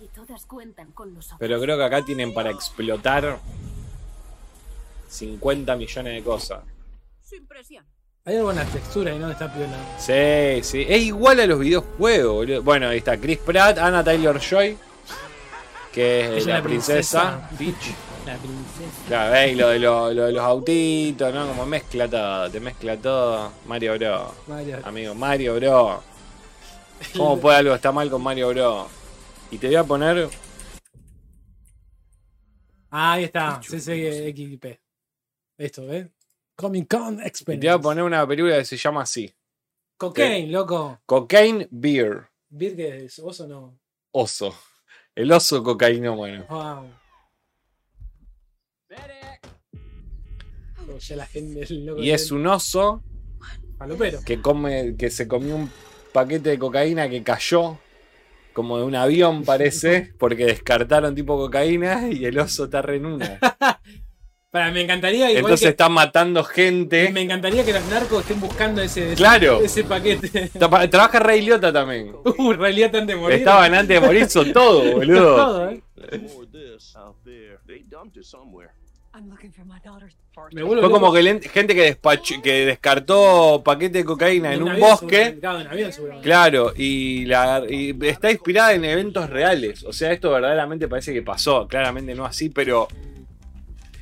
Y 0.00 0.06
todas 0.08 0.44
cuentan 0.44 0.92
con 0.92 1.14
nosotros. 1.14 1.38
Pero 1.40 1.60
creo 1.60 1.76
que 1.78 1.84
acá 1.84 2.02
tienen 2.02 2.32
para 2.34 2.50
explotar 2.50 3.38
50 5.08 5.76
millones 5.76 6.14
de 6.14 6.22
cosas. 6.22 6.60
Hay 8.24 8.36
algo 8.36 8.50
en 8.50 8.56
la 8.56 8.64
textura 8.64 9.14
y 9.14 9.18
no 9.18 9.30
está 9.30 9.52
piola. 9.52 9.76
Sí, 9.98 10.62
sí. 10.62 10.84
Es 10.88 11.02
igual 11.02 11.38
a 11.40 11.46
los 11.46 11.58
videojuegos, 11.60 12.34
boludo. 12.36 12.62
Bueno, 12.62 12.88
ahí 12.88 12.98
está 12.98 13.16
Chris 13.18 13.38
Pratt, 13.38 13.78
Anna 13.78 14.02
Taylor 14.02 14.38
Joy, 14.40 14.76
que 15.96 16.36
es 16.36 16.46
la 16.46 16.56
la 16.58 16.62
princesa. 16.62 17.50
Peach. 17.58 17.94
La 18.26 18.36
princesa. 18.36 19.04
Claro, 19.08 19.32
veis 19.32 19.56
lo 19.56 19.68
de, 19.68 19.78
lo- 19.78 20.12
lo 20.12 20.24
de 20.26 20.32
los 20.32 20.42
autitos, 20.42 21.32
¿no? 21.32 21.46
Como 21.48 21.64
mezcla 21.64 22.06
todo, 22.06 22.50
te 22.50 22.60
mezcla 22.60 22.96
todo. 22.98 23.50
Mario 23.66 23.94
Bro. 23.98 24.34
Mario. 24.46 24.78
Amigo, 24.84 25.14
Mario 25.14 25.54
Bro. 25.56 26.02
¿Cómo 27.16 27.38
puede 27.40 27.56
algo 27.56 27.74
estar 27.74 27.94
mal 27.94 28.10
con 28.10 28.22
Mario 28.22 28.50
Bro? 28.50 28.88
Y 29.50 29.56
te 29.56 29.68
voy 29.68 29.76
a 29.76 29.84
poner. 29.84 30.28
Ah, 32.90 33.12
ahí 33.14 33.24
está. 33.24 33.58
CCXP. 33.60 34.66
Esto, 35.58 35.86
¿ves? 35.86 36.08
Comic 36.56 36.88
Con 36.90 37.14
Y 37.14 37.16
te 37.16 37.16
voy 37.16 37.22
a 37.22 37.26
Experience. 37.26 37.78
poner 37.80 38.04
una 38.04 38.26
película 38.26 38.58
que 38.58 38.64
se 38.66 38.76
llama 38.76 39.02
así: 39.02 39.32
Cocaine, 39.96 40.50
loco. 40.52 41.00
Cocaine 41.06 41.68
Beer. 41.70 42.28
¿Vir 42.50 42.76
qué 42.76 43.04
es? 43.06 43.18
¿Vos 43.20 43.40
o 43.40 43.46
no? 43.46 43.78
Oso. 44.12 44.54
El 45.16 45.32
oso 45.32 45.62
cocainómano. 45.62 46.44
Wow. 46.48 46.90
Ya 50.98 51.16
la 51.16 51.26
gente 51.26 51.62
el 51.68 51.84
loco 51.86 52.02
Y 52.02 52.10
es 52.10 52.30
un 52.30 52.46
oso 52.46 53.02
palopero. 53.76 54.20
que 54.24 54.40
come, 54.40 54.94
que 54.96 55.10
se 55.10 55.26
comió 55.28 55.56
un 55.56 55.70
paquete 56.12 56.50
de 56.50 56.58
cocaína 56.58 57.08
que 57.08 57.22
cayó 57.22 57.78
como 58.52 58.78
de 58.78 58.84
un 58.84 58.94
avión 58.94 59.44
parece, 59.44 60.14
porque 60.18 60.46
descartaron 60.46 61.14
tipo 61.14 61.36
cocaína 61.36 62.08
y 62.08 62.24
el 62.24 62.38
oso 62.38 62.64
está 62.64 62.82
re 62.82 62.96
en 62.96 63.06
una. 63.06 63.38
Para, 64.50 64.70
me 64.70 64.80
encantaría 64.80 65.26
igual 65.30 65.36
Entonces 65.38 65.66
que- 65.66 65.70
están 65.70 65.92
matando 65.92 66.42
gente. 66.44 67.10
me 67.12 67.20
encantaría 67.22 67.64
que 67.64 67.72
los 67.72 67.84
narcos 67.86 68.22
estén 68.22 68.40
buscando 68.40 68.80
ese, 68.80 69.14
Claro. 69.14 69.60
ese 69.60 69.84
paquete. 69.84 70.50
Tra- 70.52 70.88
Trabaja 70.88 71.18
Rey 71.18 71.42
Liotta 71.42 71.72
también. 71.72 72.14
Uh, 72.24 72.52
en 72.52 72.58
realidad 72.58 72.94
antes 72.94 73.14
de 73.14 73.16
morir. 73.20 73.38
Estaban 73.38 73.74
antes 73.74 74.00
de 74.00 74.06
morir, 74.06 74.28
son 74.30 74.52
todo, 74.52 74.80
boludo. 74.92 75.36
Todo, 75.36 75.70
¿eh? 75.70 75.82
Me 80.52 80.62
Fue 80.62 80.90
como 80.90 81.10
que 81.12 81.22
gente 81.48 81.74
que, 81.74 81.82
despachó, 81.82 82.40
que 82.42 82.66
descartó 82.66 83.62
paquete 83.64 83.98
de 83.98 84.04
cocaína 84.04 84.52
en 84.52 84.62
un 84.62 84.68
avión, 84.70 84.90
bosque. 84.90 85.38
avión. 85.42 86.20
Claro, 86.22 86.72
y, 86.76 87.24
la, 87.24 87.62
y 87.68 87.96
está 88.06 88.30
inspirada 88.30 88.74
en 88.74 88.84
eventos 88.84 89.28
reales. 89.30 89.84
O 89.84 89.92
sea, 89.94 90.12
esto 90.12 90.30
verdaderamente 90.30 90.86
parece 90.88 91.14
que 91.14 91.22
pasó. 91.22 91.66
Claramente 91.66 92.14
no 92.14 92.24
así, 92.26 92.50
pero. 92.50 92.88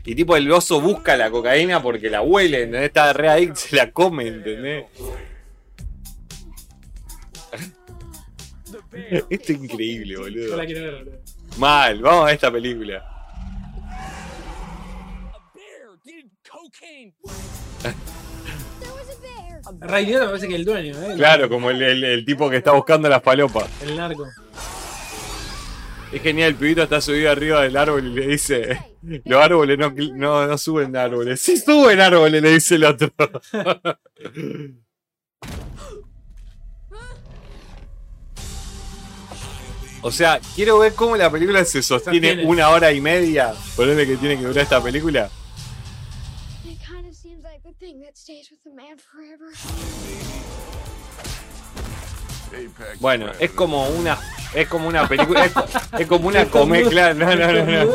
Y 0.06 0.14
tipo, 0.14 0.36
el 0.36 0.50
oso 0.52 0.80
busca 0.80 1.16
la 1.16 1.30
cocaína 1.30 1.82
porque 1.82 2.10
la 2.10 2.20
huele, 2.22 2.64
¿entendés? 2.64 2.88
Está 2.88 3.12
re 3.14 3.28
adicto, 3.30 3.56
se 3.56 3.74
la 3.76 3.90
come, 3.90 4.28
¿entendés? 4.28 4.84
Esto 9.30 9.52
es 9.52 9.62
increíble, 9.62 10.14
Yo 10.14 10.20
boludo. 10.20 10.56
la 10.56 10.66
quiero 10.66 10.82
ver, 10.82 11.04
boludo. 11.04 11.18
Mal, 11.58 12.00
vamos 12.02 12.28
a 12.28 12.32
esta 12.32 12.50
película. 12.50 13.04
Ray 19.80 20.06
Liotta 20.06 20.24
me 20.24 20.28
parece 20.30 20.48
que 20.48 20.56
el 20.56 20.64
dueño, 20.64 20.94
¿eh? 21.02 21.14
Claro, 21.16 21.48
como 21.48 21.70
el, 21.70 21.80
el- 21.82 22.04
el 22.04 22.24
tipo 22.24 22.50
que 22.50 22.56
está 22.58 22.72
buscando 22.72 23.08
las 23.08 23.22
palopas. 23.22 23.66
El 23.82 23.96
narco. 23.96 24.26
Es 26.14 26.22
genial, 26.22 26.50
el 26.50 26.54
pibito 26.54 26.80
está 26.84 27.00
subido 27.00 27.28
arriba 27.28 27.62
del 27.62 27.76
árbol 27.76 28.06
y 28.06 28.14
le 28.14 28.26
dice: 28.28 28.80
Los 29.24 29.42
árboles 29.42 29.76
no, 29.76 29.92
no, 30.14 30.46
no 30.46 30.58
suben 30.58 30.92
de 30.92 31.00
árboles. 31.00 31.40
Sí 31.40 31.56
suben 31.56 32.00
árboles, 32.00 32.40
le 32.40 32.52
dice 32.52 32.76
el 32.76 32.84
otro. 32.84 33.10
O 40.06 40.12
sea, 40.12 40.38
quiero 40.54 40.78
ver 40.80 40.92
cómo 40.92 41.16
la 41.16 41.30
película 41.30 41.64
se 41.64 41.82
sostiene 41.82 42.44
una 42.44 42.68
hora 42.68 42.92
y 42.92 43.00
media. 43.00 43.54
Ponele 43.74 44.06
que 44.06 44.18
tiene 44.18 44.36
que 44.36 44.44
durar 44.44 44.64
esta 44.64 44.82
película. 44.82 45.30
It 46.62 46.78
kind 46.86 47.08
of 47.08 47.14
seems 47.14 47.42
like 47.42 47.62
the 47.62 47.72
thing 47.78 48.02
that 48.02 48.14
stays 48.14 48.50
with 48.50 48.60
a 48.70 48.76
man 48.76 48.98
forever. 48.98 49.46
Apex 52.52 53.00
Bueno, 53.00 53.32
es 53.40 53.50
como 53.52 53.88
una. 53.88 54.18
Es 54.54 54.68
como 54.68 54.86
una 54.88 55.08
película. 55.08 55.44
Es, 55.44 55.52
co- 55.52 55.64
es 55.98 56.06
como 56.06 56.28
una 56.28 56.44
comedia. 56.46 57.12
No, 57.14 57.26
no, 57.34 57.52
no, 57.52 57.64
no. 57.64 57.94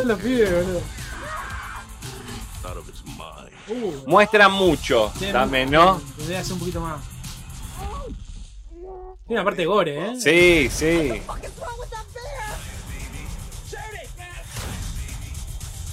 Uh, 3.72 3.94
Muestra 4.08 4.50
mucho 4.50 5.12
tiene 5.20 5.32
también, 5.34 5.70
¿no? 5.70 6.02
Un 6.52 6.60
poquito 6.60 6.82
más. 6.82 7.02
Tiene 9.28 9.42
una 9.42 9.44
parte 9.44 9.64
gore, 9.66 10.06
¿eh? 10.08 10.14
Sí, 10.20 10.70
sí. 10.76 11.22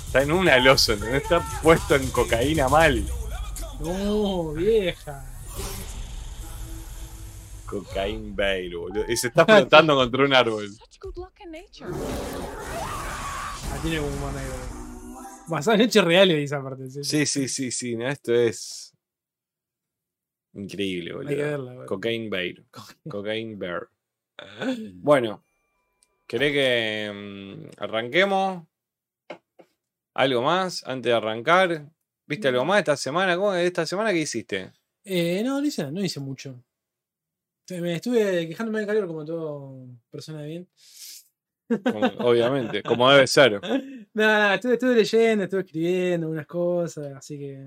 Está 0.07 0.23
en 0.23 0.33
una 0.33 0.57
el 0.57 0.67
oso, 0.69 0.95
¿entendés? 0.95 1.23
Está 1.25 1.41
puesto 1.63 1.97
en 1.97 2.09
cocaína 2.11 2.69
mal. 2.69 3.05
No, 3.81 4.53
vieja. 4.53 5.23
Cocaine 7.85 8.35
Bear, 8.35 8.75
boludo. 8.77 9.05
Y 9.09 9.17
se 9.17 9.29
está 9.29 9.45
flotando 9.45 9.95
contra 9.97 10.25
un 10.25 10.35
árbol. 10.35 10.69
Ah, 13.73 13.79
tiene 13.83 13.99
como 13.99 14.09
humor 14.09 14.33
negro. 14.33 14.55
Basado 15.49 15.75
en 15.77 15.81
hechos 15.83 16.05
reales, 16.05 16.37
esa 16.45 16.63
parte. 16.63 16.89
Sí, 16.91 17.05
Sí, 17.05 17.27
sí, 17.27 17.49
sí, 17.49 17.71
sí. 17.71 17.97
no, 17.97 18.09
esto 18.09 18.35
es. 18.35 18.93
Increíble, 20.55 21.13
boludo. 21.13 21.29
Hay 21.31 21.37
que 21.37 21.43
verla, 21.43 21.73
boludo. 21.73 21.87
Cocaine 21.87 22.31
Bear. 22.31 22.55
Cocaine 23.09 23.59
Bear. 23.59 23.89
Bueno, 24.95 25.45
¿querés 26.27 26.53
que 26.53 27.13
mm, 27.13 27.83
arranquemos? 27.83 28.67
¿Algo 30.15 30.43
más 30.43 30.83
antes 30.87 31.11
de 31.11 31.17
arrancar? 31.17 31.91
¿Viste 32.27 32.49
algo 32.49 32.65
más 32.65 32.79
esta 32.81 32.97
semana? 32.97 33.37
¿Cómo, 33.37 33.55
¿Esta 33.55 33.87
semana 33.87 34.13
qué 34.13 34.21
hiciste? 34.21 34.73
Eh, 35.05 35.43
no, 35.45 35.61
no 35.61 35.67
hice, 35.67 35.91
no 35.93 36.03
hice 36.03 36.19
mucho. 36.21 36.63
Me 37.71 37.95
estuve 37.97 38.49
quejándome 38.49 38.79
del 38.79 38.87
calor 38.87 39.07
como 39.07 39.25
todo 39.25 39.87
persona 40.11 40.43
de 40.43 40.49
bien. 40.49 40.69
Como- 41.83 42.07
obviamente, 42.29 42.83
como 42.83 43.11
debe 43.11 43.27
ser. 43.27 43.61
No, 44.15 44.39
no, 44.49 44.55
estuve, 44.55 44.75
estuve 44.75 44.95
leyendo, 44.95 45.45
estuve 45.45 45.61
escribiendo 45.63 46.29
unas 46.29 46.47
cosas, 46.47 47.13
así 47.17 47.39
que. 47.39 47.65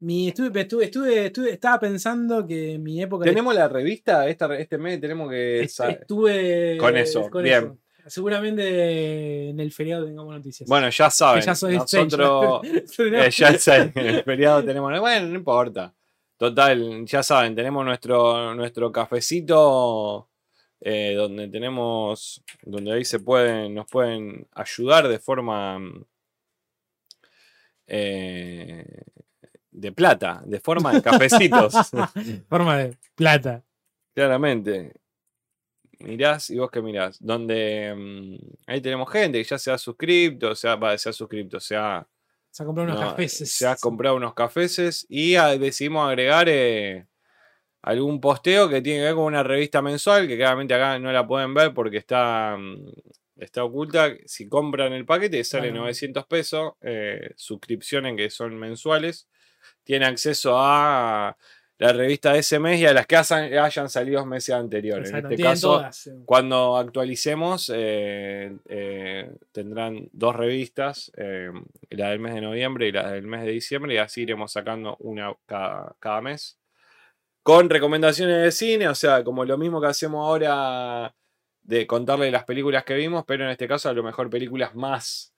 Mi, 0.00 0.28
estuve, 0.28 0.60
estuve, 0.60 0.84
estuve, 0.84 1.26
estuve- 1.26 1.50
estaba 1.52 1.80
pensando 1.80 2.46
que 2.46 2.78
mi 2.78 3.00
época. 3.02 3.24
de- 3.24 3.30
¿Tenemos 3.30 3.54
la 3.54 3.66
revista? 3.68 4.28
Esta, 4.28 4.54
este 4.58 4.76
mes 4.76 5.00
tenemos 5.00 5.30
que. 5.30 5.60
estuve. 6.02 6.76
Con 6.78 6.96
eso, 6.96 7.30
bien. 7.42 7.78
Seguramente 8.08 9.48
en 9.48 9.58
el 9.58 9.72
feriado 9.72 10.04
tengamos 10.04 10.32
noticias. 10.34 10.68
Bueno, 10.68 10.88
ya 10.90 11.10
saben. 11.10 11.40
Que 11.40 11.46
ya 11.46 11.54
soy 11.56 11.76
nosotros. 11.76 12.60
Eh, 12.64 13.30
ya 13.32 13.58
saben, 13.58 13.92
en 13.96 14.06
el 14.06 14.22
feriado 14.22 14.62
tenemos. 14.62 15.00
Bueno, 15.00 15.26
no 15.28 15.34
importa. 15.34 15.92
Total, 16.38 17.04
ya 17.06 17.22
saben, 17.22 17.54
tenemos 17.54 17.84
nuestro, 17.84 18.54
nuestro 18.54 18.92
cafecito. 18.92 20.28
eh, 20.80 21.14
donde 21.16 21.48
tenemos. 21.48 22.42
Donde 22.62 22.92
ahí 22.92 23.04
se 23.04 23.20
pueden. 23.20 23.74
Nos 23.74 23.86
pueden 23.90 24.46
ayudar 24.52 25.08
de 25.08 25.18
forma. 25.18 25.78
eh, 27.86 28.84
de 29.70 29.92
plata, 29.92 30.42
de 30.46 30.60
forma 30.60 30.92
de 30.92 31.02
cafecitos. 31.02 31.74
Forma 32.48 32.78
de 32.78 32.96
plata. 33.14 33.62
Claramente. 34.14 34.94
Mirás 36.00 36.50
y 36.50 36.58
vos 36.58 36.70
que 36.70 36.80
mirás. 36.82 37.18
Donde 37.22 37.94
mm, 37.94 38.36
ahí 38.66 38.80
tenemos 38.80 39.10
gente 39.10 39.38
que 39.38 39.44
ya 39.44 39.58
se 39.58 39.70
ha 39.70 39.78
suscrito, 39.78 40.54
se 40.54 40.68
ha, 40.68 40.76
va, 40.76 40.96
se 40.98 41.08
ha 41.10 41.12
suscrito, 41.12 41.60
se 41.60 41.76
ha, 41.76 42.06
Se 42.56 42.62
ha 42.62 42.66
comprado 42.66 42.88
unos 42.90 42.98
no, 43.02 43.10
cafés. 43.10 43.32
se 43.52 43.66
ha 43.66 43.76
comprado 43.76 44.16
unos 44.16 44.32
cafeses 44.32 45.04
y 45.10 45.34
ah, 45.34 45.58
decidimos 45.58 46.08
agregar 46.08 46.48
eh, 46.48 47.06
algún 47.82 48.18
posteo 48.18 48.66
que 48.70 48.80
tiene 48.80 49.00
que 49.00 49.04
ver 49.04 49.14
con 49.14 49.24
una 49.24 49.42
revista 49.42 49.82
mensual, 49.82 50.26
que 50.26 50.38
claramente 50.38 50.72
acá 50.72 50.98
no 50.98 51.12
la 51.12 51.26
pueden 51.26 51.52
ver 51.52 51.74
porque 51.74 51.98
está, 51.98 52.56
mm, 52.58 52.88
está 53.36 53.62
oculta. 53.62 54.10
Si 54.24 54.48
compran 54.48 54.94
el 54.94 55.04
paquete 55.04 55.44
sale 55.44 55.68
Claro. 55.68 55.82
900 55.82 56.24
pesos, 56.24 56.72
eh, 56.80 57.32
suscripciones 57.36 58.16
que 58.16 58.30
son 58.30 58.58
mensuales, 58.58 59.28
tienen 59.84 60.08
acceso 60.08 60.54
a 60.56 61.36
la 61.78 61.92
revista 61.92 62.32
de 62.32 62.38
ese 62.38 62.58
mes 62.58 62.80
y 62.80 62.86
a 62.86 62.94
las 62.94 63.06
que 63.06 63.16
hayan, 63.16 63.88
salido 63.88 64.24
meses 64.24 64.54
anteriores. 64.54 65.08
Exacto, 65.08 65.28
en 65.28 65.32
este 65.32 65.42
caso, 65.42 65.68
todas. 65.78 66.10
cuando 66.24 66.76
actualicemos, 66.76 67.70
eh, 67.74 68.56
eh, 68.66 69.30
tendrán 69.52 70.08
dos 70.12 70.34
revistas, 70.34 71.12
eh, 71.16 71.50
la 71.90 72.10
del 72.10 72.20
mes 72.20 72.34
de 72.34 72.40
noviembre 72.40 72.88
y 72.88 72.92
la 72.92 73.10
del 73.10 73.26
mes 73.26 73.42
de 73.42 73.50
diciembre, 73.50 73.94
y 73.94 73.98
así 73.98 74.22
iremos 74.22 74.52
sacando 74.52 74.96
una 75.00 75.34
cada, 75.44 75.94
cada 76.00 76.22
mes. 76.22 76.58
Con 77.42 77.68
recomendaciones 77.68 78.42
de 78.42 78.50
cine, 78.52 78.88
o 78.88 78.94
sea, 78.94 79.22
como 79.22 79.44
lo 79.44 79.58
mismo 79.58 79.80
que 79.80 79.86
hacemos 79.88 80.26
ahora 80.26 81.14
de 81.62 81.86
contarle 81.86 82.30
las 82.30 82.44
películas 82.44 82.84
que 82.84 82.94
vimos, 82.94 83.24
pero 83.26 83.44
en 83.44 83.50
este 83.50 83.68
caso 83.68 83.88
a 83.88 83.92
lo 83.92 84.02
mejor 84.02 84.30
películas 84.30 84.74
más 84.74 85.35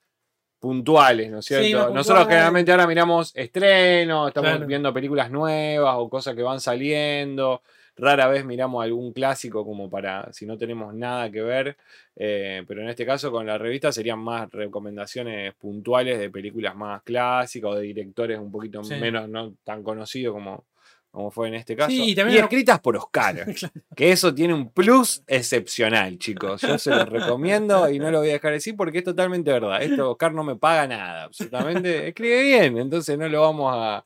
puntuales, 0.59 1.31
¿no 1.31 1.39
es 1.39 1.45
cierto? 1.45 1.65
Sí, 1.65 1.93
Nosotros 1.93 2.27
generalmente 2.27 2.71
ahora 2.71 2.85
miramos 2.87 3.31
estrenos, 3.35 4.27
estamos 4.27 4.49
Claro. 4.51 4.65
viendo 4.67 4.93
películas 4.93 5.31
nuevas 5.31 5.95
o 5.97 6.09
cosas 6.09 6.35
que 6.35 6.43
van 6.43 6.59
saliendo. 6.59 7.61
Rara 7.95 8.27
vez 8.27 8.45
miramos 8.45 8.81
algún 8.83 9.11
clásico 9.11 9.65
como 9.65 9.89
para 9.89 10.31
si 10.31 10.45
no 10.45 10.57
tenemos 10.57 10.93
nada 10.93 11.29
que 11.31 11.41
ver. 11.41 11.75
eh, 12.21 12.63
pero 12.67 12.81
en 12.81 12.89
este 12.89 13.05
caso 13.05 13.31
con 13.31 13.45
la 13.45 13.57
revista 13.57 13.93
serían 13.93 14.19
más 14.19 14.49
recomendaciones 14.51 15.53
puntuales 15.55 16.19
de 16.19 16.29
películas 16.29 16.75
más 16.75 17.01
clásicas 17.03 17.71
o 17.71 17.75
de 17.75 17.83
directores 17.83 18.37
un 18.39 18.51
poquito 18.51 18.83
Sí. 18.83 18.95
menos 18.95 19.29
no 19.29 19.53
tan 19.63 19.83
conocidos 19.83 20.33
como, 20.33 20.65
como 21.11 21.31
fue 21.31 21.47
en 21.47 21.55
este 21.55 21.75
caso. 21.75 21.89
Sí, 21.89 22.13
y 22.15 22.37
escritas 22.37 22.79
por 22.79 22.95
Oscar. 22.95 23.45
que 23.95 24.11
eso 24.11 24.33
tiene 24.33 24.53
un 24.53 24.71
plus 24.71 25.23
excepcional, 25.27 26.17
chicos. 26.19 26.61
Yo 26.61 26.77
se 26.77 26.91
lo 26.91 27.03
recomiendo 27.05 27.89
y 27.89 27.97
no 27.99 28.11
lo 28.11 28.19
voy 28.19 28.29
a 28.29 28.33
dejar 28.33 28.51
decir 28.53 28.75
porque 28.75 28.99
es 28.99 29.03
totalmente 29.03 29.51
verdad. 29.51 29.81
Esto 29.81 30.11
Oscar 30.11 30.33
no 30.33 30.43
me 30.43 30.55
paga 30.55 30.87
nada, 30.87 31.23
absolutamente. 31.23 32.07
Escribe 32.09 32.43
bien, 32.43 32.77
entonces 32.77 33.17
no 33.17 33.27
lo 33.27 33.41
vamos 33.41 33.73
a, 33.75 33.97
a- 33.97 34.03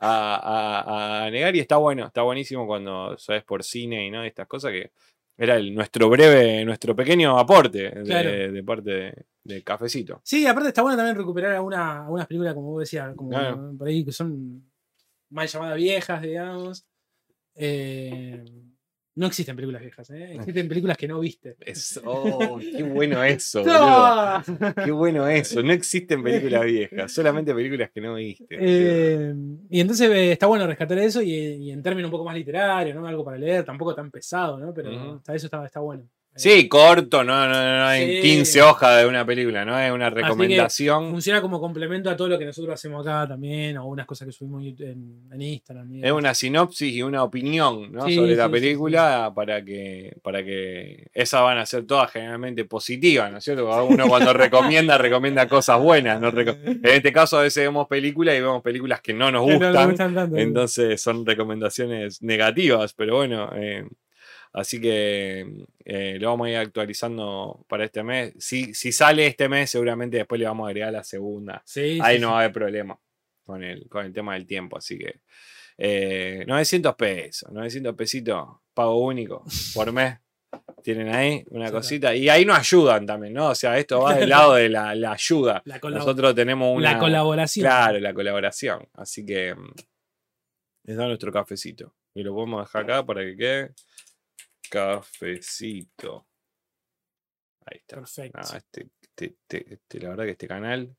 a- 0.00 1.24
a 1.26 1.30
negar 1.30 1.54
y 1.56 1.60
está 1.60 1.76
bueno, 1.76 2.06
está 2.06 2.22
buenísimo 2.22 2.66
cuando 2.66 3.16
sabes 3.18 3.42
por 3.44 3.62
cine 3.64 4.06
y 4.06 4.10
no 4.10 4.22
estas 4.22 4.46
cosas 4.46 4.72
que 4.72 4.90
era 5.36 5.56
el- 5.56 5.74
nuestro 5.74 6.08
breve, 6.08 6.64
nuestro 6.64 6.94
pequeño 6.94 7.38
aporte 7.38 7.90
de, 7.90 8.02
Claro. 8.04 8.30
de 8.30 8.62
parte 8.62 8.90
de, 8.90 9.24
de 9.42 9.62
cafecito. 9.64 10.20
Sí, 10.22 10.46
aparte 10.46 10.68
está 10.68 10.82
bueno 10.82 10.96
también 10.96 11.16
recuperar 11.16 11.52
alguna- 11.56 12.04
algunas 12.04 12.26
películas, 12.28 12.54
como 12.54 12.70
vos 12.70 12.80
decías, 12.80 13.12
como 13.16 13.30
Claro. 13.30 13.72
por 13.76 13.88
ahí 13.88 14.04
que 14.04 14.12
son 14.12 14.62
mal 15.34 15.46
llamadas 15.48 15.76
viejas, 15.76 16.22
digamos. 16.22 16.86
Eh, 17.54 18.44
No 19.16 19.26
existen 19.28 19.54
películas 19.54 19.80
viejas, 19.80 20.10
¿eh? 20.10 20.34
existen 20.34 20.66
películas 20.66 20.96
que 20.96 21.06
no 21.06 21.20
viste. 21.20 21.56
Oh, 22.04 22.58
qué 22.58 22.82
bueno 22.82 23.22
eso, 23.22 23.60
boludo. 23.64 24.74
Qué 24.84 24.90
bueno 24.90 25.28
eso. 25.28 25.62
No 25.62 25.72
existen 25.72 26.20
películas 26.22 26.64
viejas, 26.64 27.12
solamente 27.12 27.54
películas 27.54 27.90
que 27.94 28.00
no 28.00 28.14
viste. 28.14 28.46
Eh, 28.50 29.32
y 29.70 29.80
entonces 29.80 30.10
eh, 30.10 30.32
está 30.32 30.46
bueno 30.46 30.66
rescatar 30.66 30.98
eso 30.98 31.22
y, 31.22 31.30
y 31.32 31.70
en 31.70 31.80
términos 31.82 32.08
un 32.08 32.12
poco 32.12 32.24
más 32.24 32.34
literarios, 32.34 32.96
¿no? 32.96 33.06
Algo 33.06 33.24
para 33.24 33.38
leer, 33.38 33.64
tampoco 33.64 33.94
tan 33.94 34.10
pesado, 34.10 34.58
¿no? 34.58 34.74
Pero 34.74 35.14
hasta 35.16 35.34
eso 35.34 35.46
está, 35.46 35.64
está 35.64 35.78
bueno. 35.78 36.08
Eh, 36.36 36.38
Sí, 36.40 36.68
corto, 36.68 37.22
no, 37.22 37.46
no, 37.48 37.54
no, 37.54 37.84
hay 37.86 38.16
Sí. 38.16 38.22
15 38.22 38.62
hojas 38.62 39.00
de 39.00 39.06
una 39.06 39.24
película, 39.24 39.64
no 39.64 39.78
es 39.78 39.92
una 39.92 40.10
recomendación. 40.10 41.10
Funciona 41.10 41.40
como 41.40 41.60
complemento 41.60 42.10
a 42.10 42.16
todo 42.16 42.28
lo 42.28 42.38
que 42.38 42.44
nosotros 42.44 42.74
hacemos 42.74 43.06
acá 43.06 43.28
también, 43.28 43.78
o 43.78 43.86
unas 43.86 44.04
cosas 44.04 44.26
que 44.26 44.32
subimos 44.32 44.64
en, 44.80 45.28
en 45.32 45.42
Instagram. 45.42 46.04
Es 46.04 46.10
una 46.12 46.34
sinopsis 46.34 46.92
y 46.92 47.02
una 47.02 47.22
opinión 47.22 47.92
¿no? 47.92 48.06
Sí, 48.06 48.16
sobre 48.16 48.34
la 48.34 48.46
sí, 48.46 48.50
película 48.52 49.32
para 49.34 49.64
que 49.64 50.16
para 50.22 50.44
que 50.44 51.06
esas 51.14 51.42
van 51.42 51.58
a 51.58 51.66
ser 51.66 51.86
todas 51.86 52.10
generalmente 52.10 52.64
positivas, 52.64 53.30
¿no 53.30 53.38
es 53.38 53.44
cierto? 53.44 53.84
Uno 53.84 54.08
cuando 54.08 54.32
recomienda, 54.32 54.98
recomienda 54.98 55.46
cosas 55.48 55.78
buenas. 55.80 56.20
no 56.20 56.28
en 56.30 56.80
este 56.82 57.12
caso 57.12 57.38
a 57.38 57.42
veces 57.42 57.62
vemos 57.64 57.86
películas 57.86 58.36
y 58.36 58.40
vemos 58.40 58.60
películas 58.62 59.00
que 59.00 59.14
no 59.14 59.30
nos 59.30 59.46
Que 59.46 59.58
no 59.58 59.66
gustan, 59.66 59.88
gustan 59.90 60.14
tanto. 60.14 60.36
entonces 60.36 61.00
son 61.00 61.24
recomendaciones 61.24 62.22
negativas, 62.22 62.92
pero 62.94 63.16
bueno, 63.16 63.50
eh, 63.54 63.84
así 64.54 64.80
que 64.80 65.66
eh, 65.84 66.16
lo 66.18 66.28
vamos 66.30 66.46
a 66.46 66.50
ir 66.50 66.56
actualizando 66.56 67.64
para 67.68 67.84
este 67.84 68.02
mes. 68.02 68.32
Si, 68.38 68.72
si 68.72 68.90
sale 68.92 69.26
este 69.26 69.48
mes, 69.48 69.68
seguramente 69.70 70.16
después 70.16 70.40
le 70.40 70.46
vamos 70.46 70.64
a 70.66 70.68
agregar 70.68 70.92
la 70.92 71.04
segunda. 71.04 71.62
Sí, 71.66 71.98
Ahí 72.02 72.16
sí, 72.16 72.22
no 72.22 72.28
sí. 72.28 72.32
va 72.32 72.36
a 72.38 72.38
haber 72.40 72.52
problema 72.52 72.98
con 73.44 73.62
el, 73.62 73.88
con 73.88 74.06
el 74.06 74.12
tema 74.12 74.34
del 74.34 74.46
tiempo, 74.46 74.78
así 74.78 74.96
que 74.96 75.20
eh, 75.76 76.44
900 76.46 76.94
pesos, 76.94 77.52
900 77.52 77.94
pesitos, 77.94 78.48
pago 78.72 78.98
único 79.04 79.44
por 79.74 79.92
mes. 79.92 80.18
Tienen 80.84 81.12
ahí 81.14 81.44
una 81.50 81.70
cosita. 81.72 82.14
Y 82.14 82.28
ahí 82.28 82.44
nos 82.44 82.58
ayudan 82.58 83.06
también, 83.06 83.34
¿no? 83.34 83.48
O 83.48 83.54
sea, 83.54 83.76
esto 83.78 84.00
va 84.00 84.14
del 84.14 84.28
lado 84.28 84.54
de 84.54 84.68
la, 84.68 84.94
la 84.94 85.12
ayuda. 85.12 85.62
La, 85.66 85.78
Nosotros 85.78 86.34
tenemos 86.34 86.76
una. 86.76 86.92
la 86.92 86.98
colaboración. 86.98 87.64
Claro, 87.64 87.98
la 87.98 88.14
colaboración. 88.14 88.86
Así 88.92 89.24
que 89.26 89.54
mm, 89.54 89.72
les 90.84 90.96
da 90.96 91.06
nuestro 91.06 91.32
cafecito. 91.32 91.94
Y 92.14 92.22
lo 92.22 92.34
podemos 92.34 92.64
dejar 92.64 92.84
acá 92.84 93.04
para 93.04 93.22
que 93.22 93.36
quede. 93.36 93.72
Cafecito. 94.70 96.26
Ahí 97.66 97.78
está. 97.78 97.96
Perfecto. 97.96 98.38
No, 98.38 98.56
este, 98.58 98.88
este- 99.16 99.74
este- 99.74 100.00
la 100.00 100.10
verdad 100.10 100.24
que 100.24 100.30
este 100.32 100.48
canal, 100.48 100.94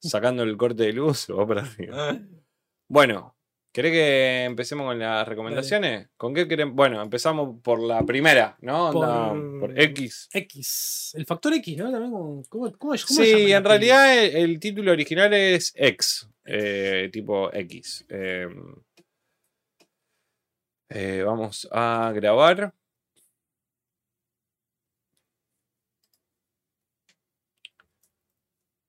sacando 0.00 0.42
el 0.42 0.56
corte 0.56 0.84
de 0.84 0.92
luz, 0.92 1.26
va 1.30 1.46
para 1.46 1.62
arriba. 1.62 2.18
Bueno, 2.90 3.36
¿querés 3.70 3.92
que 3.92 4.44
empecemos 4.44 4.86
con 4.86 4.98
las 4.98 5.28
recomendaciones? 5.28 6.08
¿Con 6.16 6.32
qué 6.32 6.48
queremos? 6.48 6.74
Bueno, 6.74 7.02
empezamos 7.02 7.60
por 7.62 7.82
la 7.82 8.02
primera, 8.02 8.56
¿no? 8.62 8.90
Por- 8.92 9.60
por 9.60 9.78
X. 9.78 10.26
X. 10.32 11.12
El 11.14 11.26
factor 11.26 11.52
X, 11.52 11.76
¿no? 11.76 11.90
También 11.92 12.10
como- 12.10 12.42
¿cómo, 12.48 12.64
cómo, 12.72 12.78
cómo 12.78 12.96
Sí, 12.96 13.52
en 13.52 13.62
realidad 13.62 14.18
el, 14.24 14.36
el 14.36 14.58
título 14.58 14.90
original 14.92 15.34
es 15.34 15.74
X, 15.76 16.26
eh, 16.46 17.10
tipo 17.12 17.52
X. 17.52 18.06
Eh, 18.08 18.46
eh, 20.90 21.22
vamos 21.24 21.68
a 21.72 22.12
grabar. 22.14 22.72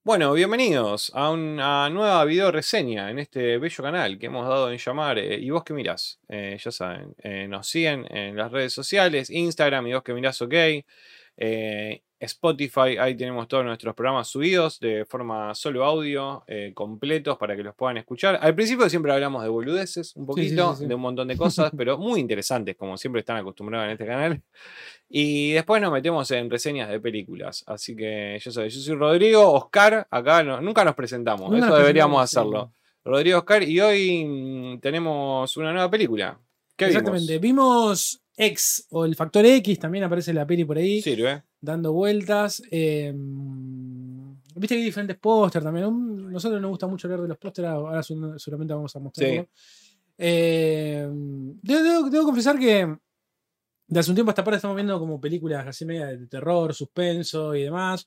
Bueno, 0.03 0.33
bienvenidos 0.33 1.11
a 1.13 1.29
una 1.29 1.89
nueva 1.89 2.25
video 2.25 2.51
reseña 2.51 3.11
en 3.11 3.19
este 3.19 3.57
bello 3.59 3.83
canal 3.83 4.17
que 4.17 4.25
hemos 4.25 4.47
dado 4.47 4.71
en 4.71 4.77
llamar 4.79 5.19
eh, 5.19 5.37
¿Y 5.39 5.49
vos 5.51 5.63
qué 5.63 5.73
mirás? 5.73 6.19
Eh, 6.29 6.57
ya 6.59 6.71
saben, 6.71 7.15
nos 7.49 7.67
siguen 7.67 8.05
en 8.09 8.35
las 8.35 8.51
redes 8.51 8.73
sociales, 8.73 9.29
Instagram 9.29 9.85
y 9.87 9.93
vos 9.93 10.03
que 10.03 10.13
mirás 10.13 10.41
ok, 10.41 10.53
Spotify, 12.19 12.97
ahí 12.99 13.15
tenemos 13.15 13.47
todos 13.47 13.63
nuestros 13.63 13.95
programas 13.95 14.27
subidos 14.27 14.79
de 14.79 15.05
forma 15.05 15.55
solo 15.55 15.85
audio, 15.85 16.43
eh, 16.47 16.71
completos 16.75 17.37
para 17.37 17.55
que 17.55 17.63
los 17.63 17.73
puedan 17.75 17.97
escuchar. 17.97 18.37
Al 18.41 18.53
principio 18.55 18.89
siempre 18.89 19.11
hablamos 19.13 19.41
de 19.43 19.49
boludeces, 19.49 20.15
un 20.15 20.23
sí, 20.23 20.27
poquito, 20.27 20.73
sí, 20.75 20.81
sí. 20.83 20.87
de 20.87 20.95
un 20.95 21.01
montón 21.01 21.27
de 21.29 21.37
cosas, 21.37 21.71
pero 21.77 21.97
muy 21.97 22.19
interesantes, 22.19 22.75
como 22.75 22.97
siempre 22.97 23.19
están 23.21 23.37
acostumbrados 23.37 23.85
en 23.85 23.91
este 23.91 24.05
canal. 24.05 24.41
Y 25.07 25.51
después 25.53 25.81
nos 25.81 25.91
metemos 25.91 26.29
en 26.31 26.49
reseñas 26.49 26.89
de 26.89 26.99
películas. 26.99 27.63
Así 27.67 27.95
que 27.95 28.37
yo 28.43 28.51
soy, 28.51 28.69
yo 28.69 28.79
soy 28.79 28.95
Rodrigo, 28.95 29.51
Oscar, 29.53 30.07
acá 30.11 30.43
no- 30.43 30.61
nunca 30.61 30.83
nos 30.85 30.95
presentamos, 30.95 31.55
eso 31.57 31.75
deberíamos 31.75 32.21
hacerlo. 32.21 32.73
Rodrigo 33.03 33.39
Oscar, 33.39 33.63
y 33.63 33.79
hoy 33.79 34.25
mm, 34.25 34.79
tenemos 34.81 35.55
una 35.57 35.71
nueva 35.71 35.89
película. 35.89 36.37
¿Qué 36.75 36.85
Exactamente. 36.85 37.39
vimos? 37.39 38.19
Vimos 38.19 38.21
X 38.41 38.87
o 38.91 39.03
el 39.05 39.15
factor 39.15 39.45
X, 39.45 39.77
también 39.79 40.05
aparece 40.05 40.33
la 40.33 40.47
peli 40.47 40.63
por 40.65 40.77
ahí, 40.77 41.01
Sirve. 41.01 41.43
dando 41.59 41.91
vueltas. 41.93 42.63
eh, 42.71 43.13
Viste 44.55 44.75
que 44.75 44.79
hay 44.79 44.85
diferentes 44.85 45.17
pósters 45.17 45.63
también. 45.63 45.85
Un- 45.87 46.31
Nosotros 46.31 46.59
nos 46.61 46.69
gusta 46.71 46.87
mucho 46.87 47.07
leer 47.07 47.21
de 47.21 47.27
los 47.29 47.37
pósters, 47.37 47.67
ahora 47.67 48.01
seguramente 48.03 48.73
vamos 48.73 48.95
a 48.95 48.99
mostrarlo. 48.99 49.47
Eh, 50.17 51.07
debo, 51.61 51.79
debo- 51.83 52.09
debo 52.09 52.25
confesar 52.25 52.59
que 52.59 52.93
de 53.87 53.99
hace 53.99 54.11
un 54.11 54.15
tiempo 54.15 54.29
a 54.29 54.33
esta 54.33 54.43
parte 54.43 54.57
estamos 54.57 54.75
viendo 54.75 54.99
como 54.99 55.19
películas 55.19 55.65
así 55.67 55.85
media 55.85 56.07
de 56.07 56.27
terror, 56.27 56.73
suspenso 56.73 57.55
y 57.55 57.63
demás. 57.63 58.05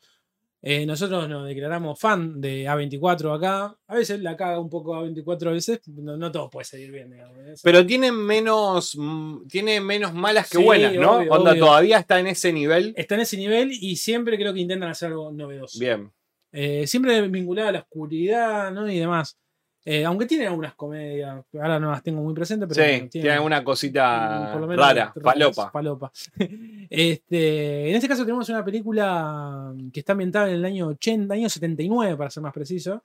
Eh, 0.64 0.86
nosotros 0.86 1.28
nos 1.28 1.44
declaramos 1.48 1.98
fan 1.98 2.40
de 2.40 2.66
A24 2.68 3.36
acá. 3.36 3.76
A 3.88 3.96
veces 3.96 4.20
la 4.20 4.36
caga 4.36 4.60
un 4.60 4.70
poco 4.70 4.94
A24 4.94 5.48
a 5.48 5.52
veces. 5.52 5.80
No, 5.88 6.16
no 6.16 6.30
todo 6.30 6.48
puede 6.48 6.64
salir 6.64 6.92
bien, 6.92 7.10
digamos. 7.10 7.36
¿eh? 7.40 7.54
Pero 7.64 7.84
tiene 7.84 8.12
menos, 8.12 8.94
mm, 8.96 9.48
tiene 9.48 9.80
menos 9.80 10.14
malas 10.14 10.48
que 10.48 10.58
Sí, 10.58 10.64
buenas, 10.64 10.94
¿no? 10.94 11.16
obvio, 11.18 11.32
Onda, 11.32 11.50
obvio. 11.50 11.64
todavía 11.64 11.98
está 11.98 12.20
en 12.20 12.28
ese 12.28 12.52
nivel. 12.52 12.94
Está 12.96 13.16
en 13.16 13.22
ese 13.22 13.36
nivel 13.36 13.72
y 13.72 13.96
siempre 13.96 14.36
creo 14.38 14.54
que 14.54 14.60
intentan 14.60 14.88
hacer 14.88 15.08
algo 15.08 15.32
novedoso. 15.32 15.80
Bien. 15.80 16.12
Eh, 16.52 16.86
siempre 16.86 17.20
vinculado 17.28 17.68
a 17.68 17.72
la 17.72 17.78
oscuridad 17.80 18.70
¿no? 18.70 18.88
y 18.88 18.98
demás. 19.00 19.36
Eh, 19.85 20.05
aunque 20.05 20.26
tiene 20.26 20.47
algunas 20.47 20.74
comedias, 20.74 21.45
ahora 21.55 21.80
no 21.80 21.91
las 21.91 22.05
tengo 22.05 22.22
muy 22.22 22.33
presentes, 22.35 22.68
pero 22.68 22.85
sí, 22.85 22.93
bueno, 22.93 23.09
tiene 23.11 23.30
alguna 23.30 23.64
cosita 23.64 24.55
menos 24.61 24.76
rara, 24.76 25.12
palopa. 25.12 25.70
Falopa. 25.70 26.12
Este, 26.95 27.89
en 27.89 27.97
este 27.97 28.07
caso 28.07 28.22
tenemos 28.24 28.49
una 28.51 28.62
película 28.62 29.72
que 29.93 30.01
está 30.01 30.12
ambientada 30.12 30.49
en 30.49 30.57
el 30.57 30.64
año 30.64 30.89
80, 30.89 31.33
año 31.33 31.49
79 31.49 32.16
para 32.16 32.30
ser 32.30 32.43
más 32.43 32.53
preciso. 32.53 33.03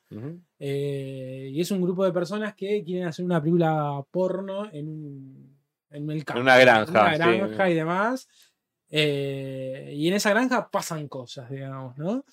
Eh, 0.60 1.50
y 1.54 1.62
es 1.62 1.72
un 1.72 1.82
grupo 1.82 2.04
de 2.04 2.12
personas 2.12 2.54
que 2.54 2.84
quieren 2.84 3.08
hacer 3.08 3.24
una 3.24 3.40
película 3.40 4.04
porno 4.12 4.70
en, 4.72 5.58
en 5.90 6.12
el 6.12 6.26
campo, 6.26 6.42
una 6.42 6.58
granja, 6.58 7.16
en 7.16 7.22
una 7.22 7.32
sí. 7.32 7.38
granja 7.38 7.70
y 7.70 7.74
demás. 7.74 8.28
Eh, 8.90 9.94
y 9.96 10.08
en 10.08 10.14
esa 10.14 10.30
granja 10.32 10.70
pasan 10.70 11.08
cosas, 11.08 11.50
digamos, 11.50 11.98
¿no? 11.98 12.24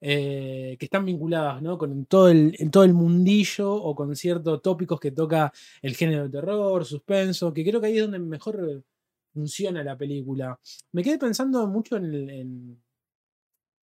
Eh, 0.00 0.76
que 0.78 0.84
están 0.84 1.04
vinculadas 1.06 1.62
¿no? 1.62 1.78
con 1.78 2.04
todo 2.04 2.28
el, 2.28 2.54
en 2.58 2.70
todo 2.70 2.84
el 2.84 2.92
mundillo 2.92 3.72
o 3.72 3.94
con 3.94 4.14
ciertos 4.14 4.60
tópicos 4.60 5.00
que 5.00 5.12
toca 5.12 5.50
el 5.80 5.96
género 5.96 6.24
de 6.24 6.28
terror, 6.30 6.84
suspenso, 6.84 7.54
que 7.54 7.64
creo 7.64 7.80
que 7.80 7.86
ahí 7.86 7.96
es 7.96 8.02
donde 8.02 8.18
mejor 8.18 8.84
funciona 9.32 9.82
la 9.82 9.96
película. 9.96 10.58
Me 10.92 11.02
quedé 11.02 11.16
pensando 11.18 11.66
mucho 11.66 11.96
en 11.96 12.04
el, 12.04 12.30
en, 12.30 12.82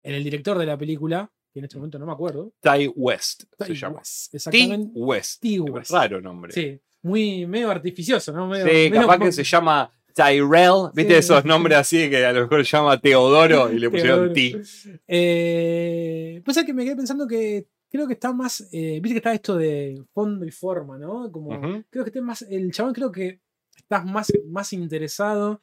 en 0.03 0.13
el 0.13 0.23
director 0.23 0.57
de 0.57 0.65
la 0.65 0.77
película, 0.77 1.31
que 1.53 1.59
en 1.59 1.65
este 1.65 1.77
momento 1.77 1.97
no 1.97 2.05
me 2.05 2.11
acuerdo. 2.13 2.51
Ty 2.59 2.87
West 2.95 3.43
se 3.57 3.65
Ty 3.65 3.73
llama. 3.75 3.97
West, 3.99 4.31
T. 4.31 4.37
exactamente. 4.37 4.91
West. 4.99 5.41
T. 5.41 5.47
Qué 5.49 5.59
West. 5.61 5.91
Raro 5.91 6.19
nombre. 6.21 6.51
Sí, 6.51 6.77
muy 7.03 7.45
medio 7.45 7.71
artificioso, 7.71 8.33
¿no? 8.33 8.47
Medio- 8.47 8.65
Sí, 8.65 8.89
medio 8.89 9.01
capaz 9.01 9.19
que 9.19 9.31
se 9.31 9.43
llama 9.43 9.89
Tyrell. 10.13 10.89
¿Viste 10.93 11.13
Sí. 11.13 11.19
esos 11.19 11.45
nombres 11.45 11.77
así 11.77 12.09
que 12.09 12.25
a 12.25 12.31
lo 12.33 12.41
mejor 12.41 12.63
llama 12.63 12.99
Teodoro 12.99 13.71
y 13.71 13.79
le 13.79 13.89
pusieron 13.89 14.33
Teodoro. 14.33 14.63
T? 14.63 14.99
Eh, 15.07 16.41
pues 16.43 16.57
es 16.57 16.65
que 16.65 16.73
me 16.73 16.83
quedé 16.83 16.95
pensando 16.95 17.27
que 17.27 17.67
creo 17.89 18.07
que 18.07 18.13
está 18.13 18.33
más. 18.33 18.61
eh, 18.71 18.99
Viste 19.01 19.13
que 19.13 19.17
está 19.17 19.33
esto 19.33 19.55
de 19.57 20.01
fondo 20.13 20.45
y 20.45 20.51
forma, 20.51 20.97
¿no? 20.97 21.31
Como. 21.31 21.49
Creo 21.89 22.03
que 22.03 22.09
esté 22.09 22.21
más. 22.21 22.41
El 22.43 22.71
chabón 22.71 22.93
creo 22.93 23.11
que 23.11 23.39
estás 23.77 24.05
más, 24.05 24.31
más 24.47 24.73
interesado 24.73 25.61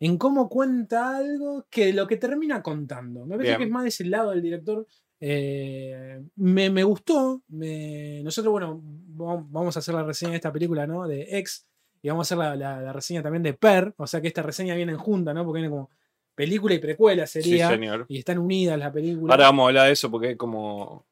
en 0.00 0.18
cómo 0.18 0.48
cuenta 0.48 1.16
algo 1.16 1.66
que 1.70 1.92
lo 1.92 2.06
que 2.06 2.16
termina 2.16 2.62
contando. 2.62 3.24
Me 3.24 3.36
parece 3.36 3.50
Bien. 3.52 3.58
que 3.58 3.64
es 3.64 3.70
más 3.70 3.82
de 3.84 3.88
ese 3.90 4.04
lado 4.04 4.30
del 4.30 4.42
director. 4.42 4.86
Eh, 5.20 6.20
me, 6.36 6.68
me 6.70 6.82
gustó. 6.84 7.42
me- 7.48 8.22
nosotros, 8.24 8.50
bueno, 8.52 8.80
vamos 8.82 9.76
a 9.76 9.78
hacer 9.78 9.94
la 9.94 10.02
reseña 10.02 10.32
de 10.32 10.36
esta 10.36 10.52
película, 10.52 10.86
¿no? 10.86 11.06
De 11.06 11.26
X. 11.38 11.66
Y 12.02 12.08
vamos 12.08 12.30
a 12.30 12.34
hacer 12.34 12.38
la, 12.38 12.56
la- 12.56 12.80
la 12.82 12.92
reseña 12.92 13.22
también 13.22 13.42
de 13.44 13.54
Per. 13.54 13.94
O 13.96 14.06
sea 14.06 14.20
que 14.20 14.28
esta 14.28 14.42
reseña 14.42 14.74
viene 14.74 14.92
en 14.92 14.98
junta, 14.98 15.32
¿no? 15.32 15.44
Porque 15.44 15.60
viene 15.60 15.70
como 15.70 15.88
película 16.34 16.74
y 16.74 16.78
precuela 16.78 17.26
sería. 17.26 17.68
Sí, 17.68 17.74
señor. 17.74 18.06
y 18.08 18.18
están 18.18 18.38
unidas 18.38 18.78
las 18.78 18.90
películas. 18.92 19.30
Ahora 19.32 19.44
vamos 19.46 19.64
a 19.64 19.68
hablar 19.68 19.86
de 19.86 19.92
eso 19.92 20.10
porque 20.10 20.32
es 20.32 20.36
como. 20.36 21.06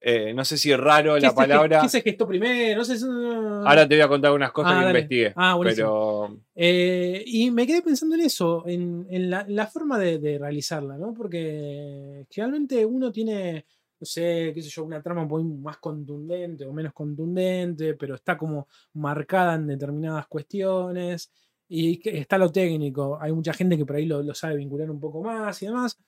eh, 0.00 0.32
no 0.34 0.44
sé 0.44 0.56
si 0.58 0.70
es 0.72 0.78
raro 0.78 1.14
¿Qué 1.14 1.20
la 1.22 1.30
se- 1.30 1.34
palabra. 1.36 1.80
¿Qué 1.82 1.88
se 1.88 2.00
gestó 2.02 2.26
primero? 2.28 2.78
No 2.78 2.84
sé. 2.84 2.98
si- 2.98 3.04
Ahora 3.06 3.88
te 3.88 3.94
voy 3.96 4.02
a 4.02 4.08
contar 4.08 4.32
unas 4.32 4.52
cosas 4.52 4.72
Ah, 4.72 4.78
que 4.80 4.84
dale. 4.86 4.98
investigué. 5.00 5.32
Ah, 5.36 5.54
buenísimo. 5.54 6.28
pero 6.28 6.40
Eh, 6.54 7.22
y 7.26 7.50
me 7.50 7.66
quedé 7.66 7.82
pensando 7.82 8.14
en 8.16 8.20
eso, 8.22 8.64
en, 8.66 9.06
en 9.10 9.30
la, 9.30 9.44
la 9.48 9.66
forma 9.66 9.98
de, 9.98 10.18
de 10.18 10.38
realizarla, 10.38 10.96
¿no? 10.98 11.12
Porque 11.14 12.26
generalmente 12.30 12.84
uno 12.84 13.10
tiene, 13.12 13.64
no 14.00 14.04
sé, 14.06 14.52
qué 14.54 14.62
sé 14.62 14.68
yo, 14.70 14.84
una 14.84 15.02
trama 15.02 15.26
poco 15.28 15.42
más 15.44 15.78
contundente 15.78 16.66
o 16.66 16.72
menos 16.72 16.92
contundente, 16.92 17.94
pero 17.94 18.14
está 18.16 18.36
como 18.38 18.68
marcada 18.94 19.54
en 19.54 19.66
determinadas 19.68 20.26
cuestiones. 20.28 21.30
y 21.68 22.00
está 22.16 22.38
lo 22.38 22.50
técnico. 22.52 23.18
Hay 23.20 23.32
mucha 23.32 23.52
gente 23.52 23.76
que 23.76 23.84
por 23.86 23.96
ahí 23.96 24.06
lo, 24.06 24.22
sabe 24.34 24.56
vincular 24.56 24.90
un 24.90 25.00
poco 25.00 25.22
más 25.22 25.60
y 25.62 25.66
demás. 25.66 25.98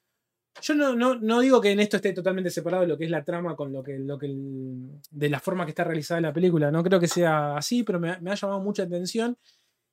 Yo 0.61 0.75
no, 0.75 0.95
no, 0.97 1.15
no 1.17 1.41
digo 1.41 1.61
que 1.61 1.71
en 1.71 1.79
esto 1.81 1.97
esté 1.97 2.13
totalmente 2.13 2.51
separado 2.51 2.85
lo 2.87 2.99
que 2.99 3.05
es 3.05 3.11
la 3.11 3.25
trama 3.25 3.55
con 3.55 3.73
lo 3.73 3.83
que, 3.83 3.99
lo 3.99 4.19
que 4.19 4.27
el- 4.27 5.01
de 5.11 5.29
la 5.31 5.39
forma 5.41 5.65
que 5.65 5.71
está 5.71 5.85
realizada 5.85 6.21
la 6.21 6.33
película. 6.33 6.71
No 6.73 6.83
creo 6.83 6.99
que 7.01 7.07
sea 7.09 7.57
así, 7.57 7.85
pero 7.85 8.01
me, 8.01 8.11
ha- 8.11 8.19
me 8.21 8.31
ha 8.33 8.35
llamado 8.35 8.61
mucha 8.61 8.83
atención. 8.85 9.37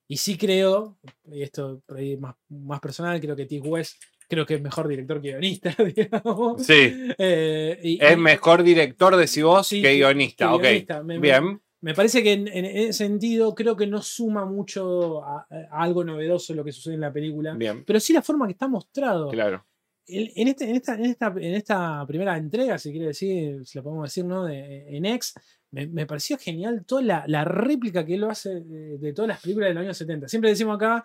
Y 0.08 0.18
sí 0.18 0.36
creo, 0.38 0.98
y 1.26 1.42
esto 1.42 1.82
por 1.86 1.98
ahí 1.98 2.16
más, 2.16 2.36
más 2.48 2.80
personal, 2.80 3.20
creo 3.20 3.36
que 3.36 3.46
T. 3.46 3.60
West 3.60 4.02
creo 4.28 4.44
que 4.46 4.54
es 4.54 4.62
mejor 4.62 4.88
director 4.88 5.20
que 5.20 5.28
guionista, 5.30 5.74
digamos. 5.96 6.64
Sí. 6.64 6.92
Eh, 7.18 7.78
y- 7.82 7.98
Es 8.04 8.12
y- 8.14 8.16
mejor 8.16 8.62
director, 8.62 9.16
decís 9.16 9.42
vos, 9.42 9.66
Sí, 9.66 9.82
que 9.82 9.94
guionista. 9.94 10.50
que 10.52 10.58
guionista. 10.58 11.02
Me- 11.02 11.14
me- 11.14 11.20
Bien. 11.20 11.60
Me 11.82 11.94
parece 11.94 12.22
que 12.22 12.32
en, 12.32 12.48
en 12.48 12.64
ese 12.64 12.92
sentido 12.94 13.54
creo 13.54 13.76
que 13.76 13.86
no 13.86 14.00
suma 14.02 14.44
mucho 14.46 15.22
a, 15.24 15.46
a 15.70 15.82
algo 15.82 16.02
novedoso 16.02 16.52
lo 16.54 16.64
que 16.64 16.72
sucede 16.72 16.94
en 16.94 17.00
la 17.02 17.12
película, 17.12 17.54
Bien. 17.54 17.84
pero 17.86 18.00
sí 18.00 18.12
la 18.12 18.22
forma 18.22 18.46
que 18.46 18.52
está 18.52 18.66
mostrado. 18.66 19.28
Claro. 19.28 19.64
En, 20.08 20.30
en 20.34 20.48
este- 20.48 20.64
en 20.70 20.76
esta, 20.76 20.94
en, 20.94 21.04
esta, 21.04 21.26
en 21.36 21.54
esta 21.54 22.04
primera 22.06 22.36
entrega, 22.36 22.78
si 22.78 22.90
quiere 22.90 23.08
decir, 23.08 23.64
si 23.66 23.78
lo 23.78 23.84
podemos 23.84 24.04
decir, 24.04 24.24
¿no? 24.24 24.44
De, 24.46 24.96
en 24.96 25.04
X, 25.04 25.34
me, 25.70 25.86
me 25.86 26.06
pareció 26.06 26.38
genial 26.38 26.84
toda 26.86 27.02
la, 27.02 27.24
la 27.28 27.44
réplica 27.44 28.04
que 28.06 28.14
él 28.14 28.20
lo 28.22 28.30
hace 28.30 28.60
de, 28.62 28.98
de 28.98 29.12
todas 29.12 29.28
las 29.28 29.40
películas 29.40 29.68
de 29.68 29.74
los 29.74 29.82
años 29.82 29.98
70. 29.98 30.28
Siempre 30.28 30.50
decimos 30.50 30.76
acá 30.76 31.04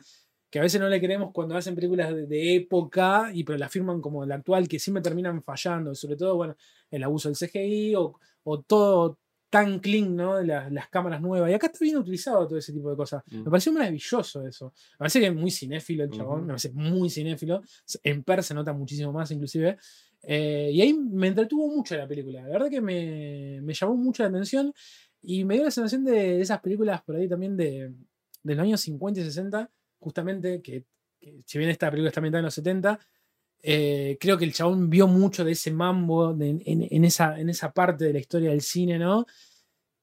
que 0.52 0.60
a 0.60 0.62
veces 0.62 0.82
no 0.82 0.90
le 0.90 1.00
queremos 1.00 1.32
cuando 1.34 1.56
hacen 1.56 1.74
películas 1.76 2.14
de, 2.14 2.28
de 2.28 2.56
época 2.56 3.32
y 3.34 3.46
pero 3.46 3.58
la 3.58 3.70
firman 3.70 4.02
como 4.02 4.26
la 4.26 4.36
actual, 4.36 4.68
que 4.68 4.80
siempre 4.80 5.02
terminan 5.02 5.42
fallando, 5.42 5.96
sobre 5.96 6.18
todo, 6.18 6.36
bueno, 6.36 6.56
el 6.92 7.04
abuso 7.04 7.30
del 7.30 7.38
CGI 7.38 7.96
o, 7.96 8.20
o 8.44 8.62
todo 8.62 9.18
tan 9.50 9.80
clean, 9.80 10.16
¿no? 10.16 10.42
Las, 10.42 10.72
las 10.72 10.90
cámaras 10.90 11.22
nuevas. 11.22 11.50
Y 11.50 11.54
acá 11.54 11.68
está 11.68 11.80
bien 11.82 11.98
utilizado 11.98 12.48
todo 12.48 12.58
ese 12.58 12.72
tipo 12.74 12.90
de 12.90 12.96
cosas. 12.96 13.24
Mm. 13.32 13.44
Me 13.44 13.50
pareció 13.50 13.74
maravilloso 13.74 14.46
eso. 14.46 14.74
Me 14.94 14.98
parece 15.00 15.20
que 15.20 15.28
es 15.28 15.36
muy 15.36 15.52
cinéfilo 15.52 16.04
el 16.04 16.10
chabón, 16.10 16.42
me 16.42 16.48
parece 16.48 16.72
muy 16.72 17.10
cinéfilo. 17.10 17.62
En 18.04 18.24
Per 18.24 18.44
se 18.44 18.54
nota 18.54 18.74
muchísimo 18.74 19.12
más, 19.12 19.32
inclusive. 19.32 19.78
Eh, 20.24 20.70
y 20.74 20.82
ahí 20.82 20.94
me 20.94 21.28
entretuvo 21.28 21.68
mucho 21.68 21.96
la 21.96 22.08
película. 22.08 22.42
La 22.44 22.50
verdad 22.50 22.70
que 22.70 22.82
me, 22.82 23.60
me 23.62 23.74
llamó 23.74 23.96
mucho 23.96 24.24
la 24.24 24.30
atención 24.30 24.74
y 25.22 25.46
me 25.46 25.56
dio 25.56 25.64
la 25.64 25.72
sensación 25.72 26.04
de, 26.04 26.12
de 26.14 26.42
esas 26.42 26.60
películas 26.62 27.02
por 27.04 27.16
ahí 27.16 27.28
también 27.28 27.58
de, 27.58 27.94
de 28.44 28.56
los 28.56 28.64
años 28.64 28.82
50 28.82 29.20
y 29.20 29.24
60, 29.24 29.70
justamente, 30.02 30.62
que, 30.62 30.84
que 31.20 31.42
si 31.46 31.58
bien 31.58 31.70
esta 31.70 31.90
película 31.90 32.10
está 32.10 32.20
ambientada 32.20 32.40
en 32.42 32.46
los 32.46 32.54
70, 32.54 33.00
eh, 33.64 34.18
creo 34.20 34.38
que 34.38 34.44
el 34.46 34.54
chabón 34.54 34.90
vio 34.90 35.08
mucho 35.08 35.46
de 35.46 35.52
ese 35.54 35.72
mambo 35.72 36.34
de- 36.34 36.62
en, 36.66 36.88
en 36.90 37.06
esa, 37.06 37.40
en 37.40 37.50
esa 37.50 37.72
parte 37.72 38.06
de 38.06 38.14
la 38.14 38.20
historia 38.20 38.50
del 38.50 38.62
cine, 38.62 38.98
¿no? 39.00 39.26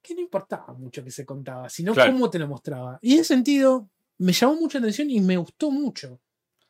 Que 0.01 0.15
no 0.15 0.21
importaba 0.21 0.73
mucho 0.75 1.03
que 1.05 1.11
se 1.11 1.27
contaba, 1.27 1.69
sino 1.69 1.93
Claro. 1.93 2.13
cómo 2.13 2.31
te 2.31 2.39
lo 2.39 2.47
mostraba. 2.49 2.99
Y 3.03 3.15
en 3.15 3.21
ese 3.21 3.35
sentido, 3.35 3.91
me 4.19 4.33
llamó 4.33 4.55
mucha 4.55 4.79
atención 4.79 5.11
y 5.11 5.21
me 5.21 5.37
gustó 5.37 5.71
mucho. 5.71 6.21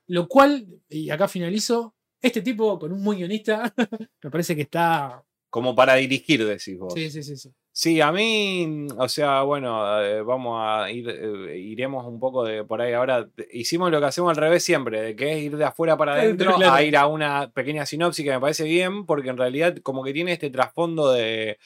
Lo 0.07 0.27
cual, 0.27 0.67
y 0.89 1.11
acá 1.11 1.29
finalizo, 1.29 1.95
este 2.23 2.41
tipo 2.41 2.79
con 2.79 2.91
un 2.93 3.03
muy 3.03 3.17
guionista, 3.19 3.73
me 4.23 4.31
parece 4.31 4.57
que 4.57 4.63
está. 4.63 5.23
Como 5.51 5.75
para 5.75 5.95
dirigir, 5.95 6.45
decís 6.47 6.79
vos. 6.79 6.93
Sí, 6.95 7.11
sí, 7.11 7.23
sí. 7.23 7.37
sí. 7.37 7.51
Sí, 7.73 8.01
a 8.01 8.11
mí, 8.11 8.89
o 8.97 9.09
sea, 9.09 9.43
bueno, 9.43 10.03
eh, 10.03 10.21
vamos 10.23 10.61
a 10.61 10.91
ir, 10.91 11.09
eh, 11.09 11.57
iremos 11.59 12.05
un 12.07 12.19
poco 12.19 12.45
de 12.45 12.65
por 12.65 12.83
ahí. 12.83 12.93
Ahora 12.93 13.29
hicimos 13.53 13.93
lo 13.93 14.01
que 14.01 14.07
hacemos 14.07 14.31
al 14.31 14.37
revés 14.37 14.65
siempre, 14.65 15.01
de 15.01 15.15
que 15.15 15.33
es 15.33 15.45
ir 15.45 15.57
de 15.57 15.65
afuera 15.65 15.97
para 15.97 16.15
adentro 16.21 16.57
claro. 16.57 16.73
a 16.75 16.83
ir 16.83 16.97
a 16.97 17.07
una 17.07 17.53
pequeña 17.53 17.87
sinopsis 17.87 18.25
que 18.25 18.33
me 18.33 18.41
parece 18.41 18.65
bien, 18.65 19.07
porque 19.07 19.29
en 19.29 19.37
realidad 19.37 19.77
como 19.85 20.03
que 20.03 20.13
tiene 20.13 20.33
este 20.33 20.51
trasfondo 20.51 21.13
de, 21.13 21.59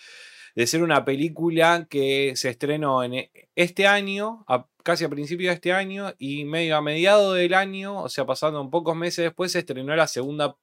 de 0.54 0.66
ser 0.66 0.82
una 0.82 1.02
película 1.06 1.86
que 1.88 2.34
se 2.36 2.50
estrenó 2.50 3.02
en 3.02 3.14
e- 3.14 3.30
este 3.56 3.86
año, 3.86 4.44
a- 4.48 4.68
casi 4.84 5.04
a 5.04 5.08
principios 5.08 5.48
de 5.48 5.54
este 5.54 5.72
año, 5.72 6.12
y 6.18 6.44
medio 6.44 6.76
a 6.76 6.82
mediado 6.82 7.32
del 7.32 7.54
año, 7.54 8.02
o 8.02 8.08
sea, 8.10 8.26
pasando 8.26 8.60
un 8.60 8.70
pocos 8.70 8.94
meses 8.94 9.24
después, 9.24 9.50
se 9.52 9.60
estrenó 9.60 9.96
la 9.96 10.06
segunda, 10.06 10.58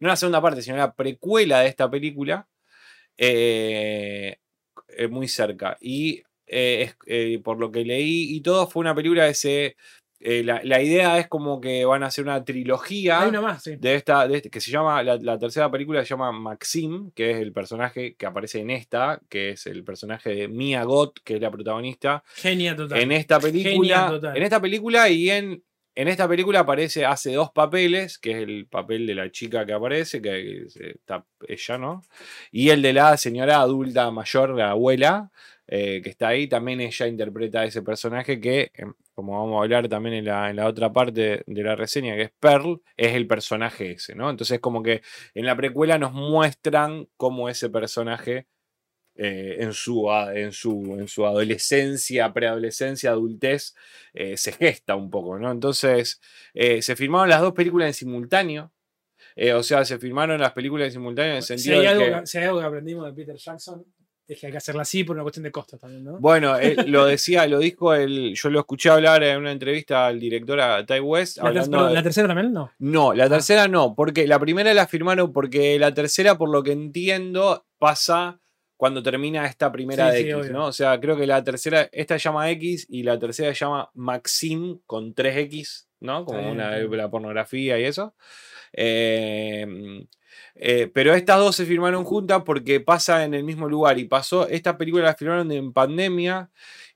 no 0.00 0.08
la 0.08 0.16
segunda 0.16 0.42
parte, 0.42 0.60
sino 0.60 0.76
la 0.76 0.94
precuela 0.94 1.60
de 1.60 1.68
esta 1.68 1.90
película. 1.90 2.46
Eh, 3.18 4.36
eh, 4.96 5.08
muy 5.08 5.28
cerca. 5.28 5.76
Y 5.80 6.22
eh, 6.46 6.82
es- 6.82 6.96
eh, 7.06 7.40
por 7.42 7.58
lo 7.58 7.70
que 7.72 7.84
leí 7.84 8.34
y 8.36 8.40
todo, 8.42 8.66
fue 8.68 8.80
una 8.80 8.94
película 8.94 9.26
que 9.28 9.34
se. 9.34 9.76
eh, 10.24 10.44
la, 10.44 10.60
la 10.62 10.80
idea 10.80 11.18
es 11.18 11.26
como 11.26 11.60
que 11.60 11.84
van 11.84 12.04
a 12.04 12.06
hacer 12.06 12.22
una 12.22 12.44
trilogía 12.44 13.22
Hay 13.22 13.30
una 13.30 13.40
más, 13.40 13.64
sí. 13.64 13.74
de 13.76 13.96
esta, 13.96 14.28
de 14.28 14.36
este- 14.36 14.50
que 14.50 14.60
se 14.60 14.70
llama, 14.70 15.02
la, 15.02 15.16
la 15.16 15.36
tercera 15.36 15.68
película 15.68 16.00
se 16.04 16.10
llama 16.10 16.30
Maxim, 16.30 17.10
que 17.12 17.32
es 17.32 17.38
el 17.38 17.52
personaje 17.52 18.14
que 18.14 18.26
aparece 18.26 18.60
en 18.60 18.70
esta, 18.70 19.20
que 19.28 19.50
es 19.50 19.66
el 19.66 19.82
personaje 19.82 20.32
de 20.32 20.46
Mia 20.46 20.84
Goth, 20.84 21.16
que 21.24 21.34
es 21.36 21.40
la 21.40 21.50
protagonista, 21.50 22.22
Genia 22.36 22.76
total. 22.76 23.00
en 23.00 23.10
esta 23.10 23.40
Genia 23.40 23.64
película. 23.64 24.06
total. 24.10 24.36
En 24.36 24.42
esta 24.44 24.60
película 24.60 25.08
y 25.08 25.28
en, 25.30 25.64
en 25.94 26.08
esta 26.08 26.28
película 26.28 26.60
aparece, 26.60 27.04
hace 27.04 27.32
dos 27.34 27.50
papeles, 27.50 28.18
que 28.18 28.32
es 28.32 28.36
el 28.38 28.66
papel 28.66 29.06
de 29.06 29.14
la 29.14 29.30
chica 29.30 29.66
que 29.66 29.72
aparece, 29.72 30.22
que 30.22 30.62
eh, 30.62 30.66
está 30.94 31.26
ella, 31.46 31.78
¿no? 31.78 32.02
Y 32.50 32.70
el 32.70 32.82
de 32.82 32.92
la 32.92 33.16
señora 33.16 33.60
adulta 33.60 34.10
mayor, 34.10 34.50
la 34.50 34.70
abuela, 34.70 35.30
eh, 35.66 36.00
que 36.02 36.10
está 36.10 36.28
ahí. 36.28 36.48
También 36.48 36.80
ella 36.80 37.06
interpreta 37.06 37.60
a 37.60 37.64
ese 37.64 37.82
personaje 37.82 38.40
que, 38.40 38.70
em, 38.74 38.92
como 39.14 39.38
vamos 39.38 39.60
a 39.60 39.64
hablar 39.64 39.88
también 39.88 40.16
en 40.16 40.24
la, 40.26 40.50
en 40.50 40.56
la 40.56 40.66
otra 40.66 40.92
parte 40.92 41.42
de 41.46 41.62
la 41.62 41.76
reseña, 41.76 42.14
que 42.16 42.22
es 42.22 42.32
Pearl, 42.40 42.82
es 42.96 43.14
el 43.14 43.26
personaje 43.26 43.92
ese, 43.92 44.14
¿no? 44.14 44.30
Entonces 44.30 44.60
como 44.60 44.82
que 44.82 45.02
en 45.34 45.46
la 45.46 45.56
precuela 45.56 45.98
nos 45.98 46.12
muestran 46.12 47.08
cómo 47.16 47.48
ese 47.48 47.70
personaje 47.70 48.46
eh, 49.14 49.56
en, 49.60 49.72
su, 49.72 50.10
en, 50.34 50.52
su, 50.52 50.96
en 50.98 51.06
su 51.08 51.26
adolescencia, 51.26 52.32
preadolescencia, 52.32 53.10
adultez, 53.10 53.74
eh, 54.14 54.36
se 54.36 54.52
gesta 54.52 54.94
un 54.96 55.10
poco, 55.10 55.38
¿no? 55.38 55.50
Entonces, 55.50 56.20
eh, 56.54 56.82
se 56.82 56.96
filmaron 56.96 57.28
las 57.28 57.40
dos 57.40 57.52
películas 57.52 57.88
en 57.88 57.94
simultáneo. 57.94 58.72
o 59.54 59.62
sea, 59.62 59.84
se 59.84 59.98
filmaron 59.98 60.40
las 60.40 60.52
películas 60.52 60.86
en 60.86 60.92
simultáneo 60.92 61.32
en 61.32 61.36
el 61.38 61.42
Si 61.42 61.48
sentido 61.58 61.76
hay, 61.76 61.82
de 61.82 61.88
algo 61.88 62.04
que, 62.04 62.20
que, 62.20 62.26
si 62.26 62.38
hay 62.38 62.44
algo 62.44 62.60
que 62.60 62.66
aprendimos 62.66 63.04
de 63.06 63.12
Peter 63.12 63.36
Jackson, 63.36 63.84
es 64.26 64.38
que 64.38 64.46
hay 64.46 64.52
que 64.52 64.58
hacerla 64.58 64.82
así 64.82 65.04
por 65.04 65.14
una 65.16 65.24
cuestión 65.24 65.42
de 65.42 65.50
costos 65.50 65.78
también, 65.80 66.04
¿no? 66.04 66.18
Bueno, 66.18 66.56
él 66.56 66.76
lo 66.88 67.04
decía, 67.04 67.46
lo 67.46 67.58
dijo 67.58 67.92
el. 67.92 68.34
Yo 68.34 68.48
lo 68.50 68.60
escuché 68.60 68.88
hablar 68.88 69.22
en 69.24 69.38
una 69.38 69.52
entrevista 69.52 70.06
al 70.06 70.18
director 70.20 70.58
a 70.60 70.86
Ty 70.86 71.00
West. 71.00 71.36
La, 71.38 71.42
ter- 71.42 71.48
hablando 71.48 71.70
perdón, 71.76 71.88
de- 71.88 71.94
¿la 71.94 72.02
tercera 72.02 72.28
también? 72.28 72.52
No. 72.52 72.70
No, 72.78 73.12
la 73.14 73.28
tercera 73.28 73.68
no, 73.68 73.94
porque 73.94 74.26
la 74.26 74.38
primera 74.38 74.72
la 74.72 74.86
firmaron 74.86 75.32
porque 75.32 75.78
la 75.78 75.92
tercera, 75.92 76.38
por 76.38 76.50
lo 76.50 76.62
que 76.62 76.72
entiendo, 76.72 77.66
pasa 77.78 78.38
cuando 78.82 79.00
termina 79.00 79.46
esta 79.46 79.70
primera 79.70 80.10
Sí, 80.10 80.16
de 80.16 80.22
sí, 80.24 80.30
X, 80.30 80.34
obvio. 80.34 80.52
¿no? 80.54 80.66
O 80.66 80.72
sea, 80.72 80.98
creo 80.98 81.16
que 81.16 81.24
la 81.24 81.44
tercera, 81.44 81.88
esta 81.92 82.16
llama 82.16 82.50
X 82.50 82.84
y 82.90 83.04
la 83.04 83.16
tercera 83.16 83.52
llama 83.52 83.88
Maxim 83.94 84.80
con 84.86 85.14
3X, 85.14 85.86
¿no? 86.00 86.24
Como 86.24 86.40
bien, 86.40 86.50
una 86.50 86.72
de 86.72 86.88
bien. 86.88 86.96
la 86.96 87.08
pornografía 87.08 87.78
y 87.78 87.84
eso. 87.84 88.16
Eh, 88.72 90.04
eh, 90.56 90.90
pero 90.92 91.14
estas 91.14 91.38
dos 91.38 91.54
se 91.54 91.64
firmaron 91.64 92.02
juntas 92.02 92.42
porque 92.44 92.80
pasa 92.80 93.24
en 93.24 93.34
el 93.34 93.44
mismo 93.44 93.68
lugar 93.68 94.00
y 94.00 94.04
pasó, 94.06 94.48
esta 94.48 94.76
película 94.76 95.04
la 95.04 95.14
filmaron 95.14 95.52
en 95.52 95.72
pandemia 95.72 96.50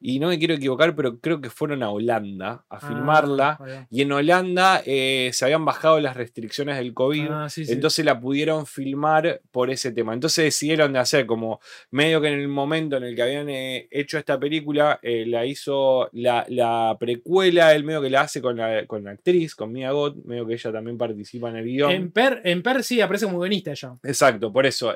y 0.09 0.21
no 0.21 0.29
me 0.29 0.39
quiero 0.39 0.55
equivocar, 0.55 0.95
pero 0.95 1.19
creo 1.19 1.41
que 1.41 1.51
fueron 1.51 1.83
a 1.83 1.91
Holanda 1.91 2.65
a 2.69 2.79
filmarla. 2.79 3.59
Ah, 3.59 3.65
va. 3.65 3.87
Y 3.91 4.03
en 4.03 4.13
Holanda 4.13 4.81
eh, 4.87 5.31
se 5.33 5.45
habían 5.45 5.65
bajado 5.65 5.99
las 5.99 6.17
restricciones 6.17 6.77
del 6.77 6.95
COVID, 6.95 7.27
Ah, 7.29 7.49
sí, 7.49 7.65
sí. 7.67 7.73
entonces 7.73 8.05
la 8.05 8.21
pudieron 8.21 8.67
filmar 8.67 9.41
por 9.51 9.69
ese 9.69 9.91
tema. 9.91 10.15
Entonces 10.15 10.45
decidieron 10.45 10.93
de 10.93 11.01
hacer 11.01 11.27
como 11.27 11.59
medio 11.91 12.21
que 12.21 12.29
en 12.29 12.35
el 12.39 12.47
momento 12.47 12.97
en 12.99 13.03
el 13.03 13.17
que 13.17 13.23
habían 13.23 13.49
eh, 13.49 13.89
hecho 13.91 14.16
esta 14.16 14.39
película, 14.39 15.01
eh, 15.03 15.24
la 15.27 15.45
hizo 15.45 16.09
la, 16.12 16.47
la 16.51 16.97
precuela, 17.01 17.74
él 17.74 17.83
medio 17.83 18.01
que 18.01 18.11
la 18.11 18.20
hace 18.20 18.41
con 18.41 18.57
la, 18.59 18.87
con 18.87 19.03
la 19.03 19.11
actriz, 19.11 19.57
con 19.57 19.73
Mia 19.73 19.91
Goth, 19.91 20.24
medio 20.24 20.47
que 20.47 20.55
ella 20.55 20.70
también 20.70 20.97
participa 20.97 21.51
en 21.51 21.57
el 21.57 21.65
guion. 21.65 21.91
En 21.91 22.12
Per, 22.12 22.43
en 22.45 22.62
Per 22.62 22.85
sí 22.85 23.01
aparece 23.01 23.27
como 23.27 23.41
guionista 23.41 23.73
ella. 23.73 23.95
Exacto, 24.05 24.53
por 24.53 24.66
eso. 24.66 24.95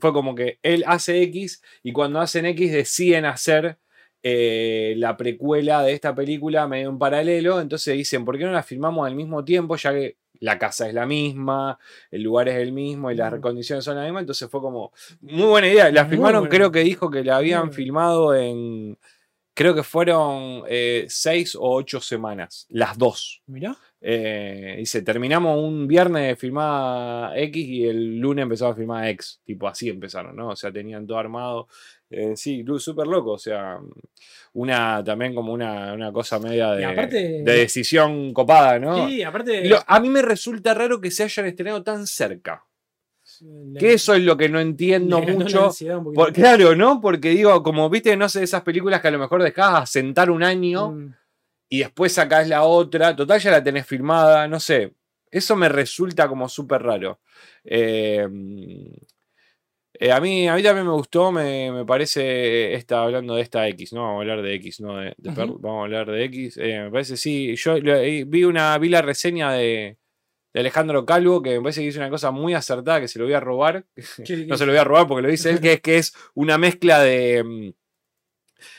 fue 0.00 0.12
como 0.12 0.36
que 0.36 0.60
él 0.62 0.84
hace 0.86 1.20
X 1.22 1.60
y 1.82 1.90
cuando 1.90 2.20
hacen 2.20 2.46
X 2.46 2.70
deciden 2.72 3.24
hacer 3.24 3.76
eh, 4.22 4.94
la 4.98 5.16
precuela 5.16 5.82
de 5.82 5.92
esta 5.92 6.14
película 6.14 6.68
medio 6.68 6.88
en 6.90 6.98
paralelo. 6.98 7.60
Entonces 7.60 7.94
dicen, 7.94 8.24
¿por 8.24 8.38
qué 8.38 8.44
no 8.44 8.52
la 8.52 8.62
filmamos 8.62 9.06
al 9.06 9.14
mismo 9.14 9.44
tiempo? 9.44 9.76
Ya 9.76 9.92
que 9.92 10.16
la 10.40 10.58
casa 10.58 10.88
es 10.88 10.94
la 10.94 11.06
misma, 11.06 11.78
el 12.10 12.22
lugar 12.22 12.48
es 12.48 12.56
el 12.56 12.72
mismo 12.72 13.10
y 13.10 13.14
las 13.14 13.38
condiciones 13.40 13.84
son 13.84 13.96
las 13.96 14.04
mismas. 14.04 14.22
Entonces 14.22 14.50
fue 14.50 14.60
como 14.60 14.92
muy 15.20 15.46
buena 15.46 15.68
idea. 15.68 15.90
La 15.90 16.06
filmaron, 16.06 16.46
creo 16.48 16.70
que 16.70 16.80
dijo 16.80 17.10
que 17.10 17.24
la 17.24 17.36
habían 17.36 17.72
filmado 17.72 18.34
en. 18.34 18.98
Creo 19.54 19.74
que 19.74 19.82
fueron 19.82 20.62
eh, 20.66 21.04
seis 21.08 21.54
o 21.54 21.60
ocho 21.62 22.00
semanas, 22.00 22.66
las 22.70 22.96
dos. 22.96 23.42
Mirá. 23.46 23.76
Eh, 24.04 24.74
dice, 24.78 25.02
terminamos 25.02 25.56
un 25.62 25.86
viernes 25.86 26.26
de 26.26 26.36
filmar 26.36 27.38
X 27.38 27.64
y 27.68 27.86
el 27.86 28.18
lunes 28.18 28.42
empezamos 28.42 28.74
a 28.74 28.76
filmar 28.76 29.06
X. 29.08 29.40
Tipo 29.44 29.68
así 29.68 29.88
empezaron, 29.88 30.34
¿no? 30.34 30.48
O 30.48 30.56
sea, 30.56 30.72
tenían 30.72 31.06
todo 31.06 31.18
armado. 31.18 31.68
Eh, 32.10 32.32
sí, 32.36 32.64
súper 32.78 33.06
loco. 33.06 33.32
O 33.32 33.38
sea, 33.38 33.78
una 34.54 35.02
también 35.04 35.34
como 35.34 35.52
una, 35.52 35.92
una 35.92 36.12
cosa 36.12 36.38
media 36.40 36.72
de, 36.72 36.84
aparte- 36.84 37.42
de 37.44 37.52
decisión 37.56 38.32
copada, 38.34 38.78
¿no? 38.80 39.08
Sí, 39.08 39.22
aparte. 39.22 39.66
Lo- 39.68 39.78
a 39.86 40.00
mí 40.00 40.08
me 40.10 40.20
resulta 40.22 40.74
raro 40.74 41.00
que 41.00 41.10
se 41.12 41.22
hayan 41.22 41.46
estrenado 41.46 41.82
tan 41.82 42.06
cerca. 42.06 42.64
le- 43.40 43.78
Que 43.78 43.92
eso 43.94 44.14
es 44.14 44.22
lo 44.24 44.36
que 44.36 44.48
no 44.48 44.58
entiendo 44.60 45.16
mucho. 45.44 45.70
Por- 46.12 46.32
claro, 46.32 46.74
¿no? 46.76 47.00
Porque 47.00 47.30
digo, 47.30 47.62
como 47.62 47.88
viste, 47.88 48.16
no 48.16 48.28
sé, 48.28 48.42
esas 48.42 48.62
películas 48.62 49.00
que 49.00 49.08
a 49.08 49.12
lo 49.12 49.18
mejor 49.20 49.42
dejabas 49.42 49.88
sentar 49.90 50.30
un 50.30 50.42
año 50.42 50.90
Mm. 50.90 51.14
Y 51.74 51.78
después 51.78 52.12
sacás 52.12 52.46
la 52.48 52.64
otra, 52.64 53.16
total 53.16 53.40
ya 53.40 53.50
la 53.50 53.62
tenés 53.64 53.86
filmada, 53.86 54.46
no 54.46 54.60
sé. 54.60 54.92
Eso 55.30 55.56
me 55.56 55.68
resulta 55.70 56.28
como 56.28 56.46
súper 56.48 56.82
raro. 56.82 57.20
Eh, 57.64 58.26
eh, 59.94 60.10
a, 60.12 60.20
mí, 60.20 60.48
a 60.48 60.54
mí 60.54 60.62
también 60.62 60.86
me 60.86 60.92
gustó, 60.92 61.30
me, 61.32 61.70
me 61.70 61.84
parece, 61.84 62.74
esta, 62.74 63.02
hablando 63.02 63.34
de 63.36 63.42
esta 63.42 63.66
X, 63.68 63.92
no 63.92 64.02
vamos 64.02 64.18
a 64.18 64.20
hablar 64.22 64.42
de 64.42 64.54
X, 64.54 64.80
no 64.80 64.96
de, 64.96 65.14
de 65.16 65.30
vamos 65.60 65.80
a 65.80 65.84
hablar 65.84 66.10
de 66.10 66.24
X. 66.24 66.56
eh, 66.58 66.80
me 66.84 66.90
parece, 66.90 67.16
sí, 67.16 67.54
yo 67.56 67.76
eh, 67.76 68.24
vi, 68.26 68.44
una, 68.44 68.76
vi 68.78 68.88
la 68.88 69.02
reseña 69.02 69.52
de, 69.52 69.96
de 70.52 70.60
Alejandro 70.60 71.04
Calvo, 71.06 71.42
que 71.42 71.50
me 71.56 71.62
parece 71.62 71.82
que 71.82 71.86
hizo 71.88 72.00
una 72.00 72.10
cosa 72.10 72.30
muy 72.30 72.54
acertada, 72.54 73.00
que 73.00 73.08
se 73.08 73.18
lo 73.18 73.26
voy 73.26 73.34
a 73.34 73.40
robar, 73.40 73.84
¿Qué- 74.24 74.44
no 74.46 74.56
se 74.56 74.66
lo 74.66 74.72
voy 74.72 74.80
a 74.80 74.84
robar 74.84 75.06
porque 75.06 75.22
lo 75.22 75.28
dice 75.28 75.50
él, 75.50 75.60
que 75.60 75.72
es 75.74 75.80
que 75.80 75.98
es 75.98 76.14
una 76.34 76.58
mezcla 76.58 77.00
de 77.00 77.44
mm, 77.44 77.72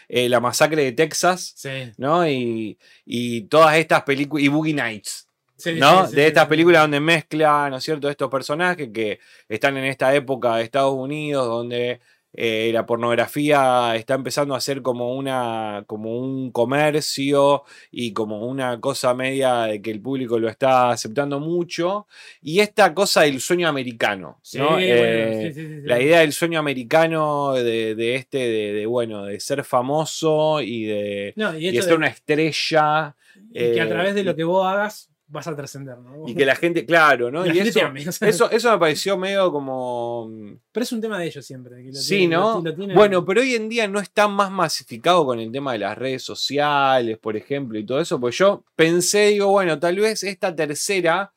eh, 0.07 0.30
la 0.30 0.39
masacre 0.39 0.84
de 0.84 0.91
Texas, 0.91 1.53
Sí, 1.55 1.91
¿no? 1.97 2.27
Y, 2.27 2.77
y 3.05 3.41
todas 3.43 3.76
estas 3.77 4.03
películas, 4.03 4.43
y 4.43 4.47
Boogie 4.47 4.73
Nights, 4.73 5.27
sí, 5.57 5.73
¿no? 5.76 6.07
sí, 6.07 6.15
de 6.15 6.27
estas 6.27 6.47
películas 6.47 6.84
donde 6.84 6.99
mezcla, 6.99 7.69
¿no 7.69 7.77
es 7.77 7.84
cierto?, 7.84 8.10
estos 8.10 8.30
personajes 8.30 8.89
que 8.93 9.19
están 9.47 9.77
en 9.77 9.85
esta 9.85 10.14
época 10.15 10.55
de 10.55 10.64
Estados 10.64 10.93
Unidos, 10.93 11.47
donde 11.47 12.01
eh, 12.35 12.72
la 12.73 12.85
pornografía 12.85 13.95
está 13.95 14.15
empezando 14.15 14.55
a 14.55 14.60
ser 14.60 14.81
como 14.81 15.15
una 15.15 15.84
como 15.85 16.18
un 16.18 16.51
comercio 16.51 17.64
y 17.91 18.14
como 18.14 18.47
una 18.47 18.80
cosa 18.80 19.14
media 19.14 19.64
de 19.64 19.81
que 19.81 19.91
el 19.91 20.01
público 20.01 20.39
lo 20.39 20.49
está 20.49 20.89
aceptando 20.89 21.39
mucho 21.39 22.07
y 22.41 22.60
esta 22.60 22.93
cosa 22.93 23.22
del 23.22 23.39
sueño 23.39 23.68
americano 23.68 24.39
Sí, 24.41 24.57
¿no? 24.57 24.72
bueno, 24.72 24.81
Eh, 24.81 25.51
sí, 25.53 25.61
sí, 25.61 25.81
la 25.84 26.01
idea 26.01 26.19
del 26.22 26.34
sueño 26.34 26.60
americano 26.60 27.53
de, 27.53 27.93
de 27.95 28.15
este 28.15 28.39
de, 28.39 28.73
de, 28.73 28.85
bueno 28.88 29.26
de 29.26 29.39
ser 29.39 29.64
famoso 29.64 30.60
y 30.61 30.85
de, 30.85 31.34
No, 31.35 31.55
y 31.57 31.68
y 31.68 31.72
de 31.72 31.77
esto 31.77 31.89
ser 31.89 31.97
una 31.97 32.07
estrella 32.07 33.15
y 33.51 33.73
que 33.73 33.81
a 33.81 33.84
eh, 33.84 33.88
través 33.88 34.15
de 34.15 34.23
lo 34.23 34.35
que 34.35 34.43
vos 34.43 34.65
hagas 34.65 35.12
vas 35.34 35.47
a 35.47 35.55
trascender, 35.55 35.97
¿no? 35.97 36.27
y 36.27 36.34
que 36.35 36.45
la 36.45 36.55
gente 36.55 36.85
claro 36.85 37.30
no 37.31 37.43
La 37.45 37.53
y 37.53 37.60
eso, 37.60 37.80
te 37.80 37.85
ame, 37.85 38.07
o 38.07 38.11
sea, 38.11 38.30
eso 38.30 38.49
eso 38.51 38.72
me 38.72 38.77
pareció 38.77 39.18
medio 39.18 39.51
como 39.51 40.30
Pero 40.72 40.84
es 40.84 40.91
un 40.93 41.01
tema 41.01 41.19
de 41.19 41.26
ellos 41.26 41.45
siempre. 41.45 41.84
que 41.84 41.89
lo 41.91 41.93
Sí, 41.95 42.18
tienen- 42.19 42.39
¿no? 42.39 42.55
lo- 42.60 42.61
lo 42.69 42.76
tienen- 42.76 42.95
Bueno, 42.95 43.26
pero 43.26 43.41
hoy 43.41 43.55
en 43.55 43.68
día 43.68 43.88
no 43.88 43.99
está 43.99 44.27
más 44.27 44.49
masificado 44.51 45.26
con 45.26 45.39
el 45.39 45.51
tema 45.51 45.73
de 45.73 45.80
las 45.80 45.97
redes 45.97 46.23
sociales, 46.23 47.18
por 47.18 47.35
ejemplo, 47.35 47.77
y 47.77 47.85
todo 47.85 47.99
eso, 47.99 48.19
pues 48.19 48.38
yo 48.38 48.64
pensé, 48.76 49.27
digo, 49.27 49.47
bueno, 49.47 49.77
tal 49.80 49.95
vez 49.97 50.23
esta 50.23 50.55
tercera 50.55 51.34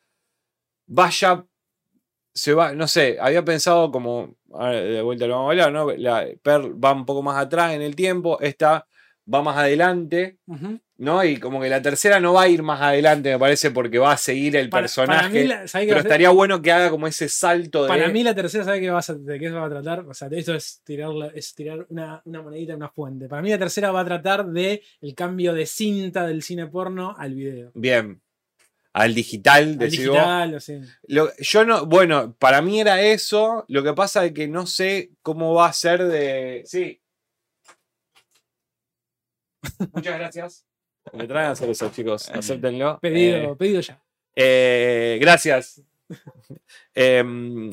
vaya, 0.85 1.45
se 2.33 2.53
va, 2.53 2.73
no 2.73 2.87
sé, 2.87 3.17
había 3.19 3.43
pensado 3.43 3.91
como, 3.91 4.35
de 4.71 5.01
vuelta 5.01 5.27
lo 5.27 5.35
vamos 5.35 5.49
a 5.49 5.51
hablar, 5.51 5.71
¿no? 5.73 5.91
La 5.97 6.25
Pearl 6.41 6.83
va 6.83 6.93
un 6.93 7.05
poco 7.05 7.21
más 7.23 7.37
atrás 7.43 7.73
en 7.73 7.81
el 7.81 7.95
tiempo, 7.95 8.39
esta 8.39 8.87
va 9.33 9.41
más 9.41 9.57
adelante, 9.57 10.37
Ujú. 10.47 10.79
¿No? 10.97 11.23
Y 11.23 11.37
como 11.37 11.61
que 11.61 11.69
la 11.69 11.81
tercera 11.81 12.19
no 12.19 12.33
va 12.33 12.43
a 12.43 12.47
ir 12.47 12.63
más 12.63 12.81
adelante, 12.81 13.29
me 13.31 13.39
parece, 13.39 13.71
porque 13.71 13.99
va 13.99 14.13
a 14.13 14.17
seguir 14.17 14.55
el 14.55 14.69
Para- 14.69 14.83
personaje. 14.83 15.19
Para 15.21 15.29
mí, 15.29 15.43
la, 15.47 15.67
¿sabés 15.67 15.85
qué 15.87 15.91
pero 15.93 16.01
estaría 16.01 16.29
bueno 16.31 16.61
que 16.61 16.71
haga 16.71 16.89
como 16.89 17.07
ese 17.07 17.29
salto 17.29 17.83
de... 17.83 17.87
Para 17.89 18.07
mí 18.09 18.23
la 18.23 18.33
tercera, 18.33 18.63
¿sabe 18.63 18.81
qué 18.81 18.89
vas 18.89 19.09
a- 19.09 19.15
de 19.15 19.39
qué 19.39 19.47
se 19.47 19.53
va 19.53 19.65
a 19.65 19.69
tratar? 19.69 19.99
O 20.07 20.13
sea, 20.13 20.27
esto 20.31 20.53
es 20.55 20.81
tirar, 20.83 21.09
es 21.35 21.53
tirar 21.53 21.85
una, 21.89 22.21
una 22.25 22.41
monedita 22.41 22.73
en 22.73 22.77
una 22.77 22.89
fuente. 22.89 23.27
Para 23.27 23.41
mí 23.41 23.49
la 23.49 23.59
tercera 23.59 23.91
va 23.91 24.01
a 24.01 24.05
tratar 24.05 24.45
de 24.47 24.81
el 25.01 25.13
cambio 25.15 25.53
de 25.53 25.65
cinta 25.65 26.25
del 26.25 26.41
cine 26.41 26.67
porno 26.67 27.15
al 27.17 27.33
video. 27.35 27.71
Bien. 27.75 28.21
Al 28.93 29.13
digital, 29.13 29.77
Al 29.79 29.89
digital, 29.91 30.55
o. 30.55 30.59
Lo- 31.07 31.29
yo 31.37 31.63
no, 31.63 31.85
bueno, 31.85 32.35
para 32.39 32.63
mí 32.63 32.79
era 32.81 32.99
eso. 32.99 33.63
Lo 33.67 33.83
que 33.83 33.93
pasa 33.93 34.25
es 34.25 34.31
que 34.31 34.47
no 34.47 34.65
sé 34.65 35.11
cómo 35.21 35.53
va 35.53 35.67
a 35.67 35.73
ser 35.73 36.03
de. 36.05 36.63
Sí. 36.65 36.99
Muchas 39.93 40.17
gracias. 40.17 40.66
Me 41.13 41.27
traen 41.27 41.47
a 41.47 41.51
hacer 41.51 41.69
eso, 41.69 41.89
chicos. 41.91 42.29
Acéptenlo. 42.33 42.99
Pedido, 42.99 43.53
Eh, 43.53 43.55
pedido 43.57 43.81
ya. 43.81 44.01
eh, 44.35 45.17
gracias. 45.21 45.81
Em, 46.95 47.71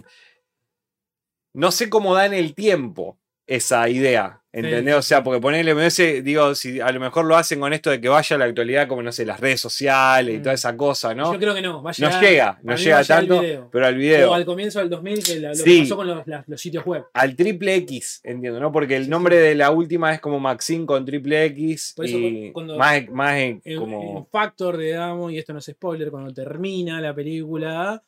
no 1.55 1.71
sé 1.71 1.89
cómo 1.89 2.15
da 2.15 2.27
en 2.27 2.35
el 2.35 2.55
tiempo 2.55 3.19
esa 3.47 3.89
idea. 3.89 4.43
¿Entendés? 4.57 4.95
Sí. 4.95 4.99
O 4.99 5.03
sea, 5.03 5.25
porque 5.25 5.41
ponerle, 5.41 5.75
me 5.75 5.81
parece, 5.81 6.23
digo, 6.23 6.55
si 6.55 6.81
a 6.81 6.93
lo 6.93 7.01
mejor 7.01 7.25
lo 7.25 7.35
hacen 7.37 7.59
con 7.59 7.73
esto 7.73 7.91
de 7.91 8.01
que 8.01 8.09
vaya 8.09 8.37
a 8.37 8.39
la 8.39 8.45
actualidad, 8.45 8.87
como 8.87 9.03
no 9.03 9.11
sé, 9.11 9.27
las 9.27 9.41
redes 9.41 9.61
sociales 9.61 10.33
y 10.37 10.39
Mm. 10.39 10.43
toda 10.43 10.55
esa 10.55 10.77
cosa, 10.77 11.13
¿no? 11.13 11.33
Yo 11.33 11.39
creo 11.41 11.55
que 11.55 11.61
no. 11.61 11.83
Va 11.83 11.91
a 11.91 11.95
No 11.99 12.07
llegar, 12.09 12.23
llega, 12.23 12.59
no 12.63 12.77
llega 12.77 12.95
va 12.95 13.01
a 13.01 13.03
llegar 13.03 13.19
al 13.21 13.29
tanto, 13.29 13.69
pero 13.73 13.87
al 13.87 13.95
video. 13.97 14.31
O 14.31 14.35
al 14.35 14.45
comienzo 14.45 14.79
del 14.79 14.91
2000, 14.91 15.25
que 15.25 15.41
la- 15.41 15.53
lo 15.55 15.65
que 15.65 15.79
pasó 15.81 15.97
con 15.97 16.07
los, 16.47 16.61
sitios 16.61 16.85
web. 16.85 17.05
al 17.13 17.35
triple 17.35 17.75
X, 17.75 18.21
entiendo, 18.23 18.61
¿no? 18.61 18.71
Porque 18.71 18.95
el 18.97 19.05
Sí, 19.05 19.11
nombre 19.11 19.37
de 19.39 19.55
la 19.57 19.73
última 19.73 20.15
es 20.15 20.21
como 20.21 20.39
Maxine 20.39 20.87
con 20.87 21.05
triple 21.05 21.45
X 21.47 21.93
Por 21.97 22.07
eso 22.07 22.17
y 22.19 22.53
cuando- 22.53 22.77
más, 22.79 23.09
más 23.11 23.37
En, 23.37 23.61
como... 23.77 24.19
en 24.19 24.27
Factor, 24.27 24.77
digamos, 24.77 25.33
y 25.33 25.39
esto 25.39 25.53
no 25.53 25.59
es 25.59 25.65
spoiler, 25.67 26.11
cuando 26.13 26.33
termina 26.33 27.01
la 27.01 27.13
película, 27.13 28.01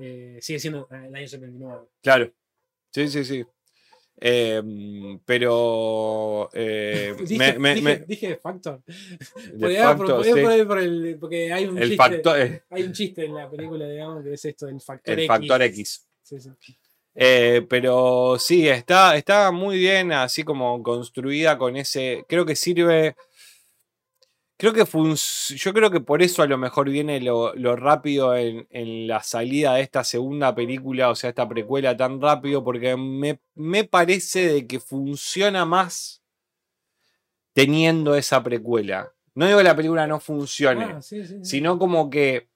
eh, 0.00 0.38
sigue 0.40 0.58
siendo 0.58 0.88
el 0.90 1.14
año 1.14 1.28
79. 1.28 1.82
Claro. 2.02 2.32
Sí, 2.90 3.08
sí, 3.08 3.24
sí. 3.24 3.44
Em, 4.20 5.18
pero... 5.24 6.48
eh, 6.52 7.14
Dije, 7.26 7.38
me- 7.38 7.58
me- 7.58 7.74
dije- 7.74 7.82
me- 7.84 7.96
dije 8.06 8.36
Factor. 8.42 8.80
Porque, 8.84 9.58
por- 9.58 9.72
facto, 9.76 10.16
porque- 10.16 10.32
sí, 10.34 10.40
por- 10.40 10.66
por 10.66 10.78
el- 10.78 11.16
porque 11.20 11.52
hay 11.52 11.66
un 11.66 11.76
el 11.78 11.82
chiste. 11.90 11.96
factor, 11.96 12.40
eh, 12.40 12.62
Hay 12.70 12.82
un 12.84 12.92
chiste 12.92 13.24
en 13.24 13.34
la 13.34 13.50
película, 13.50 13.88
digamos, 13.88 14.22
que 14.24 14.32
es 14.34 14.44
esto 14.44 14.66
del 14.66 14.80
factor 14.80 15.12
el 15.14 15.20
X. 15.20 15.28
factor 15.28 15.62
X. 15.62 16.06
Sí, 16.22 16.40
sí. 16.40 16.50
Eh, 17.16 17.64
pero 17.68 18.36
sí, 18.40 18.68
está, 18.68 19.16
está 19.16 19.52
muy 19.52 19.78
bien 19.78 20.10
así 20.12 20.42
como 20.42 20.82
construida 20.82 21.56
con 21.58 21.76
ese. 21.76 22.24
Creo 22.28 22.44
que 22.44 22.56
sirve. 22.56 23.14
Creo 24.56 24.72
que 24.72 24.84
yo 24.84 25.72
creo 25.74 25.90
que 25.90 26.00
por 26.00 26.22
eso 26.22 26.42
a 26.42 26.46
lo 26.46 26.56
mejor 26.56 26.88
viene 26.88 27.20
lo, 27.20 27.54
lo 27.54 27.74
rápido 27.74 28.36
en, 28.36 28.66
en 28.70 29.08
la 29.08 29.20
salida 29.22 29.74
de 29.74 29.82
esta 29.82 30.04
segunda 30.04 30.54
película, 30.54 31.10
o 31.10 31.14
sea, 31.16 31.30
esta 31.30 31.48
precuela 31.48 31.96
tan 31.96 32.20
rápido, 32.20 32.62
porque 32.62 32.96
me, 32.96 33.40
me 33.56 33.82
parece 33.84 34.46
de 34.46 34.66
que 34.66 34.78
funciona 34.78 35.64
más 35.64 36.22
teniendo 37.52 38.14
esa 38.14 38.42
precuela. 38.42 39.12
No 39.34 39.46
digo 39.46 39.58
que 39.58 39.64
la 39.64 39.76
película 39.76 40.06
no 40.06 40.20
funcione, 40.20 40.84
Ah, 40.84 41.02
sí, 41.02 41.24
sí, 41.26 41.38
sí. 41.38 41.44
sino 41.44 41.78
como 41.78 42.08
que 42.08 42.48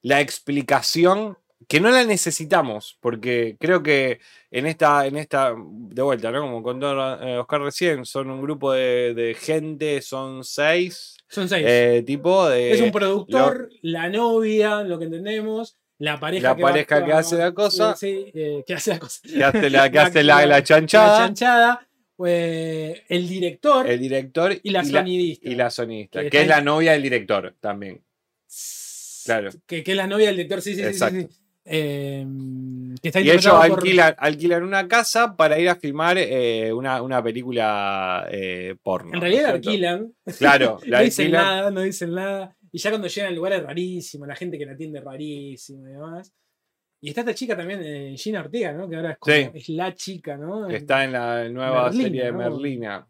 la 0.00 0.20
explicación 0.20 1.38
que 1.68 1.80
no 1.80 1.90
la 1.90 2.04
necesitamos, 2.04 2.96
porque 3.00 3.56
creo 3.58 3.82
que 3.82 4.20
en 4.50 4.66
esta, 4.66 5.06
en 5.06 5.16
esta, 5.16 5.54
de 5.56 6.02
vuelta, 6.02 6.30
¿no? 6.30 6.40
Como 6.42 6.62
contó 6.62 6.92
eh, 7.22 7.38
Oscar 7.38 7.60
recién, 7.62 8.04
son 8.04 8.30
un 8.30 8.40
grupo 8.42 8.72
de, 8.72 9.14
de 9.14 9.34
gente, 9.34 10.00
son 10.02 10.44
seis, 10.44 11.16
Son 11.28 11.48
seis. 11.48 11.64
eh, 11.68 12.02
tipo 12.06 12.48
de... 12.48 12.72
es 12.72 12.80
un 12.80 12.90
productor, 12.92 13.70
la 13.82 14.08
novia, 14.08 14.82
lo 14.82 14.98
que 14.98 15.04
entendemos, 15.06 15.76
la 15.98 16.18
pareja 16.18 16.48
La 16.50 16.56
que 16.56 16.62
va- 16.62 16.68
pareja 16.70 17.04
que 17.04 17.12
hace 17.12 17.36
la 17.36 17.52
cosa. 17.52 17.94
Sí, 17.96 18.30
eh, 18.34 18.64
que 18.66 18.74
hace 18.74 18.90
la 18.90 18.98
cosa. 18.98 19.20
que 19.22 19.44
hace 19.44 19.70
la, 19.70 19.90
que 19.90 19.98
hace 19.98 20.22
la, 20.24 20.44
la 20.46 20.62
chanchada, 20.62 21.20
La 21.20 21.26
chanchada, 21.26 21.88
eh, 22.26 23.02
el 23.08 23.28
director 23.28 23.88
el 23.88 23.98
director 24.00 24.56
y 24.62 24.70
la 24.70 24.84
sonidista. 24.84 25.48
y 25.48 25.54
la 25.54 25.70
sonista, 25.70 26.28
Que 26.28 26.42
es 26.42 26.46
la 26.48 26.60
novia 26.60 26.92
del 26.92 27.02
director 27.02 27.54
también. 27.60 28.02
Claro. 29.24 29.50
Que, 29.66 29.82
que 29.82 29.90
es 29.92 29.96
la 29.96 30.06
novia 30.06 30.26
del 30.26 30.36
director, 30.36 30.60
sí, 30.62 30.74
sí, 30.74 30.82
sí, 30.92 30.98
sí. 31.10 31.28
Eh, 31.66 32.26
que 33.00 33.08
está 33.08 33.20
Y 33.20 33.30
ellos 33.30 33.46
por- 33.46 33.62
alquilan, 33.64 34.14
alquilan 34.18 34.62
una 34.64 34.86
casa 34.86 35.34
para 35.36 35.58
ir 35.58 35.68
a 35.68 35.76
filmar 35.76 36.18
eh, 36.18 36.72
una, 36.72 37.00
una 37.02 37.22
película 37.22 38.26
eh, 38.30 38.76
porno. 38.82 39.14
En 39.14 39.20
realidad 39.20 39.50
alquilan. 39.52 40.12
Claro, 40.38 40.78
la 40.86 40.98
no 40.98 41.04
dicen 41.04 41.24
alquilan. 41.26 41.42
nada, 41.44 41.70
no 41.70 41.80
dicen 41.80 42.12
nada. 42.14 42.56
Y 42.70 42.78
ya 42.78 42.90
cuando 42.90 43.08
llegan 43.08 43.28
al 43.30 43.34
lugar 43.36 43.52
es 43.54 43.62
rarísimo, 43.62 44.26
la 44.26 44.36
gente 44.36 44.58
que 44.58 44.66
la 44.66 44.72
atiende 44.72 44.98
es 44.98 45.04
rarísimo 45.04 45.88
y 45.88 45.92
demás. 45.92 46.32
Y 47.00 47.08
está 47.08 47.20
esta 47.20 47.34
chica 47.34 47.56
también, 47.56 47.80
eh, 47.84 48.14
Gina 48.16 48.40
Ortega, 48.40 48.72
¿no? 48.72 48.88
Que 48.88 48.96
ahora 48.96 49.12
es, 49.12 49.18
como- 49.18 49.34
Sí. 49.36 49.50
es 49.54 49.68
la 49.70 49.94
chica, 49.94 50.36
¿no? 50.36 50.66
que 50.68 50.76
está 50.76 51.04
en 51.04 51.12
la 51.12 51.48
nueva 51.48 51.84
Merlina, 51.84 52.02
serie 52.04 52.24
de 52.24 52.32
¿no? 52.32 52.38
Merlina. 52.38 53.06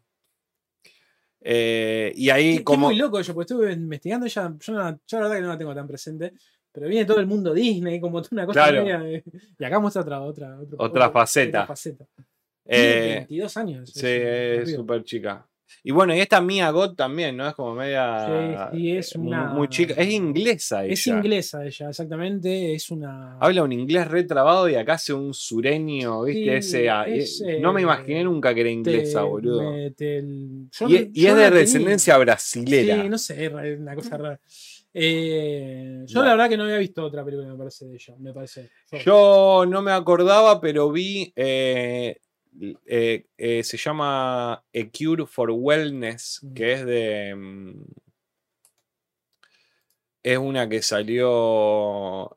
Y 1.41 2.29
ahí 2.29 2.57
que 2.57 2.63
como... 2.63 2.89
es 2.89 2.93
muy 2.95 2.99
loco 3.01 3.21
yo, 3.21 3.33
porque 3.33 3.53
estuve 3.53 3.73
investigando 3.73 4.25
ella, 4.25 4.53
yo 4.65 4.73
la 4.73 4.97
verdad 5.19 5.35
que 5.35 5.41
no 5.41 5.47
la 5.49 5.57
tengo 5.57 5.75
tan 5.75 5.87
presente, 5.87 6.33
pero 6.75 6.87
viene 6.87 7.05
todo 7.05 7.19
el 7.19 7.25
mundo 7.27 7.53
Disney, 7.53 7.99
como 7.99 8.21
toda 8.21 8.29
una 8.33 8.45
cosa 8.45 8.63
Claro. 8.65 8.83
media 8.83 8.99
de- 8.99 9.23
Y 9.57 9.63
acá 9.63 9.79
muestra 9.79 10.01
otra, 10.03 10.21
otra, 10.21 10.59
otro- 10.59 10.77
Otra 10.79 11.09
faceta. 11.09 11.59
otra 11.63 11.67
faceta. 11.67 12.05
Tiene 12.67 13.13
eh, 13.13 13.15
22 13.19 13.57
años. 13.57 13.89
sí, 13.93 14.05
es 14.07 14.73
súper 14.73 15.03
chica. 15.03 15.47
Y 15.83 15.91
bueno, 15.91 16.15
y 16.15 16.19
esta 16.19 16.41
Mia 16.41 16.69
God 16.69 16.95
también, 16.95 17.35
¿no? 17.37 17.47
Es 17.47 17.53
como 17.55 17.73
media... 17.75 18.69
Sí, 18.71 18.77
sí, 18.77 18.91
es 18.97 19.17
muy- 19.17 19.27
una- 19.29 19.45
Muy 19.49 19.67
chica. 19.67 19.95
Es 19.97 20.09
inglesa 20.11 20.83
ella. 20.83 20.93
Es 20.93 21.07
inglesa 21.07 21.65
ella, 21.65 21.89
exactamente. 21.89 22.73
Es 22.73 22.89
una. 22.91 23.37
Habla 23.39 23.63
un 23.63 23.71
inglés 23.71 24.07
retrabado 24.07 24.69
y 24.69 24.75
acá 24.75 24.93
hace 24.93 25.13
un 25.13 25.33
sureño, 25.33 26.23
¿viste? 26.23 26.41
Sí, 26.43 26.49
Ese, 26.77 26.89
ah, 26.89 27.03
es, 27.07 27.41
eh, 27.41 27.59
no 27.59 27.73
me 27.73 27.81
eh, 27.81 27.83
imaginé 27.83 28.23
nunca 28.23 28.53
que 28.53 28.61
era 28.61 28.69
inglesa, 28.69 29.21
te- 29.21 29.25
boludo. 29.27 29.71
me- 29.71 29.91
te- 29.91 30.17
el- 30.19 30.69
yo 30.71 30.87
Y, 30.87 30.95
es- 30.95 31.07
y 31.13 31.21
de 31.23 31.27
la 31.29 31.35
tenía. 31.35 31.49
descendencia 31.51 32.17
brasilera. 32.17 33.01
Sí, 33.03 33.09
no 33.09 33.17
sé, 33.17 33.45
es 33.45 33.79
una 33.79 33.95
cosa 33.95 34.17
rara. 34.17 34.39
Eh, 34.97 36.03
yo 36.05 36.19
No. 36.21 36.25
la 36.25 36.31
verdad 36.31 36.49
que 36.49 36.55
no 36.57 36.63
había 36.63 36.77
visto 36.77 37.03
otra 37.03 37.23
película, 37.25 37.49
me 37.49 37.57
parece, 37.57 37.85
de 37.85 37.95
ella. 37.95 38.15
Me 38.17 38.31
parece. 38.33 38.71
Yo- 38.91 38.97
Yo 38.99 39.65
no 39.67 39.81
me 39.81 39.91
acordaba, 39.91 40.61
pero 40.61 40.89
vi. 40.89 41.33
eh, 41.35 42.17
eh, 43.37 43.63
se 43.63 43.75
llama 43.77 44.53
A 44.53 44.63
Cure 44.97 45.25
for 45.25 45.51
Wellness, 45.51 46.39
Mm. 46.43 46.53
que 46.53 46.71
es 46.73 46.85
de. 46.85 47.35
mm, 47.35 47.83
es 50.23 50.37
una 50.37 50.67
que 50.69 50.81
salió. 50.81 52.33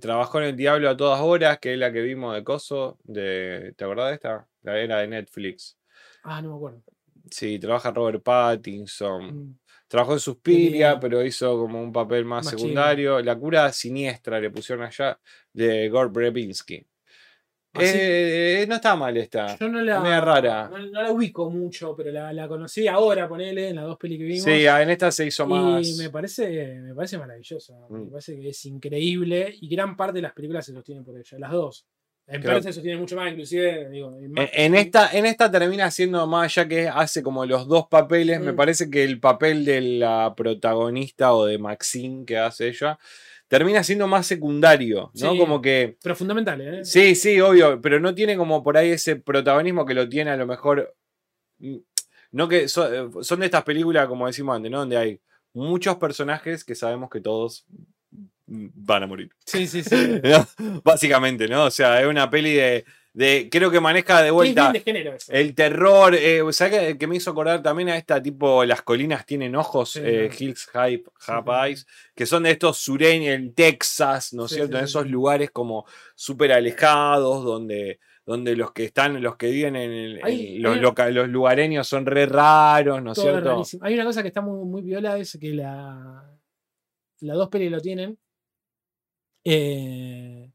trabajó 0.00 0.38
en 0.40 0.44
El 0.46 0.56
Diablo 0.56 0.88
a 0.88 0.96
todas 0.96 1.20
horas, 1.20 1.58
que 1.58 1.72
es 1.72 1.78
la 1.78 1.92
que 1.92 2.00
vimos 2.02 2.34
de 2.34 2.44
Coso. 2.44 2.98
De, 3.04 3.74
¿Te 3.76 3.84
acordás 3.84 4.08
de 4.10 4.14
esta? 4.14 4.46
La 4.62 4.78
era 4.78 5.00
de 5.00 5.08
Netflix. 5.08 5.76
Ah, 6.22 6.40
no 6.40 6.50
me 6.50 6.56
acuerdo. 6.56 6.82
Sí, 7.30 7.58
trabaja 7.58 7.90
Robert 7.90 8.22
Pattinson. 8.22 9.24
Mm. 9.50 9.58
Trabajó 9.94 10.14
en 10.14 10.18
Suspiria, 10.18 10.98
pero 10.98 11.24
hizo 11.24 11.56
como 11.56 11.80
un 11.80 11.92
papel 11.92 12.24
más, 12.24 12.48
secundario. 12.48 13.20
La 13.22 13.38
cura 13.38 13.70
siniestra 13.72 14.40
le 14.40 14.50
pusieron 14.50 14.84
allá 14.84 15.20
de 15.52 15.88
Gore 15.88 16.08
Brevinsky. 16.08 16.84
Ah, 17.74 17.80
sí. 17.80 17.92
Eh, 18.00 18.66
no 18.68 18.74
está 18.74 18.96
mal 18.96 19.16
esta. 19.16 19.56
Yo 19.56 19.68
no 19.68 19.80
la, 19.82 20.00
media 20.00 20.20
rara. 20.20 20.68
No, 20.68 20.78
no 20.78 21.00
la 21.00 21.12
ubico 21.12 21.48
mucho, 21.48 21.94
pero 21.94 22.10
la, 22.10 22.32
la 22.32 22.48
conocí 22.48 22.88
ahora, 22.88 23.28
ponele, 23.28 23.68
en 23.68 23.76
las 23.76 23.84
dos 23.84 23.96
pelis 23.96 24.18
que 24.18 24.24
vimos. 24.24 24.42
Sí, 24.42 24.66
ah, 24.66 24.82
en 24.82 24.90
esta 24.90 25.12
se 25.12 25.26
hizo 25.26 25.46
más. 25.46 25.86
Y 25.86 25.96
me 26.02 26.10
parece, 26.10 26.74
me 26.80 26.92
parece 26.92 27.16
maravillosa. 27.16 27.74
Me 27.88 28.00
Mm. 28.00 28.10
parece 28.10 28.40
que 28.40 28.48
es 28.48 28.64
increíble. 28.64 29.54
Y 29.60 29.68
gran 29.68 29.96
parte 29.96 30.14
de 30.14 30.22
las 30.22 30.32
películas 30.32 30.66
se 30.66 30.72
sostienen 30.72 31.04
por 31.04 31.16
ella. 31.16 31.38
Las 31.38 31.52
dos. 31.52 31.86
En 32.26 32.40
Creo- 32.40 32.98
mucho 32.98 33.16
más, 33.16 33.30
inclusive. 33.30 33.90
Digo, 33.90 34.18
y 34.18 34.28
más- 34.28 34.48
En, 34.54 34.74
en 34.74 34.80
esta, 34.80 35.10
en 35.12 35.26
esta 35.26 35.50
termina 35.50 35.90
siendo 35.90 36.26
más, 36.26 36.54
ya 36.54 36.66
que 36.66 36.88
hace 36.88 37.22
como 37.22 37.44
los 37.44 37.68
dos 37.68 37.86
papeles. 37.88 38.40
Me 38.40 38.52
Mm. 38.52 38.56
parece 38.56 38.88
que 38.88 39.04
el 39.04 39.20
papel 39.20 39.64
de 39.64 39.80
la 39.82 40.32
protagonista 40.34 41.34
o 41.34 41.44
de 41.44 41.58
Maxine 41.58 42.24
que 42.24 42.38
hace 42.38 42.68
ella 42.68 42.98
termina 43.46 43.84
siendo 43.84 44.06
más 44.06 44.26
secundario, 44.26 45.10
¿no? 45.20 45.32
Sí. 45.32 45.38
Como 45.38 45.60
que. 45.60 45.98
Pero 46.02 46.16
fundamental, 46.16 46.60
¿eh? 46.62 46.84
Sí, 46.84 47.14
sí, 47.14 47.38
obvio, 47.40 47.80
pero 47.82 48.00
no 48.00 48.14
tiene 48.14 48.36
como 48.38 48.62
por 48.62 48.78
ahí 48.78 48.90
ese 48.90 49.16
protagonismo 49.16 49.84
que 49.84 49.94
lo 49.94 50.08
tiene 50.08 50.30
a 50.30 50.36
lo 50.36 50.46
mejor. 50.46 50.94
mm, 51.58 51.76
No 52.32 52.48
que 52.48 52.66
so- 52.66 53.22
son, 53.22 53.38
de 53.40 53.46
estas 53.46 53.62
películas, 53.62 54.08
como 54.08 54.26
decimos 54.26 54.56
antes, 54.56 54.68
¿no? 54.68 54.78
Donde 54.80 54.96
hay 54.96 55.20
muchos 55.52 55.98
personajes 55.98 56.64
que 56.64 56.74
sabemos 56.74 57.08
que 57.10 57.20
todos 57.20 57.64
van 58.46 59.02
a 59.02 59.06
morir. 59.06 59.30
Sí, 59.46 59.66
sí, 59.66 59.82
sí. 59.82 59.94
¿no? 60.22 60.80
Básicamente, 60.82 61.48
¿no? 61.48 61.64
O 61.64 61.70
sea, 61.70 62.00
es 62.00 62.06
una 62.06 62.28
peli 62.28 62.52
de. 62.54 62.84
de 63.14 63.48
creo 63.50 63.70
que 63.70 63.80
maneja 63.80 64.18
de 64.18 64.24
Sí, 64.24 64.26
es 64.28 64.32
vuelta. 64.34 64.60
bien 64.62 64.72
de 64.72 64.80
género 64.80 65.14
eso. 65.14 65.32
El 65.32 65.54
terror, 65.54 66.14
eh, 66.14 66.42
¿sabes 66.52 66.78
qué? 66.92 66.98
que 66.98 67.06
me 67.06 67.16
hizo 67.16 67.30
acordar 67.30 67.62
también 67.62 67.88
a 67.90 67.96
esta 67.96 68.22
tipo 68.22 68.64
Las 68.64 68.82
colinas 68.82 69.24
tienen 69.24 69.56
ojos, 69.56 69.92
Sí, 69.92 70.00
eh, 70.02 70.28
no. 70.30 70.36
Hills 70.38 70.68
Hype, 70.72 71.04
sí. 71.18 71.32
Eyes, 71.64 71.86
que 72.14 72.26
son 72.26 72.42
de 72.42 72.50
estos 72.50 72.76
sureños 72.78 73.34
en 73.34 73.54
Texas, 73.54 74.32
¿no 74.34 74.44
es 74.44 74.50
Sí, 74.50 74.56
cierto? 74.56 74.78
en 74.78 74.84
esos 74.84 75.08
lugares 75.08 75.50
como 75.50 75.86
súper 76.14 76.52
alejados, 76.52 77.44
donde, 77.44 78.00
donde 78.26 78.56
los 78.56 78.72
que 78.72 78.84
están, 78.84 79.22
los 79.22 79.36
que 79.36 79.50
viven 79.50 79.76
en, 79.76 79.90
el- 79.90 80.20
Hay- 80.22 80.56
en 80.56 80.62
los, 80.62 80.76
loca- 80.78 81.08
los 81.10 81.28
lugareños 81.28 81.86
son 81.88 82.04
re 82.06 82.26
raros, 82.26 83.02
¿no 83.02 83.12
es 83.12 83.18
cierto? 83.18 83.40
rarísimo. 83.54 83.84
Hay 83.84 83.94
una 83.94 84.04
cosa 84.04 84.20
que 84.22 84.28
está 84.28 84.40
muy, 84.42 84.64
muy 84.66 84.82
viola, 84.82 85.16
es 85.18 85.38
que 85.40 85.50
la, 85.54 86.30
las 87.20 87.36
dos 87.36 87.48
pelis 87.48 87.70
lo 87.70 87.80
tienen. 87.80 88.18
Eh, 89.44 90.50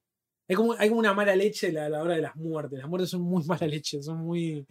hay, 0.47 0.55
como, 0.55 0.73
hay 0.77 0.89
como 0.89 0.99
una 0.99 1.13
mala 1.13 1.35
leche 1.35 1.67
a 1.79 1.89
la, 1.89 2.01
hora 2.01 2.15
de 2.15 2.21
las 2.21 2.35
muertes. 2.35 2.79
Las 2.79 2.89
muertes 2.89 3.09
son 3.09 3.21
muy 3.21 3.43
mala 3.47 3.67
leche, 3.67 4.01
son 4.01 4.17
muy. 4.19 4.65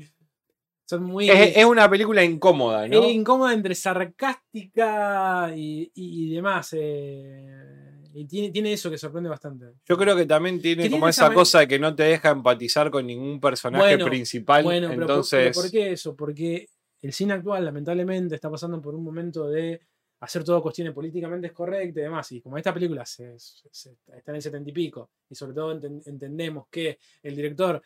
Son 0.89 1.03
muy. 1.05 1.29
Es, 1.31 1.57
es 1.59 1.65
una 1.65 1.89
película 1.89 2.25
incómoda, 2.25 2.89
¿no? 2.89 3.03
es 3.05 3.13
incómoda 3.15 3.53
entre 3.53 3.75
sarcástica 3.75 5.53
y, 5.55 5.91
y- 5.95 6.27
y 6.31 6.35
demás. 6.35 6.71
eh, 6.73 7.99
y 8.15 8.25
tiene, 8.27 8.51
tiene 8.51 8.73
eso 8.73 8.91
que 8.91 8.99
sorprende 8.99 9.29
bastante. 9.29 9.67
Yo 9.87 9.97
creo 9.97 10.17
que 10.17 10.27
también 10.27 10.61
tiene 10.61 10.85
como 10.85 10.97
tiene 11.07 11.11
esa 11.11 11.33
cosa 11.33 11.61
de 11.61 11.69
que 11.69 11.79
no 11.79 11.95
te 11.95 12.05
deja 12.05 12.31
empatizar 12.31 12.91
con 12.91 13.07
ningún 13.07 13.39
personaje 13.39 13.85
Bueno, 13.97 14.07
principal. 14.07 14.65
Bueno, 14.65 14.89
pero, 14.89 15.03
entonces, 15.03 15.41
pero 15.55 15.63
¿por 15.63 15.71
qué 15.71 15.93
eso? 15.93 16.17
Porque 16.17 16.67
el 17.03 17.13
cine 17.13 17.35
actual, 17.35 17.65
lamentablemente, 17.65 18.35
está 18.35 18.51
pasando 18.51 18.81
por 18.81 18.95
un 18.95 19.05
momento 19.05 19.49
de 19.49 19.81
hacer 20.21 20.43
todo 20.45 20.61
cuestiones 20.63 20.93
políticamente 20.93 21.53
correctas 21.53 21.97
y 21.97 22.01
demás. 22.03 22.33
Y 22.33 22.41
como 22.41 22.57
esta 22.59 22.75
película 22.75 23.05
se, 23.07 23.39
se- 23.39 23.69
se- 23.71 23.97
está 24.17 24.33
en 24.33 24.37
el 24.37 24.43
setenta 24.43 24.69
y 24.71 24.73
pico, 24.73 25.11
y 25.31 25.35
sobre 25.35 25.55
todo 25.55 25.75
enten- 25.79 26.03
entendemos 26.07 26.67
que 26.71 26.99
el 27.23 27.37
director 27.37 27.81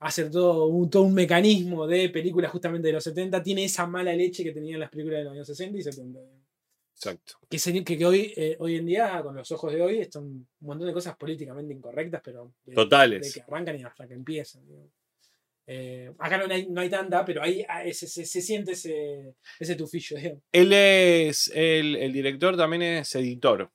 hace 0.00 0.28
todo 0.28 0.66
un, 0.66 0.90
todo 0.90 1.04
un 1.04 1.14
mecanismo 1.14 1.86
de 1.86 2.10
películas 2.10 2.50
justamente 2.52 2.88
de 2.88 2.92
los 2.94 3.04
70, 3.04 3.42
tiene 3.42 3.64
esa 3.64 3.86
mala 3.86 4.12
leche 4.14 4.42
que 4.44 4.52
tenían 4.52 4.80
las 4.80 4.90
películas 4.90 5.18
de 5.20 5.24
los 5.24 5.32
años 5.32 5.46
60 5.46 5.78
y 5.78 5.82
70. 5.82 6.20
exacto. 6.94 7.34
Que, 7.48 7.58
se- 7.58 7.84
que, 7.84 7.96
que 7.98 8.04
hoy, 8.06 8.32
eh, 8.36 8.56
hoy 8.58 8.76
en 8.76 8.86
día, 8.86 9.22
con 9.22 9.36
los 9.36 9.50
ojos 9.52 9.72
de 9.72 9.80
hoy, 9.82 10.08
son 10.10 10.24
un 10.24 10.46
montón 10.60 10.86
de 10.88 10.92
cosas 10.92 11.16
políticamente 11.16 11.72
incorrectas, 11.72 12.20
pero 12.24 12.52
de, 12.64 12.74
Totales. 12.74 13.22
de 13.34 13.40
que 13.40 13.40
arrancan 13.46 13.78
y 13.78 13.84
hasta 13.84 14.06
que 14.08 14.14
empiezan. 14.14 14.66
digo. 14.66 14.90
Eh, 15.68 16.12
acá 16.20 16.38
no 16.38 16.52
hay, 16.54 16.68
no 16.68 16.80
hay 16.80 16.88
tanta, 16.88 17.24
pero 17.24 17.42
ahí 17.42 17.64
ah, 17.68 17.82
se, 17.92 18.06
se- 18.06 18.24
se 18.24 18.40
siente 18.40 18.72
ese, 18.72 19.34
ese 19.58 19.74
tufillo. 19.74 20.16
digamos. 20.16 20.42
Él 20.52 20.72
es, 20.72 21.50
el, 21.54 21.96
el 21.96 22.12
director 22.12 22.56
también 22.56 22.82
es 22.82 23.14
editor. 23.16 23.70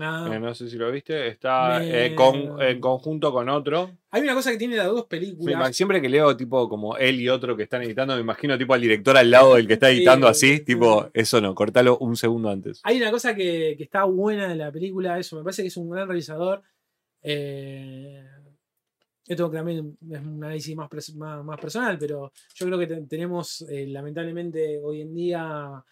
Ah, 0.00 0.28
Eh, 0.32 0.40
no 0.40 0.52
sé 0.54 0.68
si 0.68 0.76
lo 0.76 0.90
viste. 0.90 1.28
Está 1.28 1.78
Me- 1.80 2.06
eh, 2.06 2.14
con- 2.16 2.60
en 2.60 2.80
conjunto 2.80 3.30
con 3.32 3.48
otro. 3.48 3.96
Hay 4.10 4.22
una 4.22 4.34
cosa 4.34 4.50
que 4.50 4.56
tiene 4.56 4.74
las 4.76 4.86
dos 4.86 5.04
películas. 5.06 5.76
Siempre 5.76 6.00
que 6.00 6.08
leo 6.08 6.36
tipo 6.36 6.68
como 6.68 6.96
él 6.96 7.20
y 7.20 7.28
otro 7.28 7.56
que 7.56 7.64
están 7.64 7.82
editando, 7.82 8.14
me 8.14 8.20
imagino 8.22 8.56
tipo 8.58 8.74
al 8.74 8.80
director 8.80 9.16
al 9.16 9.30
lado 9.30 9.54
del 9.54 9.66
que 9.68 9.74
está 9.74 9.90
editando 9.90 10.26
sí, 10.34 10.46
así, 10.46 10.56
sí. 10.58 10.64
tipo, 10.64 11.10
eso 11.14 11.40
no, 11.40 11.54
cortalo 11.54 11.98
un 11.98 12.16
segundo 12.16 12.48
antes. 12.48 12.80
Hay 12.84 12.96
una 12.96 13.10
cosa 13.12 13.34
que, 13.36 13.74
que 13.76 13.84
está 13.84 14.04
buena 14.04 14.48
de 14.48 14.56
la 14.56 14.72
película, 14.72 15.18
eso, 15.18 15.36
me 15.36 15.44
parece 15.44 15.62
que 15.62 15.68
es 15.68 15.76
un 15.76 15.90
gran 15.90 16.08
realizador. 16.08 16.62
Esto 19.26 19.50
también 19.50 19.96
es 20.10 20.20
un 20.20 20.44
análisis 20.44 20.76
más, 20.76 20.90
más, 21.44 21.58
personal, 21.60 21.98
pero 21.98 22.32
yo 22.54 22.66
creo 22.66 22.78
que 22.78 22.86
te- 22.86 23.02
tenemos 23.06 23.62
eh, 23.70 23.86
lamentablemente 23.86 24.78
hoy 24.82 25.00
en 25.00 25.14
día 25.14 25.84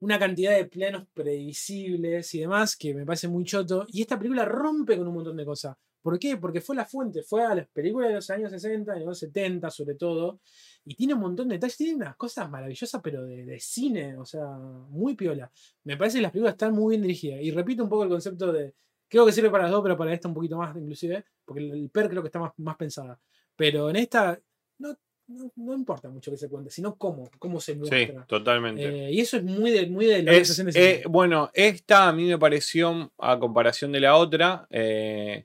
una 0.00 0.18
cantidad 0.18 0.56
de 0.56 0.66
planos 0.66 1.06
previsibles 1.14 2.34
y 2.34 2.40
demás 2.40 2.76
que 2.76 2.94
me 2.94 3.06
parece 3.06 3.28
muy 3.28 3.44
choto. 3.44 3.86
Y 3.88 4.02
esta 4.02 4.18
película 4.18 4.44
rompe 4.44 4.96
con 4.98 5.06
un 5.08 5.14
montón 5.14 5.36
de 5.36 5.44
cosas. 5.44 5.76
¿Por 6.02 6.18
qué? 6.18 6.36
Porque 6.36 6.60
fue 6.60 6.74
la 6.74 6.84
fuente, 6.84 7.22
fue 7.22 7.44
a 7.44 7.54
las 7.54 7.68
películas 7.68 8.08
de 8.08 8.14
los 8.16 8.30
años 8.30 8.50
60, 8.50 8.94
de 8.94 9.04
los 9.04 9.18
70 9.20 9.70
sobre 9.70 9.94
todo, 9.94 10.40
y 10.84 10.96
tiene 10.96 11.14
un 11.14 11.20
montón 11.20 11.46
de 11.48 11.54
detalles, 11.54 11.76
tiene 11.76 11.94
unas 11.94 12.16
cosas 12.16 12.50
maravillosas, 12.50 13.00
pero 13.02 13.24
de, 13.24 13.44
de 13.44 13.60
cine, 13.60 14.16
o 14.18 14.24
sea, 14.24 14.44
muy 14.58 15.14
piola. 15.14 15.50
Me 15.84 15.96
parece 15.96 16.18
que 16.18 16.22
las 16.22 16.32
películas 16.32 16.54
están 16.54 16.74
muy 16.74 16.92
bien 16.96 17.02
dirigidas. 17.02 17.40
Y 17.42 17.52
repito 17.52 17.84
un 17.84 17.88
poco 17.88 18.02
el 18.04 18.08
concepto 18.10 18.52
de. 18.52 18.74
Creo 19.12 19.26
que 19.26 19.32
sirve 19.32 19.50
para 19.50 19.64
las 19.64 19.72
dos, 19.72 19.82
pero 19.82 19.94
para 19.96 20.12
esta 20.14 20.26
un 20.26 20.32
poquito 20.34 20.56
más, 20.56 20.74
inclusive. 20.74 21.22
Porque 21.44 21.60
el, 21.62 21.70
el 21.72 21.90
PER 21.90 22.08
creo 22.08 22.22
que 22.22 22.28
está 22.28 22.40
más, 22.40 22.52
más 22.56 22.76
pensada. 22.76 23.20
Pero 23.54 23.90
en 23.90 23.96
esta. 23.96 24.40
No, 24.78 24.96
no, 25.28 25.52
no 25.56 25.74
importa 25.74 26.08
mucho 26.08 26.30
que 26.30 26.38
se 26.38 26.48
cuente, 26.48 26.70
sino 26.70 26.96
cómo, 26.96 27.30
cómo 27.38 27.60
se 27.60 27.74
Sí, 27.74 27.78
muestra. 27.78 28.24
totalmente. 28.26 28.82
Eh, 29.08 29.12
y 29.12 29.20
eso 29.20 29.36
es 29.36 29.44
muy 29.44 29.70
de, 29.70 29.86
muy 29.86 30.06
de 30.06 30.14
años 30.16 30.34
Es, 30.34 30.48
60 30.48 30.70
y 30.70 30.82
eh, 30.82 30.84
70. 30.96 31.08
bueno, 31.10 31.50
esta 31.52 32.08
a 32.08 32.12
mí 32.12 32.24
me 32.24 32.38
pareció, 32.38 33.12
a 33.18 33.38
comparación 33.38 33.92
de 33.92 34.00
la 34.00 34.16
otra, 34.16 34.66
eh, 34.70 35.44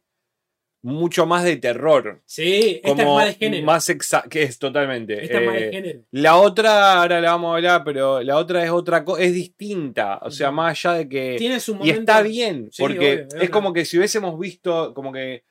mucho 0.88 1.26
más 1.26 1.43
de 1.43 1.57
terror. 1.57 2.22
Sí, 2.26 2.80
esta 2.84 3.03
es 3.03 3.09
más 3.09 3.26
de 3.26 3.34
género. 3.34 3.65
Más 3.65 3.93
que 4.30 4.43
es 4.43 4.57
totalmente. 4.57 5.23
esta 5.23 5.39
es 5.39 5.45
más 5.45 5.55
de 5.55 5.68
eh, 5.68 5.72
género. 5.72 5.99
La 6.11 6.38
otra, 6.38 7.01
ahora 7.01 7.19
la 7.19 7.31
vamos 7.31 7.51
a 7.51 7.55
hablar, 7.57 7.84
pero 7.84 8.22
la 8.23 8.38
otra 8.38 8.64
es 8.64 8.72
otra 8.72 9.03
cosa, 9.03 9.22
es 9.22 9.34
distinta. 9.34 10.19
O 10.22 10.31
sea, 10.31 10.49
más 10.51 10.72
allá 10.85 10.97
de 10.99 11.09
que. 11.09 11.35
Tiene 11.38 11.59
su 11.59 11.73
Y 11.73 11.80
momento. 11.80 11.99
está 11.99 12.22
bien, 12.22 12.69
Sí, 12.72 12.81
porque 12.81 13.26
obvio, 13.27 13.41
es 13.41 13.49
como 13.49 13.73
que 13.73 13.84
si 13.84 13.97
hubiésemos 13.97 14.39
visto, 14.39 14.93
como 14.93 15.11
que 15.11 15.43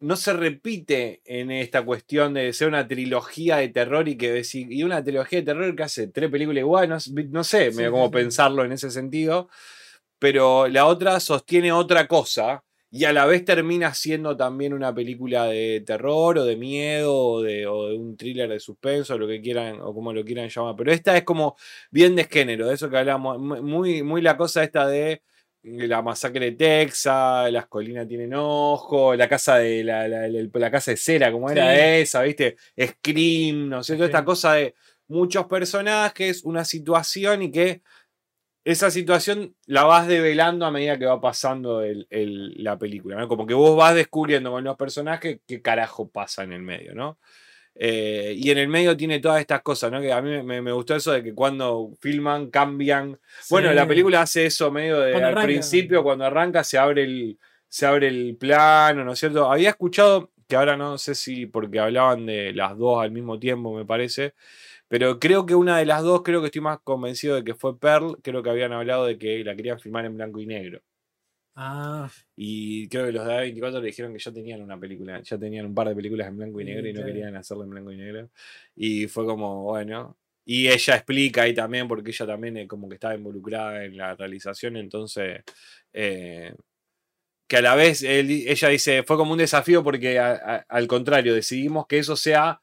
no 0.00 0.14
se 0.14 0.32
repite 0.32 1.22
en 1.24 1.50
esta 1.50 1.82
cuestión 1.84 2.34
de 2.34 2.52
ser 2.52 2.68
una 2.68 2.86
trilogía 2.86 3.56
de 3.56 3.70
terror 3.70 4.06
y 4.08 4.16
que 4.16 4.30
decir, 4.30 4.70
y 4.70 4.84
una 4.84 5.02
trilogía 5.02 5.40
de 5.40 5.44
terror 5.46 5.74
que 5.74 5.82
hace 5.82 6.06
tres 6.06 6.30
películas 6.30 6.60
igual, 6.60 6.88
no, 6.88 7.00
sé- 7.00 7.10
no 7.30 7.42
sé, 7.42 7.72
Sí, 7.72 7.76
me 7.78 7.84
sí, 7.86 7.90
como 7.90 8.08
pensarlo 8.12 8.64
en 8.64 8.70
ese 8.70 8.92
sentido, 8.92 9.48
pero 10.20 10.68
la 10.68 10.86
otra 10.86 11.18
sostiene 11.18 11.72
otra 11.72 12.06
cosa 12.06 12.62
y 12.90 13.04
a 13.04 13.12
la 13.12 13.26
vez 13.26 13.44
termina 13.44 13.92
siendo 13.94 14.36
también 14.36 14.72
una 14.72 14.94
película 14.94 15.46
de 15.46 15.82
terror 15.86 16.38
o 16.38 16.44
de 16.44 16.56
miedo 16.56 17.14
o 17.16 17.42
de, 17.42 17.66
o 17.66 17.88
de 17.88 17.96
un 17.96 18.16
thriller 18.16 18.48
de 18.48 18.60
suspenso, 18.60 19.14
o 19.14 19.18
lo 19.18 19.26
que 19.28 19.40
quieran 19.42 19.80
o 19.80 19.92
como 19.94 20.12
lo 20.12 20.24
quieran 20.24 20.48
llamar, 20.48 20.74
pero 20.76 20.90
esta 20.92 21.16
es 21.16 21.24
como 21.24 21.56
bien 21.90 22.16
de 22.16 22.24
género, 22.24 22.66
de 22.68 22.74
eso 22.74 22.88
que 22.88 22.96
hablamos, 22.98 23.38
mu- 23.38 23.62
muy, 23.62 24.02
muy 24.02 24.22
la 24.22 24.36
cosa 24.36 24.62
esta 24.64 24.86
de 24.86 25.22
la 25.62 26.00
masacre 26.02 26.46
de 26.46 26.52
Texas, 26.52 27.52
las 27.52 27.66
colinas 27.66 28.06
tienen 28.08 28.32
ojo, 28.34 29.14
la 29.16 29.28
casa 29.28 29.56
de 29.58 29.84
la, 29.84 30.08
la- 30.08 30.28
la- 30.28 30.48
la 30.52 30.70
casa 30.70 30.92
de 30.92 30.96
cera, 30.96 31.30
como 31.32 31.50
era 31.50 31.74
Sí. 31.74 32.02
esa, 32.02 32.22
¿viste? 32.22 32.56
Scream, 32.80 33.68
no 33.68 33.82
sé, 33.82 33.94
toda 33.94 34.06
esta 34.06 34.24
cosa 34.24 34.54
de 34.54 34.74
muchos 35.08 35.46
personajes, 35.46 36.44
una 36.44 36.64
situación 36.64 37.42
y 37.42 37.50
que 37.50 37.82
esa 38.70 38.90
situación 38.90 39.54
la 39.66 39.84
vas 39.84 40.06
develando 40.06 40.66
a 40.66 40.70
medida 40.70 40.98
que 40.98 41.06
va 41.06 41.20
pasando 41.20 41.82
el- 41.82 42.06
el- 42.10 42.62
la 42.62 42.78
película, 42.78 43.16
¿no? 43.16 43.26
Como 43.26 43.46
que 43.46 43.54
vos 43.54 43.76
vas 43.76 43.94
descubriendo 43.94 44.50
con 44.50 44.62
los 44.62 44.76
personajes 44.76 45.40
qué 45.46 45.62
carajo 45.62 46.08
pasa 46.10 46.42
en 46.44 46.52
el 46.52 46.60
medio, 46.62 46.94
¿no? 46.94 47.18
Eh, 47.74 48.34
y 48.36 48.50
en 48.50 48.58
el 48.58 48.68
medio 48.68 48.96
tiene 48.96 49.20
todas 49.20 49.40
estas 49.40 49.62
cosas, 49.62 49.90
¿no? 49.90 50.00
Que 50.00 50.12
a 50.12 50.20
mí 50.20 50.42
me, 50.42 50.60
me 50.60 50.72
gustó 50.72 50.94
eso 50.96 51.12
de 51.12 51.22
que 51.22 51.32
cuando 51.34 51.92
filman, 52.00 52.50
cambian. 52.50 53.18
Bueno, 53.50 53.72
la 53.72 53.86
película 53.86 54.20
hace 54.22 54.46
eso 54.46 54.70
medio 54.70 55.00
de 55.00 55.12
Cuando 55.12 55.28
al 55.28 55.32
arranca. 55.34 55.46
principio, 55.46 56.02
cuando 56.02 56.24
arranca, 56.26 56.62
se 56.64 56.76
abre 56.76 57.04
el, 57.04 57.38
se 57.68 57.86
abre 57.86 58.08
el 58.08 58.36
plano, 58.36 59.04
¿no 59.04 59.12
es 59.12 59.18
cierto? 59.20 59.50
Había 59.50 59.70
escuchado, 59.70 60.30
que 60.48 60.56
ahora 60.56 60.76
no 60.76 60.98
sé 60.98 61.14
si 61.14 61.46
porque 61.46 61.78
hablaban 61.78 62.26
de 62.26 62.52
las 62.52 62.76
dos 62.76 63.00
al 63.00 63.12
mismo 63.12 63.38
tiempo, 63.38 63.72
me 63.74 63.84
parece, 63.86 64.34
pero 64.88 65.18
creo 65.20 65.46
que 65.46 65.54
una 65.54 65.78
de 65.78 65.86
las 65.86 66.02
dos, 66.02 66.22
creo 66.22 66.40
que 66.40 66.46
estoy 66.46 66.62
más 66.62 66.80
convencido 66.80 67.36
de 67.36 67.44
que 67.44 67.54
fue 67.54 67.78
Pearl, 67.78 68.18
creo 68.22 68.42
que 68.42 68.50
habían 68.50 68.72
hablado 68.72 69.06
de 69.06 69.18
que 69.18 69.44
la 69.44 69.56
querían 69.56 69.80
filmar 69.80 70.04
en 70.06 70.16
blanco 70.16 70.40
y 70.40 70.46
negro. 70.46 70.80
Ah, 71.54 72.08
Y 72.36 72.88
creo 72.88 73.06
que 73.06 73.12
los 73.12 73.26
de 73.26 73.32
A24 73.32 73.80
le 73.80 73.86
dijeron 73.88 74.12
que 74.12 74.18
ya 74.20 74.32
tenían 74.32 74.62
una 74.62 74.78
película, 74.78 75.20
ya 75.22 75.38
tenían 75.38 75.66
un 75.66 75.74
par 75.74 75.88
de 75.88 75.96
películas 75.96 76.28
en 76.28 76.36
blanco 76.36 76.60
y 76.60 76.64
Sí, 76.64 76.70
negro 76.70 76.86
y 76.88 76.92
no 76.92 77.00
claro. 77.00 77.08
querían 77.08 77.34
hacerlo 77.36 77.64
en 77.64 77.70
blanco 77.70 77.92
y 77.92 77.96
negro. 77.96 78.30
Y 78.76 79.08
fue 79.08 79.24
como, 79.26 79.64
bueno. 79.64 80.16
Y 80.44 80.68
ella 80.68 80.94
explica 80.96 81.42
ahí 81.42 81.54
también, 81.54 81.88
porque 81.88 82.10
ella 82.10 82.26
también 82.26 82.56
eh, 82.56 82.66
como 82.68 82.88
que 82.88 82.94
estaba 82.94 83.14
involucrada 83.14 83.84
en 83.84 83.96
la 83.96 84.14
realización, 84.14 84.76
entonces. 84.76 85.42
eh, 85.92 86.54
que 87.46 87.56
a 87.56 87.62
la 87.62 87.74
vez 87.74 88.02
él- 88.02 88.30
ella 88.48 88.68
dice, 88.68 89.02
fue 89.04 89.16
como 89.16 89.32
un 89.32 89.38
desafío 89.38 89.82
porque 89.84 90.18
a- 90.18 90.32
a- 90.34 90.66
al 90.68 90.86
contrario, 90.86 91.34
decidimos 91.34 91.86
que 91.86 91.98
eso 91.98 92.16
sea. 92.16 92.60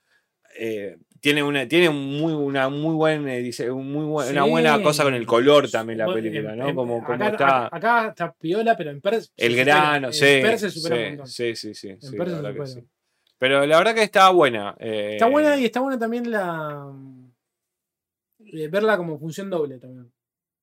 eh, 0.59 0.97
tiene 1.25 1.41
una, 1.41 1.67
tiene 1.67 1.89
un 1.89 2.19
muy, 2.19 2.33
una 2.33 2.69
muy 2.69 2.93
buen, 2.93 3.25
dice, 3.41 3.71
un 3.71 3.91
muy 3.91 4.05
buen- 4.05 4.29
una 4.29 4.43
buena 4.43 4.77
Sí. 4.77 4.83
cosa 4.83 5.03
con 5.03 5.15
el 5.15 5.25
color 5.25 5.71
también 5.71 5.97
la 5.97 6.05
bueno, 6.05 6.21
película, 6.21 6.53
en- 6.53 6.59
¿no? 6.59 6.69
en- 6.69 6.75
Como, 6.75 7.03
como 7.03 7.15
acá, 7.15 7.29
está. 7.29 7.65
acá- 7.65 7.75
acá 7.77 8.07
está 8.09 8.33
piola, 8.33 8.77
pero 8.77 8.91
en 8.91 9.01
Per. 9.01 9.23
se 9.23 9.31
El 9.35 9.55
grano, 9.55 10.07
en 10.09 10.13
sí. 10.13 10.19
Se 10.19 10.69
supera 10.69 10.95
un 10.95 11.01
sí, 11.01 11.07
montón. 11.09 11.27
sí, 11.27 11.55
sí, 11.55 11.73
sí, 11.73 11.97
sí, 11.99 12.15
la 12.17 12.53
que 12.53 12.65
sí. 12.67 12.83
Pero 13.39 13.65
la 13.65 13.77
verdad 13.79 13.95
que 13.95 14.03
está 14.03 14.29
buena. 14.29 14.75
eh, 14.79 15.13
Está 15.13 15.25
buena 15.25 15.57
y 15.57 15.65
está 15.65 15.79
buena 15.79 15.97
también 15.97 16.29
la. 16.29 16.93
eh, 18.53 18.67
verla 18.67 18.95
como 18.95 19.17
función 19.17 19.49
doble 19.49 19.79
también. 19.79 20.11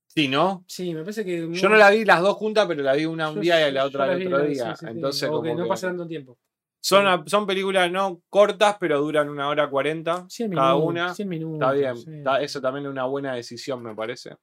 Sí, 0.07 0.29
¿no? 0.29 0.63
Sí, 0.69 0.95
me 0.95 1.01
parece 1.01 1.25
que. 1.25 1.49
Yo 1.51 1.69
no 1.69 1.75
la 1.77 1.91
vi 1.91 2.05
las 2.05 2.21
dos 2.21 2.37
juntas, 2.37 2.67
pero 2.69 2.85
la 2.85 2.93
vi 2.93 3.05
una 3.07 3.31
un 3.31 3.37
yo- 3.37 3.41
día 3.41 3.69
y 3.69 3.73
la 3.73 3.85
otra 3.85 4.13
el 4.13 4.27
otro 4.29 4.45
día. 4.47 4.77
sí, 4.77 4.81
sí, 4.81 4.87
sí. 4.87 4.93
Entonces, 4.93 5.23
que 5.29 5.35
como 5.35 5.55
no 5.57 5.67
pasa 5.67 5.89
tanto 5.89 6.07
tiempo. 6.07 6.39
Son, 6.83 7.29
son 7.29 7.47
películas 7.47 7.91
no 7.91 8.21
cortas, 8.29 8.77
pero 8.79 9.01
duran 9.01 9.29
una 9.31 9.49
hora 9.49 9.71
cuarenta 9.71 10.27
100 10.29 10.51
minutos. 10.51 10.65
cada 10.65 10.75
una. 10.77 11.15
100 11.15 11.29
minutos. 11.29 11.55
Está 11.61 11.73
bien. 11.73 11.97
sí. 11.97 12.11
está- 12.19 12.43
eso 12.43 12.61
también 12.61 12.87
es 12.87 12.91
una 12.91 13.05
buena 13.05 13.35
decisión, 13.35 13.83
me 13.83 13.95
parece. 13.95 14.37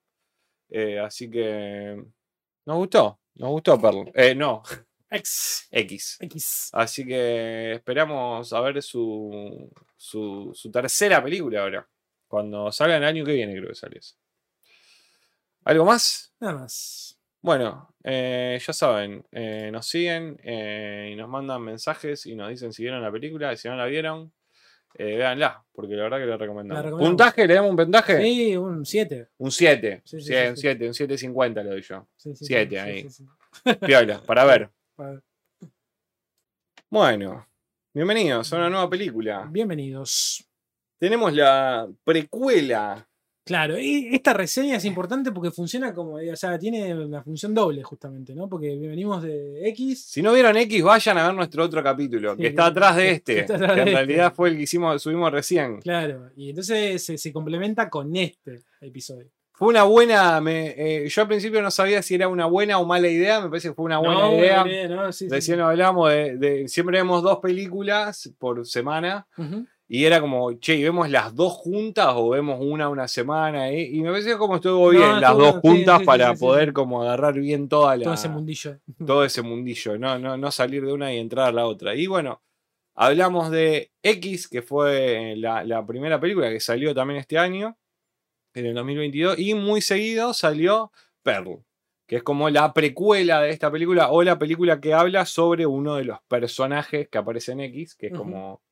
Eh, 0.70 0.98
así 0.98 1.30
que. 1.30 2.02
Nos 2.66 2.76
gustó. 2.76 3.20
Nos 3.34 3.50
gustó, 3.50 3.80
Perl. 3.80 4.10
Eh, 4.14 4.34
no, 4.34 4.62
X. 5.10 5.68
X. 5.70 6.16
X. 6.20 6.70
Así 6.72 7.04
que 7.06 7.72
esperamos 7.72 8.52
a 8.52 8.60
ver 8.60 8.82
su, 8.82 9.70
su, 9.96 10.50
su 10.54 10.70
tercera 10.70 11.22
película 11.22 11.62
ahora. 11.62 11.88
Cuando 12.28 12.70
salga 12.72 12.96
el 12.96 13.04
año 13.04 13.24
que 13.24 13.32
viene, 13.32 13.54
creo 13.56 13.68
que 13.68 13.74
sale 13.74 13.98
eso. 13.98 14.14
¿Algo 15.64 15.84
más? 15.84 16.32
Nada 16.40 16.54
más. 16.60 17.18
Bueno, 17.42 17.94
eh, 18.04 18.60
ya 18.64 18.72
saben, 18.72 19.24
eh, 19.32 19.70
nos 19.72 19.86
siguen 19.86 20.38
eh, 20.42 21.10
y 21.12 21.16
nos 21.16 21.28
mandan 21.28 21.62
mensajes 21.62 22.26
y 22.26 22.34
nos 22.34 22.50
dicen 22.50 22.72
si 22.72 22.82
vieron 22.82 23.00
la 23.02 23.10
película 23.10 23.52
y 23.52 23.56
si 23.56 23.68
no 23.68 23.76
la 23.76 23.86
vieron, 23.86 24.32
véanla, 24.98 25.64
porque 25.72 25.94
la 25.94 26.02
verdad 26.04 26.18
que 26.18 26.26
la 26.26 26.36
recomendamos. 26.36 26.76
La 26.82 26.90
recomendamos. 26.90 27.10
¿Puntaje? 27.10 27.46
¿Le 27.46 27.54
damos 27.54 27.70
un 27.70 27.76
puntaje? 27.76 28.22
Sí, 28.22 28.56
un 28.56 28.84
7. 28.84 29.28
Un 29.38 29.50
7. 29.50 30.02
Sí, 30.04 30.20
sí, 30.20 30.34
un 30.34 30.56
sí. 30.56 30.60
7, 30.60 30.86
un 30.88 30.92
7.50 30.94 31.62
le 31.62 31.70
doy 31.70 31.82
yo. 31.82 32.06
Sí, 32.16 32.34
sí, 32.36 32.44
Siete 32.44 32.70
sí, 32.70 32.76
ahí. 32.76 33.08
Piola, 33.86 34.20
para 34.20 34.44
ver. 34.44 34.70
Para- 34.94 35.22
Bueno, 36.90 37.46
bienvenidos 37.94 38.52
a 38.52 38.56
una 38.56 38.68
nueva 38.68 38.90
película. 38.90 39.48
Bienvenidos. 39.50 40.44
Tenemos 40.98 41.32
la 41.32 41.88
precuela. 42.04 43.06
Claro, 43.50 43.76
y 43.80 44.10
esta 44.14 44.32
reseña 44.32 44.76
es 44.76 44.84
importante 44.84 45.32
porque 45.32 45.50
funciona 45.50 45.92
como, 45.92 46.14
o 46.14 46.36
sea, 46.36 46.56
tiene 46.56 46.94
una 46.94 47.20
función 47.20 47.52
doble 47.52 47.82
justamente, 47.82 48.32
¿no? 48.32 48.48
Porque 48.48 48.68
venimos 48.78 49.24
de 49.24 49.68
X. 49.70 50.04
Si 50.04 50.22
no 50.22 50.32
vieron 50.32 50.56
X, 50.56 50.80
vayan 50.84 51.18
a 51.18 51.26
ver 51.26 51.34
nuestro 51.34 51.64
otro 51.64 51.82
capítulo, 51.82 52.36
Sí, 52.36 52.42
que 52.42 52.46
está 52.46 52.66
atrás 52.66 52.94
de 52.94 53.10
este, 53.10 53.34
que 53.46 53.52
en 53.52 53.62
este. 53.64 53.84
realidad 53.86 54.32
fue 54.32 54.50
el 54.50 54.56
que 54.56 54.62
hicimos, 54.62 55.02
subimos 55.02 55.32
recién. 55.32 55.80
Claro, 55.80 56.30
y 56.36 56.50
entonces 56.50 57.04
se, 57.04 57.18
se 57.18 57.32
complementa 57.32 57.90
con 57.90 58.14
este 58.14 58.62
episodio. 58.80 59.26
Fue 59.52 59.66
una 59.66 59.82
buena, 59.82 60.40
me- 60.40 60.74
eh, 61.04 61.08
yo 61.08 61.22
al 61.22 61.26
principio 61.28 61.60
no 61.60 61.72
sabía 61.72 62.02
si 62.02 62.14
era 62.14 62.28
una 62.28 62.46
buena 62.46 62.78
o 62.78 62.86
mala 62.86 63.08
idea, 63.08 63.40
me 63.40 63.48
parece 63.48 63.70
que 63.70 63.74
fue 63.74 63.84
una 63.86 63.98
buena 63.98 64.14
No, 64.20 64.34
idea. 64.38 64.60
buena 64.62 64.72
idea, 64.76 64.88
¿no? 64.88 65.12
Sí, 65.12 65.24
sí, 65.24 65.28
Recién 65.28 65.56
sí. 65.58 65.62
hablamos 65.62 66.08
de, 66.08 66.36
de- 66.36 66.68
siempre 66.68 66.98
vemos 66.98 67.20
dos 67.24 67.40
películas 67.40 68.32
por 68.38 68.64
semana. 68.64 69.26
Y 69.92 70.04
era 70.04 70.20
como, 70.20 70.52
che, 70.60 70.76
¿y 70.76 70.84
vemos 70.84 71.10
las 71.10 71.34
dos 71.34 71.52
juntas 71.54 72.06
o 72.14 72.28
vemos 72.30 72.60
una 72.60 72.88
una 72.88 73.08
semana? 73.08 73.70
eh? 73.70 73.82
Y 73.90 74.00
me 74.02 74.10
pareció 74.12 74.38
como 74.38 74.54
estuvo 74.54 74.84
No, 74.92 74.96
bien 74.96 75.20
las 75.20 75.36
dos 75.36 75.60
bien, 75.60 75.60
juntas 75.62 75.96
sí, 75.96 76.02
sí, 76.02 76.06
para 76.06 76.34
sí, 76.36 76.40
poder 76.40 76.72
como 76.72 77.02
agarrar 77.02 77.34
bien 77.34 77.68
toda 77.68 77.96
la, 77.96 78.04
Todo 78.04 78.14
ese 78.14 78.28
mundillo. 78.28 78.78
todo 79.04 79.24
ese 79.24 79.42
mundillo, 79.42 79.98
no, 79.98 80.16
no, 80.20 80.36
no 80.36 80.50
salir 80.52 80.86
de 80.86 80.92
una 80.92 81.12
y 81.12 81.18
entrar 81.18 81.48
a 81.48 81.52
la 81.52 81.66
otra. 81.66 81.96
Y 81.96 82.06
bueno, 82.06 82.40
hablamos 82.94 83.50
de 83.50 83.90
X, 84.04 84.46
que 84.46 84.62
fue 84.62 85.34
la, 85.36 85.64
la 85.64 85.84
primera 85.84 86.20
película 86.20 86.50
que 86.50 86.60
salió 86.60 86.94
también 86.94 87.18
este 87.18 87.36
año, 87.36 87.76
en 88.54 88.66
el 88.66 88.74
2022, 88.74 89.40
y 89.40 89.54
muy 89.54 89.80
seguido 89.80 90.34
salió 90.34 90.92
Pearl, 91.24 91.64
que 92.06 92.14
es 92.16 92.22
como 92.22 92.48
la 92.48 92.72
precuela 92.72 93.40
de 93.40 93.50
esta 93.50 93.72
película 93.72 94.10
o 94.12 94.22
la 94.22 94.38
película 94.38 94.80
que 94.80 94.94
habla 94.94 95.26
sobre 95.26 95.66
uno 95.66 95.96
de 95.96 96.04
los 96.04 96.18
personajes 96.28 97.08
que 97.08 97.18
aparece 97.18 97.50
en 97.50 97.60
X, 97.60 97.96
que 97.96 98.06
es 98.06 98.12
como 98.12 98.62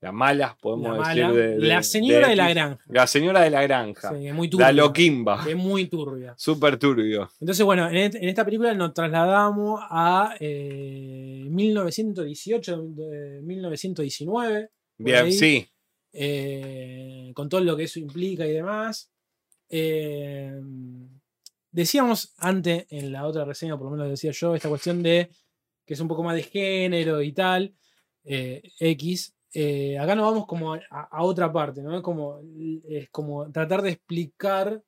la 0.00 0.12
mala, 0.12 0.56
podemos 0.60 0.96
La 0.96 1.08
decir. 1.08 1.22
mala, 1.24 1.34
de- 1.36 1.48
de- 1.58 1.66
la 1.66 1.82
señora 1.82 2.28
de, 2.28 2.36
la 2.36 2.48
granja. 2.50 2.84
La 2.88 3.06
señora 3.08 3.40
de 3.40 3.50
la 3.50 3.62
granja. 3.62 4.14
Sí, 4.16 4.28
es 4.28 4.34
muy 4.34 4.48
turbia. 4.48 4.66
la 4.66 4.72
loquimba. 4.72 5.44
Es 5.48 5.56
muy 5.56 5.86
turbia. 5.86 6.34
Súper 6.38 6.78
turbio. 6.78 7.28
Entonces, 7.40 7.64
bueno, 7.64 7.88
en, 7.90 8.12
esta 8.28 8.44
película 8.44 8.72
nos 8.74 8.94
trasladamos 8.94 9.80
a 9.90 10.34
eh, 10.38 11.46
1918, 11.50 12.86
eh, 13.12 13.40
1919. 13.42 14.70
por 14.96 15.04
Bien, 15.04 15.24
ahí, 15.24 15.32
sí. 15.32 15.68
eh, 16.12 17.32
con 17.34 17.48
todo 17.48 17.60
lo 17.60 17.76
que 17.76 17.84
eso 17.84 17.98
implica 17.98 18.46
y 18.46 18.52
demás. 18.52 19.10
Eh, 19.68 20.60
decíamos 21.72 22.34
antes, 22.38 22.86
en 22.90 23.10
la 23.12 23.26
otra 23.26 23.44
reseña, 23.44 23.76
por 23.76 23.86
lo 23.86 23.90
menos 23.92 24.08
decía 24.08 24.30
yo, 24.30 24.54
esta 24.54 24.68
cuestión 24.68 25.02
de 25.02 25.28
que 25.84 25.94
es 25.94 26.00
un 26.00 26.08
poco 26.08 26.22
más 26.22 26.36
de 26.36 26.42
género 26.42 27.20
y 27.22 27.32
tal, 27.32 27.74
X. 28.24 29.34
eh, 29.54 29.98
acá 29.98 30.14
nos 30.14 30.26
vamos 30.30 30.46
como 30.46 30.74
a, 30.74 30.80
a 30.90 31.22
otra 31.22 31.52
parte, 31.52 31.82
¿no? 31.82 31.96
Es 31.96 32.02
como, 32.02 32.40
es 32.88 33.08
como 33.10 33.50
tratar 33.50 33.82
de 33.82 33.90
explicar 33.90 34.82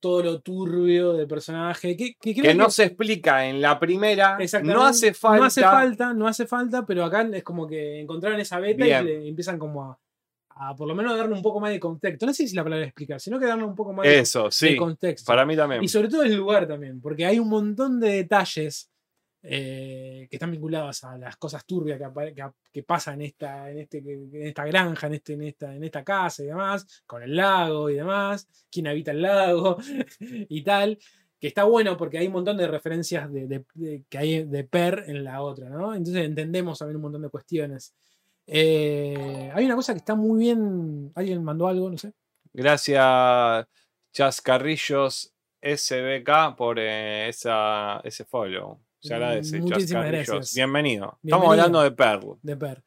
todo 0.00 0.22
lo 0.22 0.40
turbio 0.42 1.14
del 1.14 1.26
personaje. 1.26 1.96
Que, 1.96 2.14
que 2.20 2.34
creo 2.34 2.44
que 2.52 2.54
no 2.54 2.66
que- 2.66 2.72
se 2.72 2.84
explica 2.84 3.46
en 3.46 3.60
la 3.62 3.78
primera, 3.80 4.36
no 4.62 4.84
hace 4.84 5.14
falta. 5.14 5.38
No 5.38 5.44
hace 5.44 5.62
falta, 5.62 6.12
no 6.14 6.26
hace 6.28 6.46
falta, 6.46 6.84
pero 6.84 7.04
acá 7.04 7.22
es 7.32 7.42
como 7.42 7.66
que 7.66 8.00
encontraron 8.00 8.38
esa 8.40 8.58
beta 8.60 8.84
Bien. 8.84 9.02
y 9.02 9.06
le 9.08 9.28
empiezan 9.28 9.58
como 9.58 9.82
a, 9.84 9.98
a 10.56 10.76
por 10.76 10.86
lo 10.86 10.94
menos 10.94 11.16
darle 11.16 11.34
un 11.34 11.42
poco 11.42 11.58
más 11.58 11.70
de 11.70 11.80
contexto. 11.80 12.26
No 12.26 12.34
sé 12.34 12.46
si 12.46 12.54
la 12.54 12.62
palabra 12.64 12.84
explicar, 12.84 13.18
sino 13.18 13.38
que 13.40 13.46
darle 13.46 13.64
un 13.64 13.74
poco 13.74 13.94
más 13.94 14.04
de- 14.06 14.18
Eso, 14.18 14.44
de, 14.44 14.52
sí. 14.52 14.76
contexto. 14.76 15.26
Para 15.26 15.46
mí 15.46 15.56
también. 15.56 15.82
Y 15.82 15.88
sobre 15.88 16.08
todo 16.08 16.22
el 16.22 16.36
lugar 16.36 16.68
también, 16.68 17.00
porque 17.00 17.24
hay 17.24 17.38
un 17.38 17.48
montón 17.48 17.98
de 17.98 18.10
detalles 18.10 18.90
eh, 19.46 20.26
que 20.30 20.36
están 20.36 20.50
vinculados 20.50 21.04
a 21.04 21.18
las 21.18 21.36
cosas 21.36 21.66
turbias 21.66 22.00
que, 22.00 22.44
que, 22.72 22.82
pasan 22.82 23.20
en 23.20 23.26
esta, 23.26 23.70
en, 23.70 23.78
este, 23.80 23.98
en 23.98 24.46
esta 24.46 24.64
granja, 24.64 25.06
en, 25.06 25.14
este, 25.14 25.34
en, 25.34 25.42
esta, 25.42 25.74
en 25.74 25.84
esta 25.84 26.02
casa 26.02 26.42
y 26.42 26.46
demás, 26.46 27.02
con 27.06 27.22
el 27.22 27.36
lago 27.36 27.90
y 27.90 27.96
demás, 27.96 28.48
quién 28.70 28.86
habita 28.86 29.10
el 29.10 29.20
lago 29.20 29.76
y 30.20 30.62
tal. 30.62 30.98
Que 31.38 31.48
está 31.48 31.64
bueno 31.64 31.94
porque 31.94 32.16
hay 32.16 32.26
un 32.26 32.32
montón 32.32 32.56
de 32.56 32.66
referencias 32.66 33.30
de, 33.30 33.66
que 34.08 34.16
hay 34.16 34.44
de 34.44 34.64
Per 34.64 35.04
en 35.08 35.22
la 35.24 35.42
otra, 35.42 35.68
¿no? 35.68 35.94
Entonces 35.94 36.24
entendemos 36.24 36.78
también 36.78 36.96
un 36.96 37.02
montón 37.02 37.20
de 37.20 37.28
cuestiones. 37.28 37.94
Eh, 38.46 39.50
hay 39.54 39.66
una 39.66 39.76
cosa 39.76 39.92
que 39.92 39.98
está 39.98 40.14
muy 40.14 40.38
bien. 40.38 41.12
¿Alguien 41.14 41.44
mandó 41.44 41.68
algo? 41.68 41.90
No 41.90 41.98
sé. 41.98 42.14
Gracias, 42.50 43.66
Chascarrillos 44.10 45.34
SBK, 45.60 46.56
por 46.56 46.78
eh, 46.78 47.28
ese 47.28 48.24
follow. 48.24 48.80
Se 49.04 49.14
agradece, 49.14 49.60
Muchísimas 49.60 50.06
gracias. 50.06 50.54
Bienvenido. 50.54 51.18
Estamos 51.22 51.22
Bienvenido. 51.22 51.50
hablando 51.52 51.82
de 51.82 51.90
Perl. 51.92 52.38
de 52.42 52.56
Per. 52.56 52.82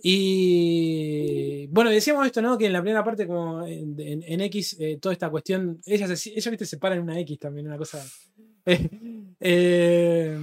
Y 0.00 1.66
bueno, 1.68 1.90
decíamos 1.90 2.24
esto, 2.26 2.40
¿no? 2.40 2.56
Que 2.56 2.66
en 2.66 2.72
la 2.72 2.80
primera 2.80 3.02
parte, 3.02 3.26
como 3.26 3.66
en, 3.66 3.98
en- 3.98 4.22
en 4.24 4.40
X, 4.42 4.76
eh, 4.78 4.98
toda 5.00 5.12
esta 5.12 5.28
cuestión, 5.30 5.80
ella, 5.84 6.14
se, 6.16 6.30
ella 6.38 6.50
viste, 6.52 6.64
se 6.64 6.78
para 6.78 6.94
en 6.94 7.02
una 7.02 7.18
X 7.20 7.38
también, 7.40 7.66
una 7.66 7.76
cosa. 7.78 8.04
Eh, 9.40 10.36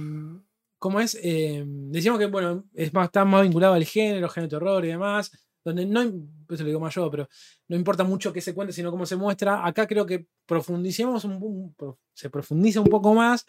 ¿Cómo 0.78 1.00
es? 1.00 1.18
Eh, 1.22 1.62
decíamos 1.66 2.18
que, 2.18 2.26
bueno, 2.26 2.64
es 2.74 2.92
más, 2.94 3.06
está 3.06 3.24
más 3.26 3.42
vinculado 3.42 3.74
al 3.74 3.84
género, 3.84 4.28
género 4.30 4.48
de 4.50 4.56
terror 4.58 4.84
y 4.84 4.88
demás, 4.88 5.30
donde 5.64 5.84
no, 5.84 6.00
eso 6.02 6.62
lo 6.62 6.64
digo 6.66 6.80
más 6.80 6.94
yo, 6.94 7.10
pero 7.10 7.28
no 7.68 7.76
importa 7.76 8.04
mucho 8.04 8.32
qué 8.32 8.40
se 8.40 8.54
cuente, 8.54 8.72
sino 8.72 8.90
cómo 8.90 9.04
se 9.04 9.16
muestra. 9.16 9.66
Acá 9.66 9.86
creo 9.86 10.06
que 10.06 10.26
profundicemos 10.46 11.24
un, 11.24 11.34
un- 11.42 11.74
se 12.14 12.30
profundiza 12.30 12.80
un 12.80 12.86
poco 12.88 13.12
más 13.14 13.44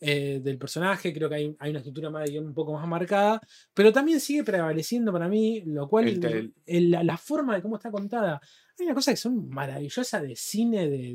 eh, 0.00 0.40
del 0.42 0.58
personaje, 0.58 1.12
creo 1.12 1.28
que 1.28 1.34
hay, 1.34 1.56
hay 1.58 1.70
una 1.70 1.80
estructura 1.80 2.08
más 2.10 2.24
de 2.24 2.30
guion 2.30 2.46
un 2.46 2.54
poco 2.54 2.72
más 2.72 2.86
marcada, 2.86 3.40
pero 3.74 3.92
también 3.92 4.20
sigue 4.20 4.44
prevaleciendo 4.44 5.12
para 5.12 5.28
mí, 5.28 5.62
lo 5.66 5.88
cual, 5.88 6.06
El 6.08 6.20
tel- 6.20 6.52
el- 6.66 6.90
la, 6.90 7.02
la 7.02 7.16
forma 7.16 7.54
de 7.56 7.62
cómo 7.62 7.76
está 7.76 7.90
contada, 7.90 8.40
hay 8.78 8.86
una 8.86 8.94
cosa 8.94 9.10
que 9.12 9.16
son 9.16 9.48
maravillosas 9.48 10.22
de 10.22 10.36
cine, 10.36 10.88
de, 10.88 11.14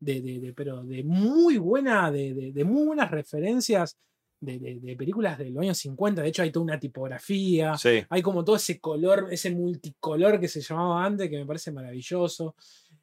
de- 0.00 0.20
de- 0.40 0.52
pero 0.54 0.82
de 0.82 1.04
muy 1.04 1.58
buena, 1.58 2.10
de, 2.10 2.52
muy 2.64 2.86
buenas 2.86 3.10
referencias 3.10 3.96
de, 4.40 4.96
películas 4.98 5.38
de 5.38 5.50
los 5.50 5.62
años 5.62 5.78
50, 5.78 6.20
de 6.22 6.28
hecho 6.28 6.42
hay 6.42 6.50
toda 6.50 6.64
una 6.64 6.80
tipografía, 6.80 7.76
Sí. 7.78 8.02
hay 8.08 8.22
como 8.22 8.44
todo 8.44 8.56
ese 8.56 8.80
color, 8.80 9.28
ese 9.30 9.52
multicolor 9.52 10.40
que 10.40 10.48
se 10.48 10.60
llamaba 10.60 11.04
antes, 11.04 11.30
que 11.30 11.36
me 11.38 11.46
parece 11.46 11.70
maravilloso. 11.70 12.56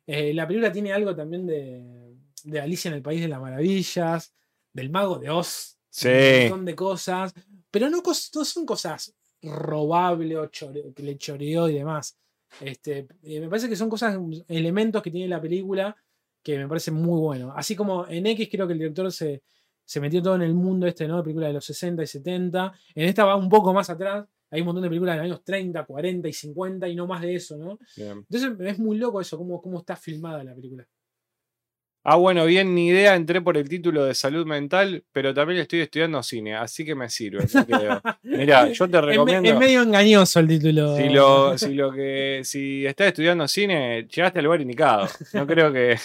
Eh, 0.05 0.33
la 0.33 0.45
película 0.45 0.69
tiene 0.73 0.91
algo 0.91 1.15
también 1.15 1.45
de, 1.47 2.13
de 2.43 2.59
Alicia 2.59 2.89
en 2.89 2.95
el 2.95 3.01
País 3.01 3.21
de 3.21 3.29
las 3.29 3.39
Maravillas, 3.39 4.33
del 4.73 4.89
mago 4.89 5.19
de 5.19 5.29
Oz. 5.29 5.77
Sí. 5.89 6.07
Un 6.07 6.49
montón 6.49 6.65
de 6.65 6.75
cosas. 6.75 7.33
Pero 7.71 7.89
no, 7.89 8.01
son 8.13 8.65
cosas 8.65 9.13
robables 9.41 10.37
o 10.37 10.49
que 10.49 11.03
le 11.03 11.17
choreó 11.17 11.69
y 11.69 11.75
demás. 11.75 12.17
Este, 12.61 13.07
eh, 13.23 13.39
me 13.39 13.47
parece 13.47 13.69
que 13.69 13.75
son 13.75 13.89
cosas, 13.89 14.17
elementos 14.47 15.01
que 15.01 15.11
tiene 15.11 15.27
la 15.27 15.41
película 15.41 15.95
que 16.41 16.57
me 16.57 16.67
parece 16.67 16.91
muy 16.91 17.19
bueno. 17.19 17.53
Así 17.55 17.75
como 17.75 18.07
en 18.07 18.25
X 18.25 18.49
creo 18.51 18.65
que 18.65 18.73
el 18.73 18.79
director 18.79 19.11
se, 19.11 19.43
se 19.85 19.99
metió 19.99 20.21
todo 20.21 20.35
en 20.35 20.41
el 20.41 20.53
mundo 20.53 20.87
este, 20.87 21.07
¿no? 21.07 21.17
De 21.17 21.23
películas 21.23 21.49
de 21.49 21.53
los 21.53 21.65
60 21.65 22.03
y 22.03 22.07
70. 22.07 22.73
En 22.95 23.09
esta 23.09 23.25
va 23.25 23.35
un 23.35 23.49
poco 23.49 23.73
más 23.73 23.89
atrás. 23.89 24.25
Hay 24.51 24.61
un 24.61 24.67
montón 24.67 24.83
de 24.83 24.89
películas 24.89 25.15
de 25.15 25.19
los 25.19 25.25
años 25.25 25.43
30, 25.43 25.85
40 25.85 26.27
y 26.27 26.33
50 26.33 26.87
y 26.87 26.95
no 26.95 27.05
más 27.05 27.21
de 27.21 27.35
eso, 27.35 27.57
¿no? 27.57 27.77
Bien. 27.95 28.25
Entonces 28.29 28.51
es 28.59 28.79
muy 28.79 28.97
loco 28.97 29.21
eso, 29.21 29.37
cómo, 29.37 29.61
cómo 29.61 29.79
está 29.79 29.95
filmada 29.95 30.43
la 30.43 30.55
película. 30.55 30.87
Ah, 32.03 32.15
bueno, 32.15 32.45
bien, 32.45 32.73
ni 32.73 32.87
idea, 32.87 33.13
entré 33.15 33.41
por 33.41 33.57
el 33.57 33.67
título 33.67 34.05
de 34.05 34.15
salud 34.15 34.45
mental, 34.45 35.03
pero 35.11 35.33
también 35.33 35.59
estoy 35.59 35.81
estudiando 35.81 36.23
cine, 36.23 36.55
así 36.55 36.85
que 36.85 36.95
me 36.95 37.09
sirve. 37.09 37.43
Mirá, 38.23 38.69
yo 38.71 38.89
te 38.89 38.97
Es, 38.97 39.03
recomiendo. 39.03 39.49
es 39.49 39.57
medio 39.59 39.81
engañoso 39.83 40.39
el 40.39 40.47
título. 40.47 40.95
Si 40.95 41.09
lo, 41.09 41.57
si 41.57 41.73
lo 41.73 41.91
que, 41.91 42.39
si 42.45 42.85
estás 42.85 43.07
estudiando 43.07 43.47
cine, 43.49 44.07
llegaste 44.07 44.39
al 44.39 44.45
lugar 44.45 44.61
indicado. 44.61 45.07
No 45.33 45.45
creo 45.45 45.73
que, 45.73 45.97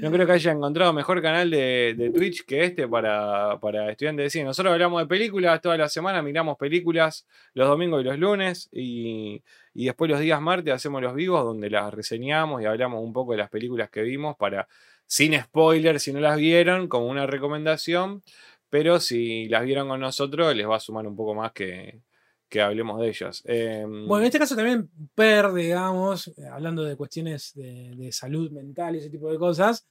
no 0.00 0.10
creo 0.10 0.26
que 0.26 0.32
haya 0.32 0.52
encontrado 0.52 0.92
mejor 0.94 1.20
canal 1.20 1.50
de, 1.50 1.94
de 1.96 2.10
Twitch 2.10 2.44
que 2.46 2.64
este 2.64 2.88
para, 2.88 3.58
para 3.60 3.90
estudiantes 3.90 4.24
de 4.24 4.30
cine. 4.30 4.44
Nosotros 4.46 4.72
hablamos 4.72 5.02
de 5.02 5.06
películas 5.06 5.60
toda 5.60 5.76
la 5.76 5.88
semana, 5.90 6.22
miramos 6.22 6.56
películas 6.56 7.26
los 7.52 7.68
domingos 7.68 8.00
y 8.00 8.04
los 8.04 8.18
lunes 8.18 8.68
y, 8.72 9.42
y 9.74 9.84
después 9.84 10.10
los 10.10 10.18
días 10.18 10.40
martes 10.40 10.72
hacemos 10.72 11.02
los 11.02 11.14
vivos 11.14 11.44
donde 11.44 11.68
las 11.68 11.92
reseñamos 11.92 12.62
y 12.62 12.64
hablamos 12.64 13.02
un 13.04 13.12
poco 13.12 13.32
de 13.32 13.38
las 13.38 13.50
películas 13.50 13.90
que 13.90 14.00
vimos 14.02 14.34
para, 14.36 14.66
sin 15.06 15.40
spoiler, 15.40 16.00
si 16.00 16.12
no 16.12 16.20
las 16.20 16.36
vieron, 16.38 16.88
como 16.88 17.06
una 17.06 17.26
recomendación. 17.26 18.22
Pero 18.68 18.98
si 19.00 19.48
las 19.48 19.64
vieron 19.64 19.88
con 19.88 20.00
nosotros, 20.00 20.54
les 20.56 20.68
va 20.68 20.76
a 20.76 20.80
sumar 20.80 21.06
un 21.06 21.14
poco 21.16 21.34
más 21.34 21.52
que, 21.52 22.00
que 22.48 22.60
hablemos 22.60 23.00
de 23.00 23.08
ellas. 23.08 23.42
Em, 23.46 24.06
Bueno, 24.08 24.22
en 24.22 24.26
este 24.26 24.38
caso 24.40 24.56
también 24.56 24.90
Per, 25.14 25.52
digamos, 25.52 26.32
hablando 26.50 26.82
de 26.82 26.96
cuestiones 26.96 27.54
de, 27.54 27.94
de 27.96 28.10
salud 28.12 28.50
mental 28.50 28.96
y 28.96 28.98
ese 28.98 29.08
tipo 29.10 29.30
de 29.30 29.38
cosas, 29.38 29.86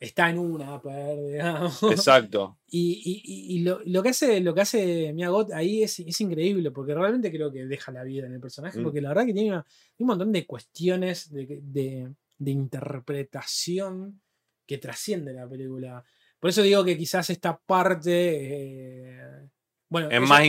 está 0.00 0.30
en 0.30 0.38
una 0.38 0.80
Per, 0.80 1.18
digamos. 1.32 1.82
Exacto. 1.82 2.58
Y, 2.66 3.02
y- 3.04 3.56
y- 3.56 3.58
lo, 3.60 3.80
lo 3.84 4.02
que 4.02 4.08
hace, 4.08 4.40
lo 4.40 4.54
que 4.54 4.62
hace 4.62 5.12
Miyagot 5.12 5.52
ahí 5.52 5.82
es, 5.82 5.98
es 6.00 6.20
increíble, 6.22 6.70
porque 6.70 6.94
realmente 6.94 7.30
creo 7.30 7.52
que 7.52 7.66
deja 7.66 7.92
la 7.92 8.04
vida 8.04 8.26
en 8.26 8.32
el 8.32 8.40
personaje, 8.40 8.80
Mm. 8.80 8.82
porque 8.84 9.02
la 9.02 9.10
verdad 9.10 9.26
que 9.26 9.34
tiene, 9.34 9.50
una- 9.50 9.66
un 9.98 10.06
montón 10.06 10.32
de 10.32 10.46
cuestiones 10.46 11.30
de, 11.30 11.60
de- 11.62 12.14
de 12.38 12.50
interpretación 12.50 14.20
que 14.68 14.76
trasciende 14.78 15.32
la 15.32 15.48
película. 15.48 16.04
Por 16.38 16.50
eso 16.50 16.62
digo 16.62 16.84
que 16.84 16.96
quizás 16.96 17.30
esta 17.30 17.58
parte. 17.58 18.10
eh, 18.12 19.48
bueno, 19.88 20.10
Es, 20.10 20.20
más, 20.20 20.42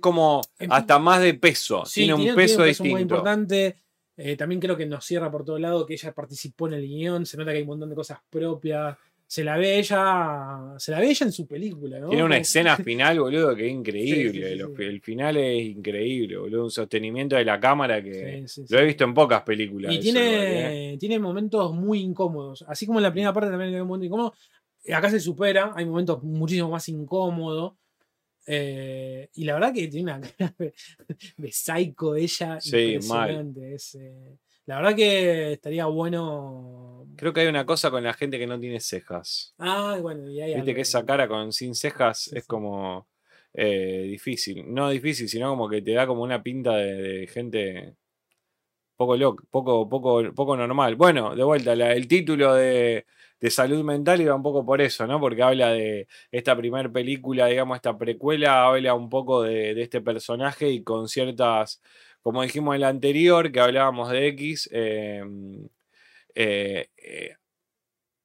como 0.00 0.40
es- 0.58 0.68
hasta 0.70 0.98
más 1.00 1.20
de 1.20 1.34
peso. 1.34 1.84
Sí, 1.84 2.04
tiene 2.04 2.14
un 2.14 2.34
peso 2.36 2.60
muy 2.60 2.68
distinto. 2.68 2.98
importante. 3.00 3.76
Eh, 4.16 4.36
también 4.36 4.60
creo 4.60 4.76
que 4.76 4.86
nos 4.86 5.04
cierra 5.04 5.28
por 5.28 5.44
todo 5.44 5.58
lado 5.58 5.84
que 5.84 5.94
ella 5.94 6.12
participó 6.14 6.68
en 6.68 6.74
el 6.74 6.86
guion. 6.86 7.26
Se 7.26 7.36
nota 7.36 7.50
que 7.50 7.56
hay 7.56 7.62
un 7.62 7.68
montón 7.70 7.90
de 7.90 7.96
cosas 7.96 8.20
propias. 8.30 8.96
Se 9.26 9.42
la 9.42 9.56
ve 9.56 9.78
ella. 9.78 10.74
Se 10.78 10.92
la 10.92 11.00
ve 11.00 11.06
ella 11.10 11.26
en 11.26 11.32
su 11.32 11.46
película, 11.46 11.98
¿no? 11.98 12.08
Tiene 12.08 12.22
una 12.24 12.36
escena 12.36 12.76
final, 12.84 13.18
boludo, 13.20 13.56
que 13.56 13.66
es 13.66 13.72
increíble. 13.72 14.32
Sí, 14.32 14.40
sí, 14.42 14.48
sí, 14.52 14.54
Los- 14.56 14.70
sí. 14.76 14.82
El 14.84 15.00
final 15.00 15.36
es 15.38 15.64
increíble, 15.64 16.36
boludo. 16.36 16.64
Un 16.64 16.70
sostenimiento 16.70 17.34
de 17.36 17.44
la 17.44 17.58
cámara 17.58 18.02
que 18.02 18.44
lo 18.68 18.78
he 18.78 18.84
visto 18.84 19.04
en 19.04 19.14
pocas 19.14 19.42
películas. 19.42 19.92
Y 19.94 19.98
eso, 19.98 20.08
¿eh? 20.08 20.10
tiene, 20.20 20.96
tiene 20.98 21.18
momentos 21.18 21.72
muy 21.74 22.00
incómodos. 22.00 22.64
Así 22.68 22.86
como 22.86 22.98
en 23.00 23.04
la 23.04 23.10
primera 23.12 23.32
parte 23.32 23.50
también 23.50 23.74
hay 23.74 23.80
un 23.80 23.88
momento 23.88 24.06
incómodo. 24.06 24.34
Acá 24.92 25.10
se 25.10 25.18
supera, 25.20 25.72
hay 25.74 25.86
momentos 25.86 26.22
muchísimo 26.22 26.68
más 26.70 26.88
incómodos. 26.88 27.72
eh, 28.46 29.28
y 29.34 29.44
la 29.44 29.54
verdad 29.54 29.72
que 29.72 29.88
tiene 29.88 30.12
una 30.12 30.20
cara 30.20 30.54
de, 30.58 30.74
de 31.38 31.52
psycho 31.52 32.14
ella 32.14 32.60
Sí, 32.60 32.98
mal. 33.08 33.30
impresionante. 33.30 33.74
es, 33.74 33.94
eh, 33.94 34.36
la 34.66 34.76
verdad 34.76 34.96
que 34.96 35.52
estaría 35.52 35.86
bueno. 35.86 37.06
Creo 37.16 37.32
que 37.32 37.40
hay 37.42 37.46
una 37.48 37.66
cosa 37.66 37.90
con 37.90 38.02
la 38.02 38.14
gente 38.14 38.38
que 38.38 38.46
no 38.46 38.58
tiene 38.58 38.80
cejas. 38.80 39.54
Ah, 39.58 39.98
bueno, 40.00 40.30
y 40.30 40.40
hay 40.40 40.54
Viste 40.54 40.70
algo 40.70 40.74
que 40.74 40.82
esa 40.82 41.04
cara 41.04 41.28
con 41.28 41.52
sin 41.52 41.74
cejas 41.74 42.30
Sí, 42.30 42.30
es 42.34 42.44
sí. 42.46 42.46
como 42.46 43.08
eh, 43.52 44.02
difícil. 44.10 44.72
No 44.72 44.90
difícil, 44.90 45.28
sino 45.28 45.50
como 45.50 45.68
que 45.68 45.82
te 45.82 45.92
da 45.92 46.06
como 46.06 46.22
una 46.22 46.42
pinta 46.42 46.76
de, 46.76 46.94
de 47.02 47.26
gente 47.28 47.96
poco 48.96 49.16
loco, 49.16 49.44
poco, 49.50 49.88
poco, 49.88 50.22
poco 50.34 50.56
normal. 50.56 50.96
Bueno, 50.96 51.34
de 51.34 51.42
vuelta, 51.44 51.74
la- 51.74 51.92
el 51.92 52.06
título 52.08 52.54
de, 52.54 53.06
de 53.40 53.50
salud 53.50 53.82
mental 53.84 54.20
iba 54.20 54.34
un 54.34 54.42
poco 54.42 54.64
por 54.64 54.80
eso, 54.80 55.06
¿no? 55.06 55.20
Porque 55.20 55.42
habla 55.42 55.70
de 55.72 56.06
esta 56.30 56.56
primer 56.56 56.92
película, 56.92 57.46
digamos, 57.46 57.76
esta 57.76 57.96
precuela, 57.98 58.66
habla 58.66 58.94
un 58.94 59.08
poco 59.08 59.42
de, 59.42 59.74
de 59.74 59.82
este 59.82 60.00
personaje 60.00 60.70
y 60.70 60.82
con 60.84 61.08
ciertas, 61.08 61.82
como 62.24 62.42
dijimos 62.42 62.74
en 62.76 62.82
la 62.82 62.88
anterior, 62.90 63.52
que 63.52 63.60
hablábamos 63.60 64.10
de 64.10 64.28
X, 64.30 64.70
eh, 64.72 65.22
eh, 66.34 66.88
eh, 66.96 67.34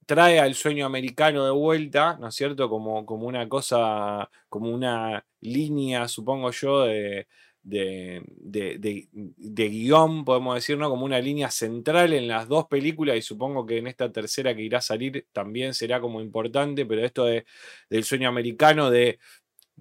trae 0.06 0.40
al 0.40 0.56
sueño 0.56 0.86
americano 0.86 1.46
de 1.46 1.52
vuelta, 1.52 2.18
¿no 2.20 2.28
es 2.30 2.36
cierto? 2.36 2.70
Como, 2.70 3.06
como 3.06 3.28
una 3.28 3.48
cosa, 3.50 4.30
como 4.50 4.72
una 4.72 5.26
línea, 5.42 6.08
supongo 6.08 6.52
yo, 6.52 6.84
de, 6.84 7.28
de, 7.62 8.24
de- 8.28 9.08
de- 9.12 9.70
guion, 9.70 10.26
podemos 10.26 10.56
decir, 10.56 10.78
¿no? 10.78 10.90
Como 10.90 11.06
una 11.06 11.20
línea 11.20 11.52
central 11.52 12.14
en 12.14 12.28
las 12.28 12.48
dos 12.48 12.66
películas 12.68 13.18
y 13.18 13.22
supongo 13.22 13.66
que 13.66 13.78
en 13.78 13.88
esta 13.88 14.12
tercera 14.12 14.56
que 14.56 14.64
irá 14.64 14.80
a 14.80 14.82
salir 14.82 15.28
también 15.32 15.74
será 15.76 16.02
como 16.02 16.22
importante, 16.22 16.86
pero 16.88 17.06
esto 17.06 17.26
de, 17.26 17.46
del 17.90 18.04
sueño 18.04 18.30
americano, 18.30 18.90
de, 18.90 19.20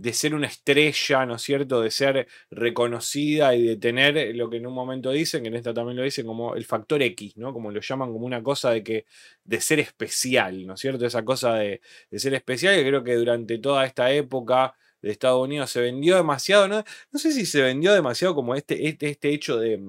de 0.00 0.12
ser 0.12 0.32
una 0.32 0.46
estrella, 0.46 1.26
¿no 1.26 1.34
es 1.34 1.42
cierto? 1.42 1.80
De 1.80 1.90
ser 1.90 2.28
reconocida 2.50 3.54
y 3.56 3.66
de 3.66 3.76
tener 3.76 4.36
lo 4.36 4.48
que 4.48 4.58
en 4.58 4.66
un 4.68 4.72
momento 4.72 5.10
dicen, 5.10 5.42
que 5.42 5.48
en 5.48 5.56
esta 5.56 5.74
también 5.74 5.96
lo 5.96 6.04
dicen, 6.04 6.24
como 6.24 6.54
el 6.54 6.64
factor 6.64 7.02
X, 7.02 7.36
¿no? 7.36 7.52
Como 7.52 7.72
lo 7.72 7.80
llaman 7.80 8.12
como 8.12 8.24
una 8.24 8.40
cosa 8.40 8.70
de 8.70 8.84
que 8.84 9.06
de 9.42 9.60
ser 9.60 9.80
especial, 9.80 10.64
¿no 10.66 10.74
es 10.74 10.80
cierto? 10.80 11.04
Esa 11.04 11.24
cosa 11.24 11.54
de, 11.56 11.80
de 12.10 12.18
ser 12.20 12.32
especial 12.34 12.76
que 12.76 12.86
creo 12.86 13.02
que 13.02 13.16
durante 13.16 13.58
toda 13.58 13.84
esta 13.84 14.12
época 14.12 14.72
de 15.02 15.10
Estados 15.10 15.42
Unidos 15.42 15.70
se 15.70 15.80
vendió 15.80 16.16
demasiado, 16.16 16.68
¿no? 16.68 16.84
No 17.10 17.18
sé 17.18 17.32
si 17.32 17.44
se 17.44 17.60
vendió 17.62 17.92
demasiado 17.92 18.36
como 18.36 18.54
este, 18.54 18.86
este, 18.88 19.10
este 19.10 19.30
hecho 19.30 19.58
de... 19.58 19.80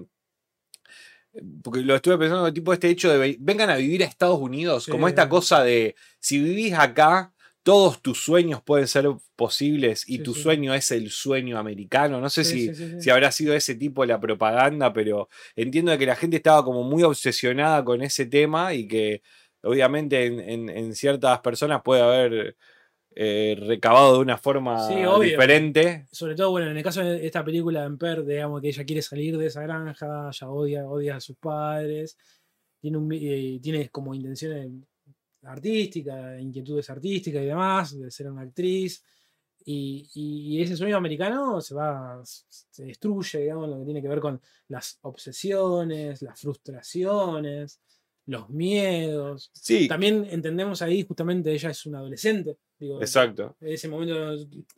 Porque 1.64 1.82
lo 1.82 1.96
estuve 1.96 2.18
pensando, 2.18 2.52
tipo 2.52 2.74
este 2.74 2.90
hecho 2.90 3.12
de 3.12 3.18
ve- 3.20 3.38
vengan 3.40 3.70
a 3.70 3.76
vivir 3.76 4.02
a 4.02 4.08
Estados 4.08 4.40
Unidos, 4.40 4.88
como 4.88 5.08
esta 5.08 5.30
cosa 5.30 5.64
de 5.64 5.96
si 6.20 6.40
vivís 6.40 6.74
acá, 6.74 7.32
todos 7.64 8.02
tus 8.02 8.24
sueños 8.24 8.62
pueden 8.64 8.88
ser 8.88 9.06
posibles 9.36 10.08
y 10.08 10.18
Sí, 10.18 10.24
tu 10.24 10.34
sí. 10.34 10.42
sueño 10.42 10.74
es 10.74 10.92
el 10.92 11.10
sueño 11.12 11.58
americano. 11.58 12.20
No 12.22 12.30
sé 12.30 12.44
Sí, 12.44 12.74
si, 12.74 13.02
si 13.02 13.10
habrá 13.10 13.32
sido 13.32 13.54
ese 13.54 13.76
tipo 13.76 14.06
la 14.06 14.20
propaganda, 14.20 14.92
pero 14.94 15.30
entiendo 15.56 15.98
que 15.98 16.06
la 16.06 16.16
gente 16.16 16.38
estaba 16.38 16.64
como 16.64 16.84
muy 16.84 17.04
obsesionada 17.04 17.84
con 17.84 18.02
ese 18.02 18.26
tema 18.26 18.74
y 18.74 18.88
que 18.88 19.22
obviamente 19.62 20.26
en, 20.26 20.40
en- 20.40 20.70
en 20.70 20.96
ciertas 20.96 21.40
personas 21.42 21.82
puede 21.84 22.02
haber 22.02 22.56
eh, 23.16 23.58
recabado 23.68 24.14
de 24.16 24.20
una 24.20 24.38
forma 24.38 24.88
Sí, 24.88 24.94
diferente. 25.24 26.06
Sobre 26.12 26.36
todo, 26.36 26.52
bueno, 26.52 26.72
en 26.72 26.78
el 26.78 26.84
caso 26.84 27.02
de 27.04 27.26
esta 27.26 27.44
película 27.44 27.82
de 27.82 27.88
Emper, 27.88 28.26
digamos 28.26 28.62
que 28.62 28.70
ella 28.70 28.86
quiere 28.86 29.02
salir 29.02 29.38
de 29.38 29.48
esa 29.48 29.62
granja, 29.62 30.30
ella 30.32 30.50
odia, 30.50 30.86
odia 30.88 31.16
a 31.18 31.20
sus 31.20 31.36
padres, 31.38 32.18
tiene, 32.82 32.98
un, 32.98 33.12
eh, 33.14 33.60
tiene 33.62 33.90
como 33.90 34.14
intenciones 34.16 34.70
artísticas, 35.44 36.40
inquietudes 36.42 36.90
artísticas 36.90 37.42
y 37.44 37.46
demás, 37.46 37.98
de 38.00 38.12
ser 38.12 38.32
una 38.32 38.42
actriz. 38.44 39.04
Y- 39.66 40.10
y 40.14 40.62
ese 40.62 40.76
sueño 40.78 40.98
americano 40.98 41.62
se 41.62 41.76
va, 41.76 42.22
se 42.24 42.86
destruye, 42.86 43.40
digamos, 43.40 43.70
lo 43.70 43.80
que 43.80 43.86
tiene 43.86 44.02
que 44.02 44.08
ver 44.08 44.20
con 44.22 44.42
las 44.70 44.98
obsesiones, 45.04 46.22
las 46.22 46.40
frustraciones, 46.40 47.82
los 48.30 48.50
miedos. 48.50 49.50
Sí, 49.54 49.88
También 49.88 50.28
entendemos 50.30 50.82
ahí, 50.82 51.04
justamente, 51.04 51.52
ella 51.52 51.70
es 51.72 51.86
una 51.86 52.00
adolescente. 52.00 52.58
Digo, 52.80 53.02
exacto. 53.02 53.58
en 53.60 53.74
ese 53.74 53.90
momento 53.90 54.16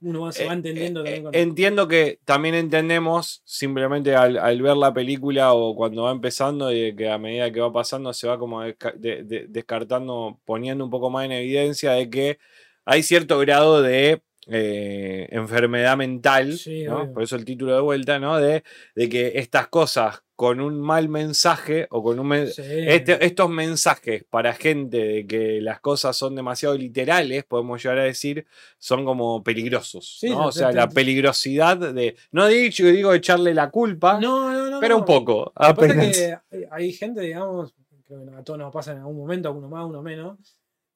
uno 0.01 0.21
va- 0.21 0.31
se 0.31 0.45
va 0.45 0.53
Eh, 0.53 0.55
entendiendo 0.55 1.01
eh, 1.01 1.03
también 1.03 1.23
con- 1.23 1.35
Entiendo 1.35 1.87
que 1.87 2.19
también 2.25 2.55
entendemos 2.55 3.41
simplemente 3.45 4.15
al, 4.15 4.37
al 4.37 4.59
ver 4.61 4.75
la 4.77 4.91
película 4.93 5.53
o 5.53 5.75
cuando 5.75 6.03
va 6.03 6.11
empezando 6.11 6.71
y 6.73 6.95
que 6.95 7.09
a 7.09 7.19
medida 7.19 7.51
que 7.51 7.59
va 7.59 7.71
pasando 7.71 8.11
se 8.13 8.27
va 8.27 8.39
como 8.39 8.63
desca- 8.63 8.95
de- 8.95 9.23
de- 9.23 9.45
descartando, 9.47 10.39
poniendo 10.45 10.83
un 10.83 10.89
poco 10.89 11.09
más 11.11 11.25
en 11.25 11.33
evidencia 11.33 11.91
de 11.91 12.09
que 12.09 12.39
hay 12.85 13.03
cierto 13.03 13.37
grado 13.37 13.81
de 13.83 14.23
eh, 14.47 15.27
enfermedad 15.31 15.95
mental, 15.97 16.53
Sí, 16.57 16.83
¿no? 16.83 17.11
por 17.13 17.23
eso 17.23 17.35
el 17.35 17.45
título 17.45 17.75
de 17.75 17.81
vuelta, 17.81 18.19
¿no? 18.19 18.37
De, 18.37 18.63
de 18.95 19.09
que 19.09 19.33
estas 19.35 19.67
cosas 19.67 20.23
con 20.35 20.59
un 20.59 20.81
mal 20.81 21.07
mensaje 21.09 21.85
o 21.91 22.01
con 22.01 22.17
un 22.19 22.27
men- 22.27 22.47
Sí. 22.47 22.63
este- 22.65 23.23
estos 23.23 23.47
mensajes 23.51 24.23
para 24.27 24.53
gente 24.53 24.97
de 24.97 25.27
que 25.27 25.61
las 25.61 25.79
cosas 25.79 26.17
son 26.17 26.35
demasiado 26.35 26.75
literales, 26.75 27.43
podemos 27.43 27.83
llegar 27.83 27.99
a 27.99 28.03
decir, 28.03 28.47
son 28.79 29.05
como 29.05 29.43
peligrosos. 29.43 30.17
Sí, 30.19 30.31
¿no? 30.31 30.47
O 30.47 30.51
sea, 30.51 30.71
la 30.71 30.89
peligrosidad 30.89 31.77
de. 31.93 32.15
No 32.31 32.47
dicho, 32.47 32.83
digo 32.87 33.13
echarle 33.13 33.53
la 33.53 33.69
culpa, 33.69 34.19
no, 34.19 34.51
no, 34.51 34.69
no, 34.71 34.79
pero 34.79 34.97
un 34.97 35.05
poco. 35.05 35.51
Apenas. 35.55 36.17
que 36.17 36.35
hay- 36.71 36.91
gente, 36.93 37.21
digamos, 37.21 37.75
que 38.07 38.15
a 38.35 38.43
todos 38.43 38.57
nos 38.57 38.73
pasa 38.73 38.93
en 38.93 38.97
algún 38.97 39.17
momento, 39.17 39.51
uno 39.53 39.69
más, 39.69 39.85
uno 39.85 40.01
menos, 40.01 40.39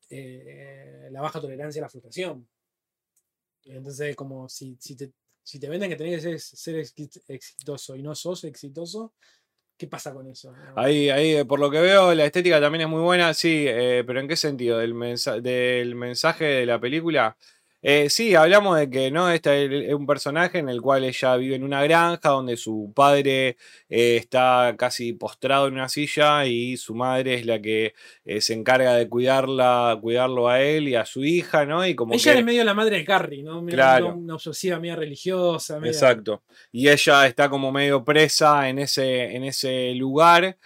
eh, 0.09 1.07
la 1.11 1.21
baja 1.21 1.39
tolerancia 1.39 1.81
a 1.81 1.83
la 1.83 1.89
frustración. 1.89 2.47
Entonces, 3.65 4.15
como 4.15 4.47
si, 4.49 4.77
si, 4.79 4.95
te, 4.95 5.11
si 5.43 5.59
te 5.59 5.69
venden 5.69 5.89
que 5.89 5.95
tenés 5.95 6.23
que 6.23 6.39
ser, 6.39 6.39
ser 6.39 6.75
exi- 6.77 7.21
exitoso 7.27 7.95
y 7.95 8.01
no 8.03 8.15
sos 8.15 8.43
exitoso, 8.43 9.13
¿qué 9.77 9.87
pasa 9.87 10.13
con 10.13 10.27
eso? 10.27 10.53
Ahí, 10.75 11.09
ahí, 11.09 11.35
eh, 11.37 11.45
por 11.45 11.59
lo 11.59 11.69
que 11.71 11.79
veo, 11.81 12.13
la 12.13 12.25
estética 12.25 12.61
también 12.61 12.83
es 12.83 12.87
muy 12.87 13.01
buena, 13.01 13.33
sí, 13.33 13.65
eh, 13.67 14.03
pero 14.05 14.19
¿en 14.19 14.27
qué 14.27 14.35
sentido? 14.35 14.77
¿Del, 14.77 14.93
mensa- 14.93 15.39
del 15.41 15.95
mensaje 15.95 16.45
de 16.45 16.65
la 16.65 16.79
película? 16.79 17.37
Eh, 17.87 18.09
sí, 18.09 18.33
hablamos 18.33 18.79
de 18.79 18.89
que 18.89 19.11
no 19.11 19.29
este 19.29 19.87
es 19.89 19.93
un 19.93 20.07
personaje 20.07 20.57
en 20.57 20.69
el 20.69 20.81
cual 20.81 21.03
ella 21.03 21.35
vive 21.35 21.53
en 21.55 21.63
una 21.63 21.83
granja 21.83 22.29
donde 22.29 22.57
su 22.57 22.91
padre 22.95 23.57
eh, 23.89 24.17
está 24.17 24.73
casi 24.75 25.13
postrado 25.13 25.67
en 25.67 25.75
una 25.75 25.87
silla 25.87 26.47
y 26.47 26.77
su 26.77 26.95
madre 26.95 27.35
es 27.35 27.45
la 27.45 27.61
que 27.61 27.93
eh, 28.25 28.41
se 28.41 28.55
encarga 28.55 28.95
de 28.95 29.07
cuidarla, 29.07 29.99
cuidarlo 30.01 30.49
a 30.49 30.61
él 30.61 30.87
y 30.89 30.95
a 30.95 31.05
su 31.05 31.23
hija, 31.23 31.67
¿no? 31.67 31.85
Y 31.85 31.93
como 31.93 32.15
Ella 32.15 32.33
que- 32.33 32.39
es 32.39 32.45
medio 32.45 32.63
la 32.63 32.73
madre 32.73 32.97
de 32.97 33.05
Carrie, 33.05 33.43
¿no? 33.43 33.61
Medio 33.61 33.75
Claro. 33.77 34.15
Una, 34.15 34.33
obsesiva, 34.33 34.79
media 34.79 34.95
religiosa. 34.95 35.79
media- 35.79 35.91
Exacto. 35.91 36.41
Y 36.71 36.89
ella 36.89 37.27
está 37.27 37.49
como 37.49 37.71
medio 37.71 38.03
presa 38.03 38.67
en 38.67 38.79
ese, 38.79 39.35
en 39.35 39.43
ese 39.43 39.93
lugar 39.93 40.57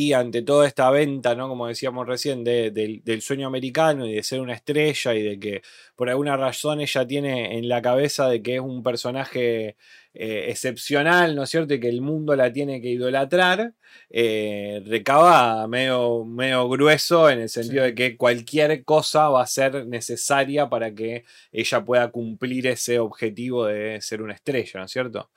y 0.00 0.12
ante 0.12 0.42
toda 0.42 0.66
esta 0.68 0.90
venta, 0.90 1.34
¿no? 1.34 1.48
Como 1.48 1.66
decíamos 1.66 2.06
recién, 2.06 2.44
de- 2.44 2.70
del, 2.70 3.02
del 3.04 3.20
sueño 3.20 3.46
americano 3.48 4.06
y 4.06 4.12
de 4.14 4.22
ser 4.22 4.40
una 4.40 4.54
estrella 4.54 5.14
y 5.14 5.22
de 5.22 5.38
que 5.40 5.62
por 5.96 6.08
alguna 6.08 6.36
razón 6.36 6.80
ella 6.80 7.04
tiene 7.06 7.58
en 7.58 7.68
la 7.68 7.82
cabeza 7.82 8.28
de 8.28 8.40
que 8.42 8.54
es 8.56 8.60
un 8.60 8.82
personaje 8.84 9.76
eh, 10.14 10.46
excepcional, 10.50 11.34
¿no 11.34 11.42
es 11.44 11.50
cierto? 11.50 11.74
Y 11.74 11.80
que 11.80 11.88
el 11.88 12.00
mundo 12.00 12.34
la 12.36 12.52
tiene 12.52 12.80
que 12.80 12.88
idolatrar, 12.90 13.72
eh, 14.10 14.82
recaba 14.86 15.66
medio, 15.68 16.24
medio 16.24 16.68
grueso 16.68 17.28
en 17.30 17.40
el 17.40 17.48
sentido 17.48 17.84
Sí. 17.84 17.90
de 17.90 17.94
que 17.94 18.16
cualquier 18.16 18.84
cosa 18.84 19.28
va 19.28 19.42
a 19.42 19.46
ser 19.46 19.86
necesaria 19.86 20.68
para 20.68 20.94
que 20.94 21.24
ella 21.52 21.84
pueda 21.84 22.10
cumplir 22.10 22.66
ese 22.68 22.98
objetivo 23.00 23.66
de 23.66 24.00
ser 24.00 24.22
una 24.22 24.34
estrella, 24.34 24.80
¿no 24.80 24.86
es 24.86 24.92
cierto? 24.92 25.30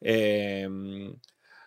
Eh, 0.00 0.68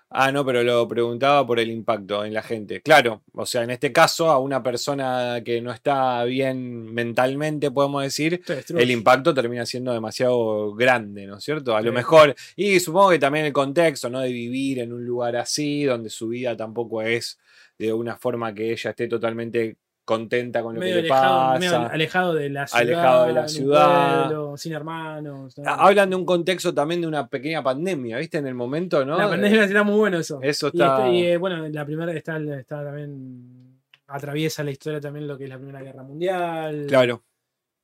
ah, 0.10 0.31
no, 0.31 0.45
pero 0.45 0.64
lo 0.64 0.88
preguntaba 0.88 1.45
por 1.45 1.60
el 1.60 1.72
impacto 1.72 2.26
en 2.26 2.34
la 2.34 2.41
gente. 2.41 2.81
Claro, 2.81 3.23
o 3.34 3.45
sea, 3.45 3.64
en 3.64 3.69
este 3.69 3.91
caso, 3.91 4.30
a 4.30 4.40
una 4.40 4.64
persona 4.64 5.41
que 5.44 5.61
no 5.61 5.72
está 5.72 6.23
bien 6.26 6.94
mentalmente, 6.94 7.72
podemos 7.72 8.03
decir, 8.03 8.41
el 8.48 8.91
impacto 8.91 9.34
termina 9.34 9.65
siendo 9.65 9.94
demasiado 9.94 10.73
grande, 10.73 11.26
¿no 11.26 11.38
es 11.38 11.44
cierto? 11.44 11.76
A 11.76 11.81
lo 11.81 11.91
mejor, 11.91 12.36
y 12.56 12.80
supongo 12.80 13.11
que 13.11 13.19
también 13.19 13.45
el 13.45 13.53
contexto, 13.53 14.10
¿no? 14.10 14.19
De 14.19 14.31
vivir 14.31 14.80
en 14.80 14.94
un 14.94 15.06
lugar 15.06 15.36
así, 15.36 15.84
donde 15.84 16.10
su 16.10 16.30
vida 16.30 16.56
tampoco 16.57 17.02
es 17.02 17.40
de 17.77 17.94
una 17.94 18.18
forma 18.18 18.53
que 18.53 18.72
ella 18.72 18.90
esté 18.90 19.07
totalmente 19.07 19.77
contenta 20.10 20.64
con 20.64 20.73
lo 20.73 20.80
medio 20.80 20.95
que 20.95 21.02
le 21.03 21.10
medio 21.10 21.22
pasa. 21.22 21.86
alejado 21.88 22.34
de 22.34 22.49
la 22.49 22.65
ciudad. 22.68 22.81
alejado 22.84 23.26
de 23.27 23.34
la 23.34 23.48
ciudad. 23.48 24.27
pueblo, 24.27 24.57
sin 24.57 24.73
hermanos. 24.73 25.56
¿no? 25.57 25.69
Ha- 25.69 25.86
Hablan 25.88 26.10
de 26.10 26.15
un 26.15 26.26
contexto 26.26 26.73
también 26.73 27.02
de 27.02 27.07
una 27.07 27.27
pequeña 27.27 27.61
pandemia, 27.61 28.18
¿viste? 28.18 28.40
En 28.40 28.48
el 28.48 28.56
momento, 28.56 29.06
¿no? 29.06 29.18
La 29.18 29.30
pandemia 29.30 29.65
era 29.65 29.84
muy 29.84 29.98
bueno 29.98 30.18
eso. 30.18 30.40
Eso 30.41 30.68
Y, 30.73 30.77
está. 30.81 30.98
este- 31.06 31.15
y, 31.15 31.26
eh, 31.27 31.38
bueno, 31.38 31.68
la 31.69 31.86
primera 31.86 32.11
está, 32.14 32.38
está 32.38 32.84
también. 32.84 33.80
Atraviesa 34.07 34.64
la 34.64 34.72
historia 34.72 34.99
también 34.99 35.27
lo 35.27 35.38
que 35.38 35.44
es 35.44 35.49
la 35.52 35.57
Primera 35.57 35.81
Guerra 35.84 36.02
Mundial. 36.02 36.86
Claro. 36.88 37.22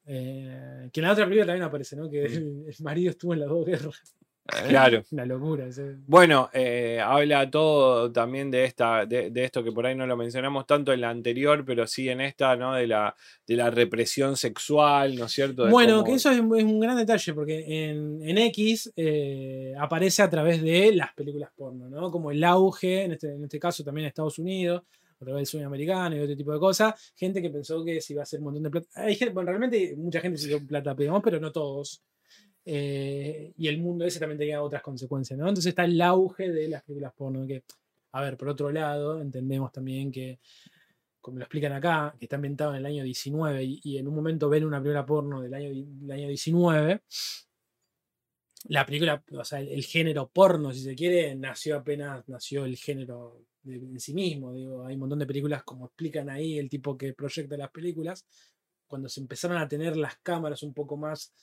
Eh, 0.08 0.90
que 0.92 1.00
en 1.00 1.06
la 1.06 1.14
otra 1.14 1.26
película 1.26 1.46
también 1.46 1.64
aparece, 1.64 1.96
¿no? 1.96 2.10
Que 2.10 2.26
el, 2.26 2.34
el 2.68 2.76
marido 2.84 3.12
estuvo 3.12 3.34
en 3.34 3.40
las 3.42 3.50
dos 3.50 3.66
guerras. 3.66 4.16
Claro. 4.68 5.04
Una 5.12 5.26
locura. 5.26 5.72
sí. 5.72 5.82
Bueno, 6.06 6.50
eh, 6.54 7.00
habla 7.04 7.50
todo 7.50 8.12
también 8.12 8.52
de 8.52 8.66
esta, 8.66 9.06
de, 9.08 9.32
de 9.32 9.44
esto 9.44 9.64
que 9.64 9.72
por 9.72 9.86
ahí 9.88 9.96
no 9.96 10.06
lo 10.06 10.16
mencionamos 10.16 10.68
tanto 10.68 10.94
en 10.94 11.02
la 11.02 11.10
anterior, 11.10 11.64
pero 11.66 11.88
sí 11.88 12.10
en 12.10 12.22
esta, 12.22 12.56
¿no? 12.56 12.76
De 12.76 12.86
la, 12.86 13.16
de 13.48 13.56
la 13.56 13.72
represión 13.72 14.38
sexual, 14.38 15.16
¿no 15.16 15.26
es 15.26 15.32
cierto? 15.32 15.66
De 15.66 15.72
Bueno, 15.72 15.94
cómo- 15.96 16.06
que 16.06 16.14
eso 16.14 16.30
es, 16.30 16.38
es 16.38 16.44
un 16.64 16.80
gran 16.80 16.96
detalle, 16.96 17.34
porque 17.34 17.90
en, 17.90 18.22
en 18.22 18.38
X 18.38 18.94
eh, 18.96 19.74
aparece 19.80 20.22
a 20.22 20.30
través 20.30 20.62
de 20.62 20.94
las 20.96 21.14
películas 21.16 21.50
porno, 21.56 21.90
¿no? 21.90 22.12
Como 22.12 22.30
el 22.30 22.44
auge, 22.44 23.04
en 23.06 23.14
este, 23.14 23.34
en 23.34 23.44
este 23.44 23.60
caso 23.60 23.84
también 23.84 24.06
en 24.06 24.10
Estados 24.10 24.38
Unidos, 24.38 24.84
a 25.20 25.26
través 25.26 25.40
del 25.40 25.46
sueño 25.48 25.68
americano 25.68 26.16
y 26.16 26.20
otro 26.20 26.36
tipo 26.38 26.54
de 26.54 26.60
cosas. 26.60 27.14
Gente 27.16 27.42
que 27.42 27.50
pensó 27.50 27.84
que 27.84 28.00
se 28.00 28.14
iba 28.14 28.22
a 28.22 28.24
hacer 28.24 28.40
un 28.40 28.46
montón 28.46 28.64
de 28.64 28.70
plata. 28.70 28.88
Hay 28.96 29.16
gente, 29.16 29.34
bueno, 29.34 29.50
realmente 29.50 29.96
mucha 29.98 30.20
gente 30.20 30.38
se 30.38 30.48
dio 30.50 30.66
plata, 30.68 30.94
digamos, 30.94 31.22
pero 31.24 31.40
no 31.40 31.52
todos. 31.52 32.04
Eh, 32.66 33.54
y 33.58 33.68
el 33.68 33.78
mundo 33.78 34.06
ese 34.06 34.20
también 34.20 34.40
tenía 34.40 34.62
otras 34.62 34.82
consecuencias, 34.82 35.38
¿no? 35.38 35.48
Entonces 35.48 35.70
está 35.70 35.86
el 35.86 36.02
auge 36.02 36.52
de 36.52 36.68
las 36.68 36.84
películas 36.84 37.14
porno, 37.14 37.46
que, 37.46 37.64
a 38.12 38.22
ver, 38.22 38.38
por 38.38 38.50
otro 38.50 38.72
lado, 38.72 39.22
entendemos 39.22 39.72
también 39.72 40.12
que 40.12 40.40
como 41.26 41.40
lo 41.40 41.44
explican 41.46 41.72
acá, 41.72 42.16
que 42.20 42.26
está 42.26 42.36
ambientado 42.36 42.72
en 42.74 42.78
el 42.78 42.86
año 42.86 43.04
19 43.04 43.64
y, 43.64 43.98
en 43.98 44.08
un 44.08 44.14
momento 44.14 44.48
ven 44.48 44.64
una 44.64 44.80
película 44.80 45.08
porno 45.08 45.42
del 45.42 45.56
año, 45.56 45.70
del 45.74 46.12
año 46.12 46.28
19, 46.28 47.02
la 48.68 48.86
película, 48.86 49.24
o 49.32 49.44
sea, 49.44 49.60
el, 49.60 49.84
género 49.86 50.30
porno, 50.30 50.72
si 50.72 50.82
se 50.82 50.96
quiere, 50.96 51.36
nació 51.36 51.78
apenas, 51.78 52.28
nació 52.30 52.66
el 52.66 52.78
género 52.78 53.42
en 53.66 54.00
sí 54.00 54.14
mismo. 54.14 54.54
Digo, 54.54 54.86
hay 54.86 54.94
un 54.94 55.00
montón 55.00 55.18
de 55.20 55.26
películas, 55.26 55.64
como 55.64 55.86
explican 55.88 56.30
ahí, 56.30 56.60
el 56.60 56.70
tipo 56.70 56.98
que 56.98 57.14
proyecta 57.14 57.58
las 57.58 57.72
películas, 57.72 58.26
cuando 58.88 59.10
se 59.10 59.20
empezaron 59.20 59.58
a 59.58 59.68
tener 59.68 59.98
las 59.98 60.18
cámaras 60.18 60.64
un 60.64 60.74
poco 60.74 60.96
más 60.98 61.34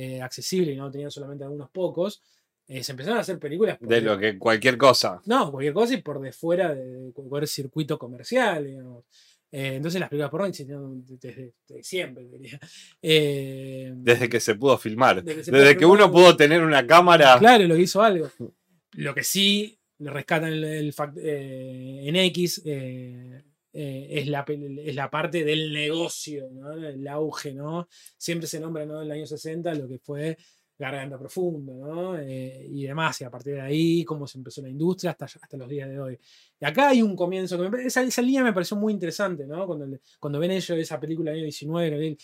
eh, 0.00 0.22
accesibles 0.22 0.74
y 0.74 0.76
no 0.78 0.90
tenían 0.90 1.10
solamente 1.10 1.44
algunos 1.44 1.70
pocos, 1.70 2.22
eh, 2.66 2.82
se 2.84 2.92
empezaron 2.92 3.18
a 3.18 3.22
hacer 3.22 3.38
películas 3.38 3.78
por 3.78 3.88
De 3.88 4.00
lo 4.00 4.18
que 4.18 4.38
cualquier 4.38 4.76
cosa. 4.76 5.20
no, 5.26 5.50
cualquier 5.50 5.72
cosa 5.74 5.94
y 5.94 6.02
por 6.02 6.20
de 6.20 6.32
fuera 6.32 6.74
de 6.74 7.10
cualquier 7.12 7.48
circuito 7.48 7.98
comercial, 7.98 8.64
digamos. 8.66 9.04
Eh, 9.50 9.76
entonces 9.76 9.98
las 9.98 10.10
películas 10.10 10.30
porno 10.30 10.46
existieron 10.46 11.02
desde, 11.06 11.54
desde 11.66 11.82
siempre, 11.82 12.28
diría. 12.28 12.60
Eh, 13.00 13.90
Desde 13.96 14.28
que 14.28 14.40
se 14.40 14.54
pudo 14.54 14.76
filmar. 14.76 15.22
Desde 15.24 15.38
que 15.38 15.44
se 15.44 15.50
Desde 15.50 15.70
pudo 15.74 15.78
que 15.78 15.86
uno 15.86 16.12
pudo 16.12 16.36
tener 16.36 16.62
una 16.62 16.86
cámara. 16.86 17.38
Claro, 17.38 17.64
lo 17.66 17.74
que 17.74 17.80
hizo 17.82 18.02
algo. 18.02 18.30
Lo 18.92 19.14
que 19.14 19.24
sí 19.24 19.78
le 20.00 20.10
rescatan 20.10 20.52
el, 20.52 20.64
el 20.64 20.92
fact- 20.94 21.16
en 21.18 22.14
X 22.16 22.62
eh, 23.80 24.08
es, 24.10 24.26
la, 24.26 24.44
es 24.48 24.94
la 24.96 25.08
parte 25.08 25.44
del 25.44 25.72
negocio, 25.72 26.48
el 26.82 27.06
auge, 27.06 27.54
¿no? 27.54 27.88
Siempre 28.16 28.48
se 28.48 28.58
nombra 28.58 28.84
¿no? 28.84 29.00
en 29.00 29.06
el 29.06 29.12
año 29.12 29.26
60 29.26 29.72
lo 29.74 29.86
que 29.86 29.98
fue 30.00 30.36
Garganta 30.76 31.16
Profunda, 31.18 31.72
¿no? 31.74 32.18
Eh, 32.18 32.66
y 32.70 32.84
demás, 32.86 33.20
y 33.20 33.24
a 33.24 33.30
partir 33.30 33.54
de 33.54 33.60
ahí, 33.60 34.04
cómo 34.04 34.26
se 34.26 34.38
empezó 34.38 34.62
la 34.62 34.68
industria 34.68 35.12
hasta, 35.12 35.26
hasta 35.26 35.56
los 35.56 35.68
días 35.68 35.88
de 35.88 36.00
hoy. 36.00 36.18
Y 36.60 36.64
acá 36.64 36.88
hay 36.88 37.02
un 37.02 37.14
comienzo, 37.14 37.64
esa, 37.78 38.02
esa 38.02 38.22
línea 38.22 38.42
me 38.42 38.52
pareció 38.52 38.76
muy 38.76 38.92
interesante, 38.92 39.46
¿no? 39.46 39.66
Cuando, 39.66 39.98
cuando 40.18 40.38
ven 40.38 40.50
ellos 40.50 40.70
esa 40.70 40.98
película 40.98 41.30
del 41.30 41.38
año 41.40 41.44
19, 41.44 41.90
que 41.90 42.06
el- 42.06 42.18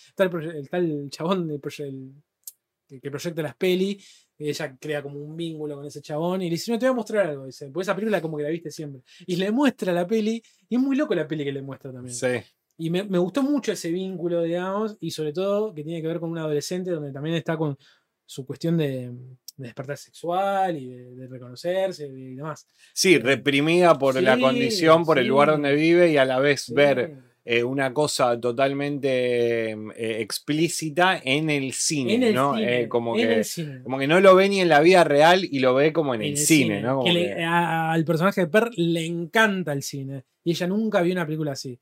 está 0.60 0.76
el, 0.78 0.90
el 0.90 1.10
chabón 1.10 1.50
el- 1.50 3.00
que 3.00 3.10
proyecta 3.10 3.42
las 3.42 3.56
peli, 3.56 3.98
ella 4.38 4.76
crea 4.80 5.02
como 5.02 5.18
un 5.20 5.36
vínculo 5.36 5.76
con 5.76 5.86
ese 5.86 6.00
chabón 6.00 6.42
y 6.42 6.46
le 6.46 6.52
dice, 6.52 6.72
no, 6.72 6.78
te 6.78 6.86
voy 6.86 6.92
a 6.92 6.96
mostrar 6.96 7.26
algo, 7.26 7.46
dice, 7.46 7.66
porque 7.70 7.82
esa 7.82 7.94
película 7.94 8.20
como 8.20 8.36
que 8.36 8.42
la 8.42 8.48
viste 8.50 8.70
siempre. 8.70 9.02
Y 9.26 9.36
le 9.36 9.50
muestra 9.50 9.92
la 9.92 10.06
peli, 10.06 10.42
y 10.68 10.74
es 10.74 10.80
muy 10.80 10.96
loco 10.96 11.14
la 11.14 11.26
peli 11.26 11.44
que 11.44 11.52
le 11.52 11.62
muestra 11.62 11.92
también. 11.92 12.14
Sí. 12.14 12.28
Y 12.76 12.90
me, 12.90 13.04
me 13.04 13.18
gustó 13.18 13.42
mucho 13.42 13.70
ese 13.72 13.90
vínculo, 13.92 14.42
digamos, 14.42 14.96
y 15.00 15.10
sobre 15.12 15.32
todo 15.32 15.72
que 15.72 15.84
tiene 15.84 16.02
que 16.02 16.08
ver 16.08 16.18
con 16.18 16.30
un 16.30 16.38
adolescente 16.38 16.90
donde 16.90 17.12
también 17.12 17.36
está 17.36 17.56
con 17.56 17.76
su 18.26 18.44
cuestión 18.44 18.76
de, 18.76 19.10
de 19.10 19.66
despertar 19.66 19.96
sexual 19.96 20.76
y 20.76 20.86
de, 20.88 21.14
de 21.14 21.28
reconocerse 21.28 22.06
y 22.08 22.34
demás. 22.34 22.66
Sí, 22.92 23.18
reprimida 23.18 23.96
por 23.96 24.20
la 24.20 24.38
condición, 24.38 25.04
por 25.04 25.18
el 25.18 25.28
lugar 25.28 25.50
donde 25.50 25.74
vive 25.74 26.10
y 26.10 26.16
a 26.16 26.24
la 26.24 26.40
vez 26.40 26.62
Sí. 26.62 26.74
ver 26.74 27.33
eh, 27.44 27.62
una 27.62 27.92
cosa 27.92 28.40
totalmente 28.40 29.70
eh, 29.72 30.20
explícita 30.20 31.20
en 31.22 31.50
el 31.50 31.72
cine, 31.72 32.14
en 32.14 32.22
el 32.22 32.34
¿no? 32.34 32.54
cine, 32.56 32.80
Eh, 32.82 32.88
como, 32.88 33.16
en 33.18 33.28
que, 33.28 33.34
el 33.34 33.44
cine. 33.44 33.82
como 33.82 33.98
que 33.98 34.06
no 34.06 34.20
lo 34.20 34.34
ve 34.34 34.48
ni 34.48 34.60
en 34.60 34.68
la 34.68 34.80
vida 34.80 35.04
real 35.04 35.44
y 35.44 35.58
lo 35.60 35.74
ve 35.74 35.92
como 35.92 36.14
en, 36.14 36.22
en 36.22 36.28
el, 36.28 36.36
cine, 36.38 36.80
¿no? 36.80 36.94
Como 36.96 37.04
Que 37.04 37.12
le- 37.12 37.34
que- 37.36 37.42
a- 37.44 37.92
al 37.92 38.04
personaje 38.04 38.42
de 38.42 38.46
Per 38.46 38.70
le 38.76 39.04
encanta 39.04 39.72
el 39.72 39.82
cine. 39.82 40.24
Y 40.42 40.52
ella 40.52 40.66
nunca 40.66 41.02
vio 41.02 41.12
una 41.12 41.26
película 41.26 41.52
así. 41.52 41.78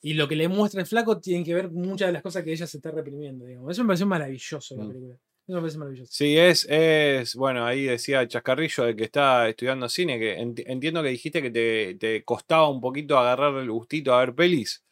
Y 0.00 0.14
lo 0.14 0.28
que 0.28 0.36
le 0.36 0.48
muestra 0.48 0.80
el 0.80 0.86
flaco 0.86 1.18
tiene 1.20 1.44
que 1.44 1.54
ver 1.54 1.70
muchas 1.70 2.08
de 2.08 2.12
las 2.12 2.22
cosas 2.22 2.44
que 2.44 2.52
ella 2.52 2.66
se 2.66 2.76
está 2.78 2.90
reprimiendo. 2.90 3.44
Digamos. 3.44 3.72
Eso 3.72 3.82
me 3.82 3.88
pareció 3.88 4.06
maravilloso 4.06 4.76
la 4.76 4.84
Mm. 4.84 4.88
película. 4.88 5.16
Eso 5.48 5.54
me 5.56 5.60
parece 5.62 5.78
maravilloso. 5.78 6.12
Sí, 6.12 6.36
es, 6.36 6.66
es, 6.68 7.34
bueno, 7.34 7.64
ahí 7.64 7.84
decía 7.84 8.28
Chascarrillo 8.28 8.84
de 8.84 8.94
que 8.94 9.04
está 9.04 9.48
estudiando 9.48 9.88
cine, 9.88 10.18
que 10.18 10.38
enti- 10.38 10.64
entiendo 10.66 11.02
que 11.02 11.08
dijiste 11.08 11.40
que 11.40 11.50
te, 11.50 11.94
te 11.94 12.22
costaba 12.22 12.68
un 12.68 12.82
poquito 12.82 13.18
agarrar 13.18 13.54
el 13.54 13.70
gustito 13.70 14.12
a 14.12 14.20
ver 14.20 14.34
pelis. 14.34 14.84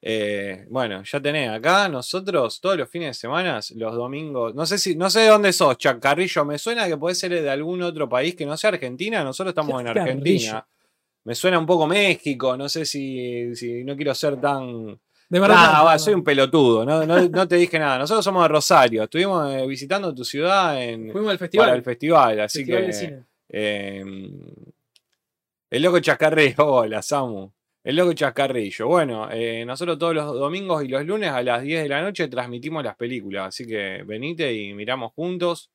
Eh, 0.00 0.66
bueno, 0.70 1.02
ya 1.02 1.20
tenés 1.20 1.50
acá 1.50 1.88
nosotros 1.88 2.60
todos 2.60 2.76
los 2.76 2.88
fines 2.88 3.08
de 3.08 3.14
semana, 3.14 3.58
los 3.74 3.94
domingos, 3.96 4.54
no 4.54 4.64
sé 4.66 4.78
si, 4.78 4.94
no 4.94 5.10
sé 5.10 5.20
de 5.20 5.28
dónde 5.28 5.52
sos, 5.52 5.78
Chacarrillo, 5.78 6.44
me 6.44 6.58
suena 6.58 6.86
que 6.86 6.96
puede 6.96 7.16
ser 7.16 7.32
de 7.32 7.50
algún 7.50 7.82
otro 7.82 8.08
país 8.08 8.36
que 8.36 8.46
no 8.46 8.56
sea 8.56 8.68
Argentina, 8.70 9.24
nosotros 9.24 9.50
estamos 9.50 9.80
en. 9.80 9.88
Argentina. 9.88 10.64
Me 11.24 11.34
suena 11.34 11.58
un 11.58 11.66
poco 11.66 11.86
México, 11.88 12.56
no 12.56 12.68
sé 12.68 12.84
si, 12.84 13.56
si 13.56 13.82
no 13.82 13.96
quiero 13.96 14.14
ser 14.14 14.38
tan... 14.38 15.00
De 15.28 15.40
verdad. 15.40 15.56
Ah, 15.58 15.78
no, 15.78 15.84
va, 15.86 15.98
soy 15.98 16.14
un 16.14 16.22
pelotudo, 16.22 16.84
no, 16.84 17.04
no, 17.06 17.28
no 17.28 17.48
te 17.48 17.56
dije 17.56 17.78
nada. 17.78 17.98
Nosotros 17.98 18.24
somos 18.24 18.42
de 18.44 18.48
Rosario, 18.48 19.04
estuvimos 19.04 19.52
eh, 19.52 19.66
visitando 19.66 20.14
tu 20.14 20.24
ciudad 20.24 20.80
en, 20.82 21.10
Fuimos 21.10 21.30
al 21.30 21.38
festival. 21.38 21.66
para 21.66 21.76
el 21.76 21.82
festival, 21.82 22.40
así 22.40 22.58
festival 22.58 22.80
que 22.80 22.86
de 22.86 22.92
cine. 22.92 23.24
eh, 23.48 24.04
el 25.70 25.82
loco 25.82 25.98
Chascarrillo, 26.00 26.66
hola 26.66 27.02
Samu. 27.02 27.50
El 27.82 27.96
loco 27.96 28.12
Chascarrillo. 28.12 28.86
Bueno, 28.86 29.28
eh, 29.30 29.64
nosotros 29.66 29.98
todos 29.98 30.14
los 30.14 30.34
domingos 30.34 30.84
y 30.84 30.88
los 30.88 31.04
lunes 31.04 31.30
a 31.30 31.42
las 31.42 31.62
10 31.62 31.82
de 31.82 31.88
la 31.88 32.00
noche 32.00 32.28
transmitimos 32.28 32.82
las 32.84 32.96
películas. 32.96 33.48
Así 33.48 33.66
que 33.66 34.02
venite 34.06 34.52
y 34.54 34.72
miramos 34.72 35.12
juntos 35.12 35.70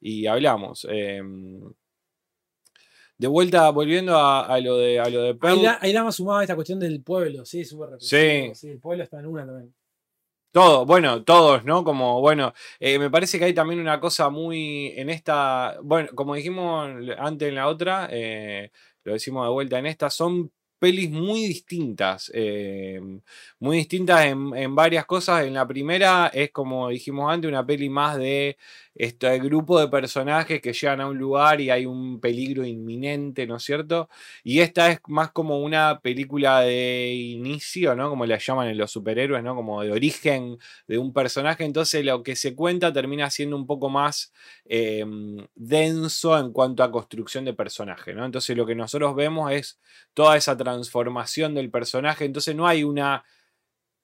y 0.00 0.26
hablamos. 0.26 0.86
Em, 0.90 1.60
de 3.22 3.28
vuelta, 3.28 3.70
volviendo 3.70 4.16
a, 4.18 4.44
a 4.46 4.60
lo 4.60 4.76
de, 4.78 4.98
a 4.98 5.08
lo 5.08 5.22
de 5.22 5.38
Ahí, 5.42 5.62
la, 5.62 5.78
ahí 5.80 5.92
la 5.92 6.02
más 6.02 6.16
sumada 6.16 6.42
esta 6.42 6.56
cuestión 6.56 6.80
del 6.80 7.02
pueblo, 7.02 7.44
sí, 7.44 7.64
súper 7.64 7.90
represivo, 7.90 8.54
Sí. 8.54 8.68
El 8.68 8.80
pueblo 8.80 9.04
está 9.04 9.20
en 9.20 9.26
una 9.26 9.46
también. 9.46 9.72
Todo, 10.50 10.84
bueno, 10.84 11.22
todos, 11.22 11.64
¿no? 11.64 11.84
Como, 11.84 12.20
bueno, 12.20 12.52
eh, 12.80 12.98
me 12.98 13.10
parece 13.10 13.38
que 13.38 13.44
hay 13.44 13.54
también 13.54 13.78
una 13.78 14.00
cosa 14.00 14.28
muy 14.28 14.92
en 14.96 15.08
esta, 15.08 15.78
bueno, 15.82 16.08
como 16.16 16.34
dijimos 16.34 16.90
antes 17.16 17.48
en 17.48 17.54
la 17.54 17.68
otra, 17.68 18.08
eh, 18.10 18.72
lo 19.04 19.12
decimos 19.12 19.46
de 19.46 19.52
vuelta 19.52 19.78
en 19.78 19.86
esta, 19.86 20.10
son 20.10 20.50
pelis 20.80 21.08
muy 21.12 21.46
distintas, 21.46 22.28
eh, 22.34 23.00
muy 23.62 23.76
distintas 23.76 24.24
en, 24.26 24.56
en 24.56 24.74
varias 24.74 25.06
cosas. 25.06 25.44
En 25.44 25.54
la 25.54 25.68
primera 25.68 26.26
es, 26.34 26.50
como 26.50 26.88
dijimos 26.88 27.32
antes, 27.32 27.48
una 27.48 27.64
peli 27.64 27.88
más 27.88 28.16
de 28.18 28.58
este 28.92 29.38
grupo 29.38 29.78
de 29.78 29.86
personajes 29.86 30.60
que 30.60 30.72
llegan 30.72 31.00
a 31.00 31.06
un 31.06 31.16
lugar 31.16 31.60
y 31.60 31.70
hay 31.70 31.86
un 31.86 32.18
peligro 32.20 32.64
inminente, 32.66 33.46
¿no 33.46 33.56
es 33.56 33.62
cierto? 33.62 34.08
Y 34.42 34.58
esta 34.60 34.90
es 34.90 34.98
más 35.06 35.30
como 35.30 35.60
una 35.60 36.00
película 36.00 36.60
de 36.62 37.12
inicio, 37.14 37.94
¿no? 37.94 38.10
Como 38.10 38.26
la 38.26 38.38
llaman 38.38 38.66
en 38.66 38.78
los 38.78 38.90
superhéroes, 38.90 39.44
¿no? 39.44 39.54
Como 39.54 39.80
de 39.82 39.92
origen 39.92 40.58
de 40.88 40.98
un 40.98 41.12
personaje. 41.12 41.64
Entonces 41.64 42.04
lo 42.04 42.24
que 42.24 42.34
se 42.34 42.56
cuenta 42.56 42.92
termina 42.92 43.30
siendo 43.30 43.54
un 43.54 43.66
poco 43.68 43.88
más 43.88 44.32
eh, 44.64 45.04
denso 45.54 46.36
en 46.36 46.52
cuanto 46.52 46.82
a 46.82 46.90
construcción 46.90 47.44
de 47.44 47.54
personaje, 47.54 48.12
¿no? 48.12 48.24
Entonces 48.24 48.56
lo 48.56 48.66
que 48.66 48.74
nosotros 48.74 49.14
vemos 49.14 49.52
es 49.52 49.78
toda 50.14 50.36
esa 50.36 50.56
transformación 50.56 51.54
del 51.54 51.70
personaje. 51.70 52.24
Entonces 52.24 52.56
no 52.56 52.66
hay 52.66 52.82
una 52.82 53.22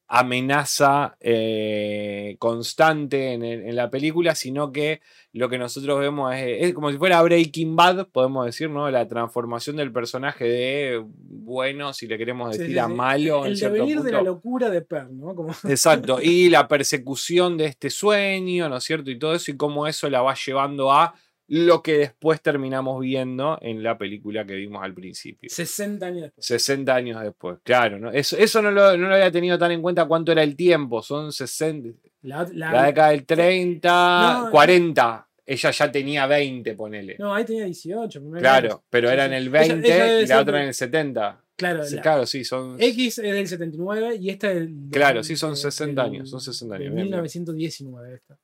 amenaza 0.09 1.16
eh, 1.20 2.36
constante 2.39 3.35
en, 3.35 3.44
en 3.44 3.76
la 3.76 3.90
película, 3.90 4.35
sino 4.35 4.72
que 4.72 5.01
lo 5.32 5.48
que 5.51 5.59
nosotros 5.59 6.01
vemos 6.01 6.35
es, 6.35 6.68
es 6.68 6.74
como 6.74 6.90
si 6.90 6.97
fuera 6.97 7.22
Breaking 7.22 7.76
Bad, 7.76 8.09
podemos 8.09 8.47
decir, 8.47 8.70
¿no? 8.70 8.90
La 8.90 9.06
transformación 9.06 9.76
del 9.76 9.93
personaje 9.93 10.44
de 10.47 11.05
bueno, 11.05 11.93
si 11.93 12.06
le 12.06 12.16
queremos 12.16 12.51
decir 12.51 12.72
sí, 12.72 12.78
a 12.78 12.89
malo. 12.89 13.44
en 13.44 13.52
El 13.52 13.56
cierto 13.56 13.74
devenir 13.74 14.01
de 14.02 14.12
la 14.12 14.22
locura 14.22 14.70
de 14.70 14.80
Per, 14.80 15.10
¿no? 15.10 15.35
Como, 15.35 15.51
Exacto, 15.68 16.20
y 16.22 16.48
la 16.48 16.66
persecución 16.66 17.59
de 17.59 17.66
este 17.66 17.90
sueño, 17.90 18.68
¿no 18.68 18.78
es 18.78 18.85
cierto? 18.85 19.10
Y 19.10 19.18
todo 19.18 19.35
eso, 19.35 19.51
y 19.51 19.56
cómo 19.56 19.86
eso 19.86 20.09
la 20.09 20.22
va 20.22 20.35
llevando 20.35 20.90
a 20.90 21.14
lo 21.51 21.83
que 21.83 21.97
después 21.99 22.43
terminamos 22.43 23.01
viendo 23.01 23.59
en 23.62 23.83
la 23.83 23.97
película 23.97 24.45
que 24.47 24.55
vimos 24.55 24.83
al 24.85 24.93
principio. 24.95 25.49
60 25.51 26.07
años 26.07 26.23
después. 26.25 26.45
60 26.47 26.95
años 26.95 27.23
después, 27.23 27.59
claro, 27.62 27.99
¿no? 27.99 28.11
Eso, 28.11 28.37
eso 28.37 28.61
no, 28.61 28.70
lo, 28.70 28.97
no 28.99 29.09
lo 29.09 29.15
había 29.15 29.31
tenido 29.33 29.59
tan 29.59 29.73
en 29.73 29.81
cuenta 29.83 30.05
cuánto 30.07 30.31
era 30.33 30.43
el 30.43 30.55
tiempo, 30.57 31.03
son 31.03 31.33
60, 31.33 31.89
La, 32.23 32.47
la- 32.53 32.73
la 32.73 32.83
década 32.85 33.11
del 33.11 33.25
30, 33.25 34.41
No, 34.45 34.51
40, 34.51 35.29
ella 35.47 35.70
ya 35.70 35.91
tenía 35.91 36.27
20, 36.27 36.75
ponele. 36.75 37.16
no, 37.19 37.35
ahí 37.35 37.45
tenía 37.45 37.65
18. 37.65 38.20
primero 38.20 38.41
claro, 38.41 38.69
año. 38.73 38.85
pero 38.91 39.09
era 39.11 39.25
en 39.25 39.33
el 39.33 39.49
Ella- 39.49 39.61
20 39.61 39.87
ella 39.89 40.05
debe 40.05 40.23
y 40.23 40.27
la 40.27 40.41
otra 40.41 40.57
de- 40.57 40.62
en 40.62 40.69
el 40.69 40.75
70. 40.75 41.45
Claro, 41.57 41.85
Sí, 41.85 41.97
la- 41.97 42.03
claro, 42.03 42.27
sí, 42.27 42.45
son... 42.45 42.77
X 42.81 43.19
es 43.19 43.35
del 43.35 43.49
79 43.49 44.16
y 44.20 44.31
esta 44.31 44.49
es 44.51 44.55
del. 44.57 44.75
Claro, 44.93 45.25
sí, 45.25 45.35
son 45.35 45.51
del- 45.51 45.57
60 45.57 46.03
del- 46.05 46.12
años, 46.12 46.31
son 46.31 46.41
60 46.41 46.75
años, 46.77 46.85
del 46.85 46.93
bien, 46.93 46.97
bien. 46.97 47.07
1919 47.07 48.15
esta. 48.15 48.39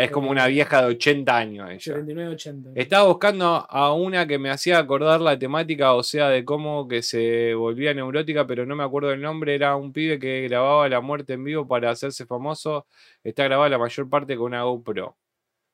Es 0.00 0.10
como 0.10 0.30
una 0.30 0.46
vieja 0.46 0.80
de 0.80 0.88
80 0.88 1.36
años 1.36 1.70
ella. 1.70 1.96
79-80. 1.96 2.72
Estaba 2.74 3.08
buscando 3.08 3.66
a 3.68 3.92
una 3.92 4.26
que 4.26 4.38
me 4.38 4.50
hacía 4.50 4.78
acordar 4.78 5.20
la 5.20 5.38
temática, 5.38 5.92
o 5.92 6.02
sea, 6.02 6.28
de 6.28 6.44
cómo 6.44 6.88
que 6.88 7.02
se 7.02 7.54
volvía 7.54 7.92
neurótica, 7.92 8.46
pero 8.46 8.64
no 8.64 8.76
me 8.76 8.84
acuerdo 8.84 9.12
el 9.12 9.20
nombre. 9.20 9.54
Era 9.54 9.76
un 9.76 9.92
pibe 9.92 10.18
que 10.18 10.42
grababa 10.48 10.88
la 10.88 11.00
muerte 11.00 11.34
en 11.34 11.44
vivo 11.44 11.68
para 11.68 11.90
hacerse 11.90 12.24
famoso. 12.24 12.86
Está 13.22 13.44
grabada 13.44 13.68
la 13.68 13.78
mayor 13.78 14.08
parte 14.08 14.36
con 14.36 14.46
una 14.46 14.62
GoPro. 14.62 15.16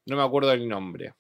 No 0.07 0.17
me 0.17 0.23
acuerdo 0.23 0.53
el 0.53 0.67
nombre, 0.67 1.15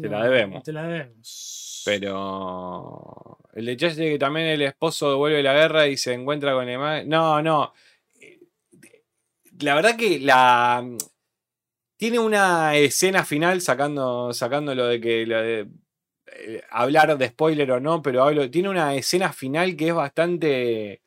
te 0.00 0.08
la 0.08 0.24
debemos. 0.24 0.62
Te 0.62 0.72
la 0.72 0.82
debemos. 0.82 1.82
pero 1.84 3.38
el 3.52 3.66
de 3.66 3.76
Chase 3.76 4.10
que 4.10 4.18
también 4.18 4.48
el 4.48 4.62
esposo 4.62 5.10
devuelve 5.10 5.42
la 5.42 5.54
guerra 5.54 5.86
y 5.86 5.96
se 5.96 6.12
encuentra 6.12 6.52
con 6.52 6.68
el 6.68 7.08
No, 7.08 7.40
no. 7.40 7.72
La 9.60 9.76
verdad 9.76 9.96
que 9.96 10.18
la 10.18 10.84
tiene 11.96 12.18
una 12.18 12.74
escena 12.76 13.24
final 13.24 13.60
sacando 13.60 14.32
sacando 14.32 14.74
lo 14.74 14.86
de 14.86 15.00
que 15.00 15.26
lo 15.26 15.40
de, 15.40 15.68
eh, 16.26 16.62
hablar 16.70 17.16
de 17.16 17.28
spoiler 17.28 17.70
o 17.72 17.80
no, 17.80 18.02
pero 18.02 18.22
hablo 18.24 18.50
tiene 18.50 18.68
una 18.68 18.94
escena 18.94 19.32
final 19.32 19.76
que 19.76 19.88
es 19.88 19.94
bastante 19.94 21.02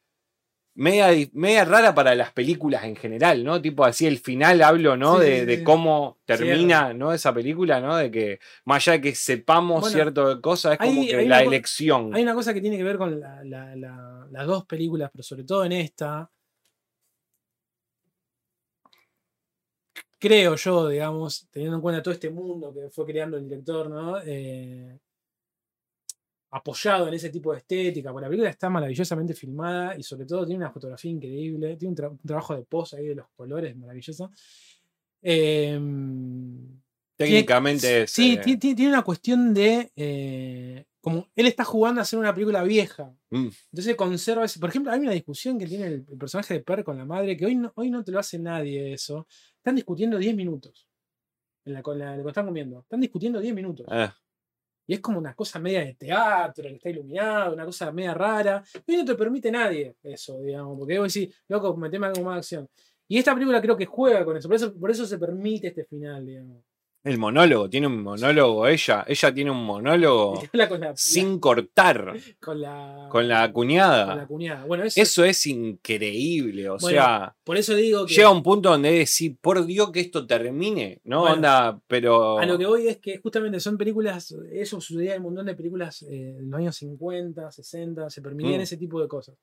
media, 0.76 1.08
di- 1.10 1.32
media 1.34 1.66
rara 1.66 1.96
para 1.96 2.14
las 2.14 2.32
películas 2.34 2.84
en 2.84 2.96
general, 2.96 3.44
¿no? 3.44 3.60
Tipo 3.62 3.84
así 3.84 4.06
el 4.06 4.20
final 4.20 4.62
hablo, 4.62 4.96
¿no? 4.96 5.18
Sí, 5.20 5.26
de, 5.26 5.40
sí, 5.40 5.46
de 5.48 5.58
sí. 5.58 5.64
cómo 5.64 6.20
termina, 6.26 6.80
Cierra. 6.82 6.94
¿no? 6.94 7.14
Esa 7.14 7.34
película, 7.34 7.82
¿no? 7.82 7.96
De 7.98 8.12
que 8.12 8.40
más 8.66 8.88
allá 8.88 8.94
de 8.98 9.02
que 9.02 9.16
sepamos 9.16 9.82
Bueno, 9.82 9.94
ciertas 9.96 10.36
cosas, 10.38 10.74
es 10.74 10.78
como 10.78 11.02
que 11.06 11.16
hay 11.16 11.28
la 11.28 11.42
elección. 11.42 12.14
Hay 12.14 12.22
una 12.22 12.36
cosa 12.36 12.54
que 12.54 12.62
tiene 12.62 12.78
que 12.78 12.84
ver 12.84 12.98
con 12.98 13.20
la- 13.20 13.44
la- 13.44 13.76
la- 13.76 14.28
las 14.30 14.46
dos 14.46 14.66
películas, 14.66 15.10
pero 15.12 15.24
sobre 15.24 15.44
todo 15.46 15.66
en 15.66 15.72
esta. 15.72 16.30
Creo 20.20 20.56
yo, 20.56 20.88
digamos, 20.88 21.48
teniendo 21.52 21.76
en 21.78 21.82
cuenta 21.82 22.02
todo 22.02 22.14
este 22.14 22.30
mundo 22.30 22.74
que 22.74 22.90
fue 22.90 23.06
creando 23.06 23.38
el 23.38 23.44
director, 23.48 23.90
¿no? 23.90 24.18
Eh, 24.26 24.98
apoyado 26.50 27.08
en 27.10 27.14
ese 27.14 27.30
tipo 27.30 27.52
de 27.52 27.60
estética, 27.60 28.12
porque 28.12 28.24
la 28.24 28.30
película 28.30 28.50
está 28.50 28.70
maravillosamente 28.70 29.34
filmada 29.34 29.98
y 29.98 30.02
sobre 30.04 30.26
todo 30.26 30.46
tiene 30.46 30.64
una 30.64 30.72
fotografía 30.72 31.12
increíble, 31.12 31.76
tiene 31.76 31.92
un, 31.92 31.96
tra- 31.98 32.10
un 32.10 32.20
trabajo 32.20 32.56
de 32.56 32.64
pose 32.64 32.98
ahí 32.98 33.08
de 33.08 33.16
los 33.16 33.28
colores 33.36 33.76
maravilloso. 33.76 34.32
Em, 35.22 36.80
Técnicamente 37.18 37.88
tiene- 37.88 38.04
es, 38.04 38.12
Sí, 38.12 38.34
eh, 38.34 38.38
ti- 38.44 38.58
ti- 38.58 38.76
tiene 38.76 38.92
una 38.94 39.02
cuestión 39.04 39.54
de. 39.54 39.92
eh, 39.96 40.86
como 41.02 41.28
él 41.36 41.48
está 41.48 41.64
jugando 41.64 42.00
a 42.00 42.04
hacer 42.04 42.20
una 42.20 42.34
película 42.34 42.64
vieja. 42.64 43.14
Mm. 43.30 43.48
Entonces 43.72 43.96
conserva 43.96 44.46
ese. 44.46 44.60
Por 44.60 44.70
ejemplo, 44.70 44.92
hay 44.92 45.00
una 45.00 45.12
discusión 45.14 45.58
que 45.58 45.66
tiene 45.66 45.86
el, 45.88 46.06
el 46.10 46.18
personaje 46.18 46.54
de 46.56 46.60
Per 46.62 46.84
con 46.84 46.98
la 46.98 47.06
madre, 47.06 47.36
que 47.38 47.46
hoy 47.46 47.56
no, 47.56 47.72
hoy 47.76 47.90
no 47.90 48.04
te 48.04 48.12
lo 48.12 48.20
hace 48.20 48.38
nadie 48.40 48.94
eso. 48.94 49.26
Están 49.68 49.76
discutiendo 49.76 50.18
10 50.18 50.34
minutos. 50.34 50.88
En 51.66 51.74
la, 51.74 51.82
con 51.84 52.00
la, 52.00 52.14
cuando 52.14 52.30
están 52.30 52.46
comiendo. 52.46 52.80
Están 52.80 53.02
discutiendo 53.02 53.42
10 53.42 53.54
minutos. 53.54 53.86
eh, 53.92 54.10
Y 54.88 54.94
es 54.94 55.02
como 55.02 55.20
una 55.20 55.36
cosa 55.36 55.60
media 55.60 55.82
de 55.84 55.94
teatro, 55.96 56.70
que 56.70 56.76
está 56.76 56.90
iluminado, 56.90 57.54
una 57.54 57.66
cosa 57.66 57.92
media 57.92 58.14
rara. 58.14 58.64
Hoy 58.88 58.96
no 58.96 59.04
te 59.04 59.16
permite 59.16 59.52
nadie 59.52 59.98
eso, 60.04 60.40
digamos, 60.40 60.80
porque 60.80 60.98
vos 60.98 61.14
decís, 61.14 61.36
loco, 61.50 61.76
meteme 61.76 62.08
algo 62.08 62.24
más 62.24 62.36
de 62.36 62.40
acción. 62.40 62.70
Y 63.10 63.18
esta 63.18 63.34
película 63.34 63.62
creo 63.62 63.76
que 63.76 63.86
juega 63.86 64.24
con 64.24 64.38
eso, 64.38 64.48
por 64.48 64.56
eso, 64.56 64.74
por 64.74 64.90
eso 64.90 65.06
se 65.06 65.20
permite 65.20 65.68
este 65.68 65.84
final, 65.84 66.26
digamos. 66.26 66.64
El 67.08 67.18
monólogo, 67.18 67.70
tiene 67.70 67.88
un 67.88 68.02
monólogo 68.04 68.68
ella. 68.68 69.04
Ella 69.08 69.34
tiene 69.34 69.52
un 69.52 69.64
monólogo 69.64 70.42
la, 70.54 70.94
sin 70.96 71.40
cortar 71.40 72.14
con 72.40 72.62
la, 72.62 73.08
con 73.10 73.28
la 73.28 73.28
con 73.28 73.28
la 73.28 73.52
cuñada. 73.54 74.28
cuñada. 74.28 74.66
Bueno, 74.66 74.84
eso, 74.84 75.02
Eso 75.02 75.24
es 75.24 75.46
increíble. 75.48 76.70
O 76.70 76.78
Bueno, 76.78 76.98
sea, 77.00 77.36
por 77.44 77.58
eso 77.58 77.76
digo 77.76 78.06
que 78.06 78.14
llega 78.14 78.30
un 78.30 78.44
punto 78.44 78.70
donde 78.70 78.92
decir, 78.92 79.38
por 79.42 79.66
Dios 79.66 79.92
que 79.92 80.00
esto 80.02 80.26
termine, 80.28 81.02
¿no? 81.04 81.22
Bueno, 81.22 81.82
pero. 81.88 82.40
a 82.40 82.46
lo 82.46 82.58
que 82.58 82.66
voy 82.66 82.88
es 82.88 82.98
que 82.98 83.18
justamente 83.18 83.60
son 83.60 83.78
películas, 83.78 84.34
eso 84.52 84.82
sucedía 84.82 85.14
en 85.16 85.20
un 85.22 85.28
montón 85.28 85.46
de 85.46 85.56
películas 85.56 86.02
eh, 86.04 86.36
en 86.40 86.50
los 86.50 86.60
años 86.60 86.76
50, 86.78 87.52
60, 87.52 88.10
se 88.10 88.22
permitían 88.22 88.60
Mm. 88.60 88.64
ese 88.64 88.78
tipo 88.78 89.02
de 89.02 89.08
cosas. 89.08 89.36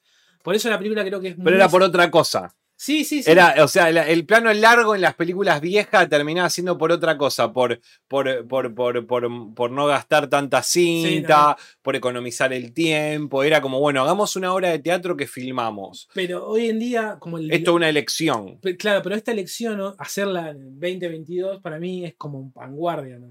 Por 0.43 0.55
eso 0.55 0.69
la 0.69 0.78
película 0.78 1.05
creo 1.05 1.20
que 1.20 1.28
es 1.28 1.36
Pero 1.43 1.57
era 1.57 1.69
por 1.69 1.82
otra 1.82 2.11
cosa. 2.11 2.55
Sí, 2.85 3.02
sí, 3.02 3.23
sí. 3.23 3.31
Era, 3.31 3.55
o 3.65 3.66
sea, 3.69 3.90
la- 3.90 4.06
el 4.06 4.27
plano 4.27 4.52
largo 4.52 4.94
en 4.94 5.01
las 5.01 5.15
películas 5.15 5.59
viejas 5.62 6.06
terminaba 6.11 6.51
siendo 6.51 6.77
por 6.77 6.93
otra 6.93 7.16
cosa, 7.16 7.51
por, 7.51 7.81
por, 8.09 8.47
por, 8.47 8.74
por, 8.74 9.06
por, 9.06 9.55
por 9.55 9.70
no 9.70 9.86
gastar 9.86 10.28
tanta 10.28 10.62
cinta, 10.62 11.56
por 11.81 11.97
economizar 11.97 12.52
el 12.52 12.74
tiempo. 12.74 13.43
Era 13.43 13.62
como, 13.62 13.81
bueno, 13.81 14.02
hagamos 14.02 14.36
una 14.36 14.52
obra 14.52 14.69
de 14.69 14.81
teatro 14.81 15.16
que 15.16 15.27
filmamos. 15.27 16.11
Pero 16.12 16.47
hoy 16.47 16.69
en 16.69 16.78
día, 16.78 17.16
como 17.19 17.39
el. 17.39 17.51
Esto 17.51 17.70
es 17.70 17.74
una 17.77 17.89
elección. 17.89 18.59
Claro, 18.78 19.01
pero 19.02 19.15
esta 19.15 19.32
elección, 19.32 19.78
¿no? 19.78 19.94
hacerla 19.98 20.51
en 20.51 20.78
2022, 20.78 21.62
para 21.62 21.78
mí 21.78 22.05
es 22.05 22.15
como 22.16 22.52
vanguardia, 22.55 23.19
¿no? 23.19 23.28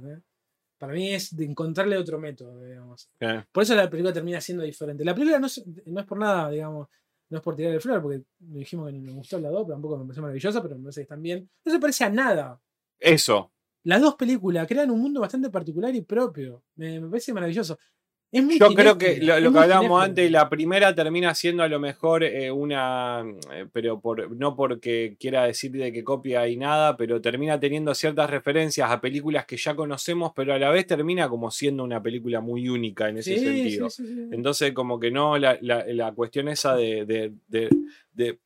Para 0.80 0.93
mí 0.93 1.13
es 1.13 1.35
de 1.38 1.45
encontrarle 1.45 1.95
otro 1.95 2.17
método, 2.19 2.59
digamos. 2.65 3.07
Eh, 3.19 3.43
Por 3.51 3.61
eso 3.61 3.75
la 3.75 3.88
película 3.88 4.11
termina 4.11 4.41
siendo 4.41 4.63
diferente. 4.63 5.05
La 5.05 5.13
película 5.13 5.38
no 5.38 5.45
es, 5.45 5.63
no 5.85 5.99
es 6.01 6.05
por 6.07 6.17
nada, 6.17 6.49
digamos, 6.49 6.88
no 7.34 7.39
es 7.39 7.43
por 7.43 7.55
tirar 7.55 7.73
el 7.73 7.81
flor, 7.81 7.99
porque 7.99 8.23
dijimos 8.38 8.91
que 8.91 8.93
nos 8.93 9.15
gustó 9.15 9.39
la 9.39 9.49
2, 9.49 9.64
pero 9.64 9.73
tampoco 9.73 9.97
me 9.97 10.03
pareció 10.03 10.22
maravillosa, 10.22 10.61
pero 10.61 10.77
me 10.77 10.84
parece 10.84 10.99
que 10.99 11.03
están 11.03 11.22
bien. 11.22 11.49
No 11.65 11.72
se 11.72 11.80
parece 11.80 12.03
a 12.03 12.10
nada. 12.10 12.61
Eso. 12.99 13.51
Las 13.85 14.01
dos 14.01 14.14
películas 14.14 14.68
crean 14.68 14.91
un 14.91 15.01
mundo 15.01 15.19
bastante 15.19 15.49
particular 15.49 15.93
y 15.95 16.01
propio. 16.01 16.64
Me, 16.76 17.01
me 17.01 17.10
parece 17.10 17.34
maravilloso. 17.34 17.80
Es 18.34 18.43
muy 18.43 18.57
Yo 18.57 18.73
creo 18.73 18.97
que 18.97 19.18
lo, 19.22 19.35
que 19.35 19.60
hablábamos 19.60 20.03
antes, 20.03 20.31
la 20.31 20.49
primera 20.49 20.95
termina 20.95 21.35
siendo 21.35 21.61
a 21.61 21.68
lo 21.68 21.80
mejor 21.80 22.23
eh, 22.23 22.49
una, 22.49 23.23
eh, 23.53 23.68
pero 23.72 23.99
por, 24.01 24.35
no 24.35 24.55
porque 24.55 25.15
quiera 25.19 25.43
decir 25.45 25.72
de 25.72 25.93
que 25.93 26.03
copia 26.03 26.47
y 26.47 26.57
nada, 26.57 26.97
pero 26.97 27.22
termina 27.22 27.60
teniendo 27.60 27.93
ciertas 27.93 28.27
referencias 28.31 28.89
a 28.89 28.99
películas 28.99 29.45
que 29.45 29.55
ya 29.55 29.76
conocemos, 29.76 30.31
pero 30.35 30.51
a 30.55 30.57
la 30.57 30.72
vez 30.72 30.88
termina 30.88 31.30
como 31.30 31.51
siendo 31.51 31.84
una 31.84 32.01
película 32.01 32.41
muy 32.41 32.68
única 32.69 33.07
en 33.07 33.19
ese 33.19 33.38
Sí, 33.38 33.45
sentido. 33.45 33.89
sí, 33.91 34.03
sí, 34.07 34.14
sí. 34.15 34.27
Entonces, 34.31 34.73
como 34.73 34.99
que 34.99 35.11
no, 35.11 35.38
la, 35.38 35.60
la- 35.61 35.85
la 35.85 36.11
cuestión 36.14 36.47
esa 36.47 36.76
de, 36.76 37.05
de- 37.05 37.34
de- 37.47 37.69
de 38.14 38.39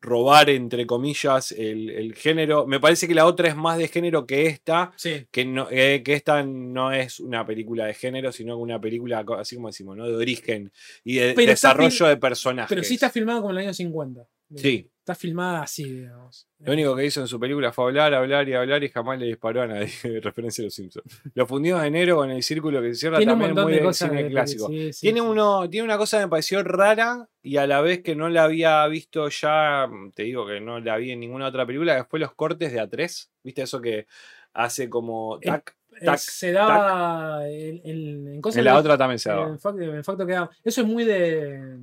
robar, 0.00 0.50
entre 0.50 0.86
comillas, 0.86 1.52
el, 1.52 1.90
el 1.90 2.14
género, 2.14 2.66
me 2.66 2.80
parece 2.80 3.08
que 3.08 3.14
la 3.14 3.26
otra 3.26 3.48
es 3.48 3.56
más 3.56 3.78
de 3.78 3.88
género 3.88 4.26
que 4.26 4.46
esta, 4.46 4.92
Sí. 4.96 5.26
que, 5.30 5.44
no, 5.44 5.68
eh, 5.70 6.02
que 6.04 6.14
esta 6.14 6.42
no 6.42 6.92
es 6.92 7.20
una 7.20 7.44
película 7.46 7.86
de 7.86 7.94
género, 7.94 8.32
sino 8.32 8.56
una 8.56 8.80
película, 8.80 9.24
así 9.38 9.56
como 9.56 9.68
decimos, 9.68 9.96
¿no? 9.96 10.06
de 10.06 10.14
origen 10.14 10.72
y 11.04 11.16
de 11.16 11.34
Pero 11.34 11.50
desarrollo 11.50 12.06
de 12.06 12.16
personajes. 12.16 12.68
Pero 12.68 12.82
sí 12.82 12.94
está 12.94 13.10
filmado 13.10 13.40
como 13.40 13.52
en 13.52 13.58
el 13.58 13.64
año 13.64 13.74
50. 13.74 14.26
Sí. 14.54 14.90
Está 15.00 15.14
filmada 15.14 15.62
así, 15.62 15.84
digamos. 15.84 16.46
Lo 16.58 16.72
único 16.74 16.94
que 16.94 17.06
hizo 17.06 17.20
en 17.22 17.28
su 17.28 17.40
película 17.40 17.72
fue 17.72 17.86
hablar, 17.86 18.12
hablar 18.12 18.46
y 18.46 18.52
hablar 18.54 18.84
y 18.84 18.90
jamás 18.90 19.18
le 19.18 19.24
disparó 19.26 19.62
a 19.62 19.66
nadie. 19.66 19.88
Referencia 20.22 20.62
a 20.62 20.66
los 20.66 20.74
Simpsons. 20.74 21.22
Los 21.34 21.48
fundidos 21.48 21.80
de 21.80 21.86
enero 21.88 22.16
con 22.16 22.30
el 22.30 22.42
círculo 22.42 22.82
que 22.82 22.88
se 22.90 23.00
cierra 23.00 23.16
Tiene 23.16 23.32
también 23.32 23.54
muy 23.54 23.72
de 23.72 23.82
cosas. 23.82 24.10
cine 24.10 24.24
de- 24.24 24.28
clásico. 24.30 24.68
sí, 24.68 24.92
sí, 24.92 25.00
Tiene, 25.00 25.20
sí. 25.20 25.26
uno, 25.26 25.68
tiene 25.70 25.84
una 25.84 25.96
cosa 25.96 26.18
que 26.18 26.24
me 26.26 26.30
pareció 26.30 26.62
rara 26.62 27.26
y 27.42 27.56
a 27.56 27.66
la 27.66 27.80
vez 27.80 28.02
que 28.02 28.14
no 28.14 28.28
la 28.28 28.44
había 28.44 28.86
visto 28.88 29.28
ya, 29.30 29.88
te 30.14 30.24
digo 30.24 30.46
que 30.46 30.60
no 30.60 30.78
la 30.80 30.96
vi 30.98 31.12
en 31.12 31.20
ninguna 31.20 31.46
otra 31.46 31.64
película, 31.64 31.96
que 31.96 32.04
fue 32.04 32.18
los 32.20 32.34
cortes 32.34 32.70
de 32.72 32.80
A3. 32.82 33.28
¿Viste 33.42 33.62
eso 33.62 33.80
que 33.80 34.06
hace 34.52 34.90
como 34.90 35.38
tac? 35.40 35.74
Tac, 36.04 36.18
se 36.18 36.52
daba 36.52 37.48
en, 37.48 37.80
en- 37.82 38.28
en 38.34 38.40
cosas 38.42 38.58
En 38.58 38.64
la 38.66 38.72
de- 38.74 38.78
otra 38.78 38.98
también 38.98 39.18
se 39.18 39.30
daba. 39.30 39.48
en 39.48 39.58
facto, 39.58 39.80
en 39.82 40.04
facto 40.04 40.26
que 40.26 40.32
daba. 40.34 40.50
Eso 40.62 40.82
es 40.82 40.86
muy 40.86 41.04
de. 41.04 41.76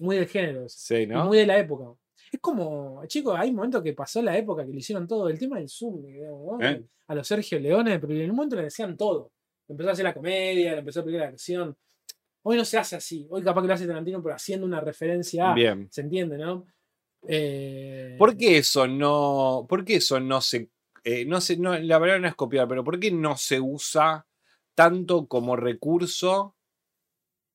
Muy 0.00 0.16
del 0.16 0.26
género. 0.26 0.68
Sí, 0.68 1.06
¿no? 1.06 1.26
muy 1.26 1.38
de 1.38 1.46
la 1.46 1.58
época. 1.58 1.94
Es 2.32 2.40
como, 2.40 3.04
chicos, 3.06 3.36
hay 3.38 3.52
momentos 3.52 3.82
que 3.82 3.92
pasó 3.92 4.22
la 4.22 4.36
época 4.36 4.64
que 4.64 4.72
le 4.72 4.78
hicieron 4.78 5.06
todo. 5.06 5.28
El 5.28 5.38
tema 5.38 5.58
del 5.58 5.68
Zoom, 5.68 6.02
¿no? 6.02 6.58
¿Eh? 6.60 6.84
a 7.10 7.14
los 7.14 7.26
Sergio 7.26 7.58
Leones, 7.58 7.98
pero 8.00 8.12
en 8.14 8.30
un 8.30 8.36
momento 8.36 8.54
le 8.54 8.62
decían 8.62 8.96
todo. 8.96 9.32
Empezó 9.68 9.90
a 9.90 9.92
hacer 9.92 10.04
la 10.04 10.14
comedia, 10.14 10.72
le 10.72 10.78
empezó 10.78 11.00
a 11.00 11.04
pedir 11.04 11.18
la 11.18 11.26
acción. 11.26 11.76
Hoy 12.42 12.56
no 12.56 12.64
se 12.64 12.78
hace 12.78 12.94
así. 12.94 13.26
Hoy 13.30 13.42
capaz 13.42 13.62
que 13.62 13.68
lo 13.68 13.74
hace 13.74 13.86
Tarantino, 13.86 14.22
pero 14.22 14.36
haciendo 14.36 14.64
una 14.64 14.80
referencia 14.80 15.50
a. 15.50 15.54
Bien. 15.54 15.88
¿Se 15.90 16.02
entiende, 16.02 16.38
no? 16.38 16.66
Eh, 17.26 18.14
¿Por 18.16 18.36
qué 18.36 18.58
eso 18.58 18.86
no, 18.86 19.66
por 19.68 19.84
qué 19.84 19.96
eso 19.96 20.20
no 20.20 20.40
se, 20.40 20.70
eh, 21.04 21.24
no 21.26 21.40
se, 21.40 21.56
no, 21.56 21.76
la 21.78 21.98
palabra 21.98 22.20
no 22.20 22.28
es 22.28 22.34
copiar, 22.34 22.66
pero 22.66 22.82
por 22.84 22.98
qué 22.98 23.10
no 23.10 23.36
se 23.36 23.60
usa 23.60 24.26
tanto 24.74 25.26
como 25.26 25.56
recurso 25.56 26.56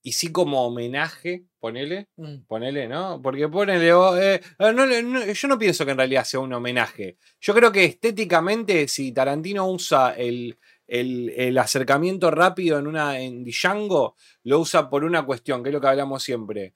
y 0.07 0.11
sí 0.11 0.32
como 0.32 0.64
homenaje, 0.68 1.45
ponele, 1.60 2.10
mm, 2.15 2.41
ponele, 2.48 2.88
¿no? 2.88 3.19
Porque 3.23 3.49
ponele, 3.49 3.90
eh, 3.90 4.40
ah, 4.60 4.72
no 4.72 4.86
le- 4.86 5.02
no, 5.02 5.26
yo 5.26 5.48
no 5.48 5.57
pienso 5.57 5.84
que 5.84 5.91
en 5.91 5.98
realidad 5.98 6.23
sea 6.26 6.40
un 6.41 6.53
homenaje. 6.53 7.18
Yo 7.41 7.56
creo 7.56 7.72
que 7.72 7.86
estéticamente, 7.86 8.88
si 8.88 9.11
Tarantino 9.11 9.68
usa 9.68 10.11
el, 10.15 10.60
el, 10.88 11.32
el 11.36 11.57
acercamiento 11.57 12.30
rápido 12.30 12.77
en 12.77 12.86
una 12.86 13.19
en 13.19 13.44
Django, 13.44 14.15
lo 14.44 14.60
usa 14.60 14.90
por 14.91 15.03
una 15.03 15.26
cuestión, 15.26 15.64
que 15.64 15.69
es 15.69 15.73
lo 15.73 15.82
que 15.82 15.88
hablamos 15.88 16.22
siempre. 16.23 16.76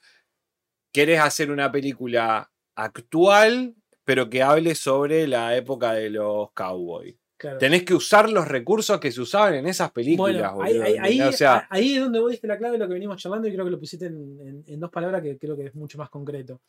Querés 0.92 1.20
hacer 1.20 1.52
una 1.52 1.72
película 1.72 2.52
actual, 2.76 3.76
pero 4.04 4.30
que 4.30 4.42
hable 4.42 4.74
sobre 4.76 5.28
la 5.28 5.56
época 5.56 5.94
de 5.94 6.10
los 6.10 6.52
cowboys. 6.54 7.16
Claro. 7.40 7.58
Tenés 7.58 7.84
que 7.84 7.94
usar 7.96 8.30
los 8.30 8.48
recursos 8.48 9.00
que 9.00 9.12
se 9.12 9.20
usaban 9.22 9.56
en 9.56 9.66
esas 9.68 9.90
películas. 9.92 10.54
Bueno, 10.54 10.62
ahí, 10.64 10.74
boludo, 10.74 10.84
ahí- 10.86 10.92
ahí- 10.98 11.12
¿entendés? 11.14 11.34
o 11.36 11.38
sea, 11.38 11.68
ahí 11.72 11.96
es 11.96 12.02
donde 12.02 12.20
vos 12.20 12.30
diste 12.32 12.46
la 12.48 12.58
clave 12.58 12.74
de 12.74 12.80
lo 12.80 12.88
que 12.88 12.94
venimos 12.94 13.18
charlando 13.18 13.48
y 13.48 13.54
creo 13.54 13.66
que 13.66 13.72
lo 13.72 13.80
pusiste 13.80 14.06
en, 14.06 14.40
en- 14.42 14.64
en 14.68 14.80
dos 14.80 14.92
palabras 14.92 15.22
que 15.24 15.38
creo 15.38 15.56
que 15.58 15.66
es 15.66 15.74
mucho 15.76 15.98
más 15.98 16.10
concreto. 16.12 16.62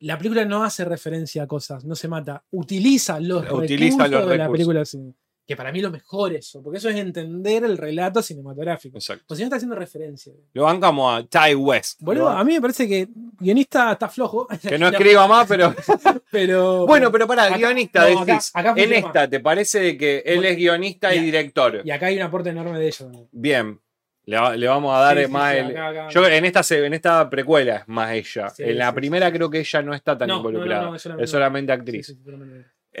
La 0.00 0.16
película 0.16 0.44
no 0.44 0.62
hace 0.62 0.84
referencia 0.84 1.42
a 1.42 1.46
cosas, 1.48 1.84
no 1.84 1.96
se 1.96 2.06
mata, 2.06 2.44
utiliza 2.52 3.18
los 3.18 3.42
Utiliza 3.50 4.04
recursos 4.04 4.10
los 4.10 4.30
de 4.30 4.36
la 4.38 4.44
recursos. 4.44 4.66
película. 4.68 4.84
Que 5.48 5.56
para 5.56 5.72
mí 5.72 5.80
lo 5.80 5.90
mejor 5.90 6.34
eso, 6.34 6.62
porque 6.62 6.76
eso 6.76 6.90
es 6.90 6.96
entender 6.96 7.64
el 7.64 7.78
relato 7.78 8.20
cinematográfico. 8.20 8.98
exacto. 8.98 9.24
Pues 9.26 9.38
si 9.38 9.42
no 9.42 9.46
está 9.46 9.56
haciendo 9.56 9.74
referencia. 9.76 10.30
Lo 10.52 10.64
bancamos 10.64 11.24
a 11.24 11.26
Ty 11.26 11.54
West. 11.54 12.02
Boludo, 12.02 12.28
a 12.28 12.44
mí 12.44 12.52
me 12.52 12.60
parece 12.60 12.86
que 12.86 13.08
guionista 13.40 13.92
está 13.92 14.10
flojo. 14.10 14.46
Que 14.60 14.78
no 14.78 14.88
escriba 14.90 15.26
más, 15.26 15.48
pero. 15.48 15.74
pero. 16.30 16.86
Bueno, 16.86 17.10
pero 17.10 17.26
para, 17.26 17.44
acá- 17.46 17.56
guionista, 17.56 18.06
no, 18.10 18.76
en 18.76 18.92
esta, 18.92 19.26
¿te 19.26 19.40
parece 19.40 19.96
que 19.96 20.18
él 20.26 20.36
Bueno, 20.36 20.50
es 20.50 20.56
guionista 20.58 21.14
y 21.14 21.18
y- 21.18 21.22
director? 21.22 21.80
Y 21.82 21.90
acá 21.92 22.06
hay 22.08 22.16
un 22.16 22.22
aporte 22.24 22.50
enorme 22.50 22.78
de 22.78 22.86
ellos. 22.86 23.08
Bien. 23.32 23.80
Le, 24.26 24.36
va- 24.36 24.54
le 24.54 24.68
vamos 24.68 24.94
a 24.94 25.00
dar 25.00 25.18
Sí, 25.24 25.32
más 25.32 25.52
sí, 25.54 25.58
el. 25.60 25.66
acá- 25.70 25.88
acá- 25.88 26.08
Yo 26.10 26.26
en 26.28 26.44
esta, 26.44 26.74
en 26.76 26.92
esta 26.92 27.30
precuela 27.30 27.76
es 27.76 27.88
más 27.88 28.12
ella. 28.12 28.52
En 28.58 28.76
la 28.76 28.92
primera 28.92 29.32
creo 29.32 29.48
que 29.48 29.60
ella 29.60 29.80
no 29.80 29.94
está 29.94 30.18
tan 30.18 30.28
No, 30.28 30.36
involucrada. 30.36 30.94
es 30.94 31.30
solamente- 31.30 31.72
actriz. 31.72 32.14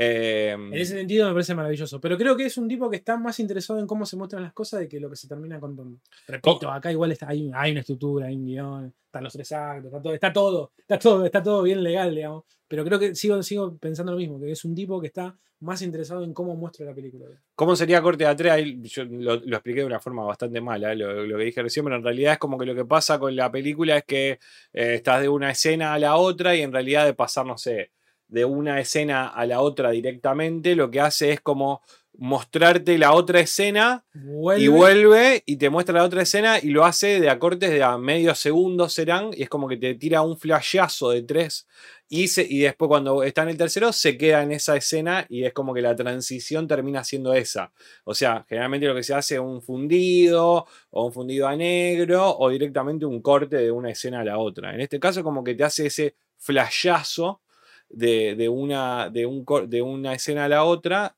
Eh, 0.00 0.52
En 0.52 0.74
ese 0.74 0.96
sentido 0.96 1.26
me 1.26 1.32
parece 1.32 1.56
maravilloso. 1.56 2.00
Pero 2.00 2.16
creo 2.16 2.36
que 2.36 2.46
es 2.46 2.56
un 2.56 2.68
tipo 2.68 2.88
que 2.88 2.98
está 2.98 3.16
más 3.16 3.40
interesado 3.40 3.80
en 3.80 3.86
cómo 3.88 4.06
se 4.06 4.16
muestran 4.16 4.44
las 4.44 4.52
cosas 4.52 4.78
de 4.78 4.88
que 4.88 5.00
lo 5.00 5.10
que 5.10 5.16
se 5.16 5.26
termina 5.26 5.58
contando. 5.58 5.98
Repito, 6.28 6.70
acá 6.70 6.92
igual 6.92 7.10
está, 7.10 7.28
hay, 7.28 7.50
hay 7.52 7.72
una 7.72 7.80
estructura, 7.80 8.26
hay 8.28 8.36
un 8.36 8.46
guion, 8.46 8.94
están 9.06 9.24
los 9.24 9.32
tres 9.32 9.50
actos, 9.50 9.86
está 9.86 10.00
todo, 10.00 10.14
está 10.14 10.32
todo, 10.32 10.72
está 10.78 10.98
todo, 10.98 11.24
está 11.24 11.42
todo 11.42 11.62
bien 11.64 11.82
legal, 11.82 12.14
digamos. 12.14 12.44
Pero 12.68 12.84
creo 12.84 13.00
que 13.00 13.16
sigo, 13.16 13.42
sigo 13.42 13.76
pensando 13.76 14.12
lo 14.12 14.18
mismo, 14.18 14.38
que 14.38 14.52
es 14.52 14.64
un 14.64 14.72
tipo 14.72 15.00
que 15.00 15.08
está 15.08 15.36
más 15.60 15.82
interesado 15.82 16.22
en 16.22 16.32
cómo 16.32 16.54
muestra 16.54 16.86
la 16.86 16.94
película. 16.94 17.26
¿Cómo 17.56 17.74
sería 17.74 18.00
corte 18.00 18.22
de 18.22 18.30
A3? 18.30 18.50
Ahí 18.52 18.80
Yo 18.82 19.04
lo, 19.04 19.34
lo 19.36 19.56
expliqué 19.56 19.80
de 19.80 19.86
una 19.86 19.98
forma 19.98 20.22
bastante 20.22 20.60
mala, 20.60 20.94
lo, 20.94 21.26
lo 21.26 21.36
que 21.38 21.44
dije 21.44 21.60
recién, 21.62 21.84
pero 21.84 21.96
en 21.96 22.04
realidad 22.04 22.34
es 22.34 22.38
como 22.38 22.56
que 22.56 22.66
lo 22.66 22.74
que 22.76 22.84
pasa 22.84 23.18
con 23.18 23.34
la 23.34 23.50
película 23.50 23.96
es 23.96 24.04
que 24.04 24.30
eh, 24.72 24.94
estás 24.94 25.22
de 25.22 25.28
una 25.28 25.50
escena 25.50 25.94
a 25.94 25.98
la 25.98 26.14
otra 26.14 26.54
y 26.54 26.60
en 26.62 26.70
realidad 26.72 27.04
de 27.04 27.14
pasar, 27.14 27.44
no 27.46 27.58
sé, 27.58 27.90
de 28.28 28.44
una 28.44 28.78
escena 28.80 29.26
a 29.28 29.46
la 29.46 29.60
otra 29.60 29.90
directamente, 29.90 30.74
lo 30.76 30.90
que 30.90 31.00
hace 31.00 31.32
es 31.32 31.40
como 31.40 31.82
mostrarte 32.20 32.98
la 32.98 33.12
otra 33.12 33.38
escena 33.38 34.04
Vuelve, 34.12 34.64
y 34.64 34.66
vuelve 34.68 35.42
y 35.46 35.56
te 35.56 35.70
muestra 35.70 35.94
la 35.98 36.04
otra 36.04 36.22
escena 36.22 36.58
y 36.60 36.70
lo 36.70 36.84
hace 36.84 37.20
de 37.20 37.30
acortes 37.30 37.70
de 37.70 37.84
a 37.84 37.96
medio 37.96 38.34
segundo 38.34 38.88
serán 38.88 39.30
y 39.36 39.44
es 39.44 39.48
como 39.48 39.68
que 39.68 39.76
te 39.76 39.94
tira 39.94 40.22
un 40.22 40.36
flashazo 40.36 41.10
de 41.10 41.22
tres 41.22 41.68
y, 42.08 42.26
se- 42.26 42.44
y 42.48 42.58
después 42.58 42.88
cuando 42.88 43.22
está 43.22 43.42
en 43.44 43.50
el 43.50 43.56
tercero 43.56 43.92
se 43.92 44.18
queda 44.18 44.42
en 44.42 44.50
esa 44.50 44.76
escena 44.76 45.26
y 45.28 45.44
es 45.44 45.52
como 45.52 45.72
que 45.72 45.80
la 45.80 45.94
transición 45.94 46.66
termina 46.66 47.04
siendo 47.04 47.34
esa. 47.34 47.70
O 48.02 48.14
sea, 48.14 48.44
generalmente 48.48 48.86
lo 48.88 48.96
que 48.96 49.04
se 49.04 49.14
hace 49.14 49.34
es 49.36 49.40
un 49.40 49.62
fundido 49.62 50.66
o 50.90 51.06
un 51.06 51.12
fundido 51.12 51.46
a 51.46 51.54
negro 51.54 52.36
o 52.36 52.48
directamente 52.50 53.06
un 53.06 53.22
corte 53.22 53.56
de 53.58 53.70
una 53.70 53.90
escena 53.90 54.20
a 54.20 54.24
la 54.24 54.38
otra. 54.38 54.74
En 54.74 54.80
este 54.80 54.98
caso 54.98 55.22
como 55.22 55.44
que 55.44 55.54
te 55.54 55.62
hace 55.62 55.86
ese 55.86 56.16
flashazo 56.36 57.42
de, 57.88 58.34
de 58.36 58.48
una, 58.48 59.10
de, 59.10 59.26
un, 59.26 59.44
de 59.68 59.82
una 59.82 60.14
escena 60.14 60.44
a 60.44 60.48
la 60.48 60.64
otra 60.64 61.16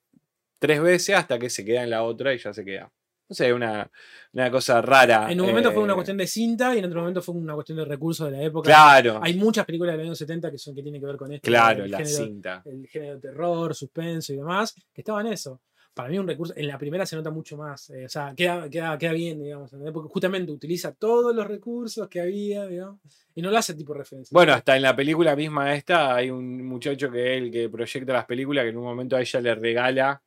tres 0.58 0.80
veces 0.82 1.16
hasta 1.16 1.38
que 1.38 1.50
se 1.50 1.64
queda 1.64 1.82
en 1.82 1.90
la 1.90 2.02
otra 2.02 2.34
y 2.34 2.38
ya 2.38 2.52
se 2.52 2.64
queda. 2.64 2.92
No 3.28 3.34
sé, 3.36 3.52
una, 3.52 3.88
una 4.32 4.50
cosa 4.50 4.82
rara. 4.82 5.30
en 5.30 5.40
un 5.40 5.46
momento 5.46 5.70
fue 5.70 5.82
una 5.84 5.92
eh, 5.92 5.94
cuestión 5.94 6.16
de 6.16 6.26
cinta 6.26 6.74
y 6.74 6.80
en 6.80 6.84
otro 6.86 7.00
momento 7.00 7.22
fue 7.22 7.34
una 7.36 7.54
cuestión 7.54 7.78
de 7.78 7.84
recursos 7.84 8.28
de 8.30 8.36
la 8.36 8.42
época. 8.42 8.66
Claro, 8.68 9.20
Hay 9.22 9.34
muchas 9.34 9.64
películas 9.64 9.96
del 9.96 10.06
año 10.06 10.14
70 10.16 10.50
que, 10.50 10.58
son, 10.58 10.74
que 10.74 10.82
tienen 10.82 11.00
que 11.00 11.06
ver 11.06 11.16
con 11.16 11.32
esto. 11.32 11.46
claro, 11.46 11.84
el 11.84 11.90
la 11.92 11.98
género- 11.98 12.24
cinta. 12.24 12.62
el 12.64 12.86
género 12.88 13.14
de 13.14 13.20
terror, 13.20 13.74
suspenso 13.74 14.32
y 14.32 14.36
demás, 14.36 14.74
que 14.92 15.00
estaban 15.00 15.28
eso. 15.28 15.60
Para 15.92 16.08
mí 16.08 16.18
un 16.18 16.26
recurso, 16.28 16.54
en 16.56 16.68
la 16.68 16.78
primera 16.78 17.04
se 17.04 17.16
nota 17.16 17.30
mucho 17.30 17.56
más, 17.56 17.90
eh, 17.90 18.06
o 18.06 18.08
sea, 18.08 18.32
queda, 18.36 18.70
queda, 18.70 18.96
queda 18.96 19.12
bien, 19.12 19.42
digamos, 19.42 19.72
¿entendés? 19.72 19.92
porque 19.92 20.08
justamente 20.12 20.52
utiliza 20.52 20.92
todos 20.94 21.34
los 21.34 21.46
recursos 21.46 22.08
que 22.08 22.20
había, 22.20 22.66
digamos, 22.66 23.00
y 23.34 23.42
no 23.42 23.50
lo 23.50 23.58
hace 23.58 23.74
tipo 23.74 23.92
referencia. 23.92 24.32
Bueno, 24.32 24.52
hasta 24.52 24.76
en 24.76 24.82
la 24.82 24.94
película 24.94 25.34
misma 25.34 25.74
esta 25.74 26.14
hay 26.14 26.30
un 26.30 26.64
muchacho 26.66 27.10
que 27.10 27.36
es 27.36 27.42
el 27.42 27.50
que 27.50 27.68
proyecta 27.68 28.12
las 28.12 28.24
películas 28.26 28.64
que 28.64 28.70
en 28.70 28.76
un 28.76 28.84
momento 28.84 29.16
a 29.16 29.20
ella 29.20 29.40
le 29.40 29.54
regala 29.56 30.22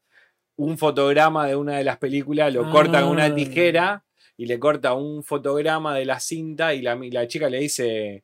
un 0.57 0.77
fotograma 0.77 1.47
de 1.47 1.55
una 1.55 1.77
de 1.77 1.83
las 1.83 1.97
películas, 1.97 2.53
lo 2.53 2.69
corta 2.69 3.01
con 3.01 3.11
una 3.11 3.25
Ah. 3.25 3.33
tijera 3.35 4.03
y 4.37 4.45
le 4.45 4.59
corta 4.59 4.93
un 4.93 5.23
fotograma 5.23 5.95
de 5.95 6.05
la 6.05 6.19
cinta 6.19 6.73
y 6.73 6.81
la, 6.81 6.95
y 7.03 7.09
la 7.09 7.27
chica 7.27 7.49
le 7.49 7.59
dice, 7.59 8.23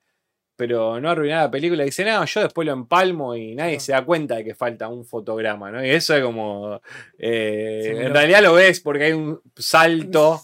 pero 0.60 1.00
no 1.00 1.10
arruinar 1.10 1.44
la 1.46 1.50
película, 1.50 1.86
dice, 1.86 2.04
no, 2.04 2.26
yo 2.26 2.42
después 2.42 2.66
lo 2.66 2.74
empalmo 2.74 3.34
y 3.34 3.56
nadie 3.56 3.80
se 3.80 3.94
da 3.94 4.04
cuenta 4.04 4.36
de 4.36 4.44
que 4.44 4.54
falta 4.54 4.90
un 4.90 5.06
fotograma, 5.06 5.72
¿no? 5.72 5.86
Y 5.86 5.90
eso 5.90 6.14
es 6.18 6.22
como, 6.22 6.82
eh, 7.18 7.82
Sí, 7.82 7.90
en 7.92 8.14
realidad 8.14 8.42
lo 8.44 8.56
ves 8.56 8.82
porque 8.82 9.06
hay 9.06 9.14
un 9.14 9.40
salto. 9.56 10.42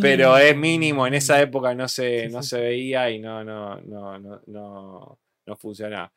Pero 0.00 0.38
es 0.38 0.56
mínimo, 0.56 1.04
en 1.04 1.14
esa 1.14 1.42
época 1.42 1.74
no 1.74 1.88
se, 1.88 2.28
Sí, 2.28 2.32
no 2.32 2.44
sí. 2.44 2.50
se 2.50 2.60
veía 2.60 3.10
y 3.10 3.18
no, 3.18 3.42
no, 3.42 3.80
no, 3.80 4.16
no, 4.20 4.40
no, 4.46 5.18
no 5.46 5.56
funcionaba. 5.56 6.12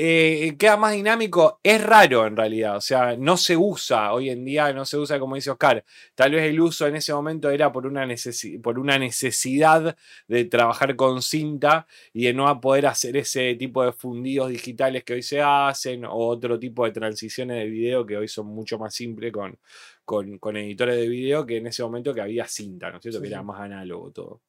Eh, 0.00 0.54
queda 0.56 0.76
más 0.76 0.92
dinámico, 0.92 1.58
es 1.60 1.82
raro 1.82 2.24
en 2.24 2.36
realidad, 2.36 2.76
o 2.76 2.80
sea, 2.80 3.16
no 3.16 3.36
se 3.36 3.56
usa 3.56 4.12
hoy 4.12 4.30
en 4.30 4.44
día, 4.44 4.72
no 4.72 4.84
se 4.84 4.96
usa 4.96 5.18
como 5.18 5.34
dice 5.34 5.50
Oscar. 5.50 5.84
Tal 6.14 6.30
vez 6.30 6.44
el 6.48 6.60
uso 6.60 6.86
en 6.86 6.94
ese 6.94 7.12
momento 7.12 7.50
era 7.50 7.72
por 7.72 7.84
una, 7.84 8.06
necesi- 8.06 8.62
por 8.62 8.78
una 8.78 8.96
necesidad 8.96 9.96
de 10.28 10.44
trabajar 10.44 10.94
con 10.94 11.20
cinta 11.20 11.88
y 12.12 12.26
de 12.26 12.32
no 12.32 12.60
poder 12.60 12.86
hacer 12.86 13.16
ese 13.16 13.56
tipo 13.56 13.84
de 13.84 13.90
fundidos 13.92 14.50
digitales 14.50 15.02
que 15.02 15.14
hoy 15.14 15.22
se 15.24 15.40
hacen 15.42 16.04
o 16.04 16.14
otro 16.14 16.60
tipo 16.60 16.84
de 16.84 16.92
transiciones 16.92 17.56
de 17.56 17.68
video 17.68 18.06
que 18.06 18.16
hoy 18.18 18.28
son 18.28 18.46
mucho 18.46 18.78
más 18.78 18.94
simples 18.94 19.32
con, 19.32 19.58
con, 20.04 20.38
con 20.38 20.56
editores 20.56 20.94
de 20.94 21.08
video 21.08 21.44
que 21.44 21.56
en 21.56 21.66
ese 21.66 21.82
momento 21.82 22.14
que 22.14 22.20
había 22.20 22.46
cinta, 22.46 22.88
¿no 22.92 22.98
es 22.98 23.02
cierto? 23.02 23.18
Sí, 23.18 23.22
que 23.24 23.28
era 23.30 23.42
más 23.42 23.60
análogo 23.60 24.12
todo. 24.12 24.42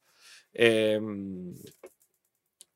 Em, 0.53 1.55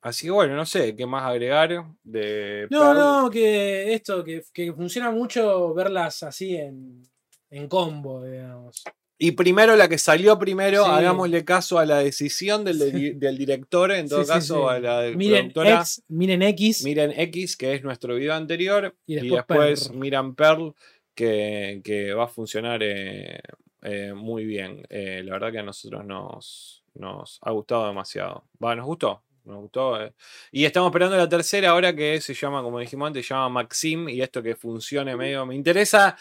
así 0.04 0.26
que 0.26 0.30
bueno, 0.30 0.54
no 0.54 0.64
sé 0.66 0.94
qué 0.94 1.06
más 1.06 1.24
agregar 1.24 1.70
de 2.04 2.68
No, 2.70 2.80
Pearl? 2.80 2.98
no, 2.98 3.30
que 3.30 3.92
esto, 3.94 4.22
que, 4.22 4.42
que 4.52 4.72
funciona 4.72 5.10
mucho 5.10 5.74
verlas 5.74 6.22
así 6.22 6.56
en, 6.56 7.02
en 7.50 7.68
combo, 7.68 8.24
digamos. 8.24 8.82
Y 9.16 9.30
primero 9.32 9.76
la 9.76 9.88
que 9.88 9.96
salió 9.96 10.38
primero, 10.38 10.84
Sí. 10.84 10.90
hagámosle 10.90 11.44
caso 11.44 11.78
a 11.78 11.86
la 11.86 11.98
decisión 11.98 12.64
del, 12.64 13.18
del 13.18 13.38
director, 13.38 13.92
en 13.92 14.08
todo 14.08 14.22
Sí, 14.24 14.28
caso 14.28 14.68
sí. 14.68 14.74
a 14.74 14.80
la 14.80 15.02
Miren 15.16 15.52
productora. 15.52 15.80
X, 15.80 16.02
miren 16.08 16.42
X. 16.42 16.84
Miren 16.84 17.12
X, 17.16 17.56
que 17.56 17.74
es 17.74 17.84
nuestro 17.84 18.16
video 18.16 18.34
anterior, 18.34 18.94
Y 19.06 19.12
y 19.14 19.16
después 19.20 19.46
después, 19.46 19.88
Pearl. 19.88 19.98
miran 20.00 20.34
Pearl, 20.34 20.74
que, 21.14 21.80
que 21.84 22.12
va 22.12 22.24
a 22.24 22.28
funcionar 22.28 22.80
eh, 22.82 23.38
eh, 23.82 24.12
muy 24.14 24.44
bien. 24.44 24.84
Eh, 24.90 25.22
la 25.24 25.34
verdad 25.34 25.52
que 25.52 25.58
a 25.60 25.62
nosotros 25.62 26.04
nos, 26.04 26.84
nos 26.94 27.38
ha 27.42 27.52
gustado 27.52 27.86
demasiado. 27.86 28.44
Va, 28.62 28.74
nos 28.74 28.84
gustó. 28.84 29.22
Nos 29.44 29.58
gustó. 29.58 30.00
eh. 30.02 30.12
Y 30.52 30.64
estamos 30.64 30.88
esperando 30.88 31.16
la 31.16 31.28
tercera 31.28 31.70
ahora 31.70 31.94
que 31.94 32.20
se 32.20 32.34
llama, 32.34 32.62
como 32.62 32.78
dijimos 32.78 33.06
antes, 33.08 33.26
se 33.26 33.34
llama 33.34 33.48
Maxim. 33.48 34.08
Y 34.08 34.20
esto 34.22 34.42
que 34.42 34.56
funcione 34.56 35.16
medio. 35.16 35.44
Me 35.46 35.54
interesa. 35.54 36.16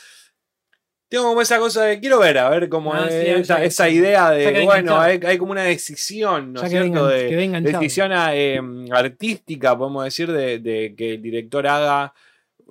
Tengo 1.10 1.26
como 1.26 1.42
esa 1.42 1.60
cosa 1.60 1.84
de 1.84 2.00
quiero 2.00 2.18
ver, 2.20 2.40
a 2.40 2.50
ver 2.50 2.70
cómo 2.70 2.92
Ah, 2.92 3.06
es 3.08 3.14
sí, 3.24 3.30
esa, 3.30 3.64
esa 3.64 3.88
idea 3.88 4.32
de, 4.32 4.64
bueno, 4.66 5.00
hay, 5.00 5.20
hay 5.24 5.38
como 5.38 5.52
una 5.52 5.62
decisión, 5.62 6.54
¿no 6.54 6.64
es 6.64 6.72
cierto? 6.72 7.06
De, 7.06 7.30
quedé 7.30 7.44
enganchado. 7.44 7.80
decisión 7.80 8.12
eh, 8.14 8.60
artística, 8.92 9.78
podemos 9.78 10.06
decir, 10.06 10.32
de, 10.32 10.58
de 10.58 10.96
que 10.98 11.14
el 11.14 11.22
director 11.22 11.68
haga 11.68 12.16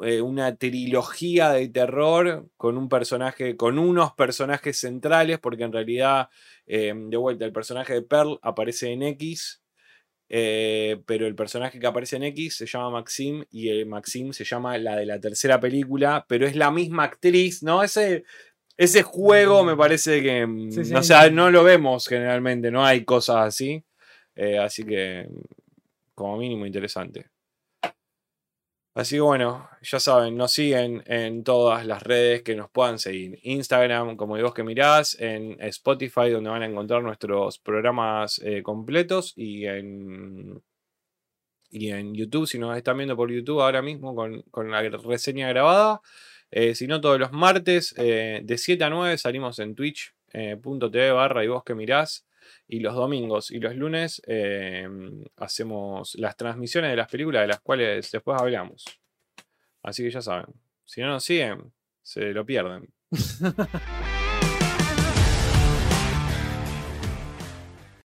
eh, 0.03 0.21
una 0.21 0.57
trilogía 0.57 1.51
de 1.51 1.69
terror 1.69 2.49
con 2.57 2.77
un 2.77 2.89
personaje, 2.89 3.57
con 3.57 3.79
unos 3.79 4.13
personajes 4.15 4.77
centrales, 4.77 5.39
porque 5.39 5.63
en 5.63 5.73
realidad, 5.73 6.29
eh, 6.67 6.93
de 6.97 7.17
vuelta, 7.17 7.45
el 7.45 7.53
personaje 7.53 7.95
de 7.95 8.03
Pearl 8.03 8.41
aparece 8.43 8.91
en 8.91 9.05
X. 9.05 9.62
eh, 10.35 11.03
pero 11.05 11.27
el 11.27 11.35
personaje 11.35 11.79
que 11.79 11.87
aparece 11.87 12.17
en 12.17 12.23
X 12.23 12.57
se 12.57 12.65
llama 12.67 12.89
Maxim 12.89 13.45
y 13.51 13.69
el 13.69 13.85
Maxim 13.85 14.33
se 14.33 14.45
llama 14.45 14.79
la 14.79 14.97
de 14.97 15.05
la 15.05 15.21
tercera 15.21 15.61
película, 15.61 16.25
pero 16.27 16.47
es 16.47 16.57
la 16.57 16.71
misma 16.71 17.05
actriz, 17.05 17.63
¿no? 17.63 17.83
Ese, 17.83 18.25
ese 18.79 19.03
juego 19.03 19.63
me 19.63 19.77
parece 19.77 20.23
que, 20.23 20.47
mm, 20.47 20.71
Sí, 20.71 20.85
sí. 20.87 20.95
o 20.95 21.03
sea, 21.03 21.29
no 21.29 21.51
lo 21.51 21.63
vemos 21.63 22.09
generalmente, 22.09 22.71
no 22.71 22.83
hay 22.83 23.05
cosas 23.05 23.47
así. 23.47 23.85
Eh, 24.35 24.57
así 24.57 24.85
que, 24.85 25.29
como 26.15 26.39
mínimo, 26.39 26.65
interesante. 26.65 27.27
Así 28.95 29.17
que 29.17 29.21
bueno, 29.23 29.71
ya 29.81 29.99
saben, 30.01 30.37
nos 30.37 30.53
siguen 30.53 31.03
en 31.07 31.45
todas 31.45 31.87
las 31.87 32.03
redes 32.03 32.43
que 32.43 32.55
nos 32.55 32.71
puedan 32.71 32.99
seguir. 32.99 33.39
Instagram, 33.43 34.17
como 34.17 34.37
vos 34.41 34.53
que 34.53 34.63
mirás, 34.63 35.17
en 35.19 35.57
Spotify, 35.61 36.29
donde 36.31 36.51
van 36.51 36.63
a 36.63 36.67
encontrar 36.67 37.03
nuestros 37.03 37.59
programas 37.59 38.39
eh, 38.45 38.63
completos, 38.63 39.33
y 39.35 39.65
en, 39.65 40.63
y 41.71 41.91
en 41.91 42.15
YouTube, 42.15 42.47
si 42.47 42.59
nos 42.59 42.77
están 42.77 42.99
viendo 42.99 43.17
por 43.17 43.33
YouTube 43.33 43.63
ahora 43.63 43.81
mismo 43.81 44.15
con, 44.15 44.43
con 44.51 44.71
la 44.71 44.83
reseña 44.83 45.49
grabada. 45.49 46.03
Eh, 46.51 46.75
si 46.75 46.87
no, 46.87 47.01
todos 47.01 47.19
los 47.19 47.33
martes 47.33 47.95
eh, 47.97 48.43
de 48.45 48.59
7 48.59 48.85
a 48.85 48.91
9 48.91 49.17
salimos 49.17 49.59
en 49.59 49.75
twitch.tv 49.75 51.13
barra 51.13 51.45
y 51.45 51.49
vos 51.49 51.65
que 51.65 51.75
mirás. 51.75 52.27
Y 52.69 52.81
los 52.81 52.95
domingos 52.95 53.51
y 53.51 53.59
los 53.59 53.75
lunes 53.77 54.23
eh, 54.27 54.89
hacemos 55.37 56.15
las 56.17 56.37
transmisiones 56.37 56.91
de 56.91 56.97
las 56.97 57.09
películas 57.09 57.43
de 57.43 57.49
las 57.49 57.61
cuales 57.61 58.11
después 58.11 58.41
hablamos. 58.41 58.85
Así 59.83 60.03
que 60.03 60.11
ya 60.11 60.23
saben, 60.23 60.47
si 60.85 61.01
no 61.01 61.09
nos 61.09 61.25
siguen, 61.25 61.73
se 62.03 62.33
lo 62.33 62.47
pierden. 62.47 62.93